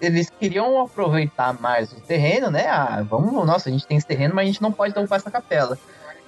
eles 0.01 0.31
queriam 0.31 0.81
aproveitar 0.81 1.53
mais 1.61 1.91
o 1.91 2.01
terreno, 2.01 2.49
né? 2.49 2.67
Ah, 2.67 3.03
vamos, 3.07 3.31
nossa, 3.45 3.69
a 3.69 3.71
gente 3.71 3.85
tem 3.85 3.97
esse 3.97 4.07
terreno, 4.07 4.33
mas 4.33 4.43
a 4.43 4.47
gente 4.47 4.61
não 4.63 4.71
pode 4.71 4.95
derrubar 4.95 5.17
essa 5.17 5.29
capela. 5.29 5.77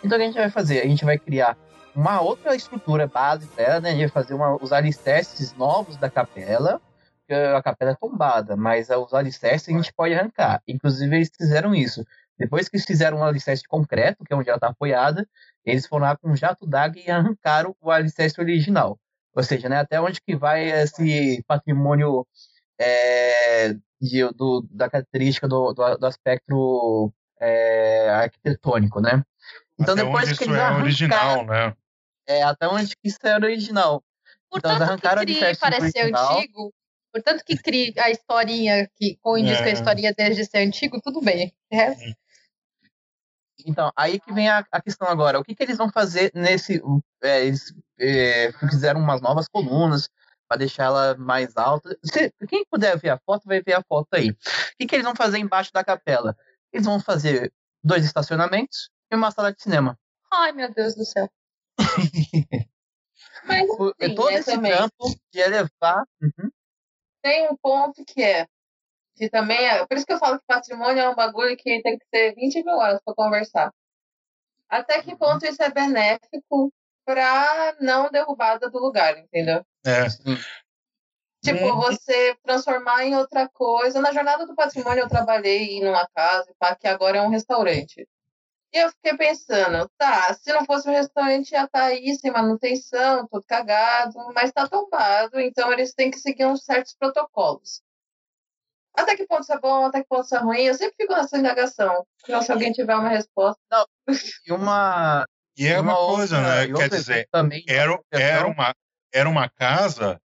Então 0.03 0.15
o 0.15 0.19
que 0.19 0.23
a 0.23 0.27
gente 0.27 0.37
vai 0.37 0.49
fazer? 0.49 0.81
A 0.81 0.87
gente 0.87 1.03
vai 1.03 1.17
criar 1.17 1.57
uma 1.95 2.21
outra 2.21 2.55
estrutura 2.55 3.07
base 3.07 3.47
dela, 3.55 3.79
né? 3.79 3.89
A 3.89 3.93
gente 3.93 4.11
vai 4.11 4.23
fazer 4.23 4.35
uma, 4.35 4.55
os 4.61 4.71
alicerces 4.71 5.55
novos 5.55 5.97
da 5.97 6.07
capela, 6.07 6.79
a 7.57 7.63
capela 7.63 7.91
é 7.91 7.95
tombada, 7.95 8.55
mas 8.55 8.89
os 8.89 9.13
alicerces 9.13 9.69
a 9.69 9.71
gente 9.71 9.91
pode 9.91 10.13
arrancar. 10.13 10.61
Inclusive 10.67 11.15
eles 11.15 11.31
fizeram 11.35 11.73
isso. 11.73 12.05
Depois 12.37 12.69
que 12.69 12.75
eles 12.75 12.85
fizeram 12.85 13.17
um 13.17 13.23
alicerce 13.23 13.63
de 13.63 13.69
concreto, 13.69 14.23
que 14.23 14.33
é 14.33 14.35
onde 14.35 14.49
ela 14.49 14.57
está 14.57 14.67
apoiada, 14.67 15.27
eles 15.65 15.87
foram 15.87 16.05
lá 16.05 16.15
com 16.15 16.29
um 16.29 16.35
jato 16.35 16.67
d'água 16.67 17.01
e 17.03 17.09
arrancaram 17.09 17.75
o 17.81 17.89
alicerce 17.89 18.39
original. 18.39 18.99
Ou 19.33 19.43
seja, 19.43 19.69
né, 19.69 19.77
até 19.77 19.99
onde 20.01 20.19
que 20.21 20.35
vai 20.35 20.69
esse 20.69 21.43
patrimônio 21.47 22.25
é, 22.79 23.73
de, 24.01 24.27
do, 24.35 24.67
da 24.69 24.89
característica 24.89 25.47
do, 25.47 25.73
do, 25.73 25.97
do 25.97 26.05
aspecto 26.05 27.13
é, 27.39 28.09
arquitetônico, 28.09 28.99
né? 28.99 29.23
Então 29.79 29.93
até 29.93 30.03
depois 30.03 30.37
que 30.37 30.43
eles 30.43 30.55
é 30.55 30.71
original, 30.71 31.45
né? 31.45 31.75
É, 32.27 32.43
até 32.43 32.67
onde 32.67 32.95
que 32.95 33.07
isso 33.07 33.19
é 33.23 33.35
original. 33.35 34.03
Portanto, 34.49 34.75
então, 34.75 34.87
arrancaram 34.87 35.25
que 35.25 35.39
CRI 35.39 35.57
parecer 35.57 36.13
antigo, 36.13 36.73
portanto 37.11 37.43
que 37.45 37.57
crie 37.57 37.93
a 37.97 38.09
historinha 38.09 38.89
que 38.95 39.17
condiz 39.21 39.57
é. 39.59 39.63
com 39.63 39.69
a 39.69 39.71
historinha 39.71 40.13
desde 40.15 40.45
ser 40.45 40.59
antigo, 40.59 40.99
tudo 41.01 41.21
bem. 41.21 41.53
É. 41.71 41.95
Então, 43.65 43.91
aí 43.95 44.19
que 44.19 44.33
vem 44.33 44.49
a, 44.49 44.65
a, 44.71 44.81
questão 44.81 45.07
agora. 45.07 45.39
O 45.39 45.43
que, 45.43 45.55
que 45.55 45.63
eles 45.63 45.77
vão 45.77 45.89
fazer 45.91 46.31
nesse. 46.33 46.81
É, 47.21 47.45
eles 47.45 47.73
é, 47.99 48.51
fizeram 48.53 48.99
umas 48.99 49.21
novas 49.21 49.47
colunas 49.47 50.09
para 50.47 50.57
deixar 50.57 50.85
ela 50.85 51.15
mais 51.17 51.55
alta. 51.55 51.97
Se, 52.03 52.33
quem 52.47 52.65
puder 52.65 52.97
ver 52.97 53.09
a 53.09 53.19
foto, 53.19 53.43
vai 53.45 53.61
ver 53.61 53.73
a 53.73 53.83
foto 53.83 54.09
aí. 54.13 54.31
O 54.31 54.35
que, 54.77 54.85
que 54.85 54.95
eles 54.95 55.05
vão 55.05 55.15
fazer 55.15 55.37
embaixo 55.37 55.71
da 55.73 55.83
capela? 55.83 56.35
Eles 56.73 56.85
vão 56.85 56.99
fazer 56.99 57.53
dois 57.83 58.03
estacionamentos 58.05 58.89
e 59.11 59.15
uma 59.15 59.31
sala 59.31 59.53
de 59.53 59.61
cinema. 59.61 59.97
Ai, 60.31 60.51
meu 60.51 60.73
Deus 60.73 60.95
do 60.95 61.05
céu. 61.05 61.29
Mas, 63.45 63.69
assim, 63.69 64.15
todo 64.15 64.29
esse 64.31 64.51
também. 64.51 64.71
campo 64.71 65.15
de 65.31 65.39
elevar. 65.39 66.03
Uhum. 66.21 66.51
Tem 67.21 67.49
um 67.49 67.55
ponto 67.55 68.03
que 68.05 68.21
é 68.21 68.47
que 69.21 69.29
também 69.29 69.67
é. 69.67 69.85
Por 69.85 69.95
isso 69.95 70.05
que 70.05 70.13
eu 70.13 70.17
falo 70.17 70.39
que 70.39 70.45
patrimônio 70.47 70.99
é 70.99 71.07
um 71.07 71.13
bagulho 71.13 71.55
que 71.55 71.79
tem 71.83 71.99
que 71.99 72.05
ter 72.09 72.33
20 72.33 72.63
mil 72.63 72.73
horas 72.73 72.99
para 73.05 73.13
conversar. 73.13 73.71
Até 74.67 74.99
que 75.03 75.15
ponto 75.15 75.45
isso 75.45 75.61
é 75.61 75.69
benéfico 75.69 76.73
para 77.05 77.75
não 77.79 78.09
derrubada 78.09 78.67
do 78.67 78.79
lugar, 78.79 79.15
entendeu? 79.19 79.63
É. 79.85 80.07
Tipo, 81.43 81.65
uhum. 81.65 81.81
você 81.81 82.35
transformar 82.43 83.03
em 83.03 83.15
outra 83.15 83.47
coisa. 83.47 84.01
Na 84.01 84.11
jornada 84.11 84.47
do 84.47 84.55
patrimônio 84.55 85.03
eu 85.03 85.09
trabalhei 85.09 85.79
numa 85.83 86.07
casa, 86.15 86.51
que 86.79 86.87
agora 86.87 87.19
é 87.19 87.21
um 87.21 87.29
restaurante. 87.29 88.07
E 88.73 88.77
eu 88.79 88.89
fiquei 88.89 89.15
pensando, 89.15 89.87
tá, 89.99 90.33
se 90.33 90.51
não 90.51 90.65
fosse 90.65 90.89
um 90.89 90.93
restaurante 90.93 91.51
ia 91.51 91.65
estar 91.65 91.79
tá 91.79 91.85
aí 91.85 92.15
sem 92.15 92.31
manutenção, 92.31 93.27
todo 93.27 93.43
cagado, 93.45 94.17
mas 94.33 94.45
está 94.45 94.67
tombado, 94.67 95.39
então 95.39 95.71
eles 95.71 95.93
têm 95.93 96.09
que 96.09 96.17
seguir 96.17 96.45
uns 96.45 96.63
certos 96.63 96.95
protocolos. 96.95 97.83
Até 98.95 99.15
que 99.15 99.25
ponto 99.25 99.41
isso 99.41 99.53
é 99.53 99.59
bom, 99.59 99.85
até 99.85 100.01
que 100.01 100.07
ponto 100.07 100.25
isso 100.25 100.35
é 100.35 100.39
ruim? 100.39 100.61
Eu 100.61 100.73
sempre 100.73 100.95
fico 100.97 101.13
nessa 101.13 101.37
indagação. 101.37 102.05
Então, 102.23 102.41
se 102.41 102.51
alguém 102.51 102.71
tiver 102.71 102.95
uma 102.95 103.09
resposta. 103.09 103.61
Não, 103.71 103.85
e 104.45 104.51
uma. 104.51 105.25
E 105.57 105.67
é 105.67 105.79
uma, 105.79 105.97
uma 105.97 106.15
coisa, 106.15 106.37
outra, 106.37 106.67
né? 106.67 106.73
Quer 106.73 106.89
dizer, 106.89 107.27
também 107.31 107.63
era, 107.67 107.99
era, 108.11 108.47
uma, 108.47 108.73
era 109.13 109.29
uma 109.29 109.49
casa 109.49 110.19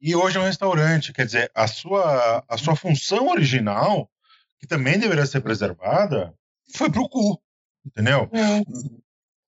e 0.00 0.16
hoje 0.16 0.38
é 0.38 0.40
um 0.40 0.44
restaurante. 0.44 1.12
Quer 1.12 1.26
dizer, 1.26 1.50
a 1.54 1.66
sua, 1.66 2.44
a 2.48 2.56
sua 2.56 2.74
função 2.74 3.28
original, 3.28 4.10
que 4.58 4.66
também 4.66 4.98
deveria 4.98 5.26
ser 5.26 5.40
preservada, 5.40 6.34
foi 6.74 6.90
pro 6.90 7.08
cu. 7.08 7.40
Entendeu? 7.84 8.28
É. 8.32 8.62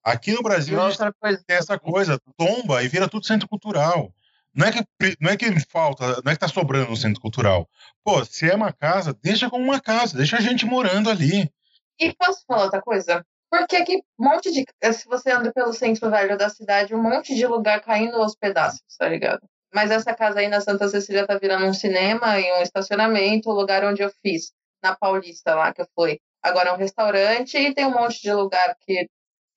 Aqui 0.05 0.33
no 0.33 0.43
Brasil, 0.43 0.81
a 0.81 0.91
gente 0.91 1.13
coisa... 1.21 1.43
tem 1.47 1.57
essa 1.57 1.79
coisa, 1.79 2.19
tomba 2.37 2.83
e 2.83 2.89
vira 2.89 3.09
tudo 3.09 3.27
centro 3.27 3.49
cultural. 3.49 4.13
Não 4.55 4.67
é 4.67 4.73
que 4.73 4.85
não 5.21 5.31
é 5.31 5.37
que 5.37 5.61
falta, 5.71 6.21
não 6.23 6.31
é 6.31 6.35
que 6.35 6.41
tá 6.41 6.49
sobrando 6.49 6.91
no 6.91 6.97
centro 6.97 7.21
cultural. 7.21 7.69
Pô, 8.05 8.25
se 8.25 8.51
é 8.51 8.55
uma 8.55 8.73
casa, 8.73 9.17
deixa 9.23 9.49
como 9.49 9.65
uma 9.65 9.81
casa, 9.81 10.17
deixa 10.17 10.37
a 10.37 10.41
gente 10.41 10.67
morando 10.67 11.09
ali. 11.09 11.51
E 11.99 12.15
posso 12.15 12.45
falar 12.47 12.65
outra 12.65 12.83
coisa? 12.83 13.25
Porque 13.51 13.77
aqui, 13.77 13.97
um 14.19 14.25
monte 14.25 14.51
de. 14.51 14.65
Se 14.93 15.07
você 15.07 15.31
anda 15.31 15.53
pelo 15.53 15.73
centro 15.73 16.11
velho 16.11 16.37
da 16.37 16.49
cidade, 16.49 16.95
um 16.95 17.03
monte 17.03 17.35
de 17.35 17.47
lugar 17.47 17.81
caindo 17.81 18.17
aos 18.17 18.35
pedaços, 18.35 18.81
tá 18.99 19.09
ligado? 19.09 19.41
Mas 19.75 19.91
essa 19.91 20.15
casa 20.15 20.41
aí 20.41 20.49
na 20.49 20.61
Santa 20.61 20.89
Cecília 20.89 21.27
tá 21.27 21.39
virando 21.39 21.67
um 21.67 21.75
cinema 21.75 22.39
e 22.39 22.53
um 22.53 22.63
estacionamento, 22.63 23.49
o 23.49 23.55
lugar 23.55 23.85
onde 23.85 24.03
eu 24.03 24.11
fiz, 24.23 24.53
na 24.83 24.95
Paulista 24.95 25.55
lá 25.55 25.73
que 25.73 25.81
eu 25.81 25.89
fui. 25.95 26.21
Agora 26.43 26.71
é 26.71 26.73
um 26.73 26.77
restaurante 26.77 27.57
e 27.57 27.75
tem 27.75 27.87
um 27.87 27.93
monte 27.93 28.21
de 28.21 28.33
lugar 28.33 28.77
que. 28.81 29.09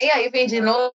E 0.01 0.11
aí 0.11 0.29
vem 0.29 0.47
de 0.47 0.61
novo 0.61 0.93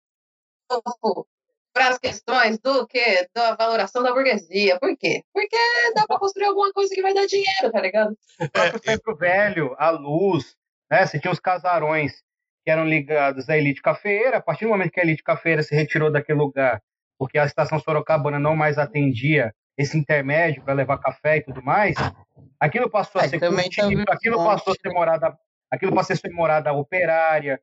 para 1.77 1.89
as 1.89 1.99
questões 1.99 2.59
do 2.59 2.87
que 2.87 3.29
da 3.35 3.55
valoração 3.55 4.03
da 4.03 4.11
burguesia. 4.11 4.79
Por 4.81 4.97
quê? 4.97 5.23
Porque 5.31 5.57
dá 5.95 6.07
para 6.07 6.19
construir 6.19 6.47
alguma 6.47 6.73
coisa 6.73 6.95
que 6.95 7.03
vai 7.03 7.13
dar 7.13 7.27
dinheiro, 7.27 7.71
tá 7.71 7.83
ligado? 7.83 8.17
O 8.41 8.49
próprio 8.49 8.81
é, 8.83 8.91
centro 8.91 9.15
velho, 9.15 9.77
a 9.79 9.91
luz, 9.91 10.57
né? 10.91 11.05
Você 11.05 11.21
tinha 11.21 11.31
os 11.31 11.39
casarões 11.39 12.23
que 12.65 12.71
eram 12.71 12.87
ligados 12.87 13.51
à 13.51 13.59
elite 13.59 13.83
cafeira. 13.83 14.39
A 14.39 14.41
partir 14.41 14.65
do 14.65 14.71
momento 14.71 14.91
que 14.91 15.01
a 15.01 15.03
elite 15.03 15.23
cafeira 15.23 15.63
se 15.63 15.75
retirou 15.75 16.11
daquele 16.11 16.39
lugar, 16.39 16.81
porque 17.19 17.39
a 17.39 17.45
estação 17.45 17.79
Sorocabana 17.79 18.39
não 18.39 18.57
mais 18.57 18.79
atendia 18.79 19.55
esse 19.77 19.99
intermédio 19.99 20.63
para 20.63 20.73
levar 20.73 20.97
café 20.97 21.37
e 21.37 21.43
tudo 21.43 21.63
mais, 21.63 21.95
aquilo 22.59 22.89
passou 22.89 23.21
a 23.21 23.29
ser 23.29 23.39
cultivo, 23.39 24.03
aquilo 24.09 24.39
passou 24.39 24.73
a 24.73 24.77
ser 24.77 24.95
morada, 24.95 25.37
aquilo 25.71 25.95
passou 25.95 26.15
a 26.15 26.17
ser 26.17 26.31
morada 26.31 26.73
operária. 26.73 27.61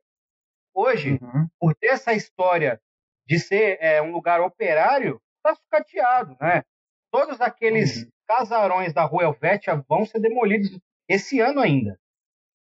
Hoje, 0.72 1.18
uhum. 1.20 1.48
por 1.60 1.74
ter 1.74 1.88
essa 1.88 2.14
história 2.14 2.80
de 3.26 3.40
ser 3.40 3.78
é, 3.82 4.02
um 4.02 4.12
lugar 4.12 4.42
operário, 4.42 5.22
está 5.38 5.56
sucateado, 5.56 6.36
né? 6.40 6.64
Todos 7.12 7.40
aqueles 7.42 8.04
uhum. 8.04 8.10
casarões 8.28 8.94
da 8.94 9.04
Rua 9.04 9.24
Helvétia 9.24 9.84
vão 9.88 10.06
ser 10.06 10.20
demolidos 10.20 10.80
esse 11.08 11.40
ano 11.40 11.60
ainda. 11.60 12.00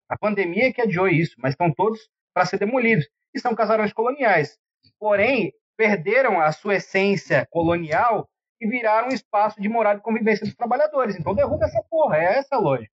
A 0.09 0.17
pandemia 0.17 0.71
que 0.71 0.81
adiou 0.81 1.07
isso, 1.07 1.35
mas 1.39 1.53
estão 1.53 1.73
todos 1.73 1.99
para 2.33 2.45
ser 2.45 2.59
demolidos. 2.59 3.07
E 3.33 3.39
são 3.39 3.55
casarões 3.55 3.91
coloniais. 3.91 4.57
Porém, 4.99 5.51
perderam 5.75 6.39
a 6.39 6.51
sua 6.51 6.75
essência 6.75 7.45
colonial 7.49 8.29
e 8.61 8.67
viraram 8.67 9.09
um 9.09 9.13
espaço 9.13 9.61
de 9.61 9.67
morada 9.67 9.99
e 9.99 10.03
convivência 10.03 10.45
dos 10.45 10.55
trabalhadores. 10.55 11.15
Então 11.15 11.35
derruba 11.35 11.65
essa 11.65 11.83
porra, 11.89 12.17
é 12.17 12.37
essa 12.37 12.55
a 12.55 12.59
lógica. 12.59 12.93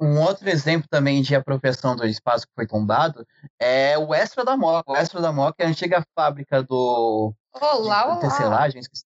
Um 0.00 0.20
outro 0.20 0.48
exemplo 0.48 0.86
também 0.88 1.22
de 1.22 1.34
apropriação 1.34 1.96
do 1.96 2.06
espaço 2.06 2.46
que 2.46 2.54
foi 2.54 2.66
tombado 2.66 3.26
é 3.58 3.96
o 3.98 4.14
Extra 4.14 4.44
da 4.44 4.56
Moca. 4.56 4.92
O 4.92 4.96
Extra 4.96 5.20
da 5.20 5.32
Moca 5.32 5.62
é 5.62 5.66
a 5.66 5.68
antiga 5.68 6.04
fábrica 6.14 6.62
do. 6.62 7.34
Olá, 7.54 8.06
olá. 8.06 8.16
Tecelagem, 8.16 8.80
esqueci, 8.80 9.04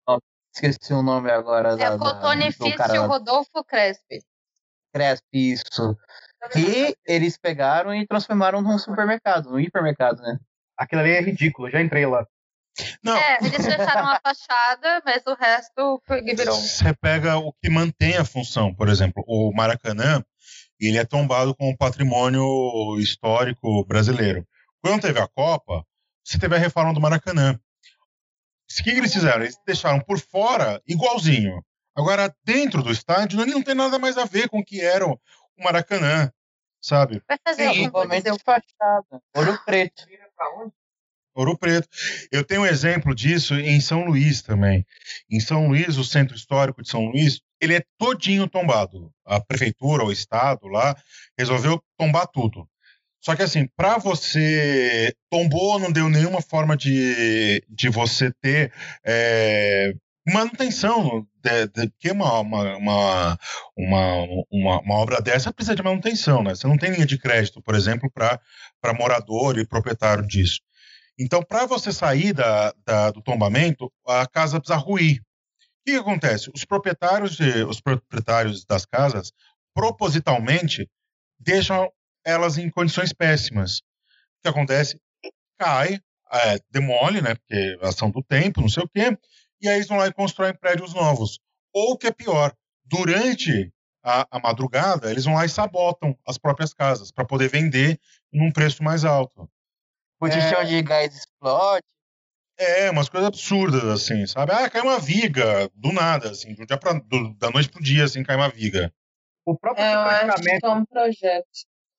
esqueci 0.54 0.92
o 0.92 1.02
nome 1.02 1.30
agora. 1.30 1.72
É 1.72 1.76
da, 1.76 1.98
Cotonifício 1.98 2.76
cara... 2.76 3.00
Rodolfo 3.00 3.64
Crespi. 3.64 4.22
Crespi, 4.92 5.52
isso. 5.52 5.96
E 6.56 6.96
eles 7.06 7.38
pegaram 7.38 7.94
e 7.94 8.06
transformaram 8.06 8.60
num 8.60 8.78
supermercado, 8.78 9.50
num 9.50 9.60
hipermercado, 9.60 10.20
né? 10.22 10.38
Aquilo 10.76 11.00
ali 11.00 11.10
é 11.12 11.20
ridículo, 11.20 11.70
já 11.70 11.80
entrei 11.80 12.04
lá. 12.06 12.26
Não, 13.02 13.16
É, 13.16 13.38
eles 13.42 13.64
fecharam 13.64 14.08
a 14.08 14.20
fachada, 14.20 15.02
mas 15.04 15.22
o 15.26 15.34
resto 15.34 16.02
foi, 16.06 16.22
virou. 16.22 16.54
você 16.54 16.94
pega 16.94 17.36
o 17.36 17.52
que 17.52 17.68
mantém 17.68 18.16
a 18.16 18.24
função, 18.24 18.74
por 18.74 18.88
exemplo, 18.88 19.22
o 19.26 19.52
Maracanã, 19.54 20.24
ele 20.80 20.98
é 20.98 21.04
tombado 21.04 21.54
como 21.54 21.76
patrimônio 21.76 22.98
histórico 22.98 23.84
brasileiro. 23.84 24.46
Quando 24.80 25.02
teve 25.02 25.20
a 25.20 25.28
Copa, 25.28 25.84
você 26.24 26.38
teve 26.38 26.56
a 26.56 26.58
reforma 26.58 26.92
do 26.92 27.00
Maracanã. 27.00 27.54
O 27.54 28.82
que, 28.82 28.90
que 28.90 28.98
eles 28.98 29.12
fizeram? 29.12 29.42
Eles 29.42 29.56
deixaram 29.66 30.00
por 30.00 30.18
fora 30.18 30.82
igualzinho. 30.86 31.62
Agora, 31.94 32.34
dentro 32.42 32.82
do 32.82 32.90
estádio, 32.90 33.40
ele 33.40 33.52
não 33.52 33.62
tem 33.62 33.74
nada 33.74 33.98
mais 33.98 34.16
a 34.16 34.24
ver 34.24 34.48
com 34.48 34.60
o 34.60 34.64
que 34.64 34.80
era 34.80 35.06
o 35.06 35.20
Maracanã, 35.58 36.32
sabe? 36.80 37.22
Vai 37.28 37.38
fazer 37.46 37.70
Sim, 37.70 37.84
algum 37.86 38.08
de 38.08 38.38
fachada. 38.42 39.22
Ouro 39.36 39.58
preto. 39.64 40.06
Ouro 41.34 41.56
Preto. 41.56 41.88
Eu 42.30 42.44
tenho 42.44 42.62
um 42.62 42.66
exemplo 42.66 43.14
disso 43.14 43.54
em 43.54 43.80
São 43.80 44.04
Luís 44.04 44.42
também. 44.42 44.86
Em 45.30 45.40
São 45.40 45.68
Luís, 45.68 45.96
o 45.96 46.04
centro 46.04 46.36
histórico 46.36 46.82
de 46.82 46.88
São 46.88 47.06
Luís, 47.06 47.40
ele 47.60 47.74
é 47.74 47.84
todinho 47.98 48.48
tombado. 48.48 49.10
A 49.24 49.40
prefeitura, 49.40 50.04
o 50.04 50.12
estado 50.12 50.66
lá, 50.66 50.96
resolveu 51.38 51.82
tombar 51.96 52.26
tudo. 52.26 52.68
Só 53.24 53.36
que 53.36 53.42
assim, 53.42 53.68
para 53.76 53.98
você 53.98 55.14
tombou, 55.30 55.78
não 55.78 55.92
deu 55.92 56.08
nenhuma 56.08 56.42
forma 56.42 56.76
de, 56.76 57.64
de 57.68 57.88
você 57.88 58.32
ter 58.42 58.72
é, 59.06 59.94
manutenção. 60.26 61.24
De, 61.40 61.68
de, 61.68 61.88
porque 61.90 62.10
uma, 62.10 62.40
uma, 62.40 62.76
uma, 62.76 63.38
uma, 63.76 64.80
uma, 64.80 64.94
obra 64.96 65.20
dessa 65.20 65.52
precisa 65.52 65.76
de 65.76 65.82
manutenção, 65.84 66.42
né? 66.42 66.54
Você 66.54 66.66
não 66.66 66.76
tem 66.76 66.90
linha 66.90 67.06
de 67.06 67.16
crédito, 67.16 67.62
por 67.62 67.76
exemplo, 67.76 68.10
para 68.10 68.40
morador 68.98 69.56
e 69.56 69.66
proprietário 69.66 70.26
disso. 70.26 70.60
Então, 71.18 71.42
para 71.42 71.66
você 71.66 71.92
sair 71.92 72.32
da, 72.32 72.72
da, 72.84 73.10
do 73.10 73.22
tombamento, 73.22 73.92
a 74.06 74.26
casa 74.26 74.60
precisa 74.60 74.78
ruir. 74.78 75.20
O 75.20 75.84
que, 75.84 75.92
que 75.92 75.98
acontece? 75.98 76.50
Os 76.54 76.64
proprietários, 76.64 77.36
de, 77.36 77.64
os 77.64 77.80
proprietários 77.80 78.64
das 78.64 78.86
casas, 78.86 79.32
propositalmente, 79.74 80.88
deixam 81.38 81.90
elas 82.24 82.56
em 82.56 82.70
condições 82.70 83.12
péssimas. 83.12 83.78
O 83.78 84.42
que 84.42 84.48
acontece? 84.48 85.00
Cai, 85.58 86.00
é, 86.32 86.58
demole, 86.70 87.20
né? 87.20 87.34
Porque 87.34 87.78
ação 87.82 88.10
do 88.10 88.22
tempo, 88.22 88.60
não 88.60 88.68
sei 88.68 88.82
o 88.82 88.88
quê, 88.88 89.16
e 89.60 89.68
aí 89.68 89.76
eles 89.76 89.88
vão 89.88 89.98
lá 89.98 90.06
e 90.06 90.12
constroem 90.12 90.54
prédios 90.54 90.94
novos. 90.94 91.38
Ou 91.72 91.92
o 91.92 91.98
que 91.98 92.06
é 92.06 92.12
pior, 92.12 92.52
durante 92.84 93.72
a, 94.02 94.26
a 94.30 94.40
madrugada, 94.40 95.10
eles 95.10 95.24
vão 95.24 95.34
lá 95.34 95.44
e 95.44 95.48
sabotam 95.48 96.16
as 96.26 96.38
próprias 96.38 96.74
casas 96.74 97.10
para 97.10 97.24
poder 97.24 97.48
vender 97.48 98.00
num 98.32 98.50
preço 98.50 98.82
mais 98.82 99.04
alto. 99.04 99.48
Posição 100.22 100.64
de 100.64 100.82
gás 100.82 101.14
explode. 101.16 101.82
É, 102.56 102.88
umas 102.90 103.08
coisas 103.08 103.26
absurdas, 103.26 103.82
assim, 103.84 104.24
sabe? 104.24 104.52
Ah, 104.52 104.70
cai 104.70 104.80
uma 104.80 105.00
viga, 105.00 105.68
do 105.74 105.92
nada, 105.92 106.30
assim, 106.30 106.54
do 106.54 106.64
dia 106.64 106.78
pra, 106.78 106.92
do, 106.92 107.34
da 107.34 107.50
noite 107.50 107.68
pro 107.68 107.82
dia, 107.82 108.04
assim, 108.04 108.22
cai 108.22 108.36
uma 108.36 108.48
viga. 108.48 108.92
O 109.44 109.58
próprio 109.58 109.84
É, 109.84 109.90
sucateamento, 110.20 110.66
é 110.66 110.70
um 110.70 110.84
projeto. 110.84 111.48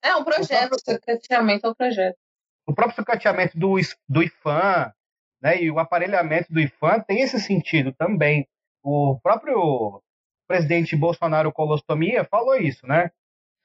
É 0.02 0.16
um 0.16 0.24
projeto, 0.24 0.76
sucateamento 0.80 1.68
é 1.68 1.70
um 1.70 1.74
projeto. 1.74 2.18
o 2.66 2.74
próprio 2.74 2.96
sucateamento 2.96 3.60
do, 3.60 3.76
do 4.08 4.24
IFAM, 4.24 4.94
né, 5.42 5.62
e 5.62 5.70
o 5.70 5.80
aparelhamento 5.80 6.54
do 6.54 6.62
IFAM 6.62 7.02
tem 7.02 7.22
esse 7.22 7.42
sentido 7.42 7.92
também. 7.94 8.48
O 8.82 9.20
próprio 9.22 10.02
presidente 10.48 10.96
Bolsonaro 10.96 11.52
Colostomia 11.52 12.24
falou 12.24 12.56
isso, 12.56 12.86
né? 12.88 13.12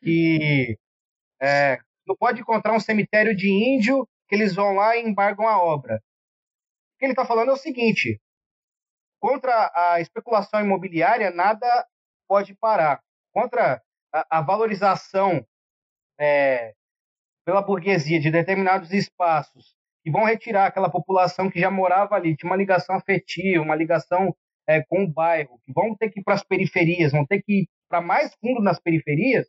Que 0.03 0.77
é, 1.41 1.79
não 2.07 2.17
pode 2.17 2.41
encontrar 2.41 2.73
um 2.73 2.81
cemitério 2.81 3.37
de 3.37 3.49
índio 3.49 4.09
que 4.29 4.35
eles 4.35 4.55
vão 4.55 4.75
lá 4.75 4.97
e 4.97 5.03
embargam 5.03 5.49
a 5.49 5.63
obra. 5.63 5.97
O 5.97 6.99
que 6.99 7.07
ele 7.07 7.13
está 7.13 7.25
falando 7.25 7.51
é 7.51 7.55
o 7.55 7.57
seguinte: 7.57 8.21
contra 9.21 9.73
a 9.75 10.01
especulação 10.01 10.61
imobiliária, 10.61 11.31
nada 11.31 11.87
pode 12.29 12.55
parar. 12.55 13.01
Contra 13.33 13.83
a, 14.13 14.39
a 14.39 14.43
valorização 14.43 15.45
é, 16.19 16.75
pela 17.45 17.63
burguesia 17.63 18.21
de 18.21 18.31
determinados 18.31 18.93
espaços 18.93 19.77
que 20.03 20.11
vão 20.11 20.25
retirar 20.25 20.67
aquela 20.67 20.91
população 20.91 21.51
que 21.51 21.61
já 21.61 21.71
morava 21.71 22.15
ali, 22.15 22.37
tinha 22.37 22.51
uma 22.51 22.57
ligação 22.57 22.97
afetiva, 22.97 23.63
uma 23.63 23.75
ligação 23.75 24.35
é, 24.67 24.83
com 24.83 25.05
o 25.05 25.13
bairro, 25.13 25.59
que 25.65 25.73
vão 25.73 25.95
ter 25.97 26.11
que 26.11 26.21
ir 26.21 26.23
para 26.23 26.35
as 26.35 26.45
periferias, 26.45 27.13
vão 27.13 27.27
ter 27.27 27.43
que 27.43 27.63
ir 27.63 27.69
para 27.89 28.01
mais 28.01 28.35
fundo 28.35 28.63
nas 28.63 28.79
periferias, 28.79 29.47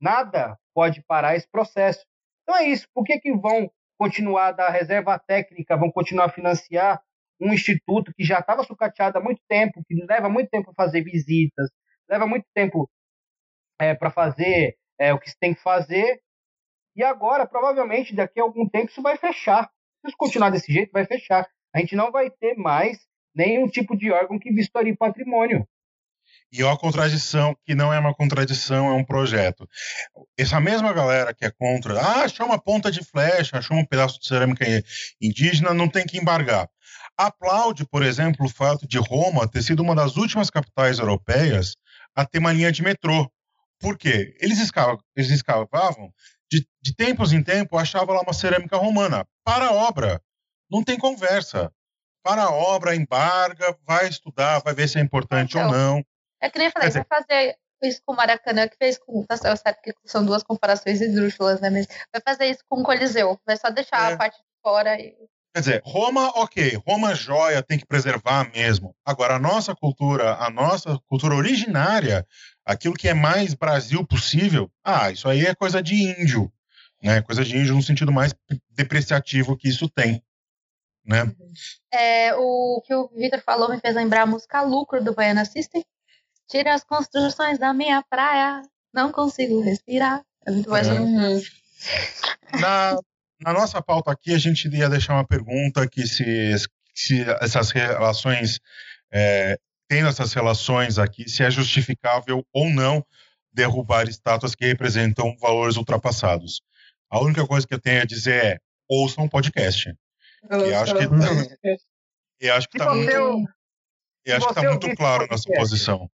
nada 0.00 0.58
pode 0.74 1.02
parar 1.02 1.36
esse 1.36 1.48
processo. 1.50 2.04
Então 2.42 2.56
é 2.56 2.64
isso. 2.64 2.86
Por 2.92 3.04
que, 3.04 3.18
que 3.18 3.32
vão 3.32 3.70
continuar 4.02 4.48
a 4.48 4.52
dar 4.52 4.70
reserva 4.70 5.16
técnica, 5.16 5.76
vão 5.76 5.88
continuar 5.88 6.24
a 6.24 6.28
financiar 6.28 7.00
um 7.40 7.52
instituto 7.52 8.12
que 8.12 8.24
já 8.24 8.40
estava 8.40 8.64
sucateado 8.64 9.16
há 9.16 9.20
muito 9.20 9.40
tempo, 9.48 9.80
que 9.86 9.94
leva 9.94 10.28
muito 10.28 10.50
tempo 10.50 10.74
para 10.74 10.86
fazer 10.86 11.02
visitas, 11.02 11.70
leva 12.10 12.26
muito 12.26 12.44
tempo 12.52 12.90
é, 13.80 13.94
para 13.94 14.10
fazer 14.10 14.76
é, 14.98 15.14
o 15.14 15.20
que 15.20 15.30
se 15.30 15.38
tem 15.38 15.54
que 15.54 15.62
fazer, 15.62 16.20
e 16.96 17.04
agora, 17.04 17.46
provavelmente, 17.46 18.12
daqui 18.14 18.40
a 18.40 18.42
algum 18.42 18.68
tempo, 18.68 18.90
isso 18.90 19.00
vai 19.00 19.16
fechar. 19.16 19.70
Se 20.00 20.08
isso 20.08 20.16
continuar 20.16 20.50
desse 20.50 20.72
jeito, 20.72 20.90
vai 20.90 21.06
fechar. 21.06 21.48
A 21.72 21.78
gente 21.78 21.94
não 21.94 22.10
vai 22.10 22.28
ter 22.28 22.56
mais 22.56 22.98
nenhum 23.32 23.68
tipo 23.68 23.96
de 23.96 24.10
órgão 24.10 24.38
que 24.38 24.52
vistorie 24.52 24.96
patrimônio. 24.96 25.64
E 26.52 26.62
ó 26.62 26.72
a 26.72 26.78
contradição, 26.78 27.56
que 27.64 27.74
não 27.74 27.90
é 27.90 27.98
uma 27.98 28.14
contradição, 28.14 28.88
é 28.88 28.92
um 28.92 29.04
projeto. 29.04 29.66
Essa 30.36 30.60
mesma 30.60 30.92
galera 30.92 31.32
que 31.32 31.46
é 31.46 31.50
contra, 31.50 31.98
ah, 31.98 32.24
achou 32.24 32.44
uma 32.44 32.58
ponta 32.58 32.90
de 32.90 33.02
flecha, 33.02 33.56
achou 33.56 33.76
um 33.76 33.86
pedaço 33.86 34.20
de 34.20 34.26
cerâmica 34.26 34.64
indígena, 35.20 35.72
não 35.72 35.88
tem 35.88 36.04
que 36.04 36.18
embargar. 36.18 36.68
Aplaude, 37.16 37.86
por 37.86 38.02
exemplo, 38.02 38.44
o 38.44 38.50
fato 38.50 38.86
de 38.86 38.98
Roma 38.98 39.48
ter 39.48 39.62
sido 39.62 39.82
uma 39.82 39.94
das 39.94 40.16
últimas 40.16 40.50
capitais 40.50 40.98
europeias 40.98 41.74
a 42.14 42.26
ter 42.26 42.38
uma 42.38 42.52
linha 42.52 42.70
de 42.70 42.82
metrô. 42.82 43.30
Por 43.80 43.96
quê? 43.96 44.36
Eles 44.38 44.58
escavavam, 44.60 45.02
eles 45.16 45.30
escavavam 45.30 46.12
de, 46.50 46.66
de 46.82 46.94
tempos 46.94 47.32
em 47.32 47.42
tempos, 47.42 47.80
achava 47.80 48.12
lá 48.12 48.20
uma 48.20 48.34
cerâmica 48.34 48.76
romana. 48.76 49.26
Para 49.42 49.68
a 49.68 49.72
obra. 49.72 50.20
Não 50.70 50.84
tem 50.84 50.98
conversa. 50.98 51.72
Para 52.22 52.44
a 52.44 52.50
obra, 52.50 52.94
embarga, 52.94 53.76
vai 53.86 54.08
estudar, 54.08 54.60
vai 54.60 54.74
ver 54.74 54.88
se 54.88 54.98
é 54.98 55.02
importante 55.02 55.56
Então, 55.56 55.66
ou 55.66 55.72
não. 55.72 56.04
É 56.42 56.50
que 56.50 56.58
nem 56.58 56.66
eu 56.66 56.72
falei, 56.72 56.88
dizer- 56.88 57.06
vai 57.08 57.22
fazer 57.22 57.56
isso 57.84 58.02
com 58.04 58.12
o 58.12 58.16
Maracanã, 58.16 58.68
que 58.68 58.76
fez 58.76 58.98
com. 58.98 59.24
Tá 59.24 59.36
certo 59.36 59.80
que 59.82 59.92
são 60.04 60.24
duas 60.24 60.42
comparações 60.42 61.00
esdrúxulas, 61.00 61.60
né? 61.60 61.70
Mas 61.70 61.86
vai 62.12 62.20
fazer 62.24 62.46
isso 62.46 62.60
com 62.68 62.80
o 62.80 62.84
Coliseu. 62.84 63.38
Vai 63.46 63.56
só 63.56 63.70
deixar 63.70 64.10
É. 64.10 64.14
a 64.14 64.16
parte 64.16 64.36
de 64.36 64.44
fora 64.62 65.00
e. 65.00 65.14
Quer 65.54 65.60
dizer, 65.60 65.82
Roma, 65.84 66.28
ok, 66.36 66.80
Roma 66.86 67.14
joia, 67.14 67.62
tem 67.62 67.78
que 67.78 67.84
preservar 67.84 68.50
mesmo. 68.52 68.96
Agora, 69.04 69.34
a 69.36 69.38
nossa 69.38 69.74
cultura, 69.74 70.34
a 70.36 70.48
nossa 70.48 70.98
cultura 71.06 71.34
originária, 71.34 72.26
aquilo 72.64 72.94
que 72.94 73.06
é 73.06 73.12
mais 73.12 73.52
Brasil 73.52 74.04
possível, 74.06 74.70
ah, 74.82 75.10
isso 75.10 75.28
aí 75.28 75.44
é 75.44 75.54
coisa 75.54 75.82
de 75.82 75.94
índio, 75.94 76.50
né? 77.02 77.20
Coisa 77.20 77.44
de 77.44 77.54
índio 77.54 77.74
no 77.74 77.82
sentido 77.82 78.10
mais 78.10 78.34
depreciativo 78.70 79.54
que 79.54 79.68
isso 79.68 79.90
tem, 79.90 80.22
né? 81.04 81.30
É, 81.92 82.34
o 82.34 82.80
que 82.86 82.94
o 82.94 83.08
Vitor 83.08 83.42
falou 83.42 83.68
me 83.68 83.78
fez 83.78 83.94
lembrar 83.94 84.22
a 84.22 84.26
música 84.26 84.62
Lucro 84.62 85.04
do 85.04 85.12
Baiana 85.14 85.44
System. 85.44 85.84
Tira 86.52 86.74
as 86.74 86.84
construções 86.84 87.58
da 87.58 87.72
minha 87.72 88.04
praia, 88.10 88.60
não 88.92 89.10
consigo 89.10 89.62
respirar. 89.62 90.22
É 90.46 90.50
muito 90.50 90.76
essa 90.76 90.92
É. 90.92 91.00
Uhum. 91.00 91.40
Na, 92.60 92.98
na 93.40 93.52
nossa 93.54 93.80
pauta 93.80 94.12
aqui, 94.12 94.34
a 94.34 94.38
gente 94.38 94.68
ia 94.68 94.86
deixar 94.86 95.14
uma 95.14 95.26
pergunta 95.26 95.88
que 95.88 96.06
se, 96.06 96.54
se 96.94 97.24
essas 97.40 97.70
relações, 97.70 98.60
é, 99.10 99.56
tendo 99.88 100.08
essas 100.08 100.34
relações 100.34 100.98
aqui, 100.98 101.26
se 101.26 101.42
é 101.42 101.50
justificável 101.50 102.46
ou 102.52 102.68
não 102.68 103.02
derrubar 103.50 104.06
estátuas 104.06 104.54
que 104.54 104.66
representam 104.66 105.34
valores 105.38 105.78
ultrapassados. 105.78 106.60
A 107.08 107.18
única 107.18 107.46
coisa 107.46 107.66
que 107.66 107.72
eu 107.72 107.80
tenho 107.80 108.02
a 108.02 108.06
dizer 108.06 108.44
é 108.44 108.58
ouçam 108.86 109.24
o 109.24 109.30
podcast. 109.30 109.88
E 110.50 110.74
acho 110.74 110.94
que, 110.96 111.04
e 112.42 112.50
acho 112.50 112.68
que 112.68 112.78
você, 112.78 112.94
muito, 112.94 113.48
e 114.26 114.32
acho 114.32 114.48
que 114.48 114.54
tá 114.54 114.62
muito 114.64 114.94
claro 114.94 115.24
a 115.24 115.28
nossa 115.28 115.50
posição. 115.50 116.10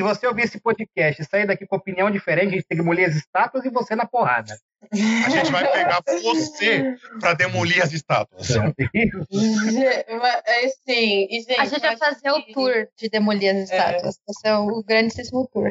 Se 0.00 0.02
você 0.02 0.26
ouvir 0.26 0.44
esse 0.44 0.58
podcast 0.58 1.20
e 1.20 1.24
sair 1.26 1.46
daqui 1.46 1.66
com 1.66 1.76
opinião 1.76 2.10
diferente, 2.10 2.48
a 2.48 2.50
gente 2.52 2.64
tem 2.66 2.78
que 2.78 2.82
demolir 2.82 3.06
as 3.06 3.14
estátuas 3.16 3.66
e 3.66 3.70
você 3.70 3.94
na 3.94 4.06
porrada. 4.06 4.56
A 4.90 5.28
gente 5.28 5.52
vai 5.52 5.70
pegar 5.70 6.00
você 6.22 6.96
para 7.20 7.34
demolir 7.34 7.82
as 7.82 7.92
estátuas. 7.92 8.48
É 8.50 8.58
assim, 10.64 11.26
e, 11.30 11.40
gente, 11.42 11.60
A 11.60 11.66
gente 11.66 11.80
vai 11.82 11.96
fazer 11.98 12.30
o 12.30 12.42
tour 12.52 12.88
de 12.96 13.10
demolir 13.10 13.54
as 13.54 13.64
estátuas. 13.70 14.18
Esse 14.26 14.48
é 14.48 14.56
o 14.56 14.82
grandíssimo 14.82 15.46
tour. 15.52 15.70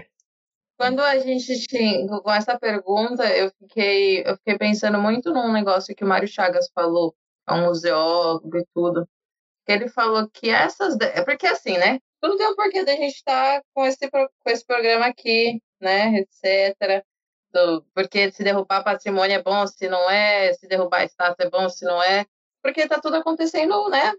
Quando 0.77 1.01
a 1.01 1.17
gente 1.17 1.59
tinha, 1.67 2.07
com 2.07 2.31
essa 2.31 2.55
pergunta, 2.57 3.25
eu 3.35 3.51
fiquei, 3.59 4.21
eu 4.25 4.37
fiquei 4.37 4.57
pensando 4.59 4.99
muito 4.99 5.33
num 5.33 5.51
negócio 5.51 5.93
que 5.95 6.05
o 6.05 6.07
Mário 6.07 6.27
Chagas 6.27 6.69
falou, 6.73 7.13
é 7.49 7.53
um 7.53 7.65
museólogo 7.65 8.55
e 8.57 8.63
tudo. 8.75 9.09
Que 9.65 9.71
ele 9.73 9.89
falou 9.89 10.29
que 10.31 10.49
essas. 10.51 10.95
de- 10.95 11.05
É 11.07 11.23
porque 11.25 11.47
assim, 11.47 11.77
né? 11.79 11.99
Tudo 12.21 12.37
tem 12.37 12.47
um 12.47 12.55
porquê 12.55 12.83
da 12.83 12.93
gente 12.93 13.15
estar 13.15 13.61
com, 13.73 13.85
esse, 13.85 14.09
com 14.09 14.27
esse 14.47 14.65
programa 14.65 15.05
aqui, 15.05 15.61
né? 15.79 16.15
Etc. 16.19 17.03
Do, 17.51 17.83
porque 17.95 18.31
se 18.31 18.43
derrubar 18.43 18.83
patrimônio 18.83 19.35
é 19.35 19.41
bom, 19.41 19.65
se 19.65 19.87
não 19.87 20.09
é, 20.09 20.53
se 20.53 20.67
derrubar 20.67 21.03
estátua 21.03 21.45
é 21.45 21.49
bom, 21.49 21.69
se 21.69 21.85
não 21.85 22.01
é. 22.01 22.25
Porque 22.61 22.87
tá 22.87 22.99
tudo 22.99 23.15
acontecendo, 23.15 23.89
né? 23.89 24.13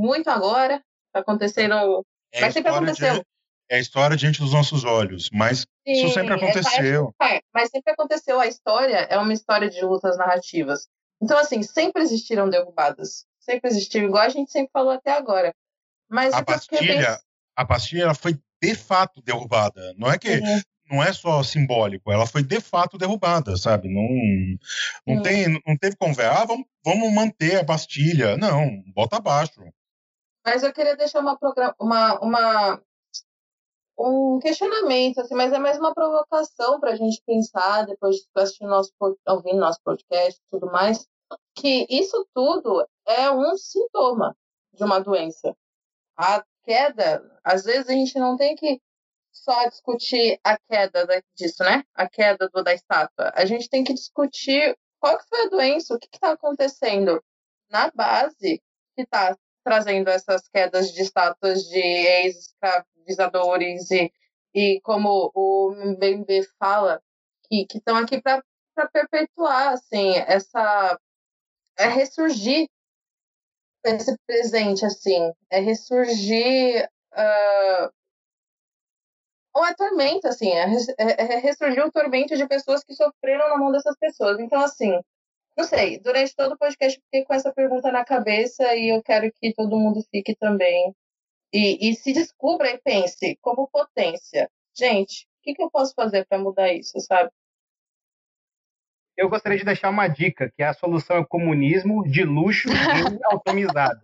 muito 0.00 0.28
agora, 0.30 0.82
tá 1.12 1.20
acontecendo. 1.20 2.04
É 2.32 2.40
Mas 2.40 2.54
sempre 2.54 2.70
aconteceu. 2.70 3.14
de- 3.14 3.26
é 3.68 3.76
a 3.76 3.80
história 3.80 4.16
diante 4.16 4.40
dos 4.40 4.52
nossos 4.52 4.84
olhos, 4.84 5.30
mas 5.32 5.64
isso 5.86 6.08
Sim, 6.08 6.14
sempre 6.14 6.32
é, 6.32 6.36
aconteceu. 6.36 7.14
é, 7.22 7.40
mas 7.54 7.70
sempre 7.70 7.92
aconteceu. 7.92 8.40
A 8.40 8.46
história 8.46 8.96
é 9.08 9.16
uma 9.16 9.32
história 9.32 9.70
de 9.70 9.80
lutas 9.84 10.16
narrativas. 10.16 10.88
Então, 11.22 11.38
assim, 11.38 11.62
sempre 11.62 12.02
existiram 12.02 12.48
derrubadas. 12.48 13.26
Sempre 13.38 13.70
existiu, 13.70 14.04
igual 14.04 14.24
a 14.24 14.28
gente 14.28 14.50
sempre 14.50 14.70
falou 14.72 14.90
até 14.90 15.12
agora. 15.12 15.54
Mas 16.08 16.34
A 16.34 16.42
pastilha, 16.42 17.20
a 17.56 17.64
pastilha 17.64 18.04
ela 18.04 18.14
foi 18.14 18.38
de 18.62 18.74
fato 18.74 19.22
derrubada. 19.22 19.94
Não 19.96 20.10
é 20.10 20.18
que 20.18 20.38
Sim. 20.38 20.62
não 20.90 21.02
é 21.02 21.12
só 21.12 21.42
simbólico, 21.42 22.10
ela 22.10 22.26
foi 22.26 22.42
de 22.42 22.60
fato 22.60 22.98
derrubada, 22.98 23.56
sabe? 23.56 23.88
Não, 23.88 24.02
não, 25.06 25.16
Sim. 25.16 25.22
tem, 25.22 25.62
não 25.66 25.76
teve 25.76 25.96
conversa. 25.96 26.42
Ah, 26.42 26.44
vamos, 26.44 26.66
vamos 26.84 27.12
manter 27.12 27.60
a 27.60 27.62
Bastilha. 27.62 28.36
Não, 28.36 28.82
bota 28.94 29.16
abaixo. 29.16 29.62
Mas 30.44 30.62
eu 30.62 30.72
queria 30.72 30.96
deixar 30.96 31.20
uma, 31.20 31.38
uma, 31.78 32.18
uma 32.20 32.82
um 34.00 34.38
questionamento, 34.38 35.20
assim, 35.20 35.34
mas 35.34 35.52
é 35.52 35.58
mais 35.58 35.78
uma 35.78 35.94
provocação 35.94 36.80
para 36.80 36.92
a 36.92 36.96
gente 36.96 37.22
pensar 37.26 37.84
depois 37.84 38.16
de 38.16 38.26
assistir 38.34 38.64
nosso 38.64 38.92
ouvindo 39.28 39.58
nosso 39.58 39.80
podcast 39.84 40.40
e 40.40 40.50
tudo 40.50 40.72
mais, 40.72 41.06
que 41.54 41.86
isso 41.90 42.26
tudo 42.34 42.86
é 43.06 43.30
um 43.30 43.56
sintoma 43.56 44.34
de 44.72 44.82
uma 44.84 45.00
doença. 45.00 45.54
A 46.16 46.44
queda, 46.64 47.22
às 47.44 47.64
vezes 47.64 47.88
a 47.88 47.92
gente 47.92 48.18
não 48.18 48.36
tem 48.36 48.54
que 48.56 48.80
só 49.32 49.68
discutir 49.68 50.38
a 50.44 50.58
queda 50.58 51.06
da- 51.06 51.22
disso, 51.36 51.62
né? 51.62 51.84
A 51.94 52.08
queda 52.08 52.48
do, 52.48 52.62
da 52.62 52.74
estátua. 52.74 53.32
A 53.34 53.44
gente 53.44 53.68
tem 53.68 53.84
que 53.84 53.94
discutir 53.94 54.76
qual 54.98 55.16
que 55.18 55.24
foi 55.28 55.46
a 55.46 55.48
doença, 55.48 55.94
o 55.94 55.98
que 55.98 56.08
está 56.12 56.32
acontecendo 56.32 57.22
na 57.70 57.90
base 57.92 58.60
que 58.94 59.02
está 59.02 59.36
trazendo 59.64 60.08
essas 60.08 60.48
quedas 60.48 60.92
de 60.92 61.02
estátuas 61.02 61.62
de 61.64 61.78
ex-escravizadores 61.78 63.90
e, 63.90 64.12
e 64.54 64.80
como 64.82 65.30
o 65.34 65.72
Mbembe 65.74 66.42
fala, 66.58 67.00
que 67.48 67.66
estão 67.74 67.96
aqui 67.96 68.20
para 68.20 68.42
perpetuar 68.92 69.74
assim, 69.74 70.14
essa 70.26 70.98
é 71.78 71.86
ressurgir 71.88 72.68
esse 73.84 74.16
presente 74.26 74.84
assim, 74.84 75.32
é 75.50 75.60
ressurgir 75.60 76.88
ah, 77.12 77.90
ou 79.54 79.66
é 79.66 79.74
tormento, 79.74 80.28
assim, 80.28 80.50
é, 80.50 80.64
é, 80.98 81.34
é 81.34 81.36
ressurgir 81.38 81.84
o 81.84 81.90
tormento 81.90 82.36
de 82.36 82.46
pessoas 82.46 82.84
que 82.84 82.94
sofreram 82.94 83.48
na 83.48 83.56
mão 83.58 83.72
dessas 83.72 83.96
pessoas. 83.98 84.38
Então, 84.38 84.60
assim, 84.60 84.92
não 85.56 85.64
sei, 85.64 85.98
durante 85.98 86.34
todo 86.36 86.52
o 86.52 86.58
podcast 86.58 86.98
eu 86.98 87.04
fiquei 87.04 87.24
com 87.24 87.34
essa 87.34 87.52
pergunta 87.52 87.90
na 87.90 88.04
cabeça 88.04 88.74
e 88.76 88.94
eu 88.94 89.02
quero 89.02 89.30
que 89.32 89.52
todo 89.54 89.78
mundo 89.78 90.02
fique 90.10 90.36
também. 90.36 90.94
E, 91.52 91.90
e 91.90 91.94
se 91.96 92.12
descubra 92.12 92.70
e 92.70 92.78
pense 92.78 93.36
como 93.42 93.68
potência. 93.68 94.48
Gente, 94.74 95.24
o 95.24 95.42
que, 95.42 95.54
que 95.54 95.62
eu 95.62 95.70
posso 95.70 95.94
fazer 95.94 96.24
para 96.26 96.38
mudar 96.38 96.72
isso, 96.72 96.98
sabe? 97.00 97.30
Eu 99.16 99.28
gostaria 99.28 99.58
de 99.58 99.64
deixar 99.64 99.90
uma 99.90 100.08
dica, 100.08 100.50
que 100.56 100.62
a 100.62 100.72
solução 100.72 101.16
é 101.16 101.20
o 101.20 101.26
comunismo 101.26 102.02
de 102.04 102.24
luxo 102.24 102.68
e 103.18 103.24
automizado. 103.32 104.00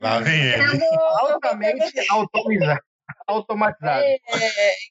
Lá 0.00 0.20
vem 0.20 0.40
ele. 0.40 0.62
Altamente 1.18 2.10
automizado. 2.10 2.80
automatizado. 3.26 4.02
É, 4.04 4.18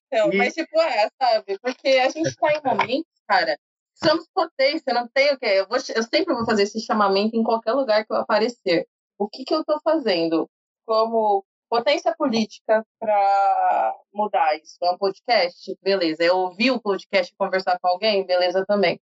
então, 0.08 0.34
E- 0.34 0.38
mas 0.38 0.54
tipo, 0.54 0.80
é, 0.82 1.10
sabe? 1.22 1.60
Porque 1.60 1.88
a 1.90 2.10
gente 2.10 2.36
tá 2.36 2.54
em 2.54 2.62
momentos, 2.64 3.12
cara, 3.28 3.58
somos 4.04 4.28
potência, 4.34 4.94
não 4.94 5.08
tem 5.08 5.34
o 5.34 5.40
que. 5.40 5.46
Eu, 5.46 5.68
vou, 5.68 5.78
eu 5.78 6.04
sempre 6.04 6.34
vou 6.34 6.46
fazer 6.46 6.64
esse 6.64 6.80
chamamento 6.82 7.36
em 7.36 7.44
qualquer 7.44 7.74
lugar 7.74 8.06
que 8.06 8.12
eu 8.12 8.18
aparecer. 8.18 8.88
O 9.18 9.30
que, 9.30 9.44
que 9.44 9.54
eu 9.54 9.64
tô 9.64 9.80
fazendo 9.84 10.50
como 10.86 11.46
potência 11.70 12.14
política 12.18 12.84
para 13.00 13.94
mudar 14.14 14.56
isso? 14.58 14.78
É 14.84 14.92
um 14.92 14.98
podcast? 14.98 15.78
Beleza. 15.82 16.24
Eu 16.24 16.38
ouvi 16.38 16.72
o 16.72 16.82
podcast 16.82 17.32
e 17.32 17.38
conversar 17.38 17.78
com 17.80 17.88
alguém? 17.88 18.26
Beleza 18.26 18.66
também. 18.66 19.00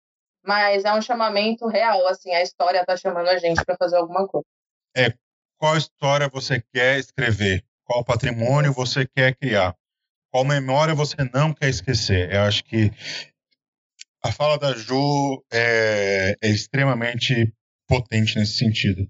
Mas 0.45 0.84
é 0.84 0.94
um 0.94 1.02
chamamento 1.02 1.68
real, 1.68 2.06
assim, 2.07 2.34
a 2.34 2.41
história 2.41 2.86
tá 2.86 2.98
chamando 2.98 3.30
a 3.30 3.38
gente 3.38 3.64
para 3.64 3.78
fazer 3.78 3.98
alguma 3.98 4.28
coisa. 4.28 4.45
Qual 5.57 5.78
história 5.78 6.28
você 6.28 6.61
quer 6.74 6.99
escrever? 6.99 7.64
Qual 7.86 8.03
patrimônio 8.03 8.74
você 8.74 9.07
quer 9.07 9.36
criar? 9.36 9.74
Qual 10.30 10.44
memória 10.44 10.94
você 10.94 11.15
não 11.34 11.53
quer 11.53 11.70
esquecer? 11.70 12.34
Eu 12.34 12.41
acho 12.41 12.64
que 12.65 12.91
a 14.22 14.32
fala 14.32 14.57
da 14.57 14.74
Ju 14.74 15.44
é, 15.52 16.36
é 16.41 16.49
extremamente 16.49 17.53
potente 17.88 18.38
nesse 18.38 18.57
sentido. 18.57 19.07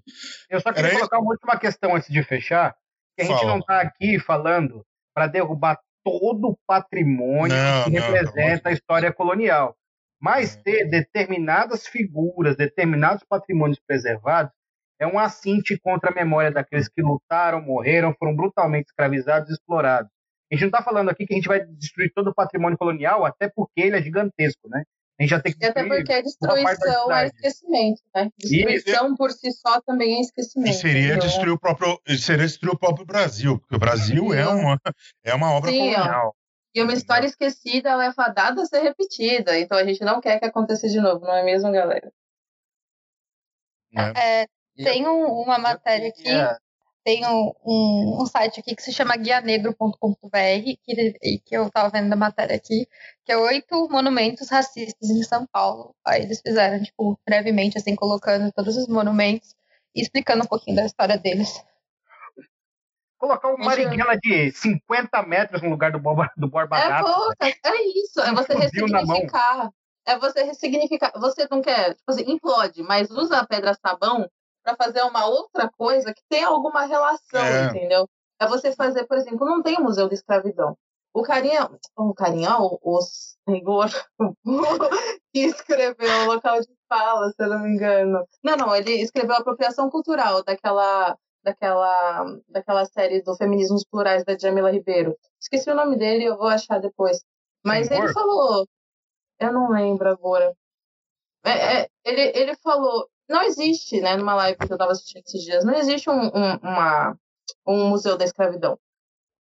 Eu 0.50 0.60
só 0.60 0.72
queria 0.74 0.90
Era 0.90 0.98
colocar 0.98 1.20
uma 1.20 1.32
última 1.32 1.58
questão 1.58 1.96
antes 1.96 2.10
de 2.10 2.22
fechar, 2.24 2.76
que 3.16 3.24
a 3.24 3.26
gente 3.26 3.38
Fala. 3.38 3.52
não 3.52 3.60
está 3.60 3.82
aqui 3.82 4.20
falando 4.20 4.86
para 5.14 5.28
derrubar 5.28 5.80
todo 6.04 6.50
o 6.50 6.58
patrimônio 6.68 7.56
Não, 7.56 7.84
que 7.86 7.92
não, 7.92 8.02
representa 8.02 8.64
não. 8.66 8.72
a 8.72 8.74
história 8.74 9.14
colonial, 9.14 9.76
mas 10.24 10.56
ter 10.56 10.86
determinadas 10.86 11.86
figuras, 11.86 12.56
determinados 12.56 13.26
patrimônios 13.28 13.78
preservados 13.86 14.54
é 14.98 15.06
um 15.06 15.20
assinte 15.20 15.78
contra 15.78 16.12
a 16.12 16.16
memória 16.16 16.50
daqueles 16.50 16.88
que 16.88 17.02
lutaram, 17.02 17.62
morreram, 17.62 18.16
foram 18.18 18.34
brutalmente 18.34 18.88
escravizados 18.88 19.50
e 19.50 19.54
explorados. 19.54 20.10
A 20.50 20.56
gente 20.56 20.62
não 20.62 20.70
está 20.70 20.82
falando 20.82 21.10
aqui 21.10 21.26
que 21.26 21.34
a 21.34 21.36
gente 21.36 21.50
vai 21.50 21.66
destruir 21.66 22.10
todo 22.16 22.30
o 22.30 22.34
patrimônio 22.34 22.78
colonial, 22.78 23.26
até 23.26 23.52
porque 23.54 23.82
ele 23.82 23.98
é 23.98 24.02
gigantesco, 24.02 24.70
né? 24.70 24.84
A 25.20 25.24
gente 25.24 25.30
já 25.32 25.42
tem 25.42 25.52
que 25.52 25.62
E 25.62 25.68
até 25.68 25.84
porque 25.86 26.14
a 26.14 26.22
destruição 26.22 27.12
é 27.12 27.26
esquecimento, 27.26 28.02
né? 28.16 28.30
Destruição 28.38 29.16
por 29.18 29.30
si 29.30 29.52
só 29.52 29.82
também 29.82 30.20
é 30.20 30.22
esquecimento. 30.22 30.74
E 30.74 30.74
seria 30.74 31.02
entendeu? 31.02 31.20
destruir 31.20 31.52
o 31.52 31.60
próprio, 31.60 32.00
seria 32.18 32.46
destruir 32.46 32.74
o 32.74 32.80
próprio 32.80 33.06
Brasil, 33.06 33.60
porque 33.60 33.76
o 33.76 33.80
Brasil 33.80 34.34
é 34.34 34.48
uma, 34.48 34.80
é 35.26 35.36
uma 35.36 35.52
obra 35.52 35.70
Sim, 35.70 35.92
ó. 35.92 35.96
colonial. 35.96 36.36
E 36.74 36.82
uma 36.82 36.94
história 36.94 37.28
esquecida, 37.28 37.90
ela 37.90 38.06
é 38.06 38.14
fadada 38.14 38.62
a 38.62 38.66
ser 38.66 38.80
repetida. 38.82 39.58
Então 39.60 39.78
a 39.78 39.84
gente 39.86 40.02
não 40.04 40.20
quer 40.22 40.40
que 40.40 40.46
aconteça 40.46 40.88
de 40.90 41.00
novo, 41.00 41.26
não 41.26 41.36
é 41.36 41.44
mesmo, 41.44 41.72
galera? 41.72 42.12
É, 44.16 44.48
E 44.76 44.84
tem 44.84 45.08
um- 45.08 45.28
uma 45.44 45.58
matéria 45.60 46.10
aqui, 46.10 46.24
tem 47.04 47.26
um, 47.28 47.54
um, 47.66 48.22
um 48.24 48.26
site 48.26 48.60
aqui 48.60 48.76
que 48.76 48.82
se 48.84 48.92
chama 48.94 49.16
guianegro.com.br, 49.18 50.78
que, 50.84 51.40
que 51.46 51.56
eu 51.58 51.70
tava 51.72 51.90
vendo 51.90 52.10
da 52.10 52.16
matéria 52.16 52.56
aqui, 52.56 52.88
que 53.26 53.32
é 53.32 53.38
oito 53.38 53.88
monumentos 53.90 54.50
racistas 54.50 55.10
em 55.10 55.24
São 55.24 55.46
Paulo. 55.48 55.96
Aí 56.06 56.24
eles 56.24 56.42
fizeram, 56.42 56.82
tipo, 56.84 57.20
brevemente, 57.26 57.78
assim, 57.78 57.96
colocando 57.96 58.52
todos 58.54 58.78
os 58.78 58.88
monumentos 58.88 59.56
e 59.96 60.02
explicando 60.02 60.44
um 60.44 60.48
pouquinho 60.48 60.78
da 60.78 60.86
história 60.86 61.18
deles. 61.18 61.64
Colocar 63.24 63.50
Gente, 63.52 63.64
Marighella 63.64 64.18
de 64.22 64.52
50 64.52 65.24
metros 65.24 65.62
no 65.62 65.70
lugar 65.70 65.94
do, 65.94 66.00
Borba, 66.00 66.30
do 66.36 66.50
Borba 66.50 66.78
É 66.78 66.90
Gato. 66.90 67.34
é 67.40 67.84
isso. 67.98 68.20
É 68.20 68.34
você 68.34 68.54
ressignificar. 68.54 69.70
É 70.06 70.20
você 70.20 70.44
ressignificar. 70.44 71.14
Você 71.16 71.48
não 71.50 71.62
quer, 71.62 71.96
tipo 71.96 72.12
assim, 72.12 72.30
implode, 72.30 72.84
mas 72.84 73.10
usa 73.10 73.38
a 73.38 73.48
pedra 73.48 73.74
sabão 73.76 74.30
para 74.62 74.76
fazer 74.76 75.04
uma 75.04 75.26
outra 75.26 75.72
coisa 75.78 76.14
que 76.14 76.22
tem 76.30 76.44
alguma 76.44 76.84
relação, 76.86 77.40
É. 77.40 77.68
entendeu? 77.68 78.10
É 78.42 78.46
você 78.46 78.74
fazer, 78.76 79.06
por 79.06 79.16
exemplo, 79.18 79.46
não 79.46 79.64
tem 79.64 79.78
o 79.78 79.84
Museu 79.84 80.10
da 80.10 80.14
Escravidão. 80.14 80.78
O 81.14 81.24
carinha, 81.24 81.70
o 81.96 82.14
carinha, 82.14 82.58
o, 82.60 82.78
o 82.82 83.00
senhor 83.02 83.90
que 85.34 85.40
escreveu 85.46 86.24
o 86.24 86.26
local 86.34 86.60
de 86.60 86.68
fala, 86.90 87.30
se 87.30 87.36
eu 87.42 87.48
não 87.48 87.60
me 87.60 87.70
engano. 87.70 88.28
Não, 88.44 88.58
não, 88.58 88.76
ele 88.76 88.92
escreveu 88.96 89.36
a 89.36 89.40
apropriação 89.40 89.90
cultural 89.90 90.44
daquela, 90.44 91.16
daquela, 91.44 92.26
daquela 92.48 92.86
série 92.86 93.22
do 93.22 93.36
Feminismos 93.36 93.84
Plurais 93.84 94.24
da 94.24 94.38
Jamila 94.38 94.72
Ribeiro. 94.72 95.18
Esqueci 95.40 95.70
o 95.70 95.76
nome 95.76 95.98
dele, 95.98 96.26
eu 96.26 96.38
vou 96.38 96.48
achar 96.48 96.80
depois. 96.80 97.24
Mas 97.64 97.92
ele 97.92 98.12
falou, 98.14 98.68
eu 99.40 99.54
não 99.54 99.70
lembro 99.70 100.10
agora. 100.10 100.56
É, 101.46 101.82
é, 101.82 101.90
ele, 102.06 102.32
ele 102.36 102.56
falou, 102.58 103.08
não 103.30 103.42
existe, 103.44 104.00
né, 104.02 104.16
numa 104.16 104.36
live 104.36 104.58
que 104.58 104.72
eu 104.72 104.78
tava 104.78 104.92
assistindo 104.92 105.24
esses 105.26 105.44
dias, 105.44 105.66
não 105.66 105.74
existe 105.74 106.10
um, 106.10 106.26
um, 106.28 106.56
uma, 106.62 107.18
um 107.68 107.90
museu 107.90 108.18
da 108.18 108.26
escravidão. 108.26 108.78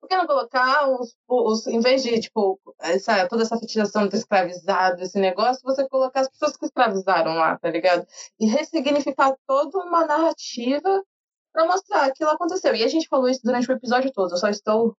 Por 0.02 0.10
que 0.10 0.18
não 0.18 0.28
colocar 0.28 0.90
os, 0.90 1.16
os 1.30 1.66
em 1.68 1.80
vez 1.80 2.04
de, 2.04 2.20
tipo, 2.20 2.60
essa, 2.82 3.26
toda 3.30 3.44
essa 3.44 3.58
fetichização 3.58 4.06
do 4.06 4.16
escravizado, 4.16 5.02
esse 5.02 5.18
negócio, 5.18 5.64
você 5.64 5.88
colocar 5.88 6.22
as 6.22 6.30
pessoas 6.30 6.58
que 6.58 6.66
escravizaram 6.66 7.36
lá, 7.36 7.58
tá 7.58 7.70
ligado? 7.70 8.06
E 8.38 8.46
ressignificar 8.46 9.34
toda 9.48 9.80
uma 9.80 10.06
narrativa 10.06 11.02
pra 11.54 11.66
mostrar 11.66 12.06
que 12.06 12.10
aquilo 12.12 12.30
aconteceu. 12.32 12.76
E 12.76 12.84
a 12.84 12.88
gente 12.88 13.08
falou 13.08 13.30
isso 13.30 13.42
durante 13.44 13.70
o 13.70 13.74
episódio 13.74 14.12
todo, 14.12 14.32
eu 14.34 14.38
só 14.38 14.50
estou 14.50 14.98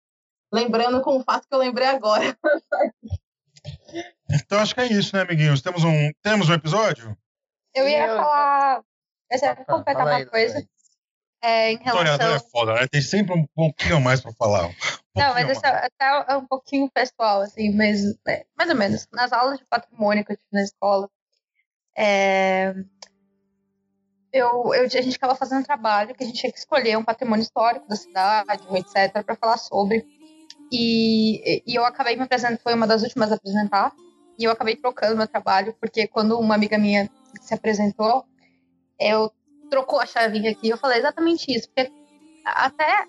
lembrando 0.54 1.02
com 1.02 1.18
o 1.18 1.24
fato 1.24 1.48
que 1.48 1.54
eu 1.56 1.60
lembrei 1.60 1.88
agora. 1.88 2.38
Então 4.30 4.60
acho 4.60 4.74
que 4.74 4.82
é 4.82 4.88
isso, 4.88 5.16
né, 5.16 5.22
amiguinhos? 5.22 5.62
Temos 5.62 5.84
um, 5.84 6.12
temos 6.22 6.50
um 6.50 6.54
episódio? 6.54 7.16
Eu 7.74 7.88
ia 7.88 8.08
Eu- 8.08 8.18
falar. 8.18 8.84
Eu 9.32 9.40
ia 9.40 9.56
completar 9.66 9.96
Fala 9.96 10.12
uma 10.12 10.18
aí, 10.18 10.26
coisa 10.26 10.68
é, 11.42 11.72
em 11.72 11.76
Historiador 11.76 12.18
relação. 12.28 12.36
é 12.48 12.52
foda, 12.52 12.74
né? 12.74 12.88
Tem 12.88 13.02
sempre 13.02 13.34
um 13.38 13.46
pouquinho 13.56 13.98
a 13.98 14.00
mais 14.00 14.22
pra 14.22 14.34
falar. 14.34 14.68
Um 14.68 14.74
Não, 15.16 15.34
mas 15.34 15.50
isso 15.50 15.66
é 15.66 15.86
até 15.86 16.34
é 16.34 16.38
um 16.38 16.46
pouquinho 16.46 16.90
pessoal, 16.92 17.42
assim, 17.42 17.74
mas 17.76 18.02
é, 18.28 18.46
mais 18.58 18.70
ou 18.70 18.76
menos. 18.76 19.08
Nas 19.14 19.32
aulas 19.32 19.60
de 19.60 19.66
patrimônio 19.66 20.26
que 20.26 20.34
eu 20.34 20.38
tive 20.38 20.50
na 20.52 20.64
escola, 20.64 21.10
é, 21.98 22.74
eu, 24.34 24.74
eu, 24.74 24.84
a 24.84 24.88
gente 24.88 25.12
ficava 25.12 25.36
fazendo 25.36 25.64
trabalho 25.64 26.16
que 26.16 26.24
a 26.24 26.28
gente 26.28 26.40
tinha 26.40 26.52
que 26.52 26.58
escolher 26.58 26.98
um 26.98 27.04
patrimônio 27.04 27.44
histórico 27.44 27.88
da 27.88 27.96
cidade, 27.96 28.64
etc., 28.76 29.24
para 29.24 29.36
falar 29.36 29.58
sobre. 29.58 30.04
E, 30.72 31.62
e 31.68 31.76
eu 31.76 31.86
acabei 31.86 32.16
me 32.16 32.24
apresentando, 32.24 32.60
foi 32.60 32.74
uma 32.74 32.88
das 32.88 33.04
últimas 33.04 33.32
a 33.32 33.36
apresentar, 33.36 33.94
e 34.40 34.44
eu 34.44 34.52
acabei 34.52 34.76
trocando 34.76 35.16
meu 35.16 35.28
trabalho, 35.28 35.76
porque 35.80 36.08
quando 36.08 36.40
uma 36.40 36.56
amiga 36.56 36.80
minha 36.80 37.08
se 37.40 37.54
apresentou, 37.54 38.26
eu 39.00 39.32
trocou 39.70 40.00
a 40.00 40.06
chavinha 40.08 40.50
aqui, 40.50 40.70
eu 40.70 40.78
falei 40.78 40.98
exatamente 40.98 41.56
isso, 41.56 41.70
porque 41.70 41.92
até 42.44 43.06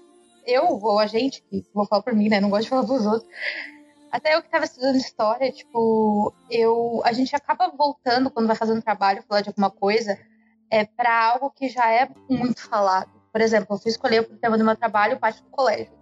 eu, 0.46 0.64
ou 0.66 0.98
a 0.98 1.06
gente, 1.06 1.42
vou 1.72 1.86
falar 1.86 2.02
por 2.02 2.12
mim, 2.12 2.28
né, 2.28 2.38
não 2.38 2.50
gosto 2.50 2.64
de 2.64 2.68
falar 2.68 2.84
pros 2.84 3.06
outros, 3.06 3.30
até 4.12 4.34
eu 4.34 4.42
que 4.42 4.48
estava 4.48 4.66
estudando 4.66 4.96
história, 4.96 5.50
tipo, 5.50 6.34
eu, 6.50 7.00
a 7.02 7.12
gente 7.12 7.34
acaba 7.34 7.72
voltando 7.74 8.30
quando 8.30 8.46
vai 8.46 8.56
fazendo 8.56 8.82
trabalho, 8.82 9.24
falar 9.26 9.40
de 9.40 9.48
alguma 9.48 9.70
coisa, 9.70 10.18
é 10.74 10.84
para 10.84 11.30
algo 11.30 11.50
que 11.50 11.68
já 11.68 11.88
é 11.88 12.08
muito 12.28 12.68
falado. 12.68 13.08
Por 13.30 13.40
exemplo, 13.40 13.76
eu 13.76 13.78
fui 13.78 13.92
escolher 13.92 14.22
o 14.22 14.36
tema 14.36 14.58
do 14.58 14.64
meu 14.64 14.74
trabalho 14.74 15.20
parte 15.20 15.40
do 15.40 15.48
colégio. 15.48 15.92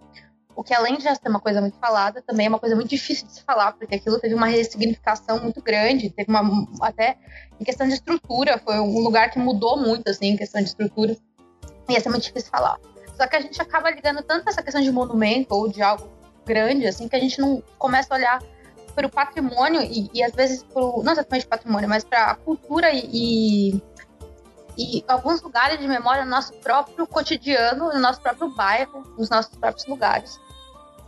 O 0.55 0.63
que 0.63 0.73
além 0.73 0.97
de 0.97 1.03
já 1.03 1.13
ser 1.13 1.29
uma 1.29 1.39
coisa 1.39 1.61
muito 1.61 1.77
falada, 1.77 2.23
também 2.23 2.47
é 2.47 2.49
uma 2.49 2.57
coisa 2.57 2.75
muito 2.75 2.89
difícil 2.89 3.27
de 3.27 3.33
se 3.33 3.43
falar, 3.43 3.73
porque 3.73 3.93
aquilo 3.93 4.19
teve 4.19 4.33
uma 4.33 4.47
ressignificação 4.47 5.39
muito 5.39 5.61
grande, 5.61 6.09
teve 6.09 6.29
uma 6.29 6.67
até 6.81 7.17
em 7.59 7.63
questão 7.63 7.87
de 7.87 7.93
estrutura, 7.93 8.57
foi 8.57 8.79
um 8.79 8.99
lugar 8.99 9.29
que 9.29 9.37
mudou 9.37 9.77
muito 9.77 10.09
assim 10.09 10.29
em 10.29 10.37
questão 10.37 10.59
de 10.59 10.69
estrutura. 10.69 11.15
E 11.87 11.93
ia 11.93 11.99
ser 11.99 12.09
muito 12.09 12.23
difícil 12.23 12.49
falar. 12.49 12.79
Só 13.15 13.27
que 13.27 13.35
a 13.35 13.41
gente 13.41 13.61
acaba 13.61 13.91
ligando 13.91 14.23
tanto 14.23 14.49
essa 14.49 14.63
questão 14.63 14.81
de 14.81 14.91
monumento 14.91 15.53
ou 15.53 15.67
de 15.67 15.83
algo 15.83 16.09
grande 16.45 16.87
assim 16.87 17.07
que 17.07 17.15
a 17.15 17.19
gente 17.19 17.39
não 17.39 17.61
começa 17.77 18.11
a 18.11 18.17
olhar 18.17 18.43
para 18.95 19.07
o 19.07 19.09
patrimônio 19.09 19.81
e, 19.81 20.09
e, 20.13 20.23
às 20.23 20.33
vezes 20.33 20.63
pro, 20.63 21.01
não 21.03 21.11
exatamente 21.11 21.47
patrimônio, 21.47 21.89
mas 21.89 22.03
para 22.03 22.31
a 22.31 22.35
cultura 22.35 22.91
e, 22.91 23.09
e 23.11 23.81
e 24.77 25.03
alguns 25.07 25.41
lugares 25.41 25.79
de 25.79 25.87
memória 25.87 26.23
no 26.23 26.31
nosso 26.31 26.53
próprio 26.53 27.05
cotidiano, 27.05 27.93
no 27.93 27.99
nosso 27.99 28.21
próprio 28.21 28.49
bairro, 28.49 29.03
nos 29.17 29.29
nossos 29.29 29.55
próprios 29.55 29.85
lugares. 29.87 30.39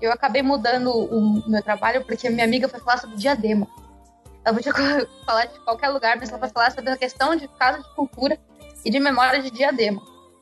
Eu 0.02 0.12
acabei 0.12 0.42
mudando 0.42 0.92
o 0.92 1.50
meu 1.50 1.64
trabalho 1.64 2.06
porque 2.06 2.30
minha 2.30 2.46
amiga 2.46 2.68
foi 2.68 2.80
falar 2.80 2.98
sobre 2.98 3.18
diadema. 3.18 3.68
Ela 4.44 4.56
podia 4.56 4.74
falar 5.26 5.46
de 5.46 5.60
qualquer 5.62 5.90
lugar, 5.90 6.18
mas 6.18 6.30
ela 6.30 6.40
foi 6.40 6.50
falar 6.50 6.72
sobre 6.72 6.92
a 6.92 6.98
questão 6.98 7.36
de 7.36 7.48
casa 7.48 7.82
de 7.82 7.96
cultura 7.96 8.38
e 8.84 8.92
de 8.92 9.00
memória 9.00 9.42
de 9.42 9.50
diadema. 9.50 10.02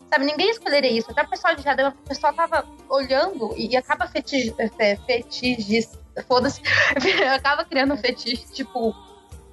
Sabe, 0.09 0.25
ninguém 0.25 0.49
escolheria 0.49 0.91
isso. 0.91 1.09
Até 1.09 1.23
o 1.23 1.29
pessoal 1.29 1.55
de 1.55 1.63
diadema, 1.63 1.89
o 1.89 2.07
pessoal 2.07 2.33
tava 2.33 2.65
olhando 2.89 3.53
e, 3.57 3.75
acaba 3.75 4.05
fetiche, 4.05 4.53
fetiche, 5.07 5.89
foda-se, 6.27 6.61
acaba 7.33 7.63
criando 7.65 7.93
um 7.93 7.97
fetiche, 7.97 8.45
tipo, 8.51 8.93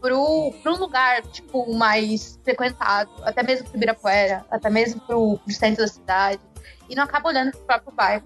pro, 0.01 0.53
pro 0.63 0.77
lugar, 0.77 1.23
tipo, 1.27 1.73
mais 1.75 2.39
frequentado, 2.43 3.11
até 3.23 3.43
mesmo 3.43 3.67
pro 3.69 3.77
Ibirapuera, 3.77 4.45
até 4.51 4.71
mesmo 4.71 5.01
pro, 5.03 5.39
pro 5.39 5.55
centro 5.55 5.83
da 5.83 5.89
cidade, 5.89 6.41
e 6.89 6.95
não 6.95 7.05
acaba 7.05 7.29
olhando 7.29 7.53
pro 7.53 7.61
próprio 7.61 7.93
bairro, 7.93 8.25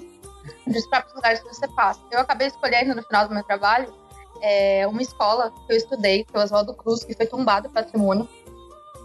dos 0.66 0.86
próprios 0.86 1.14
lugares 1.14 1.40
que 1.40 1.48
você 1.48 1.68
passa. 1.68 2.00
Eu 2.10 2.20
acabei 2.20 2.48
escolhendo 2.48 2.94
no 2.94 3.02
final 3.02 3.28
do 3.28 3.34
meu 3.34 3.42
trabalho 3.44 3.92
é, 4.40 4.86
uma 4.86 5.02
escola 5.02 5.50
que 5.50 5.72
eu 5.72 5.76
estudei, 5.76 6.24
que 6.24 6.36
é 6.36 6.38
o 6.38 6.42
Oswaldo 6.42 6.74
Cruz, 6.74 7.04
que 7.04 7.14
foi 7.14 7.26
tombado 7.26 7.70
patrimônio, 7.70 8.28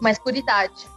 mas 0.01 0.19
por 0.19 0.35
idade. 0.35 0.87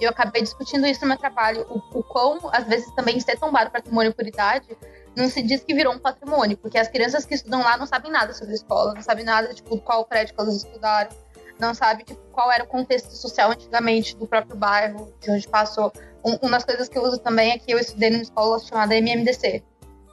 Eu 0.00 0.10
acabei 0.10 0.42
discutindo 0.42 0.86
isso 0.86 1.02
no 1.02 1.08
meu 1.08 1.16
trabalho, 1.16 1.64
o, 1.68 1.98
o 1.98 2.02
quão, 2.02 2.38
às 2.52 2.64
vezes, 2.66 2.90
também 2.94 3.20
ser 3.20 3.38
tombado 3.38 3.70
patrimônio 3.70 4.12
por 4.12 4.26
idade 4.26 4.76
não 5.16 5.28
se 5.28 5.42
diz 5.42 5.62
que 5.62 5.74
virou 5.74 5.94
um 5.94 5.98
patrimônio, 5.98 6.56
porque 6.56 6.78
as 6.78 6.88
crianças 6.88 7.24
que 7.24 7.34
estudam 7.34 7.62
lá 7.62 7.76
não 7.76 7.86
sabem 7.86 8.10
nada 8.10 8.32
sobre 8.32 8.52
a 8.52 8.56
escola, 8.56 8.94
não 8.94 9.02
sabem 9.02 9.24
nada, 9.24 9.52
tipo, 9.52 9.78
qual 9.78 10.04
prédio 10.04 10.34
que 10.34 10.40
elas 10.40 10.56
estudaram, 10.56 11.10
não 11.58 11.74
sabe 11.74 12.04
tipo, 12.04 12.20
qual 12.32 12.50
era 12.50 12.64
o 12.64 12.66
contexto 12.66 13.10
social 13.10 13.50
antigamente 13.50 14.16
do 14.16 14.26
próprio 14.26 14.56
bairro, 14.56 15.12
de 15.20 15.30
onde 15.30 15.46
passou. 15.48 15.92
Um, 16.24 16.36
uma 16.42 16.52
das 16.52 16.64
coisas 16.64 16.88
que 16.88 16.98
eu 16.98 17.02
uso 17.02 17.18
também 17.18 17.52
é 17.52 17.58
que 17.58 17.72
eu 17.72 17.78
estudei 17.78 18.10
numa 18.10 18.22
escola 18.22 18.58
chamada 18.58 18.94
MMDC. 18.96 19.62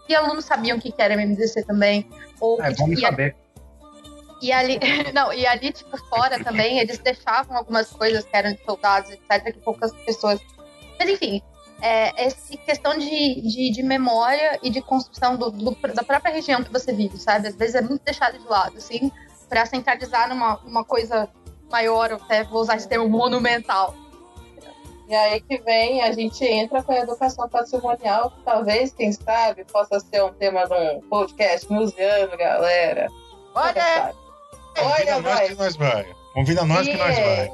E 0.08 0.16
alunos 0.16 0.46
sabiam 0.46 0.78
o 0.78 0.82
que 0.82 0.94
era 0.98 1.14
MMDC 1.16 1.64
também. 1.64 2.10
Ou 2.40 2.62
é, 2.62 2.72
vamos 2.72 3.00
saber. 3.00 3.36
E 4.42 4.52
ali, 4.52 4.80
não, 5.14 5.32
e 5.34 5.46
ali, 5.46 5.72
tipo, 5.72 5.98
fora 6.10 6.44
também, 6.44 6.80
eles 6.80 6.98
deixavam 7.00 7.58
algumas 7.58 7.90
coisas 7.92 8.24
que 8.26 8.36
eram 8.36 8.54
de 8.54 8.64
soldados, 8.64 9.12
etc., 9.12 9.54
que 9.54 9.60
poucas 9.60 9.92
pessoas. 10.06 10.40
Mas 11.00 11.10
enfim, 11.10 11.42
é, 11.82 12.26
essa 12.26 12.58
questão 12.58 12.98
de, 12.98 13.42
de, 13.42 13.72
de, 13.72 13.84
memória 13.84 14.60
e 14.62 14.70
de 14.70 14.82
construção 14.82 15.38
do, 15.38 15.50
do, 15.50 15.72
da 15.94 16.04
própria 16.04 16.34
região 16.34 16.64
que 16.64 16.72
você 16.72 16.92
vive, 16.92 17.18
sabe? 17.18 17.48
Às 17.48 17.56
vezes 17.56 17.76
é 17.76 17.82
muito 17.82 18.04
deixado 18.04 18.38
de 18.38 18.48
lado, 18.48 18.78
assim, 18.78 19.12
para 19.48 19.66
centralizar 19.66 20.30
numa 20.30 20.58
uma 20.58 20.84
coisa 20.84 21.30
maior, 21.72 22.14
até 22.14 22.44
vou 22.44 22.62
usar 22.62 22.76
esse 22.76 22.88
termo 22.88 23.08
monumental. 23.08 23.96
E 25.08 25.16
aí 25.16 25.42
que 25.42 25.58
vem, 25.62 26.04
a 26.04 26.12
gente 26.12 26.46
entra 26.46 26.84
com 26.84 26.92
a 26.92 27.00
educação 27.00 27.50
patrimonial, 27.50 28.30
que 28.30 28.42
talvez, 28.44 28.94
quem 28.94 29.12
sabe, 29.12 29.64
possa 29.66 30.00
ser 30.00 30.24
um 30.24 30.32
tema 30.34 30.68
de 30.68 30.74
um 30.74 31.02
podcast 31.10 31.72
museano, 31.72 32.38
galera. 32.38 33.08
Olha! 33.56 34.14
Convida 34.78 35.20
nós 35.20 35.50
que 35.50 35.56
nós 35.56 35.76
vai. 35.76 36.16
Convida 36.34 36.64
nós 36.64 36.88
e, 36.88 36.92
que 36.92 36.98
nós 36.98 37.16
vai. 37.16 37.52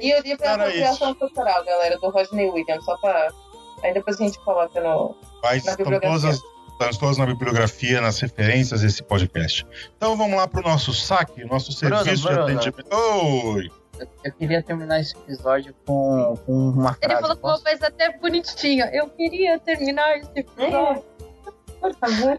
E 0.00 0.14
o 0.14 0.20
livro 0.20 0.44
é 0.44 0.48
apropriação 0.48 1.14
cultural, 1.14 1.64
galera, 1.64 1.98
do 1.98 2.10
Rodney 2.10 2.50
Williams, 2.50 2.84
só 2.84 2.96
pra... 2.98 3.32
Aí 3.82 3.94
depois 3.94 4.20
a 4.20 4.24
gente 4.24 4.38
coloca 4.40 4.80
no... 4.80 5.14
Mas 5.42 5.64
na 5.64 5.72
estão 5.72 6.98
todas 6.98 7.18
na 7.18 7.26
bibliografia, 7.26 8.00
nas 8.00 8.20
referências 8.20 8.82
desse 8.82 9.02
podcast. 9.02 9.66
Então 9.96 10.16
vamos 10.16 10.36
lá 10.36 10.46
para 10.46 10.60
o 10.60 10.62
nosso 10.62 10.94
saque, 10.94 11.44
nosso 11.44 11.72
serviço 11.72 12.28
Bruno, 12.28 12.46
de 12.46 12.52
atendimento. 12.52 12.94
Oi! 12.94 13.70
Eu, 14.24 14.32
queria 14.32 14.62
terminar 14.62 15.00
esse 15.00 15.16
episódio 15.16 15.74
com, 15.84 16.38
com 16.46 16.70
uma 16.70 16.94
frase. 16.94 17.14
Ele 17.14 17.20
falou 17.20 17.36
com 17.36 17.48
uma 17.48 17.60
coisa 17.60 17.88
até 17.88 18.16
bonitinha. 18.18 18.88
Eu 18.92 19.08
queria 19.10 19.58
terminar 19.58 20.18
esse 20.18 20.30
episódio. 20.36 21.04
Por 21.80 21.94
favor. 21.96 22.38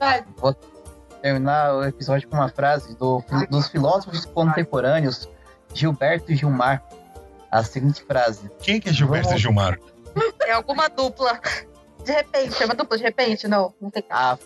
Vai. 0.00 0.24
Vou 0.36 0.54
terminar 1.22 1.76
o 1.76 1.84
episódio 1.84 2.28
com 2.28 2.36
uma 2.36 2.48
frase 2.48 2.96
do, 2.96 3.22
dos 3.48 3.68
filósofos 3.68 4.24
contemporâneos 4.24 5.28
Gilberto 5.72 6.32
e 6.32 6.36
Gilmar. 6.36 6.82
A 7.48 7.62
seguinte 7.62 8.02
frase. 8.02 8.50
Quem 8.58 8.80
que 8.80 8.88
é 8.88 8.92
Gilberto 8.92 9.28
Vamos... 9.28 9.40
e 9.40 9.42
Gilmar? 9.42 9.78
É 10.46 10.52
alguma 10.52 10.88
dupla. 10.88 11.40
De 12.04 12.12
repente, 12.12 12.62
é 12.62 12.66
uma 12.66 12.74
dupla 12.74 12.96
de 12.96 13.02
repente? 13.02 13.48
Não, 13.48 13.74
não 13.80 13.90
tem 13.90 14.04
a, 14.10 14.38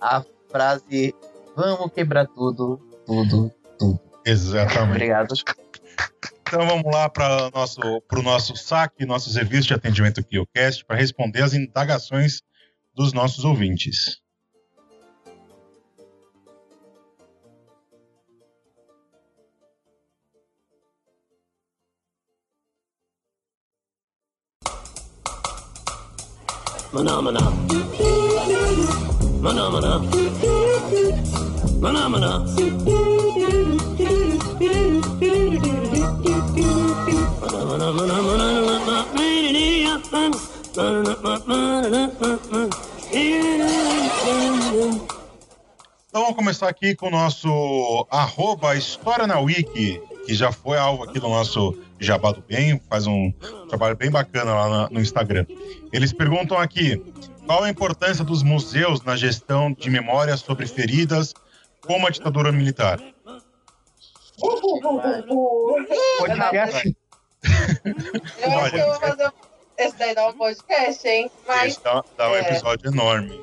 a 0.00 0.24
frase 0.50 1.14
vamos 1.58 1.92
quebrar 1.92 2.26
tudo, 2.28 2.78
tudo, 3.04 3.52
tudo. 3.78 4.00
Exatamente. 4.24 4.90
Obrigado. 4.90 5.34
Então 6.42 6.66
vamos 6.66 6.94
lá 6.94 7.08
para 7.08 7.48
o 7.48 7.50
nosso, 7.50 7.80
nosso 8.22 8.56
saque, 8.56 9.04
nosso 9.04 9.30
serviço 9.30 9.68
de 9.68 9.74
atendimento 9.74 10.24
KioCast, 10.24 10.84
para 10.84 10.96
responder 10.96 11.42
as 11.42 11.52
indagações 11.52 12.40
dos 12.94 13.12
nossos 13.12 13.44
ouvintes. 13.44 14.20
Maná, 26.92 27.20
maná. 27.20 27.52
Maná, 29.40 29.70
maná. 29.70 30.00
Maná, 31.80 32.08
maná. 32.08 32.44
Então 46.08 46.22
vamos 46.22 46.36
começar 46.36 46.68
aqui 46.68 46.94
com 46.96 47.08
o 47.08 47.10
nosso 47.10 48.06
arroba 48.10 48.74
História 48.76 49.26
na 49.26 49.38
Wiki, 49.40 50.00
que 50.28 50.34
já 50.34 50.52
foi 50.52 50.76
alvo 50.76 51.04
aqui 51.04 51.18
do 51.18 51.26
nosso 51.26 51.74
Jabá 51.98 52.32
do 52.32 52.42
Bem, 52.42 52.78
faz 52.86 53.06
um 53.06 53.32
trabalho 53.66 53.96
bem 53.96 54.10
bacana 54.10 54.52
lá 54.52 54.90
no 54.90 55.00
Instagram. 55.00 55.46
Eles 55.90 56.12
perguntam 56.12 56.58
aqui 56.58 57.02
qual 57.46 57.64
a 57.64 57.70
importância 57.70 58.22
dos 58.22 58.42
museus 58.42 59.02
na 59.02 59.16
gestão 59.16 59.72
de 59.72 59.88
memórias 59.88 60.40
sobre 60.40 60.66
feridas 60.66 61.32
como 61.80 62.06
a 62.06 62.10
ditadura 62.10 62.52
militar. 62.52 63.00
Podcast. 66.18 66.94
Eu 68.42 68.58
acho 68.58 68.70
que 68.70 68.80
eu 68.80 68.86
vou 68.86 69.00
fazer. 69.00 69.32
Esse 69.78 69.96
daí 69.96 70.14
dá 70.14 70.28
um 70.28 70.34
podcast, 70.34 71.08
hein? 71.08 71.30
Mas, 71.46 71.72
Esse 71.72 71.84
dá, 71.84 72.04
dá 72.18 72.28
um 72.28 72.34
é, 72.34 72.40
episódio 72.40 72.90
enorme. 72.90 73.40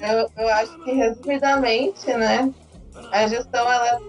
Eu, 0.00 0.30
eu 0.36 0.48
acho 0.50 0.78
que, 0.84 0.92
resumidamente, 0.92 2.06
né? 2.14 2.54
A 3.10 3.26
gestão, 3.26 3.72
ela. 3.72 4.00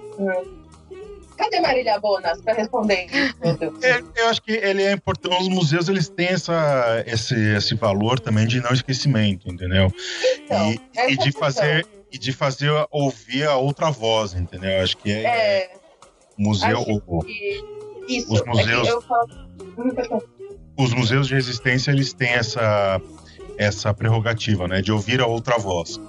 Cadê 1.43 1.59
Marília 1.59 1.99
Bonas 1.99 2.41
para 2.41 2.53
responder 2.53 3.05
isso? 3.05 3.35
Eu, 3.81 4.13
eu 4.15 4.29
acho 4.29 4.41
que 4.41 4.53
ele 4.53 4.81
é 4.81 4.93
importante. 4.93 5.41
Os 5.41 5.49
museus 5.49 5.89
eles 5.89 6.07
têm 6.07 6.27
essa, 6.27 7.03
esse, 7.05 7.35
esse 7.35 7.75
valor 7.75 8.17
também 8.17 8.47
de 8.47 8.61
não 8.61 8.71
esquecimento, 8.71 9.51
entendeu? 9.51 9.91
Então, 10.37 10.71
e, 10.71 10.79
e 11.11 11.17
de 11.17 11.33
fazer 11.33 11.85
e 12.09 12.17
de 12.17 12.31
fazer 12.31 12.71
ouvir 12.91 13.45
a 13.45 13.57
outra 13.57 13.91
voz, 13.91 14.33
entendeu? 14.33 14.81
Acho 14.81 14.95
que 14.95 15.11
é, 15.11 15.23
é 15.25 15.71
museu. 16.37 16.79
o, 16.81 17.25
isso, 18.07 18.31
os 18.31 18.41
é 18.41 18.45
museus. 18.45 18.87
É 18.87 19.01
falo, 19.01 20.23
os 20.77 20.93
museus 20.93 21.27
de 21.27 21.33
resistência 21.33 21.91
eles 21.91 22.13
têm 22.13 22.29
essa 22.29 23.01
essa 23.57 23.93
prerrogativa, 23.93 24.67
né, 24.67 24.81
de 24.81 24.91
ouvir 24.91 25.21
a 25.21 25.27
outra 25.27 25.59
voz, 25.59 25.99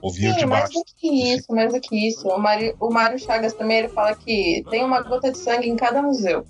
ouvir 0.00 0.32
Sim, 0.32 0.38
de 0.38 0.46
mais 0.46 0.64
baixo. 0.64 0.78
do 0.78 0.84
que 0.96 1.34
isso, 1.34 1.52
mais 1.52 1.72
do 1.72 1.80
que 1.80 2.08
isso. 2.08 2.28
O 2.28 2.38
Mário, 2.38 2.76
o 2.80 2.90
Mário 2.90 3.18
Chagas 3.18 3.54
também 3.54 3.78
ele 3.78 3.88
fala 3.88 4.14
que 4.14 4.64
tem 4.70 4.84
uma 4.84 5.02
gota 5.02 5.30
de 5.30 5.38
sangue 5.38 5.68
em 5.68 5.76
cada 5.76 6.02
museu. 6.02 6.46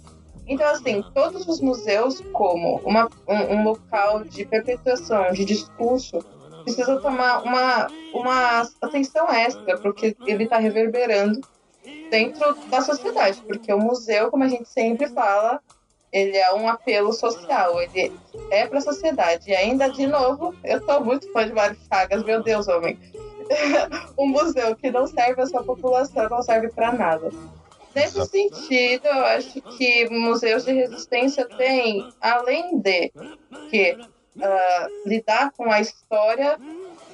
Então, 0.46 0.66
assim, 0.68 1.02
todos 1.12 1.46
os 1.48 1.60
museus, 1.60 2.22
como 2.32 2.80
uma, 2.84 3.08
um, 3.26 3.56
um 3.56 3.64
local 3.64 4.22
de 4.22 4.44
perpetuação 4.44 5.32
de 5.32 5.44
discurso, 5.44 6.18
precisam 6.62 7.00
tomar 7.00 7.42
uma, 7.42 7.88
uma 8.14 8.68
atenção 8.80 9.28
extra, 9.28 9.78
porque 9.78 10.16
ele 10.26 10.44
está 10.44 10.58
reverberando 10.58 11.40
dentro 12.10 12.56
da 12.68 12.80
sociedade. 12.80 13.42
Porque 13.46 13.72
o 13.72 13.78
museu, 13.78 14.30
como 14.30 14.44
a 14.44 14.48
gente 14.48 14.68
sempre 14.68 15.08
fala, 15.08 15.60
ele 16.12 16.36
é 16.36 16.52
um 16.54 16.68
apelo 16.68 17.12
social, 17.12 17.80
ele 17.82 18.12
é 18.50 18.66
para 18.66 18.78
a 18.78 18.82
sociedade. 18.82 19.50
E 19.50 19.54
ainda, 19.54 19.88
de 19.88 20.06
novo, 20.06 20.54
eu 20.62 20.78
estou 20.78 21.04
muito 21.04 21.30
fã 21.32 21.46
de 21.46 21.52
Mário 21.52 21.76
Chagas, 21.88 22.24
meu 22.24 22.42
Deus, 22.42 22.68
homem. 22.68 22.98
um 24.18 24.26
museu 24.26 24.74
que 24.76 24.90
não 24.90 25.06
serve 25.06 25.42
a 25.42 25.46
sua 25.46 25.62
população 25.62 26.28
não 26.28 26.42
serve 26.42 26.68
para 26.68 26.92
nada. 26.92 27.30
Nesse 27.94 28.22
sentido, 28.26 29.06
eu 29.06 29.24
acho 29.24 29.60
que 29.62 30.08
museus 30.10 30.64
de 30.64 30.72
resistência 30.72 31.48
têm, 31.48 32.06
além 32.20 32.78
de 32.78 33.10
que 33.70 33.96
ah, 34.42 34.88
lidar 35.06 35.50
com 35.52 35.70
a 35.72 35.80
história, 35.80 36.58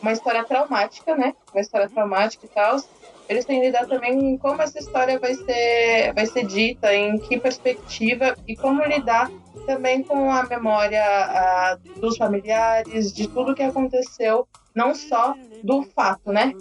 uma 0.00 0.12
história 0.12 0.42
traumática, 0.42 1.16
né? 1.16 1.34
Uma 1.52 1.60
história 1.60 1.88
traumática 1.88 2.46
e 2.46 2.48
tal, 2.48 2.80
eles 3.28 3.44
têm 3.44 3.60
que 3.60 3.66
lidar 3.66 3.86
também 3.86 4.36
com 4.36 4.50
como 4.50 4.62
essa 4.62 4.78
história 4.78 5.18
vai 5.18 5.34
ser, 5.34 6.12
vai 6.14 6.26
ser 6.26 6.46
dita, 6.46 6.92
em 6.92 7.16
que 7.18 7.38
perspectiva 7.38 8.34
e 8.46 8.56
como 8.56 8.82
lidar 8.82 9.30
também 9.64 10.02
com 10.02 10.30
a 10.30 10.42
memória 10.42 11.04
ah, 11.04 11.78
dos 11.96 12.16
familiares, 12.16 13.12
de 13.12 13.28
tudo 13.28 13.54
que 13.54 13.62
aconteceu, 13.62 14.48
não 14.74 14.94
só 14.94 15.34
do 15.62 15.82
fato, 15.82 16.32
né? 16.32 16.52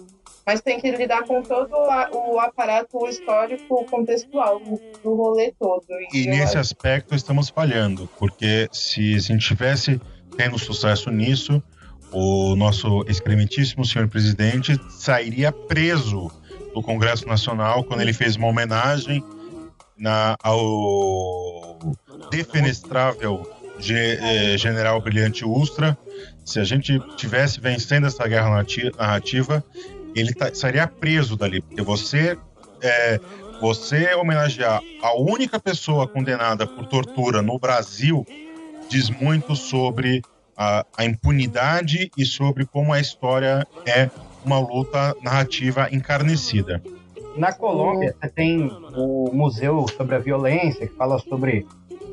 Mas 0.45 0.59
tem 0.61 0.79
que 0.79 0.89
lidar 0.91 1.23
com 1.23 1.41
todo 1.43 1.73
a- 1.75 2.09
o 2.11 2.39
aparato 2.39 3.05
histórico 3.07 3.85
contextual 3.85 4.59
do, 4.59 5.15
rolê 5.15 5.53
todo. 5.59 5.85
E 6.13 6.25
nesse 6.25 6.57
acho- 6.57 6.59
aspecto 6.59 7.15
estamos 7.15 7.49
falhando, 7.49 8.09
porque 8.17 8.67
se 8.71 9.15
a 9.15 9.19
gente 9.19 9.47
tivesse 9.47 9.99
tendo 10.35 10.57
sucesso 10.57 11.09
nisso, 11.11 11.61
o 12.11 12.55
nosso 12.55 13.05
excrementíssimo 13.07 13.85
senhor 13.85 14.07
presidente 14.07 14.77
sairia 14.89 15.51
preso 15.51 16.31
do 16.73 16.81
Congresso 16.81 17.27
Nacional 17.27 17.83
quando 17.83 18.01
ele 18.01 18.13
fez 18.13 18.35
uma 18.35 18.47
homenagem 18.47 19.23
na, 19.97 20.35
ao 20.43 21.77
defenestrável 22.31 23.43
ge- 23.77 24.17
eh, 24.19 24.57
general 24.57 24.99
brilhante 25.01 25.45
Ustra. 25.45 25.97
Se 26.43 26.59
a 26.59 26.63
gente 26.63 26.99
tivesse 27.15 27.59
vencendo 27.59 28.07
essa 28.07 28.27
guerra 28.27 28.49
narrati- 28.49 28.91
narrativa, 28.97 29.63
ele 30.13 30.33
tá- 30.33 30.49
estaria 30.49 30.87
preso 30.87 31.37
dali, 31.37 31.61
porque 31.61 31.81
você 31.81 32.37
é, 32.81 33.19
você 33.59 34.15
homenagear 34.15 34.81
a 35.03 35.15
única 35.15 35.59
pessoa 35.59 36.07
condenada 36.07 36.65
por 36.65 36.87
tortura 36.87 37.41
no 37.41 37.59
Brasil 37.59 38.25
diz 38.89 39.09
muito 39.09 39.55
sobre 39.55 40.21
a, 40.57 40.83
a 40.97 41.05
impunidade 41.05 42.11
e 42.17 42.25
sobre 42.25 42.65
como 42.65 42.91
a 42.91 42.99
história 42.99 43.65
é 43.85 44.09
uma 44.43 44.59
luta 44.59 45.15
narrativa 45.21 45.87
encarnecida. 45.91 46.81
Na 47.37 47.53
Colômbia, 47.53 48.15
você 48.19 48.29
tem 48.29 48.75
o 48.93 49.31
Museu 49.31 49.85
sobre 49.95 50.15
a 50.15 50.19
Violência, 50.19 50.87
que 50.87 50.95
fala 50.95 51.19
sobre 51.19 51.65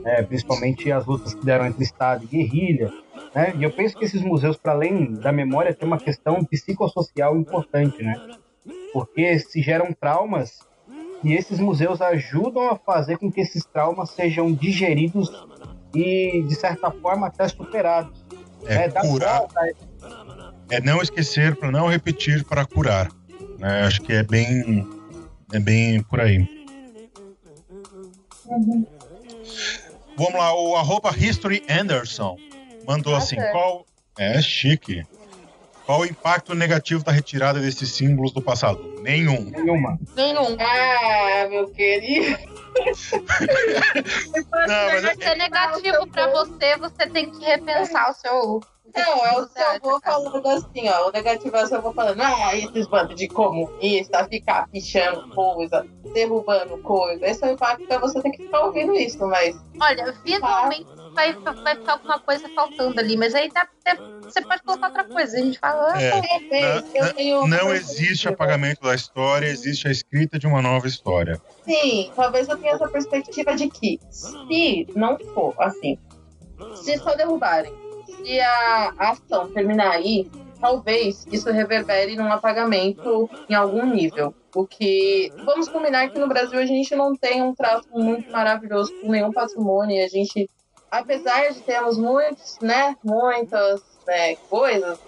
é, 0.05 0.23
principalmente 0.23 0.93
as 0.93 1.05
lutas 1.07 1.35
que 1.35 1.45
deram 1.45 1.67
entre 1.67 1.83
Estado 1.83 2.25
e 2.25 2.27
guerrilha. 2.27 2.93
Né? 3.39 3.55
E 3.56 3.62
eu 3.62 3.70
penso 3.70 3.97
que 3.97 4.05
esses 4.05 4.20
museus, 4.20 4.56
para 4.56 4.73
além 4.73 5.12
da 5.12 5.31
memória, 5.31 5.73
tem 5.73 5.86
uma 5.86 5.98
questão 5.98 6.44
psicossocial 6.44 7.36
importante, 7.36 8.02
né? 8.02 8.15
porque 8.93 9.39
se 9.39 9.62
geram 9.62 9.93
traumas 9.93 10.59
e 11.23 11.35
esses 11.35 11.60
museus 11.60 12.02
ajudam 12.02 12.69
a 12.69 12.74
fazer 12.74 13.16
com 13.16 13.31
que 13.31 13.40
esses 13.40 13.65
traumas 13.65 14.10
sejam 14.10 14.52
digeridos 14.52 15.31
e, 15.94 16.43
de 16.48 16.55
certa 16.56 16.90
forma, 16.90 17.28
até 17.28 17.47
superados. 17.47 18.27
É 18.66 18.89
né? 18.89 19.01
Curar, 19.02 19.39
volta, 19.39 19.60
é 20.69 20.81
não 20.81 21.01
esquecer 21.01 21.55
para 21.55 21.70
não 21.70 21.86
repetir 21.86 22.43
para 22.43 22.66
curar. 22.66 23.09
né? 23.56 23.82
Acho 23.82 24.02
que 24.02 24.15
é 24.15 24.24
bem 24.24 24.85
é 25.52 25.60
bem 25.60 26.02
por 26.02 26.20
aí. 26.20 26.44
Vamos 30.16 30.35
lá, 30.35 30.52
o 30.52 30.74
arroba 30.74 31.10
History 31.16 31.62
Anderson 31.70 32.36
mandou 32.89 33.15
Ah, 33.15 33.19
assim, 33.19 33.36
qual 33.52 33.86
é 34.19 34.40
chique. 34.40 35.05
Qual 35.85 36.01
o 36.01 36.05
impacto 36.05 36.55
negativo 36.55 37.02
da 37.05 37.12
retirada 37.12 37.60
desses 37.60 37.90
símbolos 37.93 38.32
do 38.32 38.43
passado? 38.43 39.01
Nenhum. 39.02 39.44
nenhuma. 39.51 39.98
Nenhum. 40.15 40.56
Ah, 40.60 41.47
meu 41.48 41.69
querido. 41.70 42.36
Não, 44.69 45.02
mas 45.02 45.16
Se 45.16 45.24
ser 45.24 45.35
negativo 45.36 46.06
pra 46.09 46.27
você, 46.28 46.77
você 46.77 47.06
tem 47.09 47.31
que 47.31 47.44
repensar 47.44 48.10
o 48.10 48.15
seu. 48.15 48.60
Não, 48.94 49.24
eu 49.27 49.47
Você 49.47 49.60
só 49.60 49.69
acha, 49.70 49.78
vou 49.81 50.01
cara? 50.01 50.16
falando 50.16 50.48
assim, 50.48 50.89
ó. 50.89 51.09
O 51.09 51.12
negativo 51.12 51.56
eu 51.56 51.66
só 51.66 51.81
vou 51.81 51.93
falando, 51.93 52.20
ah, 52.23 52.56
esses 52.56 52.86
bandos 52.89 53.16
de 53.16 53.28
comunista, 53.28 54.27
ficar 54.28 54.66
pichando 54.69 55.28
coisa, 55.35 55.86
derrubando 56.15 56.78
coisa. 56.78 57.27
Esse 57.27 57.44
é 57.44 57.48
o 57.48 57.52
impacto 57.52 57.86
que 57.86 57.98
você 57.98 58.20
tem 58.23 58.32
que 58.32 58.44
ficar 58.44 58.60
ouvindo 58.60 58.94
isso, 58.94 59.19
mas. 59.27 59.56
Olha, 59.81 60.15
visualmente 60.24 60.86
vai, 61.15 61.37
vai 61.65 61.77
ficar 61.77 61.93
alguma 61.95 62.19
coisa 62.21 62.49
faltando 62.55 62.99
ali, 63.01 63.17
mas 63.17 63.35
aí 63.35 63.49
dá, 63.53 63.67
dá- 63.85 63.99
você 64.29 64.43
pode 64.43 64.63
colocar 64.63 64.89
outra 64.89 65.05
coisa. 65.05 65.37
A 65.37 65.41
gente 65.41 65.59
fala, 65.59 65.93
ah, 65.95 66.03
É, 66.03 66.21
Bem, 66.51 66.83
eu 66.95 67.15
tenho 67.15 67.47
não 67.47 67.73
existe 67.75 68.29
apagamento 68.29 68.81
da 68.83 68.95
história, 68.95 69.47
existe 69.47 69.89
a 69.89 69.91
escrita 69.91 70.39
de 70.39 70.47
uma 70.47 70.61
nova 70.61 70.87
história. 70.87 71.41
Sim, 71.65 72.11
talvez 72.15 72.49
eu 72.49 72.57
tenha 72.59 72.75
essa 72.75 72.89
perspectiva 72.89 73.55
de 73.55 73.69
que 73.71 73.99
se 74.11 74.87
não 74.95 75.19
for 75.35 75.55
assim, 75.59 75.99
se 76.75 76.99
só 76.99 77.15
derrubarem, 77.15 77.73
se 78.05 78.41
a 78.41 78.93
a 78.99 79.11
ação 79.11 79.49
terminar 79.53 79.93
aí, 79.93 80.31
talvez 80.61 81.27
isso 81.31 81.51
reverbere 81.51 82.17
num 82.17 82.31
apagamento 82.33 83.31
em 83.49 83.55
algum 83.55 83.87
nível. 83.87 84.35
O 84.55 84.67
que 84.67 85.31
vamos 85.45 85.69
combinar 85.69 86.11
que 86.11 86.19
no 86.19 86.29
Brasil 86.29 86.59
a 86.59 86.67
gente 86.67 86.95
não 86.97 87.15
tem 87.15 87.43
um 87.43 87.55
trato 87.55 87.87
muito 87.93 88.27
maravilhoso 88.31 88.93
com 89.01 89.11
nenhum 89.11 89.33
patrimônio. 89.33 89.97
e 89.97 90.03
A 90.05 90.09
gente, 90.09 90.49
apesar 90.90 91.52
de 91.52 91.60
termos 91.60 91.98
muitos, 91.98 92.59
né, 92.60 92.97
muitas 93.05 93.82
né, 94.06 94.36
coisas, 94.48 94.98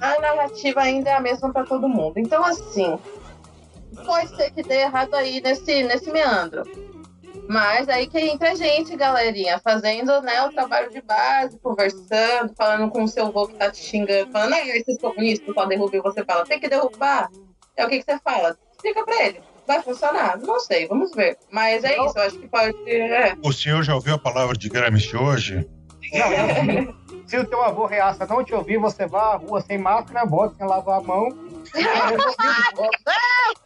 a 0.00 0.20
narrativa 0.20 0.80
ainda 0.80 1.10
é 1.10 1.14
a 1.14 1.20
mesma 1.20 1.52
para 1.52 1.64
todo 1.64 1.88
mundo. 1.88 2.18
Então 2.18 2.44
assim, 2.44 2.98
pode 4.04 4.34
ser 4.36 4.50
que 4.50 4.62
dê 4.62 4.82
errado 4.82 5.14
aí 5.14 5.40
nesse, 5.40 5.82
nesse 5.84 6.10
meandro. 6.10 6.62
Mas 7.48 7.88
aí 7.88 8.08
que 8.08 8.18
entra 8.18 8.52
a 8.52 8.54
gente, 8.54 8.96
galerinha, 8.96 9.60
fazendo 9.60 10.20
né, 10.20 10.42
o 10.42 10.50
trabalho 10.50 10.90
de 10.90 11.00
base, 11.00 11.58
conversando, 11.60 12.52
falando 12.56 12.90
com 12.90 13.04
o 13.04 13.08
seu 13.08 13.26
avô 13.26 13.46
que 13.46 13.54
tá 13.54 13.70
te 13.70 13.78
xingando, 13.78 14.32
falando, 14.32 14.54
ah, 14.54 14.66
esses 14.76 14.98
comunistas 14.98 15.54
só 15.54 15.64
derrubam 15.64 16.02
você 16.02 16.24
fala, 16.24 16.44
tem 16.44 16.58
que 16.58 16.68
derrubar. 16.68 17.30
É 17.76 17.86
o 17.86 17.88
que, 17.88 17.98
que 17.98 18.04
você 18.04 18.18
fala? 18.18 18.58
Explica 18.72 19.04
pra 19.04 19.24
ele. 19.24 19.40
Vai 19.66 19.82
funcionar? 19.82 20.38
Não 20.38 20.60
sei, 20.60 20.86
vamos 20.86 21.10
ver. 21.12 21.36
Mas 21.50 21.82
é 21.84 21.92
isso, 22.04 22.16
eu 22.16 22.22
acho 22.22 22.38
que 22.38 22.46
pode. 22.48 22.74
É. 22.90 23.34
O 23.42 23.52
senhor 23.52 23.82
já 23.82 23.94
ouviu 23.94 24.14
a 24.14 24.18
palavra 24.18 24.56
de 24.56 24.68
Gramsci 24.68 25.16
hoje? 25.16 25.68
Não, 26.12 26.32
eu- 26.32 26.94
se 27.26 27.36
o 27.38 27.44
teu 27.44 27.62
avô 27.62 27.86
reaça 27.86 28.24
não 28.26 28.44
te 28.44 28.54
ouvir, 28.54 28.78
você 28.78 29.06
vá 29.06 29.32
à 29.32 29.36
rua 29.36 29.60
sem 29.60 29.76
máscara, 29.78 30.24
bota 30.24 30.54
sem 30.56 30.66
lavar 30.66 31.00
a 31.00 31.02
mão. 31.02 31.28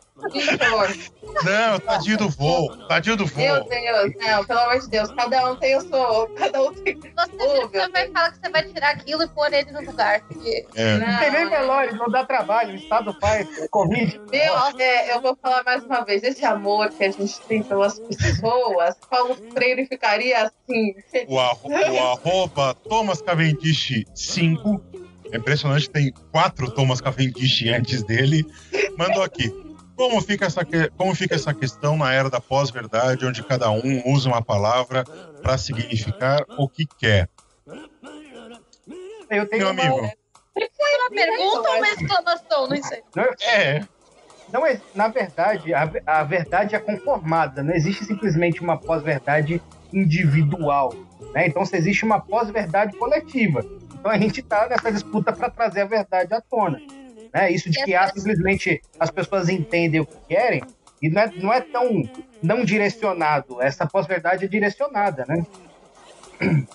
Não, 1.45 1.79
tadinho 1.81 2.19
do 2.19 2.29
voo, 2.29 2.77
tadinho 2.87 3.17
do 3.17 3.25
meu 3.37 3.57
voo. 3.61 3.69
Deus, 3.69 4.13
não, 4.19 4.45
pelo 4.45 4.59
amor 4.61 4.81
de 4.81 4.89
Deus, 4.89 5.11
cada 5.13 5.51
um 5.51 5.57
tem 5.57 5.77
o 5.77 5.81
seu. 5.81 6.29
Cada 6.37 6.63
um 6.63 6.73
tem. 6.75 6.99
você, 7.01 7.67
meu 7.73 7.91
vai 7.93 8.09
falar 8.11 8.33
que 8.33 8.39
você 8.41 8.51
vai 8.51 8.63
tirar 8.65 8.91
aquilo 8.91 9.23
e 9.23 9.29
pôr 9.29 9.53
ele 9.53 9.71
no 9.71 9.81
lugar. 9.83 10.21
Porque 10.23 10.67
É, 10.75 10.99
Não 10.99 11.19
tem 11.19 11.31
nem 11.33 11.49
velório, 11.49 11.97
não 11.97 12.09
dá 12.09 12.25
trabalho, 12.25 12.73
o 12.73 12.77
Estado 12.77 13.17
faz 13.21 13.49
Covid. 13.71 14.21
Meu, 14.31 14.55
é, 14.79 15.15
eu 15.15 15.21
vou 15.21 15.37
falar 15.41 15.63
mais 15.65 15.85
uma 15.85 16.05
vez, 16.05 16.23
esse 16.23 16.45
amor 16.45 16.91
que 16.91 17.05
a 17.05 17.11
gente 17.11 17.41
tem 17.43 17.63
pelas 17.63 17.99
pessoas, 17.99 18.97
Paulo 19.09 19.37
Freire 19.53 19.87
ficaria 19.87 20.45
assim. 20.47 20.95
o, 21.29 21.39
arro- 21.39 21.69
o 21.69 21.99
arroba 22.13 22.75
Thomas 22.89 23.23
Cavendish 23.23 24.05
5. 24.15 24.81
É 25.33 25.37
impressionante, 25.37 25.89
tem 25.89 26.13
quatro 26.33 26.71
Thomas 26.73 27.01
Cavendish 27.01 27.65
antes 27.69 28.03
dele. 28.03 28.45
Mandou 28.99 29.23
aqui. 29.23 29.49
Como 30.01 30.19
fica, 30.23 30.47
essa, 30.47 30.63
como 30.97 31.15
fica 31.15 31.35
essa 31.35 31.53
questão 31.53 31.95
na 31.95 32.11
era 32.11 32.31
da 32.31 32.41
pós-verdade, 32.41 33.27
onde 33.27 33.43
cada 33.43 33.71
um 33.71 34.03
usa 34.07 34.31
uma 34.31 34.41
palavra 34.41 35.05
para 35.43 35.59
significar 35.59 36.43
o 36.57 36.67
que 36.67 36.87
quer? 36.87 37.29
Eu 39.29 39.47
tenho 39.47 39.67
Meu 39.67 39.73
uma- 39.75 39.83
amigo. 39.83 40.13
uma 40.57 41.11
pergunta 41.11 41.69
ou 41.69 41.77
uma 41.77 41.89
exclamação? 41.89 42.67
Não 42.67 42.83
sei. 42.83 43.03
É, 43.43 43.83
não 44.51 44.67
é, 44.67 44.81
na 44.95 45.09
verdade, 45.09 45.75
a, 45.75 45.91
a 46.07 46.25
verdade 46.25 46.75
é 46.75 46.79
conformada. 46.79 47.63
Não 47.63 47.75
existe 47.75 48.07
simplesmente 48.07 48.63
uma 48.63 48.79
pós-verdade 48.79 49.61
individual. 49.93 50.95
Né? 51.35 51.47
Então, 51.47 51.63
se 51.67 51.77
existe 51.77 52.07
uma 52.07 52.19
pós-verdade 52.19 52.97
coletiva. 52.97 53.63
Então, 53.93 54.11
a 54.11 54.17
gente 54.17 54.41
está 54.41 54.67
nessa 54.67 54.91
disputa 54.91 55.31
para 55.31 55.51
trazer 55.51 55.83
a 55.83 55.87
verdade 55.87 56.33
à 56.33 56.41
tona. 56.41 56.81
Né? 57.33 57.53
Isso 57.53 57.71
de 57.71 57.83
que 57.85 57.95
ah, 57.95 58.09
simplesmente 58.09 58.81
as 58.99 59.11
pessoas 59.11 59.49
entendem 59.49 60.01
o 60.01 60.07
que 60.07 60.17
querem, 60.29 60.63
e 61.01 61.09
não 61.09 61.23
é, 61.23 61.33
não 61.37 61.53
é 61.53 61.61
tão 61.61 62.03
não 62.43 62.65
direcionado. 62.65 63.61
Essa 63.61 63.87
pós-verdade 63.87 64.45
é 64.45 64.49
direcionada, 64.49 65.25
né? 65.27 65.47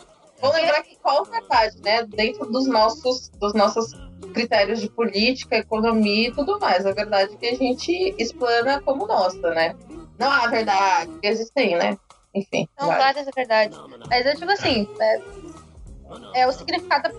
Vou 0.41 0.51
lembrar 0.51 0.83
que 0.83 0.95
qual 0.97 1.25
a 1.25 1.29
verdade, 1.29 1.81
né? 1.83 2.03
Dentro 2.03 2.45
dos 2.45 2.67
nossos, 2.67 3.29
dos 3.29 3.53
nossos 3.53 3.91
critérios 4.33 4.81
de 4.81 4.89
política, 4.89 5.57
economia 5.57 6.29
e 6.29 6.31
tudo 6.31 6.59
mais. 6.59 6.85
A 6.85 6.91
verdade 6.91 7.33
é 7.33 7.37
que 7.37 7.47
a 7.47 7.55
gente 7.55 8.15
explana 8.17 8.81
como 8.81 9.07
nossa, 9.07 9.53
né? 9.53 9.75
Não 10.19 10.31
há 10.31 10.47
verdade, 10.47 11.11
existem, 11.23 11.75
né? 11.75 11.97
Enfim. 12.33 12.67
Não, 12.79 12.87
várias 12.87 13.27
é 13.27 13.31
verdade. 13.31 13.75
Mas 14.09 14.25
eu 14.25 14.35
digo 14.35 14.51
assim, 14.51 14.87
é, 14.99 16.41
é 16.41 16.47
o 16.47 16.51
significado 16.51 17.09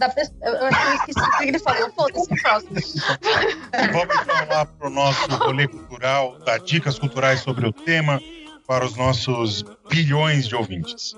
da, 0.00 0.08
pessoa. 0.08 0.36
Eu 0.40 0.66
acho 0.66 1.04
que 1.04 1.10
esqueci 1.10 1.28
o 1.28 1.38
que 1.38 1.44
ele 1.44 1.58
falou. 1.58 1.92
Foda-se, 1.92 2.42
próximo. 2.42 2.74
Vamos 3.92 4.16
falar 4.24 4.66
para 4.66 4.86
o 4.86 4.90
nosso 4.90 5.30
rolê 5.36 5.68
cultural, 5.68 6.38
dar 6.40 6.58
dicas 6.58 6.98
culturais 6.98 7.40
sobre 7.40 7.66
o 7.66 7.72
tema 7.72 8.20
para 8.66 8.84
os 8.84 8.96
nossos 8.96 9.64
bilhões 9.88 10.48
de 10.48 10.56
ouvintes. 10.56 11.14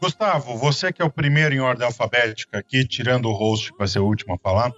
Gustavo, 0.00 0.56
você 0.56 0.90
que 0.92 1.02
é 1.02 1.04
o 1.04 1.10
primeiro 1.10 1.54
em 1.54 1.60
ordem 1.60 1.86
alfabética 1.86 2.58
aqui, 2.58 2.86
tirando 2.86 3.26
o 3.26 3.32
host 3.32 3.70
para 3.76 3.86
ser 3.86 3.98
o 3.98 4.06
último 4.06 4.34
a 4.34 4.38
falar, 4.38 4.72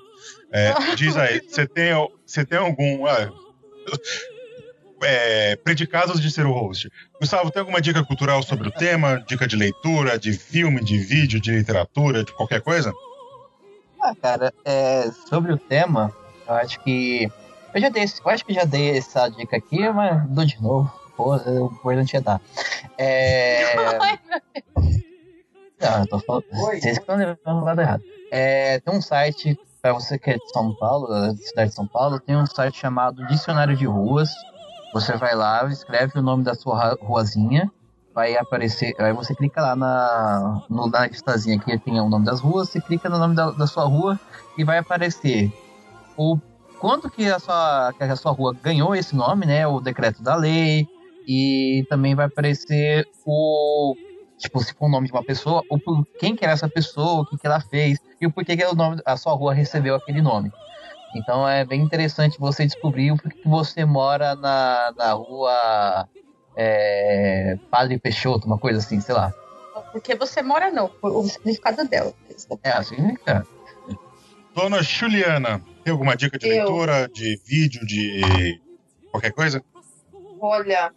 é, 0.53 0.95
diz 0.97 1.17
aí, 1.17 1.41
você 1.41 1.67
tem, 1.67 1.93
você 2.27 2.45
tem 2.45 2.59
algum. 2.59 3.07
Ah, 3.07 3.33
é, 5.03 5.57
predicados 5.57 6.21
de 6.21 6.31
ser 6.31 6.47
o 6.47 6.53
host. 6.53 6.91
Gustavo, 7.21 7.51
tem 7.51 7.61
alguma 7.61 7.81
dica 7.81 8.05
cultural 8.05 8.43
sobre 8.43 8.69
o 8.69 8.71
tema? 8.71 9.23
Dica 9.27 9.47
de 9.47 9.57
leitura, 9.57 10.19
de 10.19 10.33
filme, 10.33 10.83
de 10.83 10.99
vídeo, 10.99 11.41
de 11.41 11.53
literatura, 11.53 12.25
de 12.25 12.33
qualquer 12.33 12.61
coisa? 12.61 12.93
Ah, 14.01 14.15
cara, 14.21 14.53
é, 14.65 15.11
sobre 15.29 15.53
o 15.53 15.59
tema, 15.59 16.13
eu 16.47 16.55
acho 16.55 16.81
que. 16.81 17.31
Eu 17.75 17.81
já 17.81 17.89
dei, 17.89 18.05
eu 18.05 18.31
acho 18.31 18.45
que 18.45 18.53
já 18.53 18.65
dei 18.65 18.99
essa 18.99 19.29
dica 19.29 19.57
aqui, 19.57 19.89
mas 19.91 20.29
dou 20.29 20.45
de 20.45 20.61
novo. 20.61 20.93
Pô, 21.17 21.37
o 21.37 21.67
importante 21.67 22.17
é 22.17 22.21
dar. 22.21 22.41
É. 22.99 23.77
Não, 25.81 26.01
eu 26.01 26.07
tô 26.09 26.19
falando. 26.21 26.45
Vocês 26.51 26.83
que 26.83 26.89
estão 26.89 27.17
levando 27.17 27.63
o 27.63 27.65
lado 27.65 27.81
errado. 27.81 28.03
É, 28.31 28.81
tem 28.81 28.95
um 28.95 29.01
site, 29.01 29.59
para 29.81 29.93
você 29.93 30.19
que 30.19 30.31
é 30.31 30.35
de 30.35 30.51
São 30.51 30.75
Paulo, 30.75 31.07
da 31.07 31.37
cidade 31.37 31.71
de 31.71 31.77
São 31.77 31.87
Paulo, 31.87 32.19
tem 32.19 32.37
um 32.37 32.47
site 32.47 32.79
chamado 32.79 33.27
Dicionário 33.27 33.77
de 33.77 33.87
Ruas. 33.87 34.31
Você 34.93 35.17
vai 35.17 35.35
lá, 35.35 35.67
escreve 35.71 36.19
o 36.19 36.23
nome 36.23 36.45
da 36.45 36.55
sua 36.55 36.97
ruazinha, 37.01 37.71
vai 38.15 38.37
aparecer. 38.37 38.95
Aí 38.99 39.13
você 39.13 39.35
clica 39.35 39.61
lá 39.61 39.75
na, 39.75 40.63
no, 40.69 40.89
na 40.89 41.07
listazinha 41.07 41.59
que 41.59 41.79
tem 41.79 42.01
o 42.01 42.09
nome 42.09 42.27
das 42.27 42.41
ruas, 42.41 42.69
você 42.69 42.81
clica 42.81 43.09
no 43.09 43.19
nome 43.19 43.35
da, 43.35 43.51
da 43.51 43.67
sua 43.67 43.85
rua 43.85 44.19
e 44.57 44.65
vai 44.65 44.79
aparecer 44.79 45.51
o 46.17 46.39
quanto 46.79 47.09
que 47.11 47.27
a 47.27 47.39
sua, 47.39 47.93
que 47.97 48.05
a 48.05 48.17
sua 48.17 48.33
rua 48.33 48.55
ganhou 48.63 48.95
esse 48.95 49.17
nome, 49.17 49.47
né? 49.47 49.67
O 49.67 49.81
decreto 49.81 50.23
da 50.23 50.35
lei. 50.35 50.87
E 51.27 51.87
também 51.89 52.17
vai 52.17 52.27
aparecer 52.27 53.07
o 53.25 53.95
tipo, 54.43 54.61
se 54.61 54.75
for 54.75 54.87
o 54.87 54.89
nome 54.89 55.07
de 55.07 55.13
uma 55.13 55.23
pessoa, 55.23 55.63
o, 55.71 56.05
quem 56.19 56.35
que 56.35 56.45
era 56.45 56.53
essa 56.53 56.69
pessoa, 56.69 57.23
o 57.23 57.27
que, 57.27 57.39
que 57.39 57.47
ela 57.47 57.61
fez 57.61 57.99
e 58.21 58.27
o 58.27 58.33
porquê 58.33 58.57
que 58.57 58.65
o 58.65 58.75
nome, 58.75 59.01
a 59.07 59.17
sua 59.17 59.33
rua 59.35 59.55
recebeu 59.55 59.95
aquele 59.95 60.21
nome. 60.21 60.51
Então 61.15 61.49
é 61.49 61.65
bem 61.65 61.81
interessante 61.83 62.39
você 62.39 62.65
descobrir 62.65 63.13
o 63.13 63.19
que 63.19 63.47
você 63.47 63.85
mora 63.85 64.35
na, 64.35 64.93
na 64.97 65.13
rua 65.13 66.09
é, 66.57 67.59
Padre 67.71 67.99
Peixoto, 67.99 68.47
uma 68.47 68.59
coisa 68.59 68.79
assim, 68.79 69.01
sei 69.01 69.15
lá. 69.15 69.33
Porque 69.93 70.15
você 70.15 70.43
mora 70.43 70.71
não, 70.71 70.91
o 71.03 71.25
significado 71.25 71.87
dela. 71.87 72.13
É, 72.63 72.71
assim, 72.71 72.97
né, 72.97 73.15
cara? 73.25 73.47
Dona 74.55 74.83
Juliana, 74.83 75.63
tem 75.83 75.93
alguma 75.93 76.17
dica 76.17 76.39
de 76.39 76.47
Eu. 76.47 76.57
leitura, 76.57 77.09
de 77.09 77.41
vídeo, 77.45 77.85
de 77.87 78.61
qualquer 79.11 79.33
coisa? 79.33 79.63
Olha, 80.41 80.93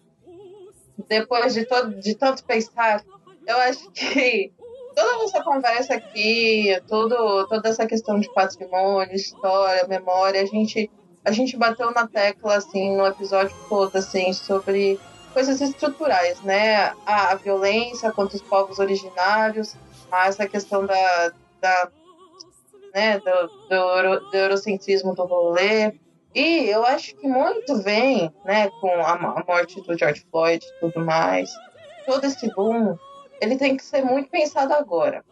depois 1.07 1.53
de, 1.53 1.65
todo, 1.65 1.99
de 1.99 2.15
tanto 2.15 2.43
pensar, 2.43 3.03
eu 3.47 3.57
acho 3.59 3.89
que 3.91 4.51
toda 4.95 5.25
essa 5.25 5.43
conversa 5.43 5.95
aqui, 5.95 6.81
tudo, 6.87 7.47
toda 7.47 7.69
essa 7.69 7.85
questão 7.85 8.19
de 8.19 8.31
patrimônio, 8.33 9.13
história, 9.13 9.87
memória, 9.87 10.41
a 10.41 10.45
gente, 10.45 10.89
a 11.23 11.31
gente 11.31 11.57
bateu 11.57 11.91
na 11.91 12.07
tecla, 12.07 12.55
assim, 12.55 12.95
no 12.95 13.05
episódio 13.05 13.55
todo, 13.67 13.95
assim, 13.97 14.31
sobre 14.31 14.99
coisas 15.33 15.59
estruturais, 15.59 16.41
né? 16.41 16.93
A, 17.05 17.31
a 17.31 17.35
violência 17.35 18.11
contra 18.11 18.37
os 18.37 18.41
povos 18.41 18.79
originários, 18.79 19.75
essa 20.11 20.47
questão 20.47 20.85
da, 20.85 21.33
da 21.59 21.89
né, 22.93 23.19
do, 23.19 23.47
do, 23.69 24.29
do 24.31 24.37
eurocentrismo 24.37 25.13
do 25.13 25.25
rolê. 25.25 25.93
E 26.33 26.69
eu 26.69 26.85
acho 26.85 27.15
que 27.15 27.27
muito 27.27 27.81
vem, 27.81 28.33
né, 28.45 28.69
com 28.79 28.89
a, 28.89 29.13
a 29.13 29.43
morte 29.45 29.81
do 29.81 29.97
George 29.97 30.25
Floyd 30.31 30.65
e 30.65 30.79
tudo 30.79 31.03
mais, 31.03 31.53
todo 32.05 32.23
esse 32.23 32.49
boom 32.53 32.97
ele 33.41 33.57
tem 33.57 33.75
que 33.75 33.83
ser 33.83 34.03
muito 34.03 34.29
pensado 34.29 34.73
agora. 34.73 35.23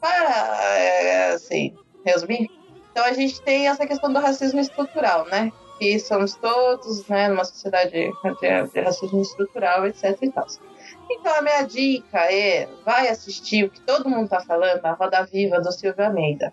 Para, 0.00 0.76
é, 0.76 1.32
assim, 1.32 1.76
resumir, 2.04 2.50
então 2.90 3.04
a 3.06 3.12
gente 3.12 3.40
tem 3.42 3.68
essa 3.68 3.86
questão 3.86 4.12
do 4.12 4.18
racismo 4.18 4.58
estrutural, 4.58 5.24
né? 5.26 5.52
Que 5.78 5.98
somos 6.00 6.34
todos, 6.34 7.06
né, 7.06 7.28
numa 7.28 7.44
sociedade 7.44 7.92
de, 7.92 8.72
de 8.72 8.80
racismo 8.80 9.22
estrutural, 9.22 9.86
etc 9.86 10.16
e 10.20 10.32
tal. 10.32 10.46
Então 11.10 11.34
a 11.34 11.42
minha 11.42 11.62
dica 11.62 12.18
é, 12.32 12.66
vai 12.84 13.08
assistir 13.08 13.64
o 13.64 13.70
que 13.70 13.80
todo 13.82 14.08
mundo 14.08 14.28
tá 14.28 14.40
falando, 14.40 14.84
a 14.84 14.92
Roda 14.92 15.24
Viva 15.24 15.60
do 15.60 15.70
Silvio 15.70 16.04
Almeida. 16.04 16.52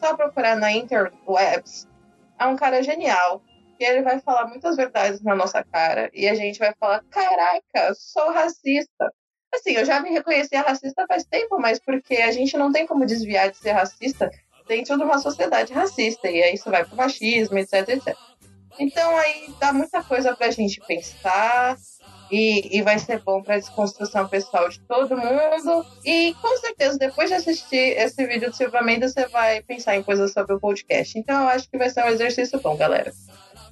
Só 0.00 0.16
procurar 0.16 0.56
na 0.56 0.72
interwebs. 0.72 1.86
É 2.38 2.46
um 2.46 2.56
cara 2.56 2.82
genial, 2.82 3.40
e 3.78 3.84
ele 3.84 4.02
vai 4.02 4.18
falar 4.18 4.46
muitas 4.46 4.76
verdades 4.76 5.22
na 5.22 5.34
nossa 5.34 5.62
cara, 5.62 6.10
e 6.12 6.28
a 6.28 6.34
gente 6.34 6.58
vai 6.58 6.74
falar, 6.80 7.02
caraca, 7.10 7.94
sou 7.94 8.32
racista. 8.32 9.12
Assim, 9.56 9.72
eu 9.72 9.84
já 9.84 10.00
me 10.00 10.10
reconhecia 10.10 10.62
racista 10.62 11.06
faz 11.06 11.24
tempo, 11.24 11.58
mas 11.58 11.78
porque 11.78 12.16
a 12.16 12.30
gente 12.30 12.56
não 12.56 12.72
tem 12.72 12.86
como 12.86 13.06
desviar 13.06 13.50
de 13.50 13.56
ser 13.56 13.72
racista 13.72 14.30
dentro 14.68 14.96
de 14.96 15.02
uma 15.02 15.18
sociedade 15.18 15.72
racista, 15.72 16.28
e 16.28 16.42
aí 16.42 16.54
isso 16.54 16.70
vai 16.70 16.84
pro 16.84 16.96
machismo, 16.96 17.56
etc, 17.58 17.88
etc. 17.88 18.16
Então 18.78 19.16
aí 19.16 19.54
dá 19.58 19.72
muita 19.72 20.02
coisa 20.02 20.34
pra 20.36 20.50
gente 20.50 20.80
pensar, 20.86 21.76
e, 22.30 22.76
e 22.76 22.82
vai 22.82 22.98
ser 22.98 23.22
bom 23.22 23.42
para 23.42 23.58
desconstrução 23.58 24.28
pessoal 24.28 24.68
de 24.68 24.80
todo 24.80 25.16
mundo. 25.16 25.86
E 26.04 26.34
com 26.40 26.56
certeza, 26.58 26.98
depois 26.98 27.28
de 27.28 27.36
assistir 27.36 27.96
esse 27.96 28.26
vídeo 28.26 28.50
do 28.50 28.56
Silva 28.56 28.82
Mendes, 28.82 29.12
você 29.12 29.26
vai 29.28 29.62
pensar 29.62 29.96
em 29.96 30.02
coisas 30.02 30.32
sobre 30.32 30.54
o 30.54 30.60
podcast. 30.60 31.18
Então 31.18 31.42
eu 31.42 31.48
acho 31.48 31.70
que 31.70 31.78
vai 31.78 31.90
ser 31.90 32.04
um 32.04 32.08
exercício 32.08 32.60
bom, 32.60 32.76
galera. 32.76 33.12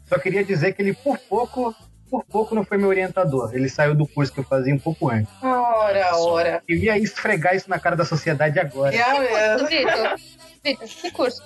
Só 0.07 0.19
queria 0.19 0.45
dizer 0.45 0.73
que 0.75 0.83
ele, 0.83 0.95
por 0.95 1.19
pouco, 1.19 1.75
por 2.15 2.25
pouco 2.27 2.55
não 2.55 2.65
foi 2.65 2.79
meu 2.79 2.89
orientador. 2.89 3.53
Ele 3.53 3.69
saiu 3.69 3.95
do 3.95 4.07
curso 4.07 4.33
que 4.33 4.39
eu 4.39 4.45
fazia 4.45 4.73
um 4.73 4.79
pouco 4.79 5.11
antes. 5.11 5.33
Ora, 5.43 6.17
ora. 6.17 6.63
Eu 6.69 6.77
ia 6.77 6.97
esfregar 6.97 7.57
isso 7.57 7.69
na 7.69 7.79
cara 7.81 7.97
da 7.97 8.05
sociedade 8.05 8.61
agora. 8.61 8.95
É 8.95 9.57
Vitor, 9.57 10.17
Vitor, 10.63 10.89
que 10.89 11.11
curso? 11.11 11.43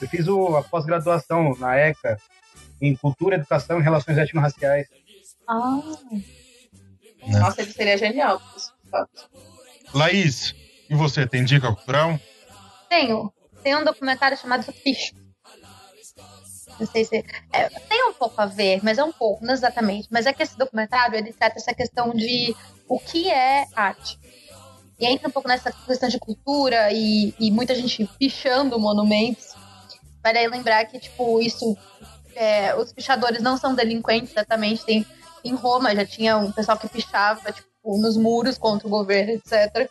Eu 0.00 0.08
fiz 0.08 0.28
o, 0.28 0.56
a 0.56 0.62
pós-graduação 0.62 1.56
na 1.58 1.74
ECA 1.76 2.18
em 2.82 2.94
Cultura, 2.94 3.36
Educação 3.36 3.80
e 3.80 3.82
Relações 3.82 4.18
Étnico-Raciais. 4.18 4.86
Ah. 5.48 5.80
Nossa, 7.28 7.62
ele 7.62 7.72
seria 7.72 7.96
genial. 7.96 8.40
Laís, 9.94 10.54
e 10.90 10.94
você, 10.94 11.26
tem 11.26 11.44
dica 11.44 11.72
cultural? 11.72 12.20
Tenho. 12.90 13.32
Tem 13.62 13.74
um 13.74 13.84
documentário 13.84 14.36
chamado 14.36 14.70
Fish 14.70 15.12
não 16.78 16.86
sei 16.86 17.04
se. 17.04 17.24
É, 17.52 17.68
tem 17.68 18.08
um 18.08 18.12
pouco 18.12 18.40
a 18.40 18.46
ver, 18.46 18.80
mas 18.82 18.98
é 18.98 19.04
um 19.04 19.12
pouco, 19.12 19.44
não 19.44 19.54
exatamente. 19.54 20.08
Mas 20.10 20.26
é 20.26 20.32
que 20.32 20.42
esse 20.42 20.56
documentário 20.56 21.16
ele 21.16 21.32
trata 21.32 21.58
essa 21.58 21.74
questão 21.74 22.10
de 22.10 22.54
o 22.88 22.98
que 22.98 23.30
é 23.30 23.66
arte. 23.74 24.18
E 24.98 25.06
entra 25.06 25.28
um 25.28 25.30
pouco 25.30 25.48
nessa 25.48 25.70
questão 25.70 26.08
de 26.08 26.18
cultura 26.18 26.90
e, 26.90 27.34
e 27.38 27.50
muita 27.50 27.74
gente 27.74 28.08
pichando 28.18 28.78
monumentos. 28.78 29.54
Vale 30.22 30.48
lembrar 30.48 30.84
que, 30.86 30.98
tipo, 30.98 31.40
isso. 31.40 31.76
É, 32.34 32.74
os 32.76 32.92
pichadores 32.92 33.40
não 33.40 33.56
são 33.56 33.74
delinquentes 33.74 34.32
exatamente. 34.32 34.84
Tem, 34.84 35.06
em 35.44 35.54
Roma 35.54 35.94
já 35.94 36.04
tinha 36.04 36.36
um 36.36 36.52
pessoal 36.52 36.78
que 36.78 36.88
pichava, 36.88 37.52
tipo, 37.52 37.98
nos 37.98 38.16
muros 38.16 38.58
contra 38.58 38.86
o 38.86 38.90
governo, 38.90 39.32
etc. 39.32 39.90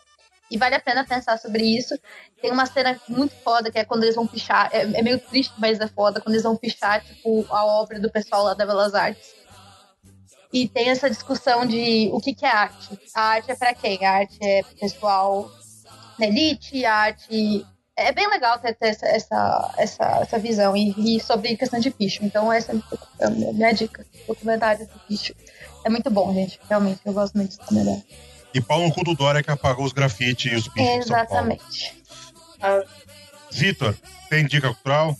E 0.55 0.57
vale 0.57 0.73
a 0.73 0.79
pena 0.79 1.03
pensar 1.03 1.37
sobre 1.37 1.65
isso. 1.65 1.99
Tem 2.41 2.49
uma 2.49 2.65
cena 2.65 2.97
muito 3.09 3.35
foda 3.43 3.69
que 3.69 3.77
é 3.77 3.83
quando 3.83 4.03
eles 4.03 4.15
vão 4.15 4.25
pichar. 4.25 4.69
É, 4.71 4.83
é 4.83 5.01
meio 5.01 5.19
triste, 5.19 5.53
mas 5.57 5.81
é 5.81 5.87
foda. 5.87 6.21
Quando 6.21 6.33
eles 6.33 6.43
vão 6.43 6.55
pichar, 6.55 7.03
tipo, 7.03 7.45
a 7.49 7.65
obra 7.65 7.99
do 7.99 8.09
pessoal 8.09 8.45
lá 8.45 8.53
da 8.53 8.65
Belas 8.65 8.95
Artes. 8.95 9.35
E 10.53 10.69
tem 10.69 10.91
essa 10.91 11.09
discussão 11.09 11.65
de 11.65 12.09
o 12.13 12.21
que, 12.21 12.33
que 12.33 12.45
é 12.45 12.49
arte. 12.49 12.97
A 13.13 13.21
arte 13.21 13.51
é 13.51 13.55
para 13.55 13.73
quem? 13.73 14.05
A 14.05 14.11
arte 14.13 14.37
é 14.41 14.63
pro 14.63 14.77
pessoal 14.77 15.51
da 16.17 16.25
elite, 16.25 16.85
a 16.85 16.95
arte 16.95 17.67
é 17.97 18.13
bem 18.13 18.29
legal 18.29 18.57
ter, 18.57 18.75
ter 18.75 18.87
essa, 18.87 19.07
essa, 19.07 19.73
essa, 19.77 20.19
essa 20.21 20.39
visão 20.39 20.77
e, 20.77 21.17
e, 21.17 21.19
sobre 21.19 21.57
questão 21.57 21.81
de 21.81 21.89
bicho. 21.89 22.23
Então, 22.23 22.51
essa 22.51 22.71
é 23.19 23.25
a 23.25 23.29
minha 23.29 23.73
dica. 23.73 24.05
Documentário 24.25 24.87
do 24.87 25.01
bicho. 25.09 25.35
É 25.83 25.89
muito 25.89 26.09
bom, 26.09 26.33
gente. 26.33 26.57
Realmente, 26.69 27.01
eu 27.05 27.11
gosto 27.11 27.35
muito 27.35 27.51
de 27.51 27.57
documentário. 27.57 28.03
E 28.55 28.61
Paulo 28.61 28.87
no 28.87 28.93
cu 28.93 29.03
do 29.03 29.13
Dória 29.13 29.43
que 29.43 29.51
apagou 29.51 29.85
os 29.85 29.91
grafites 29.91 30.51
e 30.51 30.55
os 30.55 30.67
bichos. 30.69 31.05
Exatamente. 31.05 31.93
Vitor, 33.51 33.95
tem 34.29 34.45
dica 34.45 34.73
cultural? 34.73 35.15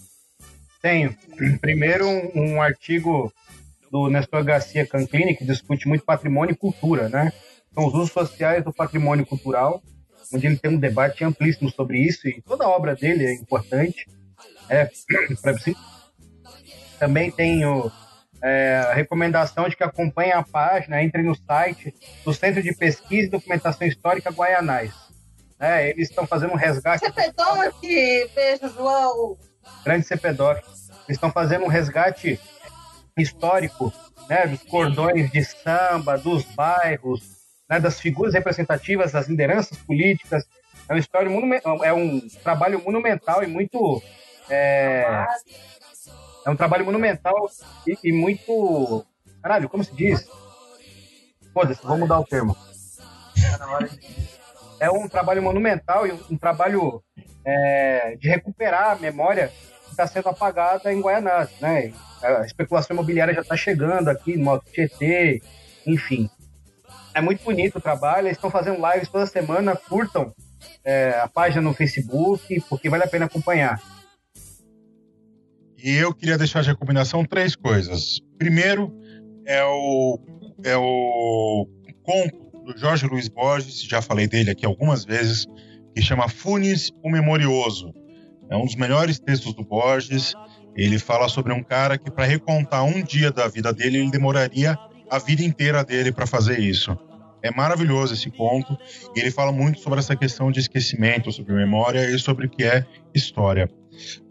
Tenho. 0.81 1.15
Primeiro, 1.59 2.07
um, 2.07 2.31
um 2.35 2.61
artigo 2.61 3.31
do 3.91 4.09
Nestor 4.09 4.43
Garcia 4.43 4.87
Canclini, 4.87 5.35
que 5.35 5.43
discute 5.43 5.87
muito 5.87 6.05
patrimônio 6.05 6.53
e 6.53 6.57
cultura, 6.57 7.09
né? 7.09 7.31
São 7.73 7.85
os 7.85 7.93
usos 7.93 8.11
sociais 8.11 8.63
do 8.63 8.73
patrimônio 8.73 9.25
cultural 9.25 9.83
onde 10.33 10.47
ele 10.47 10.57
tem 10.57 10.71
um 10.71 10.79
debate 10.79 11.23
amplíssimo 11.23 11.69
sobre 11.69 11.99
isso 11.99 12.27
e 12.27 12.41
toda 12.41 12.65
a 12.65 12.69
obra 12.69 12.95
dele 12.95 13.25
é 13.25 13.33
importante. 13.33 14.07
É, 14.69 14.89
também 16.99 17.31
tenho 17.31 17.91
é, 18.45 18.77
a 18.91 18.93
recomendação 18.93 19.67
de 19.67 19.75
que 19.75 19.83
acompanhem 19.83 20.31
a 20.31 20.43
página, 20.43 21.01
entre 21.01 21.23
no 21.23 21.33
site 21.33 21.91
do 22.23 22.31
Centro 22.31 22.61
de 22.61 22.75
Pesquisa 22.75 23.27
e 23.27 23.31
Documentação 23.31 23.87
Histórica 23.87 24.29
Guaianais. 24.29 24.93
É, 25.59 25.89
eles 25.89 26.09
estão 26.09 26.27
fazendo 26.27 26.53
um 26.53 26.55
resgate. 26.55 27.03
Cepedoc, 27.03 27.81
beijo, 27.81 28.69
João! 28.75 29.35
Grande 29.83 30.05
Cepedoc. 30.05 30.57
Eles 30.57 31.17
estão 31.17 31.31
fazendo 31.31 31.65
um 31.65 31.67
resgate 31.67 32.39
histórico 33.17 33.91
né, 34.29 34.45
dos 34.45 34.61
cordões 34.63 35.31
de 35.31 35.43
samba, 35.43 36.15
dos 36.15 36.43
bairros, 36.43 37.21
né, 37.67 37.79
das 37.79 37.99
figuras 37.99 38.35
representativas, 38.35 39.11
das 39.13 39.27
lideranças 39.27 39.75
políticas. 39.79 40.43
É 40.87 40.93
uma 40.93 40.99
história 40.99 41.31
é 41.83 41.93
um 41.93 42.21
trabalho 42.43 42.79
monumental 42.83 43.43
e 43.43 43.47
muito 43.47 44.03
é, 44.47 45.25
é 46.45 46.49
um 46.49 46.55
trabalho 46.55 46.85
monumental 46.85 47.49
e, 47.87 47.97
e 48.03 48.11
muito 48.11 49.05
caralho, 49.41 49.69
como 49.69 49.83
se 49.83 49.93
diz? 49.95 50.27
Foda-se, 51.53 51.85
vou 51.85 51.97
mudar 51.97 52.19
o 52.19 52.25
termo. 52.25 52.55
É 54.79 54.89
um 54.89 55.07
trabalho 55.07 55.41
monumental 55.41 56.05
e 56.05 56.11
um, 56.11 56.37
trabalho 56.37 57.01
é, 57.45 58.15
de 58.19 58.27
recuperar 58.27 58.91
a 58.91 58.95
memória 58.95 59.51
que 59.85 59.91
está 59.91 60.05
sendo 60.05 60.29
apagada 60.29 60.91
em 60.91 60.99
Guaianás, 60.99 61.49
né? 61.61 61.93
A 62.21 62.41
especulação 62.41 62.95
imobiliária 62.95 63.33
já 63.33 63.41
está 63.41 63.55
chegando 63.55 64.09
aqui 64.09 64.35
no 64.35 64.49
Alto 64.49 64.69
Tietê, 64.71 65.41
enfim. 65.85 66.29
É 67.13 67.21
muito 67.21 67.43
bonito 67.43 67.77
o 67.77 67.81
trabalho, 67.81 68.27
eles 68.27 68.37
estão 68.37 68.51
fazendo 68.51 68.81
lives 68.91 69.09
toda 69.09 69.25
semana, 69.25 69.75
curtam 69.75 70.33
é, 70.83 71.19
a 71.21 71.27
página 71.27 71.61
no 71.61 71.73
Facebook, 71.73 72.61
porque 72.67 72.89
vale 72.89 73.03
a 73.03 73.07
pena 73.07 73.25
acompanhar. 73.25 73.79
E 75.77 75.91
eu 75.95 76.13
queria 76.13 76.37
deixar 76.37 76.61
de 76.61 76.69
recomendação 76.69 77.23
três 77.25 77.55
coisas. 77.55 78.19
Primeiro 78.37 78.93
é 79.45 79.63
o, 79.63 80.19
é 80.63 80.75
o 80.77 81.67
conto 82.03 82.45
do 82.65 82.77
Jorge 82.77 83.05
Luiz 83.05 83.27
Borges, 83.27 83.83
já 83.83 84.01
falei 84.01 84.27
dele 84.27 84.51
aqui 84.51 84.65
algumas 84.65 85.05
vezes, 85.05 85.45
que 85.93 86.01
chama 86.01 86.27
Funes, 86.27 86.91
o 87.03 87.09
Memorioso. 87.09 87.93
É 88.49 88.55
um 88.57 88.65
dos 88.65 88.75
melhores 88.75 89.19
textos 89.19 89.53
do 89.53 89.63
Borges. 89.63 90.33
Ele 90.75 90.99
fala 90.99 91.29
sobre 91.29 91.53
um 91.53 91.63
cara 91.63 91.97
que, 91.97 92.11
para 92.11 92.25
recontar 92.25 92.83
um 92.83 93.01
dia 93.01 93.31
da 93.31 93.47
vida 93.47 93.71
dele, 93.71 93.99
ele 93.99 94.11
demoraria 94.11 94.77
a 95.09 95.19
vida 95.19 95.43
inteira 95.43 95.83
dele 95.83 96.11
para 96.11 96.27
fazer 96.27 96.59
isso. 96.59 96.97
É 97.41 97.51
maravilhoso 97.51 98.13
esse 98.13 98.29
conto 98.31 98.75
e 99.15 99.19
ele 99.19 99.29
fala 99.29 99.51
muito 99.51 99.79
sobre 99.79 99.99
essa 99.99 100.15
questão 100.15 100.51
de 100.51 100.59
esquecimento, 100.59 101.31
sobre 101.31 101.53
memória 101.53 102.09
e 102.09 102.17
sobre 102.17 102.47
o 102.47 102.49
que 102.49 102.63
é 102.63 102.83
história. 103.13 103.69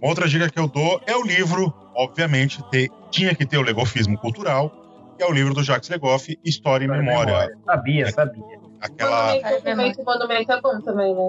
Uma 0.00 0.10
outra 0.10 0.28
dica 0.28 0.48
que 0.50 0.58
eu 0.58 0.68
dou 0.68 1.00
é 1.06 1.16
o 1.16 1.22
livro, 1.22 1.72
obviamente, 1.94 2.62
ter, 2.70 2.88
tinha 3.10 3.34
que 3.34 3.46
ter 3.46 3.58
o 3.58 3.62
legofismo 3.62 4.18
cultural, 4.18 4.70
que 5.16 5.22
é 5.22 5.26
o 5.26 5.32
livro 5.32 5.54
do 5.54 5.62
Jacques 5.62 5.88
Legoff, 5.88 6.38
História 6.44 6.84
e 6.84 6.88
Memória. 6.88 7.32
memória. 7.32 7.58
Sabia, 7.64 8.12
sabia. 8.12 8.64
Aquela... 8.80 9.34
Documento, 9.38 10.04
monumento 10.04 10.52
é 10.52 10.60
bom 10.60 10.80
também, 10.80 11.14
né? 11.14 11.20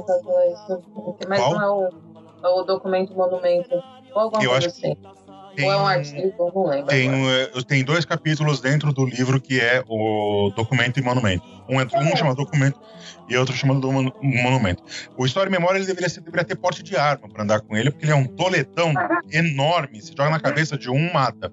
Mas 1.30 1.40
Qual? 1.40 1.53
não 1.53 1.62
é 1.62 1.70
o, 1.70 1.90
é 2.44 2.49
o 2.49 2.64
documento 2.64 3.14
monumento. 3.14 3.76
Ou 4.14 4.22
alguma 4.22 4.44
eu 4.44 4.49
coisa 4.49 4.68
acho... 4.68 4.78
assim. 4.78 4.98
Tem, 5.56 5.65
Ou 5.65 5.72
é 5.72 5.77
um 5.77 5.88
artigo, 5.88 6.52
não 6.53 6.65
lembro. 6.65 6.88
Tem, 6.88 7.10
tem 7.68 7.84
dois 7.84 8.03
capítulos 8.06 8.60
dentro 8.60 8.91
do 8.91 9.06
livro 9.06 9.40
que 9.40 9.60
é 9.60 9.84
o 9.88 10.52
Documento 10.56 10.99
e 10.99 11.03
Monumento. 11.03 11.45
Um, 11.69 11.80
é, 11.80 11.86
um 11.86 12.15
chama 12.15 12.36
Documento 12.36 12.80
e 13.30 13.38
outro 13.38 13.56
chama 13.56 13.80
do 13.80 13.91
Monumento. 13.91 14.84
O 15.18 15.26
História 15.26 15.49
e 15.49 15.52
Memória 15.52 15.77
ele 15.77 15.86
deveria, 15.86 16.10
ser, 16.10 16.22
deveria 16.22 16.44
ter 16.44 16.56
porte 16.56 16.84
de 16.84 16.95
arma 16.95 17.30
para 17.30 17.44
andar 17.44 17.61
com 17.61 17.76
ele, 17.76 17.90
porque 17.90 18.06
ele 18.06 18.11
é 18.11 18.15
um 18.15 18.27
toletão 18.27 18.94
enorme. 19.32 20.02
Se 20.02 20.10
joga 20.10 20.30
na 20.30 20.40
cabeça 20.40 20.77
de 20.77 20.90
um, 20.90 21.14
mata. 21.14 21.52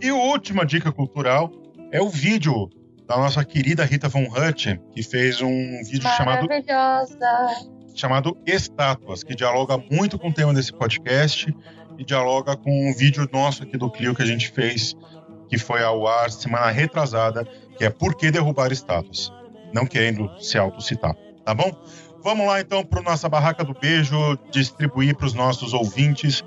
E 0.00 0.08
a 0.08 0.14
última 0.14 0.66
dica 0.66 0.90
cultural 0.90 1.50
é 1.92 2.00
o 2.00 2.08
vídeo 2.08 2.68
da 3.06 3.16
nossa 3.16 3.44
querida 3.44 3.84
Rita 3.84 4.08
Von 4.08 4.24
Hutt, 4.24 4.80
que 4.92 5.02
fez 5.02 5.40
um 5.40 5.82
vídeo 5.84 6.08
chamado 6.16 6.48
chamado 7.94 8.36
Estátuas, 8.46 9.22
que 9.22 9.34
dialoga 9.34 9.76
muito 9.90 10.18
com 10.18 10.28
o 10.28 10.32
tema 10.32 10.54
desse 10.54 10.72
podcast 10.72 11.54
e 12.02 12.04
dialoga 12.04 12.56
com 12.56 12.90
um 12.90 12.92
vídeo 12.92 13.28
nosso 13.32 13.62
aqui 13.62 13.78
do 13.78 13.90
Clio 13.90 14.14
que 14.14 14.22
a 14.22 14.26
gente 14.26 14.50
fez, 14.50 14.94
que 15.48 15.56
foi 15.56 15.82
ao 15.82 16.06
ar 16.06 16.30
semana 16.30 16.70
retrasada, 16.70 17.44
que 17.78 17.84
é 17.84 17.90
Por 17.90 18.16
que 18.16 18.30
derrubar 18.30 18.72
estátuas? 18.72 19.32
Não 19.72 19.86
querendo 19.86 20.30
se 20.38 20.58
autocitar, 20.58 21.14
tá 21.44 21.54
bom? 21.54 21.72
Vamos 22.22 22.46
lá 22.46 22.60
então 22.60 22.84
para 22.84 23.02
nossa 23.02 23.28
barraca 23.28 23.64
do 23.64 23.74
beijo, 23.74 24.38
distribuir 24.50 25.16
para 25.16 25.26
os 25.26 25.34
nossos 25.34 25.72
ouvintes 25.72 26.44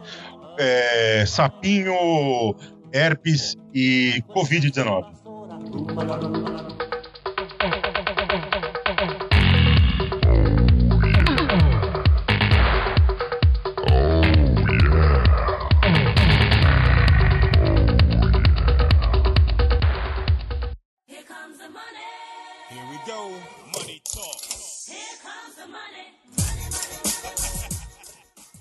é, 0.57 1.25
sapinho, 1.25 2.55
herpes 2.93 3.55
e 3.73 4.23
Covid-19. 4.29 6.84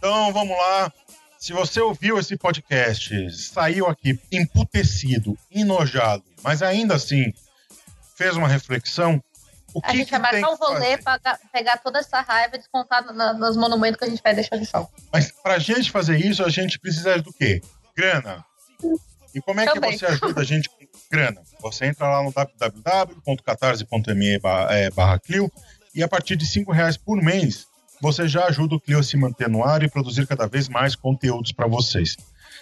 Então 0.05 0.31
vamos 0.35 0.55
lá. 0.55 0.93
Se 1.39 1.55
você 1.55 1.81
ouviu 1.81 2.18
esse 2.18 2.36
podcast, 2.36 3.32
saiu 3.32 3.86
aqui 3.86 4.20
emputecido, 4.31 5.35
enojado, 5.51 6.22
mas 6.43 6.60
ainda 6.60 6.94
assim 6.94 7.32
fez 8.14 8.36
uma 8.36 8.47
reflexão, 8.47 9.18
o 9.72 9.81
que 9.81 9.90
a 9.90 9.94
gente 9.94 10.05
que 10.05 10.18
vai 10.18 10.20
marcar 10.20 10.51
um 10.51 10.56
rolê 10.56 10.98
para 10.98 11.18
pegar 11.51 11.78
toda 11.78 12.01
essa 12.01 12.20
raiva 12.20 12.56
e 12.56 12.59
descontar 12.59 13.02
nos 13.35 13.56
monumentos 13.56 13.98
que 13.98 14.05
a 14.05 14.10
gente 14.10 14.22
vai 14.22 14.35
deixar 14.35 14.59
de 14.59 14.66
chão. 14.66 14.86
Mas 15.10 15.32
pra 15.43 15.59
gente 15.59 15.90
fazer 15.90 16.18
isso, 16.18 16.44
a 16.44 16.51
gente 16.51 16.78
precisa 16.78 17.22
do 17.22 17.32
quê? 17.32 17.62
Grana. 17.97 18.44
E 19.35 19.40
como 19.40 19.59
é 19.59 19.64
Também. 19.64 19.93
que 19.93 20.01
você 20.01 20.05
ajuda 20.05 20.39
a 20.39 20.44
gente 20.44 20.68
com 20.68 20.86
grana? 21.10 21.40
Você 21.60 21.86
entra 21.86 22.10
lá 22.10 22.22
no 22.22 22.31
www.catarse.me 22.31 24.39
eh, 24.68 24.90
barra 24.90 25.18
Clio 25.18 25.51
e 25.94 26.02
a 26.02 26.09
partir 26.09 26.36
de 26.36 26.44
cinco 26.44 26.72
reais 26.72 26.98
por 26.98 27.22
mês 27.22 27.72
você 28.05 28.28
já 28.28 28.44
ajuda 28.44 28.74
o 28.74 28.81
Clio 28.81 28.98
a 28.98 29.02
se 29.02 29.16
manter 29.16 29.48
no 29.48 29.64
ar 29.64 29.82
e 29.82 29.89
produzir 29.89 30.26
cada 30.26 30.47
vez 30.47 30.68
mais 30.68 30.94
conteúdos 30.94 31.52
para 31.52 31.66
vocês. 31.66 32.16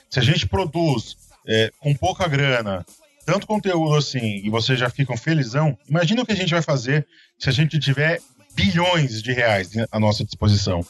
Se 0.09 0.21
a 0.21 0.23
gente 0.23 0.47
produz 0.47 1.17
é, 1.45 1.73
com 1.81 1.93
pouca 1.97 2.29
grana, 2.29 2.87
tanto 3.27 3.45
conteúdo 3.45 3.97
assim, 3.97 4.41
e 4.45 4.49
vocês 4.49 4.79
já 4.79 4.89
ficam 4.89 5.17
felizão, 5.17 5.77
imagina 5.89 6.23
o 6.23 6.27
que 6.27 6.33
a 6.33 6.37
gente 6.37 6.53
vai 6.53 6.63
fazer 6.63 7.05
se 7.37 7.49
a 7.49 7.53
gente 7.53 7.77
tiver 7.81 8.21
bilhões 8.55 9.21
de 9.21 9.33
reais 9.33 9.71
à 9.91 9.99
nossa 9.99 10.25
disposição. 10.25 10.81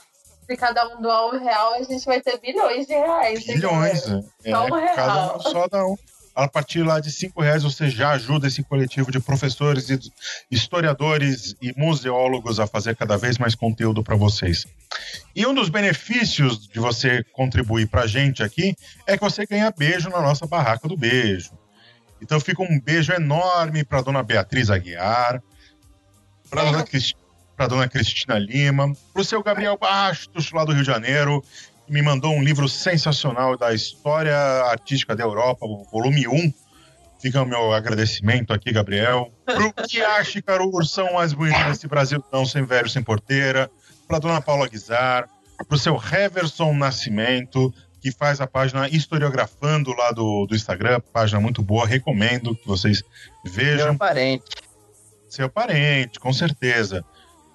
Se 0.47 0.55
cada 0.55 0.87
um 0.87 1.01
doar 1.01 1.29
um 1.29 1.43
real, 1.43 1.73
a 1.73 1.83
gente 1.83 2.05
vai 2.05 2.21
ter 2.21 2.39
bilhões 2.39 2.87
de 2.87 2.93
reais. 2.93 3.47
Bilhões, 3.47 4.07
é. 4.45 4.51
Só 4.51 4.67
um 4.67 4.75
real. 4.75 4.95
Cada 4.95 5.37
um 5.37 5.41
só 5.41 5.67
dá 5.67 5.87
um 5.87 5.97
a 6.35 6.49
partir 6.49 6.83
lá 6.83 6.99
de 6.99 7.11
cinco 7.11 7.43
reais 7.43 7.63
você 7.63 7.91
já 7.91 8.13
ajuda 8.13 8.47
esse 8.47 8.63
coletivo 8.63 9.11
de 9.11 9.21
professores 9.21 9.89
e 9.91 9.99
historiadores 10.51 11.55
e 11.61 11.73
museólogos 11.77 12.59
a 12.59 12.67
fazer 12.67 12.97
cada 12.97 13.17
vez 13.17 13.39
mais 13.39 13.55
conteúdo 13.55 14.03
para 14.03 14.17
vocês. 14.17 14.67
E 15.35 15.47
um 15.47 15.55
dos 15.55 15.69
benefícios 15.69 16.67
de 16.67 16.81
você 16.81 17.23
contribuir 17.33 17.87
para 17.89 18.03
a 18.03 18.07
gente 18.07 18.43
aqui 18.43 18.75
é 19.07 19.17
que 19.17 19.25
você 19.25 19.47
ganha 19.47 19.71
beijo 19.71 20.09
na 20.09 20.21
nossa 20.21 20.47
barraca 20.47 20.89
do 20.89 20.97
beijo. 20.97 21.51
Então 22.21 22.39
fica 22.39 22.63
um 22.63 22.81
beijo 22.81 23.13
enorme 23.13 23.85
para 23.85 24.01
dona 24.01 24.23
Beatriz 24.23 24.71
Aguiar, 24.71 25.43
para 26.49 26.65
dona, 26.65 26.85
Crist... 26.85 27.17
dona 27.69 27.89
Cristina 27.89 28.39
Lima, 28.39 28.93
para 29.13 29.23
o 29.23 29.25
seu 29.25 29.43
Gabriel 29.43 29.77
Bastos, 29.77 30.53
lá 30.53 30.65
do 30.65 30.73
Rio 30.73 30.83
de 30.83 30.87
Janeiro, 30.87 31.43
me 31.93 32.01
mandou 32.01 32.33
um 32.33 32.43
livro 32.43 32.67
sensacional 32.71 33.55
da 33.55 33.75
história 33.75 34.35
artística 34.35 35.15
da 35.15 35.23
Europa, 35.23 35.67
volume 35.93 36.27
1. 36.27 36.53
Fica 37.21 37.43
o 37.43 37.47
meu 37.47 37.71
agradecimento 37.71 38.51
aqui, 38.51 38.73
Gabriel. 38.73 39.31
Pro 39.45 39.71
que 39.87 40.01
acha, 40.01 40.41
cara, 40.41 40.63
o 40.63 40.75
ursão 40.75 41.13
mais 41.13 41.35
bonito 41.35 41.63
desse 41.65 41.87
Brasil, 41.87 42.25
não 42.33 42.47
sem 42.47 42.65
velho, 42.65 42.89
sem 42.89 43.03
porteira. 43.03 43.71
Pra 44.09 44.19
dona 44.19 44.41
Paula 44.41 44.67
Guizar. 44.67 45.29
pro 45.69 45.77
seu 45.77 45.95
Heverson 45.95 46.73
Nascimento, 46.73 47.73
que 48.01 48.11
faz 48.11 48.41
a 48.41 48.47
página 48.47 48.89
Historiografando 48.89 49.95
lá 49.95 50.13
do, 50.13 50.47
do 50.47 50.57
Instagram, 50.57 50.99
página 51.13 51.41
muito 51.41 51.61
boa, 51.61 51.87
recomendo 51.87 52.57
que 52.57 52.67
vocês 52.67 53.03
vejam. 53.45 53.89
Meu 53.89 53.99
parente. 53.99 54.45
Seu 55.29 55.49
parente, 55.51 56.19
com 56.19 56.33
certeza. 56.33 57.05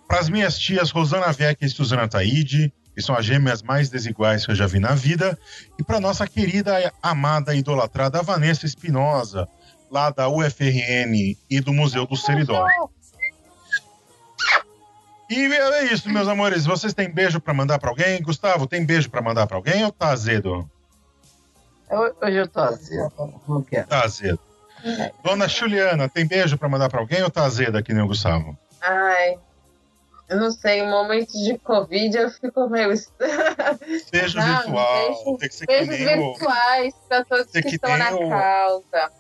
Para 0.08 0.20
as 0.20 0.30
minhas 0.30 0.60
tias 0.60 0.92
Rosana 0.92 1.34
Vecchia 1.34 1.66
e 1.66 1.70
Suzana 1.70 2.08
Taide, 2.08 2.72
que 2.98 3.04
são 3.04 3.16
as 3.16 3.24
gêmeas 3.24 3.62
mais 3.62 3.92
desiguais 3.92 4.44
que 4.44 4.52
eu 4.52 4.56
já 4.56 4.66
vi 4.66 4.80
na 4.80 4.96
vida. 4.96 5.38
E 5.78 5.84
para 5.84 6.00
nossa 6.00 6.26
querida, 6.26 6.92
amada, 7.00 7.54
idolatrada 7.54 8.24
Vanessa 8.24 8.66
Espinosa, 8.66 9.48
lá 9.92 10.10
da 10.10 10.28
UFRN 10.28 11.38
e 11.48 11.60
do 11.62 11.72
Museu 11.72 12.08
do 12.08 12.18
Seridó. 12.18 12.66
E 15.30 15.46
é 15.46 15.94
isso, 15.94 16.10
meus 16.10 16.28
amores. 16.28 16.66
Vocês 16.66 16.92
têm 16.92 17.08
beijo 17.08 17.40
para 17.40 17.54
mandar 17.54 17.78
para 17.78 17.92
alguém? 17.92 18.20
Gustavo, 18.20 18.66
tem 18.66 18.84
beijo 18.84 19.12
para 19.12 19.22
mandar 19.22 19.46
para 19.46 19.58
alguém 19.58 19.86
ou 19.86 19.92
tá 19.92 20.08
azedo? 20.08 20.68
Hoje 21.92 22.36
eu 22.36 22.48
tô 22.48 22.62
azedo. 22.62 23.14
Não 23.48 23.62
quero. 23.62 23.86
Tá 23.86 24.06
azedo. 24.06 24.40
Dona 25.24 25.48
Juliana, 25.48 26.10
tem 26.10 26.26
beijo 26.26 26.58
para 26.58 26.68
mandar 26.68 26.90
para 26.90 27.00
alguém 27.00 27.22
ou 27.22 27.30
tá 27.30 27.44
azeda 27.44 27.78
aqui, 27.78 27.94
nem 27.94 28.02
o 28.02 28.08
Gustavo? 28.08 28.58
Ai, 28.82 29.38
eu 30.30 30.38
não 30.38 30.52
sei, 30.52 30.80
em 30.82 30.90
momentos 30.90 31.34
de 31.44 31.58
Covid 31.60 32.18
eu 32.18 32.30
fico 32.30 32.70
meio. 32.70 32.90
Beijo 34.12 34.38
Não, 34.38 34.58
virtual. 34.58 35.08
beijo- 35.08 35.38
tem 35.38 35.50
que 35.50 35.56
ser 35.56 35.66
que 35.68 35.74
Beijos 35.74 36.00
nem 36.00 36.20
o, 36.20 36.32
virtuais 36.34 36.94
para 37.08 37.26
todos 37.26 37.52
que, 37.52 37.62
que 37.62 37.76
estão 37.76 37.90
nem 37.90 38.00
na 38.00 38.12
o- 38.16 38.30
causa. 38.30 39.12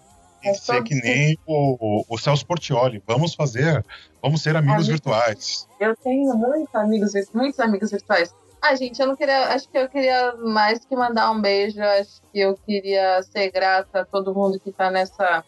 tem 0.41 0.51
que 0.53 0.59
ser 0.59 0.83
que 0.83 0.95
nem 0.95 1.37
o, 1.45 2.03
o 2.09 2.17
Celso 2.17 2.45
Portioli. 2.45 3.01
Vamos 3.07 3.33
fazer, 3.35 3.83
vamos 4.21 4.41
ser 4.41 4.55
amigos 4.55 4.75
Amigo. 4.87 4.91
virtuais. 4.91 5.67
Eu 5.79 5.95
tenho 5.97 6.33
muitos 6.35 6.75
amigos, 6.75 7.11
muitos 7.33 7.59
amigos 7.59 7.91
virtuais. 7.91 8.33
Ah, 8.61 8.73
gente, 8.75 8.99
eu 8.99 9.07
não 9.07 9.15
queria. 9.15 9.49
Acho 9.49 9.69
que 9.69 9.77
eu 9.77 9.87
queria 9.87 10.33
mais 10.35 10.83
que 10.83 10.95
mandar 10.95 11.29
um 11.31 11.39
beijo. 11.39 11.79
Acho 11.81 12.21
que 12.31 12.39
eu 12.39 12.57
queria 12.65 13.21
ser 13.23 13.51
grata 13.51 14.01
a 14.01 14.05
todo 14.05 14.33
mundo 14.33 14.59
que 14.59 14.71
tá 14.71 14.89
nessa 14.89 15.43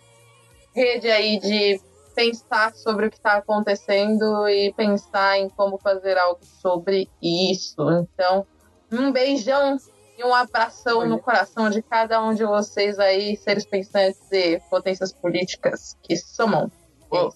rede 0.75 1.09
aí 1.09 1.39
de 1.39 1.81
pensar 2.15 2.73
sobre 2.75 3.05
o 3.07 3.09
que 3.09 3.17
está 3.17 3.37
acontecendo 3.37 4.47
e 4.47 4.73
pensar 4.73 5.37
em 5.39 5.49
como 5.49 5.77
fazer 5.77 6.17
algo 6.17 6.39
sobre 6.61 7.09
isso. 7.21 7.75
Então, 8.13 8.45
um 8.91 9.11
beijão 9.11 9.77
e 10.17 10.23
um 10.23 10.33
abração 10.33 11.07
no 11.07 11.19
coração 11.19 11.69
de 11.69 11.81
cada 11.81 12.21
um 12.21 12.33
de 12.33 12.43
vocês 12.43 12.99
aí, 12.99 13.37
seres 13.37 13.65
pensantes 13.65 14.19
e 14.31 14.59
potências 14.69 15.13
políticas 15.13 15.95
que 16.03 16.17
somam. 16.17 16.69
Ô, 17.09 17.29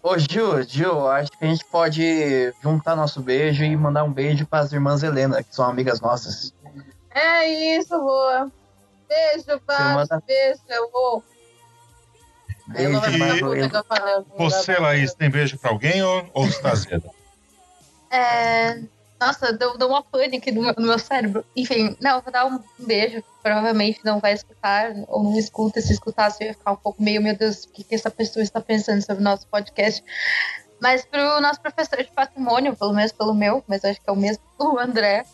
Ô, 0.00 0.16
Gil, 0.16 0.62
Gil, 0.62 1.08
acho 1.08 1.30
que 1.32 1.44
a 1.44 1.48
gente 1.48 1.64
pode 1.66 2.54
juntar 2.62 2.94
nosso 2.94 3.20
beijo 3.20 3.64
e 3.64 3.76
mandar 3.76 4.04
um 4.04 4.12
beijo 4.12 4.46
para 4.46 4.60
as 4.60 4.72
irmãs 4.72 5.02
Helena, 5.02 5.42
que 5.42 5.54
são 5.54 5.64
amigas 5.64 6.00
nossas. 6.00 6.54
É 7.10 7.76
isso, 7.76 7.98
boa. 7.98 8.50
Beijo, 9.08 9.60
Bárbara. 9.66 9.94
manda- 9.94 10.22
Beijo, 10.26 10.60
eu 10.68 10.90
vou. 10.90 11.22
Vou 12.74 14.50
Você, 14.50 14.76
Laís, 14.76 15.14
tem 15.14 15.30
beijo 15.30 15.58
pra 15.58 15.70
alguém 15.70 16.02
ou, 16.02 16.28
ou 16.34 16.46
está 16.46 16.72
azeda? 16.72 17.10
É, 18.10 18.80
Nossa, 19.20 19.52
deu, 19.52 19.76
deu 19.76 19.88
uma 19.88 20.02
pânico 20.02 20.50
no 20.52 20.62
meu, 20.62 20.74
no 20.76 20.86
meu 20.86 20.98
cérebro. 20.98 21.44
Enfim, 21.56 21.96
não, 22.00 22.16
eu 22.16 22.22
vou 22.22 22.32
dar 22.32 22.46
um 22.46 22.62
beijo. 22.78 23.22
Provavelmente 23.42 24.00
não 24.04 24.20
vai 24.20 24.32
escutar, 24.32 24.92
ou 25.08 25.22
não 25.24 25.38
escuta. 25.38 25.80
Se 25.80 25.92
escutar, 25.92 26.30
você 26.30 26.44
vai 26.46 26.54
ficar 26.54 26.72
um 26.72 26.76
pouco 26.76 27.02
meio, 27.02 27.22
meu 27.22 27.36
Deus, 27.36 27.64
o 27.64 27.68
que, 27.70 27.82
que 27.84 27.94
essa 27.94 28.10
pessoa 28.10 28.42
está 28.42 28.60
pensando 28.60 29.00
sobre 29.04 29.20
o 29.22 29.24
nosso 29.24 29.46
podcast. 29.48 30.04
Mas 30.80 31.04
pro 31.04 31.40
nosso 31.40 31.60
professor 31.60 31.96
de 32.02 32.10
patrimônio, 32.12 32.76
pelo 32.76 32.92
menos 32.92 33.10
pelo 33.12 33.34
meu, 33.34 33.64
mas 33.66 33.84
acho 33.84 34.00
que 34.00 34.08
é 34.08 34.12
o 34.12 34.16
mesmo, 34.16 34.42
o 34.58 34.78
André. 34.78 35.24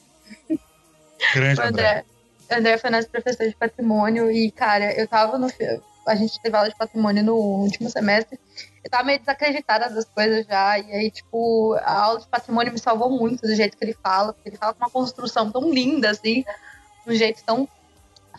Grande 1.35 1.61
O 1.61 1.65
André. 1.65 1.89
André, 1.91 2.05
André 2.51 2.79
foi 2.79 2.91
nosso 2.91 3.09
professor 3.11 3.47
de 3.47 3.55
patrimônio 3.55 4.31
e, 4.31 4.51
cara, 4.51 4.93
eu 4.99 5.07
tava 5.07 5.37
no. 5.39 5.49
fi- 5.49 5.81
A 6.07 6.15
gente 6.15 6.41
teve 6.41 6.57
aula 6.57 6.69
de 6.69 6.77
patrimônio 6.77 7.23
no 7.23 7.35
último 7.35 7.89
semestre. 7.89 8.39
Eu 8.83 8.91
tava 8.91 9.05
meio 9.05 9.19
desacreditada 9.19 9.89
das 9.91 10.05
coisas 10.05 10.47
já. 10.47 10.79
E 10.79 10.93
aí, 10.93 11.11
tipo, 11.11 11.75
a 11.83 12.03
aula 12.05 12.21
de 12.21 12.29
patrimônio 12.29 12.73
me 12.73 12.79
salvou 12.79 13.11
muito 13.11 13.43
do 13.43 13.55
jeito 13.55 13.77
que 13.77 13.85
ele 13.85 13.97
fala. 14.03 14.33
Porque 14.33 14.51
ele 14.51 14.57
fala 14.57 14.75
com 14.75 14.85
uma 14.85 14.91
construção 14.91 15.51
tão 15.51 15.73
linda, 15.73 16.11
assim, 16.11 16.45
de 17.07 17.13
um 17.13 17.15
jeito 17.15 17.43
tão 17.45 17.69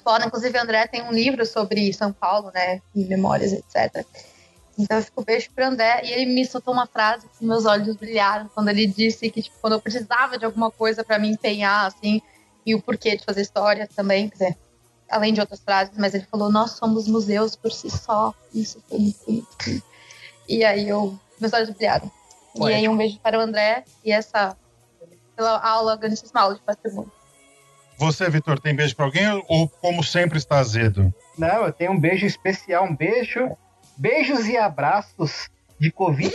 foda. 0.04 0.26
Inclusive, 0.26 0.58
André 0.58 0.88
tem 0.88 1.02
um 1.04 1.12
livro 1.12 1.46
sobre 1.46 1.92
São 1.94 2.14
Paulo, 2.14 2.52
né? 2.54 2.82
Em 2.96 3.06
memórias, 3.06 3.52
etc. 3.52 4.06
Então 4.78 4.98
eu 4.98 5.04
fico 5.04 5.24
beijo 5.24 5.50
pro 5.52 5.66
André. 5.66 6.02
E 6.04 6.12
ele 6.12 6.26
me 6.34 6.46
soltou 6.46 6.74
uma 6.74 6.86
frase 6.86 7.28
que 7.38 7.46
meus 7.46 7.66
olhos 7.66 7.96
brilharam 7.96 8.50
quando 8.54 8.70
ele 8.70 8.86
disse 8.86 9.30
que, 9.30 9.42
tipo, 9.42 9.56
quando 9.60 9.74
eu 9.74 9.82
precisava 9.82 10.38
de 10.38 10.46
alguma 10.46 10.70
coisa 10.70 11.04
pra 11.04 11.18
me 11.18 11.30
empenhar, 11.30 11.86
assim, 11.86 12.22
e 12.66 12.76
o 12.76 12.82
porquê 12.82 13.16
de 13.16 13.24
fazer 13.24 13.42
história 13.42 13.88
também, 13.96 14.28
quer 14.30 14.36
dizer, 14.36 14.58
além 15.10 15.34
de 15.34 15.40
outras 15.40 15.60
frases, 15.60 15.98
mas 15.98 16.14
ele 16.14 16.26
falou, 16.30 16.52
nós 16.52 16.72
somos 16.72 17.08
museus 17.08 17.56
por 17.56 17.72
si 17.72 17.90
só. 17.90 18.34
Isso 18.54 18.84
foi 18.88 19.00
muito 19.00 19.26
bonito. 19.26 19.84
E 20.48 20.64
aí 20.64 20.88
eu, 20.88 21.18
meus 21.40 21.54
olhos 21.54 21.70
brilharam. 21.70 22.12
E 22.56 22.74
aí 22.74 22.88
um 22.88 22.96
beijo 22.96 23.20
para 23.20 23.38
o 23.38 23.42
André 23.42 23.84
e 24.04 24.12
essa 24.12 24.56
pela 25.36 25.60
aula, 25.60 25.98
grandíssima 25.98 26.42
aula 26.42 26.56
de 26.56 26.62
patrimônio. 26.62 27.12
Você, 27.98 28.30
Vitor, 28.30 28.60
tem 28.60 28.76
beijo 28.76 28.96
pra 28.96 29.06
alguém 29.06 29.28
ou, 29.48 29.68
como 29.68 30.04
sempre, 30.04 30.38
está 30.38 30.60
azedo? 30.60 31.14
Não, 31.38 31.66
eu 31.66 31.72
tenho 31.72 31.92
um 31.92 32.00
beijo 32.00 32.26
especial, 32.26 32.86
um 32.86 32.96
beijo, 32.96 33.56
beijos 33.98 34.48
e 34.48 34.58
abraços 34.58 35.50
de 35.80 35.92
Covid, 35.92 36.34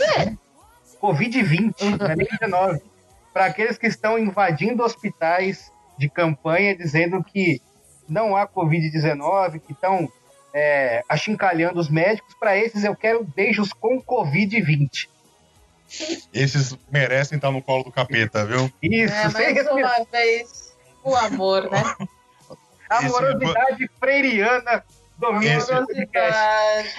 Covid-20, 1.01 1.97
não 1.99 2.07
é 2.07 2.15
nem 2.15 2.27
19, 2.27 2.81
para 3.33 3.45
aqueles 3.45 3.77
que 3.77 3.87
estão 3.87 4.17
invadindo 4.17 4.83
hospitais 4.83 5.71
de 5.97 6.09
campanha 6.09 6.75
dizendo 6.75 7.23
que 7.23 7.61
não 8.11 8.35
há 8.35 8.45
Covid-19, 8.47 9.61
que 9.65 9.71
estão 9.71 10.11
é, 10.53 11.03
achincalhando 11.07 11.79
os 11.79 11.89
médicos. 11.89 12.35
Para 12.35 12.57
esses, 12.57 12.83
eu 12.83 12.95
quero 12.95 13.23
beijos 13.23 13.71
com 13.73 14.01
Covid-20. 14.01 15.07
Esses 16.33 16.77
merecem 16.91 17.37
estar 17.37 17.51
no 17.51 17.61
colo 17.61 17.83
do 17.83 17.91
capeta, 17.91 18.45
viu? 18.45 18.71
Isso, 18.81 19.13
É, 19.13 19.29
mais 19.29 19.67
uma 19.67 20.05
vez, 20.11 20.75
o 21.03 21.15
amor, 21.15 21.69
né? 21.69 21.81
amorosidade 22.89 23.89
freiriana 23.99 24.83
domina 25.17 25.55
Esse- 25.55 25.71
o 25.73 25.85
podcast. 25.85 26.39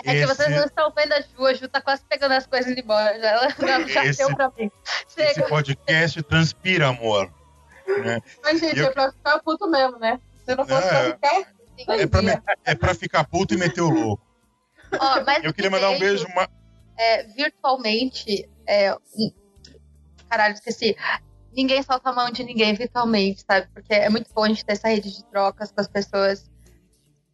É 0.04 0.12
que 0.14 0.26
vocês 0.26 0.50
não 0.50 0.64
estão 0.64 0.92
vendo 0.92 1.12
a 1.12 1.20
Ju, 1.20 1.46
a 1.46 1.54
Ju 1.54 1.68
tá 1.68 1.80
quase 1.80 2.02
pegando 2.08 2.32
as 2.32 2.46
coisas 2.46 2.68
e 2.68 2.72
indo 2.72 2.80
embora. 2.80 3.18
Já, 3.20 3.28
ela 3.30 3.50
já, 3.88 4.04
Esse- 4.06 4.18
deu 4.18 4.34
pra 4.36 4.50
mim. 4.58 4.70
Esse 5.18 5.34
Chega. 5.34 5.48
podcast 5.48 6.22
transpira 6.22 6.88
amor. 6.88 7.30
né? 8.04 8.20
Mas, 8.42 8.60
gente, 8.60 8.78
Eu- 8.78 8.86
é 8.86 8.90
pra 8.90 9.10
ficar 9.12 9.38
puto 9.40 9.68
mesmo, 9.68 9.98
né? 9.98 10.18
Se 10.44 10.54
não 10.56 10.66
fosse 10.66 10.86
É. 10.88 11.12
pra 11.14 11.30
ficar. 11.44 11.52
É 11.88 12.06
pra, 12.06 12.22
me- 12.22 12.42
é 12.64 12.74
pra 12.74 12.94
ficar 12.94 13.24
puto 13.24 13.54
e 13.54 13.56
meter 13.56 13.80
o 13.80 13.88
louco. 13.90 14.22
Ó, 15.00 15.24
mas 15.24 15.42
Eu 15.42 15.54
queria 15.54 15.70
mandar 15.70 15.90
um 15.90 15.98
beijo. 15.98 16.26
ma- 16.34 16.48
é, 16.98 17.24
virtualmente. 17.24 18.48
É, 18.66 18.94
um- 18.94 19.32
caralho, 20.28 20.54
esqueci. 20.54 20.96
Ninguém 21.54 21.82
solta 21.82 22.10
a 22.10 22.12
mão 22.12 22.30
de 22.30 22.44
ninguém 22.44 22.74
virtualmente, 22.74 23.42
sabe? 23.50 23.68
Porque 23.74 23.92
é 23.94 24.08
muito 24.08 24.32
bom 24.34 24.44
a 24.44 24.48
gente 24.48 24.64
ter 24.64 24.72
essa 24.72 24.88
rede 24.88 25.10
de 25.14 25.24
trocas 25.26 25.70
com 25.72 25.80
as 25.80 25.88
pessoas 25.88 26.50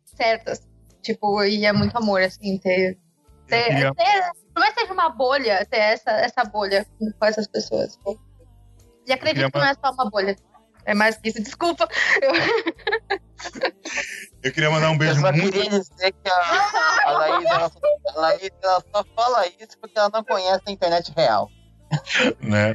certas. 0.05 0.67
Tipo, 1.03 1.45
e 1.45 1.65
é 1.65 1.73
muito 1.73 1.97
amor, 1.97 2.23
assim, 2.23 2.59
ter. 2.59 2.99
ter, 3.47 3.65
queria- 3.65 3.95
ter 3.95 4.31
por 4.55 4.61
mais 4.61 4.75
que 4.75 4.81
seja 4.81 4.93
uma 4.93 5.09
bolha, 5.11 5.65
ter 5.67 5.79
essa, 5.79 6.11
essa 6.11 6.45
bolha 6.45 6.85
com, 6.99 7.11
com 7.13 7.25
essas 7.27 7.47
pessoas. 7.47 7.99
E 9.07 9.13
acredito 9.13 9.35
queria 9.37 9.51
que 9.51 9.59
não 9.59 9.65
é 9.67 9.75
só 9.75 9.93
uma 9.93 10.11
bolha. 10.11 10.37
É 10.89 10.95
mais 10.95 11.17
que 11.19 11.29
isso. 11.29 11.43
Desculpa. 11.43 11.87
Eu- 12.23 12.33
Eu 14.43 14.53
queria 14.53 14.71
mandar 14.71 14.89
um 14.91 14.93
Eu 14.95 14.99
beijo 14.99 15.21
só 15.21 15.31
muito. 15.33 15.53
queria 15.53 15.69
dizer 15.71 16.13
que 16.13 16.31
a, 16.31 17.03
a 17.07 17.11
Laís, 17.13 17.45
ela, 17.51 17.69
só- 17.69 17.79
a 18.17 18.21
Laís 18.21 18.51
ela 18.63 18.83
só 18.95 19.05
fala 19.15 19.47
isso 19.47 19.79
porque 19.81 19.99
ela 19.99 20.09
não 20.13 20.25
conhece 20.25 20.63
a 20.67 20.71
internet 20.71 21.13
real. 21.17 21.49
Né? 22.41 22.75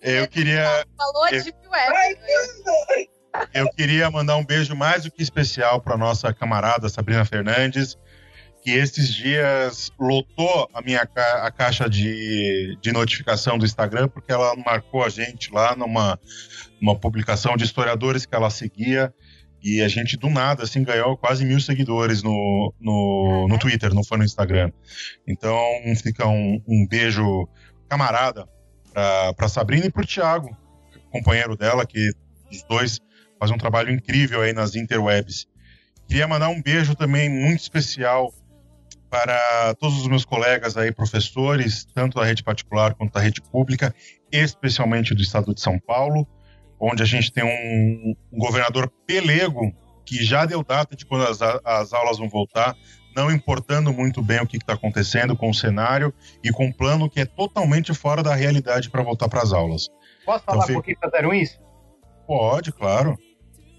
Eu 0.00 0.26
queria, 0.28 0.84
Falou 0.96 1.28
Eu- 1.28 1.42
Deep 1.42 1.58
Web. 1.68 2.18
eu 3.54 3.68
queria 3.70 4.10
mandar 4.10 4.36
um 4.36 4.44
beijo 4.44 4.74
mais 4.76 5.04
do 5.04 5.10
que 5.10 5.22
especial 5.22 5.80
para 5.80 5.96
nossa 5.96 6.32
camarada 6.34 6.88
Sabrina 6.88 7.24
Fernandes, 7.24 7.96
que 8.62 8.70
esses 8.70 9.12
dias 9.12 9.90
lotou 9.98 10.68
a 10.72 10.80
minha 10.80 11.04
ca- 11.04 11.44
a 11.44 11.50
caixa 11.50 11.90
de, 11.90 12.78
de 12.80 12.92
notificação 12.92 13.58
do 13.58 13.64
Instagram, 13.64 14.08
porque 14.08 14.30
ela 14.30 14.54
marcou 14.56 15.02
a 15.04 15.08
gente 15.08 15.52
lá 15.52 15.74
numa, 15.74 16.18
numa 16.80 16.96
publicação 16.96 17.56
de 17.56 17.64
historiadores 17.64 18.24
que 18.24 18.34
ela 18.34 18.50
seguia. 18.50 19.12
E 19.64 19.80
a 19.80 19.88
gente, 19.88 20.16
do 20.16 20.28
nada, 20.28 20.64
assim, 20.64 20.82
ganhou 20.82 21.16
quase 21.16 21.44
mil 21.44 21.60
seguidores 21.60 22.22
no, 22.22 22.74
no, 22.80 23.46
no 23.48 23.58
Twitter, 23.58 23.94
não 23.94 24.02
foi 24.02 24.18
no 24.18 24.24
Instagram. 24.24 24.72
Então, 25.26 25.56
fica 26.02 26.26
um, 26.26 26.60
um 26.66 26.86
beijo 26.86 27.48
camarada 27.88 28.48
para 28.92 29.48
Sabrina 29.48 29.86
e 29.86 29.90
para 29.90 30.02
o 30.02 30.06
Thiago, 30.06 30.56
companheiro 31.10 31.56
dela, 31.56 31.86
que 31.86 32.10
os 32.50 32.62
dois 32.64 32.98
fazem 33.38 33.54
um 33.54 33.58
trabalho 33.58 33.92
incrível 33.92 34.42
aí 34.42 34.52
nas 34.52 34.74
interwebs. 34.74 35.46
Queria 36.08 36.26
mandar 36.26 36.48
um 36.48 36.60
beijo 36.60 36.94
também 36.96 37.28
muito 37.28 37.60
especial 37.60 38.34
para 39.12 39.74
todos 39.74 39.98
os 39.98 40.08
meus 40.08 40.24
colegas 40.24 40.74
aí, 40.74 40.90
professores, 40.90 41.84
tanto 41.94 42.18
da 42.18 42.24
rede 42.24 42.42
particular 42.42 42.94
quanto 42.94 43.12
da 43.12 43.20
rede 43.20 43.42
pública, 43.42 43.94
especialmente 44.32 45.14
do 45.14 45.20
estado 45.20 45.54
de 45.54 45.60
São 45.60 45.78
Paulo, 45.78 46.26
onde 46.80 47.02
a 47.02 47.04
gente 47.04 47.30
tem 47.30 47.44
um, 47.44 48.14
um 48.32 48.38
governador 48.38 48.90
pelego 49.06 49.70
que 50.06 50.24
já 50.24 50.46
deu 50.46 50.64
data 50.64 50.96
de 50.96 51.04
quando 51.04 51.26
as, 51.26 51.42
as 51.42 51.92
aulas 51.92 52.16
vão 52.16 52.26
voltar, 52.26 52.74
não 53.14 53.30
importando 53.30 53.92
muito 53.92 54.22
bem 54.22 54.40
o 54.40 54.46
que 54.46 54.56
está 54.56 54.72
acontecendo 54.72 55.36
com 55.36 55.50
o 55.50 55.54
cenário 55.54 56.10
e 56.42 56.50
com 56.50 56.64
um 56.64 56.72
plano 56.72 57.10
que 57.10 57.20
é 57.20 57.26
totalmente 57.26 57.92
fora 57.92 58.22
da 58.22 58.34
realidade 58.34 58.88
para 58.88 59.02
voltar 59.02 59.28
para 59.28 59.42
as 59.42 59.52
aulas. 59.52 59.88
Posso 60.24 60.42
falar 60.42 60.64
então, 60.64 60.76
por 60.76 60.84
que 60.84 60.96
fizeram 60.96 61.34
isso? 61.34 61.60
Pode, 62.26 62.72
claro. 62.72 63.18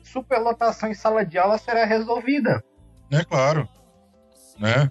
Superlotação 0.03 0.91
em 0.91 0.93
sala 0.93 1.25
de 1.25 1.39
aula 1.39 1.57
será 1.57 1.85
resolvida. 1.85 2.63
É 3.11 3.23
claro. 3.23 3.67
Né? 4.59 4.87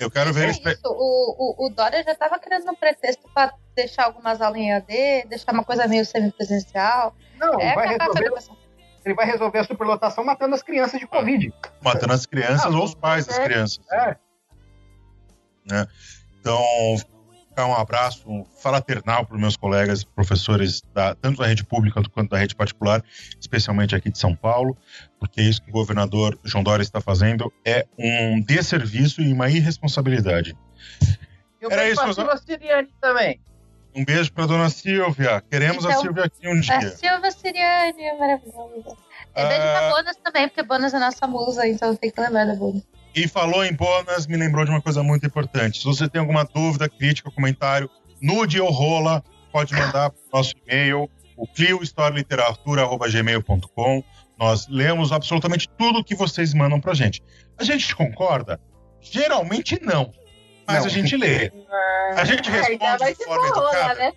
Eu 0.00 0.10
quero 0.10 0.32
ver. 0.32 0.48
É 0.48 0.50
isso. 0.50 0.62
O, 0.86 1.64
o, 1.64 1.66
o 1.66 1.70
Dória 1.70 2.02
já 2.02 2.12
estava 2.12 2.38
querendo 2.38 2.70
um 2.70 2.74
pretexto 2.74 3.28
para 3.34 3.52
deixar 3.76 4.04
algumas 4.04 4.40
aulas 4.40 4.58
em 4.58 4.72
AD, 4.72 5.26
deixar 5.28 5.52
uma 5.52 5.62
coisa 5.62 5.86
meio 5.86 6.06
semipresencial. 6.06 7.14
Não, 7.38 7.60
é 7.60 7.74
vai 7.74 7.88
resolver, 7.88 8.30
ele 9.04 9.14
vai 9.14 9.26
resolver 9.26 9.58
a 9.58 9.64
superlotação 9.64 10.24
matando 10.24 10.54
as 10.54 10.62
crianças 10.62 10.98
de 10.98 11.06
Covid. 11.06 11.52
Matando 11.82 12.14
as 12.14 12.24
crianças 12.24 12.66
ah, 12.66 12.76
ou 12.76 12.84
os 12.84 12.94
pais 12.94 13.26
das 13.26 13.38
é, 13.38 13.44
crianças. 13.44 13.80
É. 13.92 14.16
Né? 15.70 15.86
Então, 16.40 16.62
um 17.58 17.74
abraço 17.74 18.46
fraternal 18.60 19.26
para 19.26 19.34
os 19.34 19.40
meus 19.40 19.56
colegas 19.56 20.04
professores, 20.04 20.82
da, 20.94 21.14
tanto 21.14 21.38
da 21.38 21.46
rede 21.46 21.64
pública 21.64 22.02
quanto 22.10 22.30
da 22.30 22.38
rede 22.38 22.54
particular, 22.54 23.02
especialmente 23.38 23.94
aqui 23.94 24.10
de 24.10 24.18
São 24.18 24.34
Paulo, 24.34 24.76
porque 25.18 25.42
isso 25.42 25.62
que 25.62 25.70
o 25.70 25.72
governador 25.72 26.38
João 26.44 26.64
Dória 26.64 26.82
está 26.82 27.00
fazendo 27.00 27.52
é 27.64 27.86
um 27.98 28.40
desserviço 28.40 29.20
e 29.20 29.32
uma 29.32 29.50
irresponsabilidade. 29.50 30.56
E 31.60 31.66
um 31.66 31.70
Era 31.70 31.88
isso, 31.88 32.02
meus... 32.04 32.16
Siriane 32.42 32.88
também. 33.00 33.40
Um 33.94 34.04
beijo 34.04 34.32
para 34.32 34.46
dona 34.46 34.70
Silvia. 34.70 35.42
Queremos 35.50 35.84
então, 35.84 35.98
a 35.98 36.00
Silvia 36.00 36.24
aqui 36.24 36.48
um 36.48 36.60
dia. 36.60 36.78
A 36.78 36.82
Silvia 36.82 37.30
Siriane 37.32 38.02
é 38.02 38.16
maravilhosa. 38.16 38.96
E 39.36 39.46
beijo 39.46 39.62
ah... 39.62 39.78
pra 39.78 39.90
Bonas 39.90 40.16
também, 40.16 40.48
porque 40.48 40.62
Bonas 40.62 40.94
é 40.94 40.98
nossa 40.98 41.26
musa, 41.26 41.66
então 41.66 41.94
tem 41.96 42.10
que 42.10 42.20
lembrar 42.20 42.46
da 42.46 42.54
Bonas. 42.54 42.82
E 43.14 43.26
falou 43.26 43.64
em 43.64 43.72
Bonas, 43.72 44.26
me 44.26 44.36
lembrou 44.36 44.62
de 44.64 44.70
uma 44.70 44.80
coisa 44.80 45.02
muito 45.02 45.26
importante. 45.26 45.80
Se 45.80 45.84
você 45.84 46.08
tem 46.08 46.20
alguma 46.20 46.44
dúvida, 46.44 46.88
crítica, 46.88 47.28
comentário, 47.30 47.90
nude 48.20 48.60
ou 48.60 48.70
rola, 48.70 49.24
pode 49.52 49.74
mandar 49.74 50.10
para 50.10 50.20
o 50.32 50.36
nosso 50.36 50.54
e-mail, 50.64 51.10
o 51.36 51.44
cliohistorialiteratura.gmail.com. 51.46 54.04
Nós 54.38 54.68
lemos 54.68 55.10
absolutamente 55.12 55.68
tudo 55.76 56.04
que 56.04 56.14
vocês 56.14 56.54
mandam 56.54 56.80
pra 56.80 56.94
gente. 56.94 57.22
A 57.58 57.64
gente 57.64 57.94
concorda? 57.94 58.58
Geralmente 59.00 59.78
não. 59.82 60.14
Mas 60.66 60.80
não. 60.80 60.86
a 60.86 60.88
gente 60.88 61.16
lê. 61.16 61.52
A 62.16 62.24
gente 62.24 62.50
responde 62.50 63.14
de 63.14 63.24
forma 63.24 63.46
educada. 63.46 63.94
Né? 63.94 64.12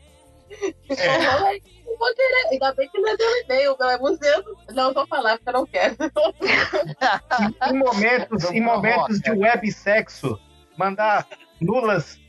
É 0.89 1.61
vou 1.85 2.15
querer. 2.15 2.47
Ainda 2.51 2.73
bem 2.73 2.89
que 2.89 2.99
não 2.99 3.09
é 3.09 3.17
deu 3.17 3.29
e-mail, 3.43 3.77
é 3.79 3.97
museu. 3.97 4.57
Não 4.73 4.93
vou 4.93 5.07
falar 5.07 5.37
porque 5.37 5.49
eu 5.49 5.53
não 5.53 5.65
quero. 5.65 5.95
em 7.69 7.77
momentos, 7.77 8.43
em 8.51 8.61
momentos 8.61 9.19
de 9.19 9.31
web 9.31 9.71
sexo, 9.71 10.39
mandar 10.77 11.27
nulas, 11.59 12.19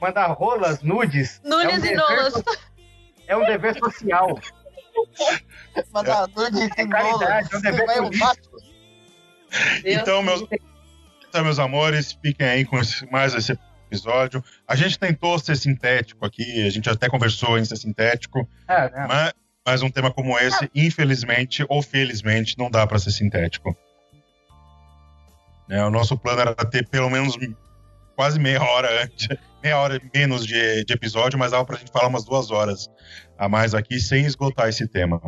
mandar 0.00 0.26
rolas, 0.28 0.82
nudes. 0.82 1.40
Nudes 1.44 1.84
é 1.84 1.88
um 1.88 1.92
e 1.92 1.96
nulas. 1.96 2.42
É 3.26 3.36
um 3.36 3.44
dever 3.44 3.78
social. 3.78 4.38
Mandar 5.92 6.28
nudes 6.28 6.70
e 6.76 6.84
nulas. 6.84 7.52
É 7.52 7.56
um 7.56 7.60
dever 7.60 7.86
político. 7.86 8.58
Então, 9.84 10.22
meus, 10.22 10.44
então, 11.28 11.44
meus 11.44 11.58
amores, 11.58 12.18
fiquem 12.20 12.46
aí 12.46 12.64
com 12.64 12.76
mais 13.10 13.34
esse 13.34 13.58
episódio. 13.94 14.42
A 14.66 14.74
gente 14.74 14.98
tentou 14.98 15.38
ser 15.38 15.56
sintético 15.56 16.24
aqui, 16.26 16.66
a 16.66 16.70
gente 16.70 16.88
até 16.90 17.08
conversou 17.08 17.58
em 17.58 17.64
ser 17.64 17.76
sintético, 17.76 18.48
é, 18.68 18.90
né? 18.90 19.06
mas, 19.08 19.32
mas, 19.66 19.82
um 19.82 19.90
tema 19.90 20.12
como 20.12 20.38
esse, 20.38 20.68
infelizmente 20.74 21.64
ou 21.68 21.82
felizmente, 21.82 22.58
não 22.58 22.70
dá 22.70 22.86
para 22.86 22.98
ser 22.98 23.12
sintético. 23.12 23.76
Né, 25.68 25.82
o 25.84 25.90
nosso 25.90 26.18
plano 26.18 26.42
era 26.42 26.54
ter 26.54 26.86
pelo 26.88 27.08
menos 27.08 27.38
quase 28.14 28.38
meia 28.38 28.62
hora 28.62 29.04
antes, 29.04 29.28
meia 29.62 29.78
hora 29.78 30.00
menos 30.14 30.46
de, 30.46 30.84
de 30.84 30.92
episódio, 30.92 31.38
mas 31.38 31.52
dava 31.52 31.64
pra 31.64 31.78
gente 31.78 31.90
falar 31.90 32.08
umas 32.08 32.24
duas 32.24 32.50
horas 32.50 32.90
a 33.38 33.48
mais 33.48 33.74
aqui 33.74 33.98
sem 33.98 34.26
esgotar 34.26 34.68
esse 34.68 34.86
tema. 34.86 35.20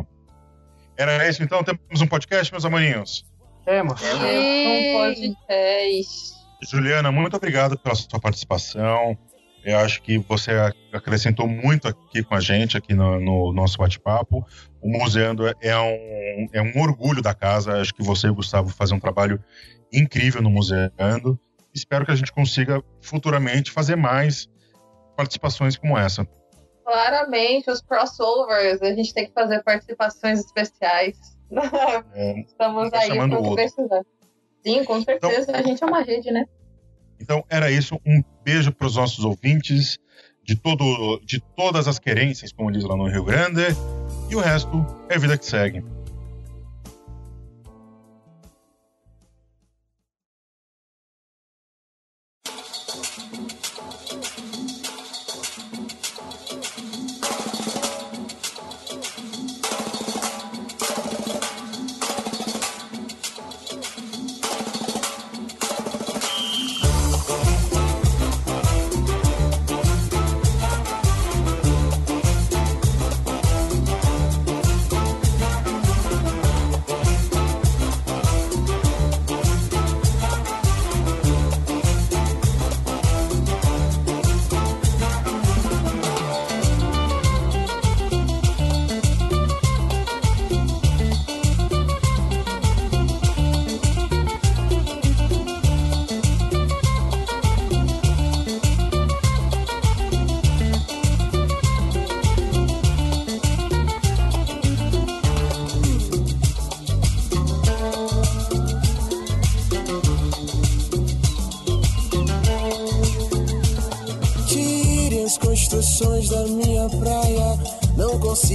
Era 0.97 1.27
isso 1.27 1.43
então? 1.43 1.63
Temos 1.63 2.01
um 2.01 2.07
podcast, 2.07 2.51
meus 2.51 2.65
amorinhos? 2.65 3.25
Temos. 3.65 4.01
Temos 4.01 4.23
um 4.23 4.93
podcast. 4.93 6.36
Juliana, 6.61 7.11
muito 7.11 7.37
obrigado 7.37 7.77
pela 7.77 7.95
sua 7.95 8.19
participação. 8.19 9.17
Eu 9.63 9.79
acho 9.79 10.01
que 10.01 10.17
você 10.17 10.51
acrescentou 10.93 11.47
muito 11.47 11.87
aqui 11.87 12.23
com 12.23 12.35
a 12.35 12.39
gente, 12.39 12.77
aqui 12.77 12.93
no, 12.93 13.19
no 13.19 13.51
nosso 13.51 13.77
bate-papo. 13.77 14.45
O 14.81 14.89
Museando 14.89 15.45
é 15.61 15.77
um, 15.77 16.47
é 16.53 16.61
um 16.61 16.81
orgulho 16.81 17.21
da 17.21 17.33
casa. 17.33 17.81
Acho 17.81 17.93
que 17.93 18.01
você 18.03 18.27
e 18.27 18.29
o 18.29 18.35
Gustavo 18.35 18.69
fazem 18.69 18.95
um 18.95 18.99
trabalho 18.99 19.43
incrível 19.91 20.41
no 20.41 20.49
Museando. 20.49 21.37
Espero 21.73 22.05
que 22.05 22.11
a 22.11 22.15
gente 22.15 22.31
consiga 22.31 22.81
futuramente 23.01 23.71
fazer 23.71 23.95
mais 23.95 24.47
participações 25.17 25.75
como 25.75 25.97
essa. 25.97 26.27
Claramente, 26.85 27.69
os 27.69 27.81
crossovers, 27.81 28.81
a 28.81 28.93
gente 28.93 29.13
tem 29.13 29.25
que 29.27 29.33
fazer 29.33 29.61
participações 29.63 30.39
especiais. 30.39 31.17
É, 32.13 32.39
Estamos 32.41 32.91
aí 32.91 33.07
para 33.09 33.53
precisar. 33.53 34.05
Sim, 34.67 34.83
com 34.83 35.01
certeza. 35.01 35.43
Então, 35.43 35.55
a 35.55 35.63
gente 35.63 35.83
é 35.83 35.87
uma 35.87 36.01
rede, 36.01 36.31
né? 36.31 36.45
Então, 37.19 37.43
era 37.49 37.71
isso. 37.71 37.99
Um 38.05 38.21
beijo 38.43 38.71
para 38.71 38.87
os 38.87 38.95
nossos 38.95 39.23
ouvintes 39.23 39.97
de, 40.43 40.55
todo, 40.55 41.19
de 41.25 41.41
todas 41.55 41.87
as 41.87 41.99
querências, 41.99 42.51
como 42.51 42.71
diz 42.71 42.83
lá 42.83 42.95
no 42.95 43.07
Rio 43.07 43.23
Grande. 43.23 43.63
E 44.29 44.35
o 44.35 44.39
resto 44.39 44.85
é 45.09 45.17
vida 45.17 45.37
que 45.37 45.45
segue. 45.45 45.83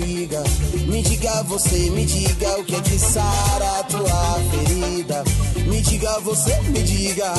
mexiga. 0.00 0.42
Me 0.86 1.02
diga 1.02 1.42
você, 1.44 1.90
me 1.90 2.04
diga 2.04 2.58
o 2.58 2.64
que 2.64 2.74
é 2.74 2.80
que 2.80 2.98
sara 2.98 3.78
a 3.78 3.84
tua 3.84 4.40
ferida. 4.50 5.24
Me 5.66 5.80
diga 5.82 6.18
você, 6.20 6.58
me 6.62 6.82
diga. 6.82 7.32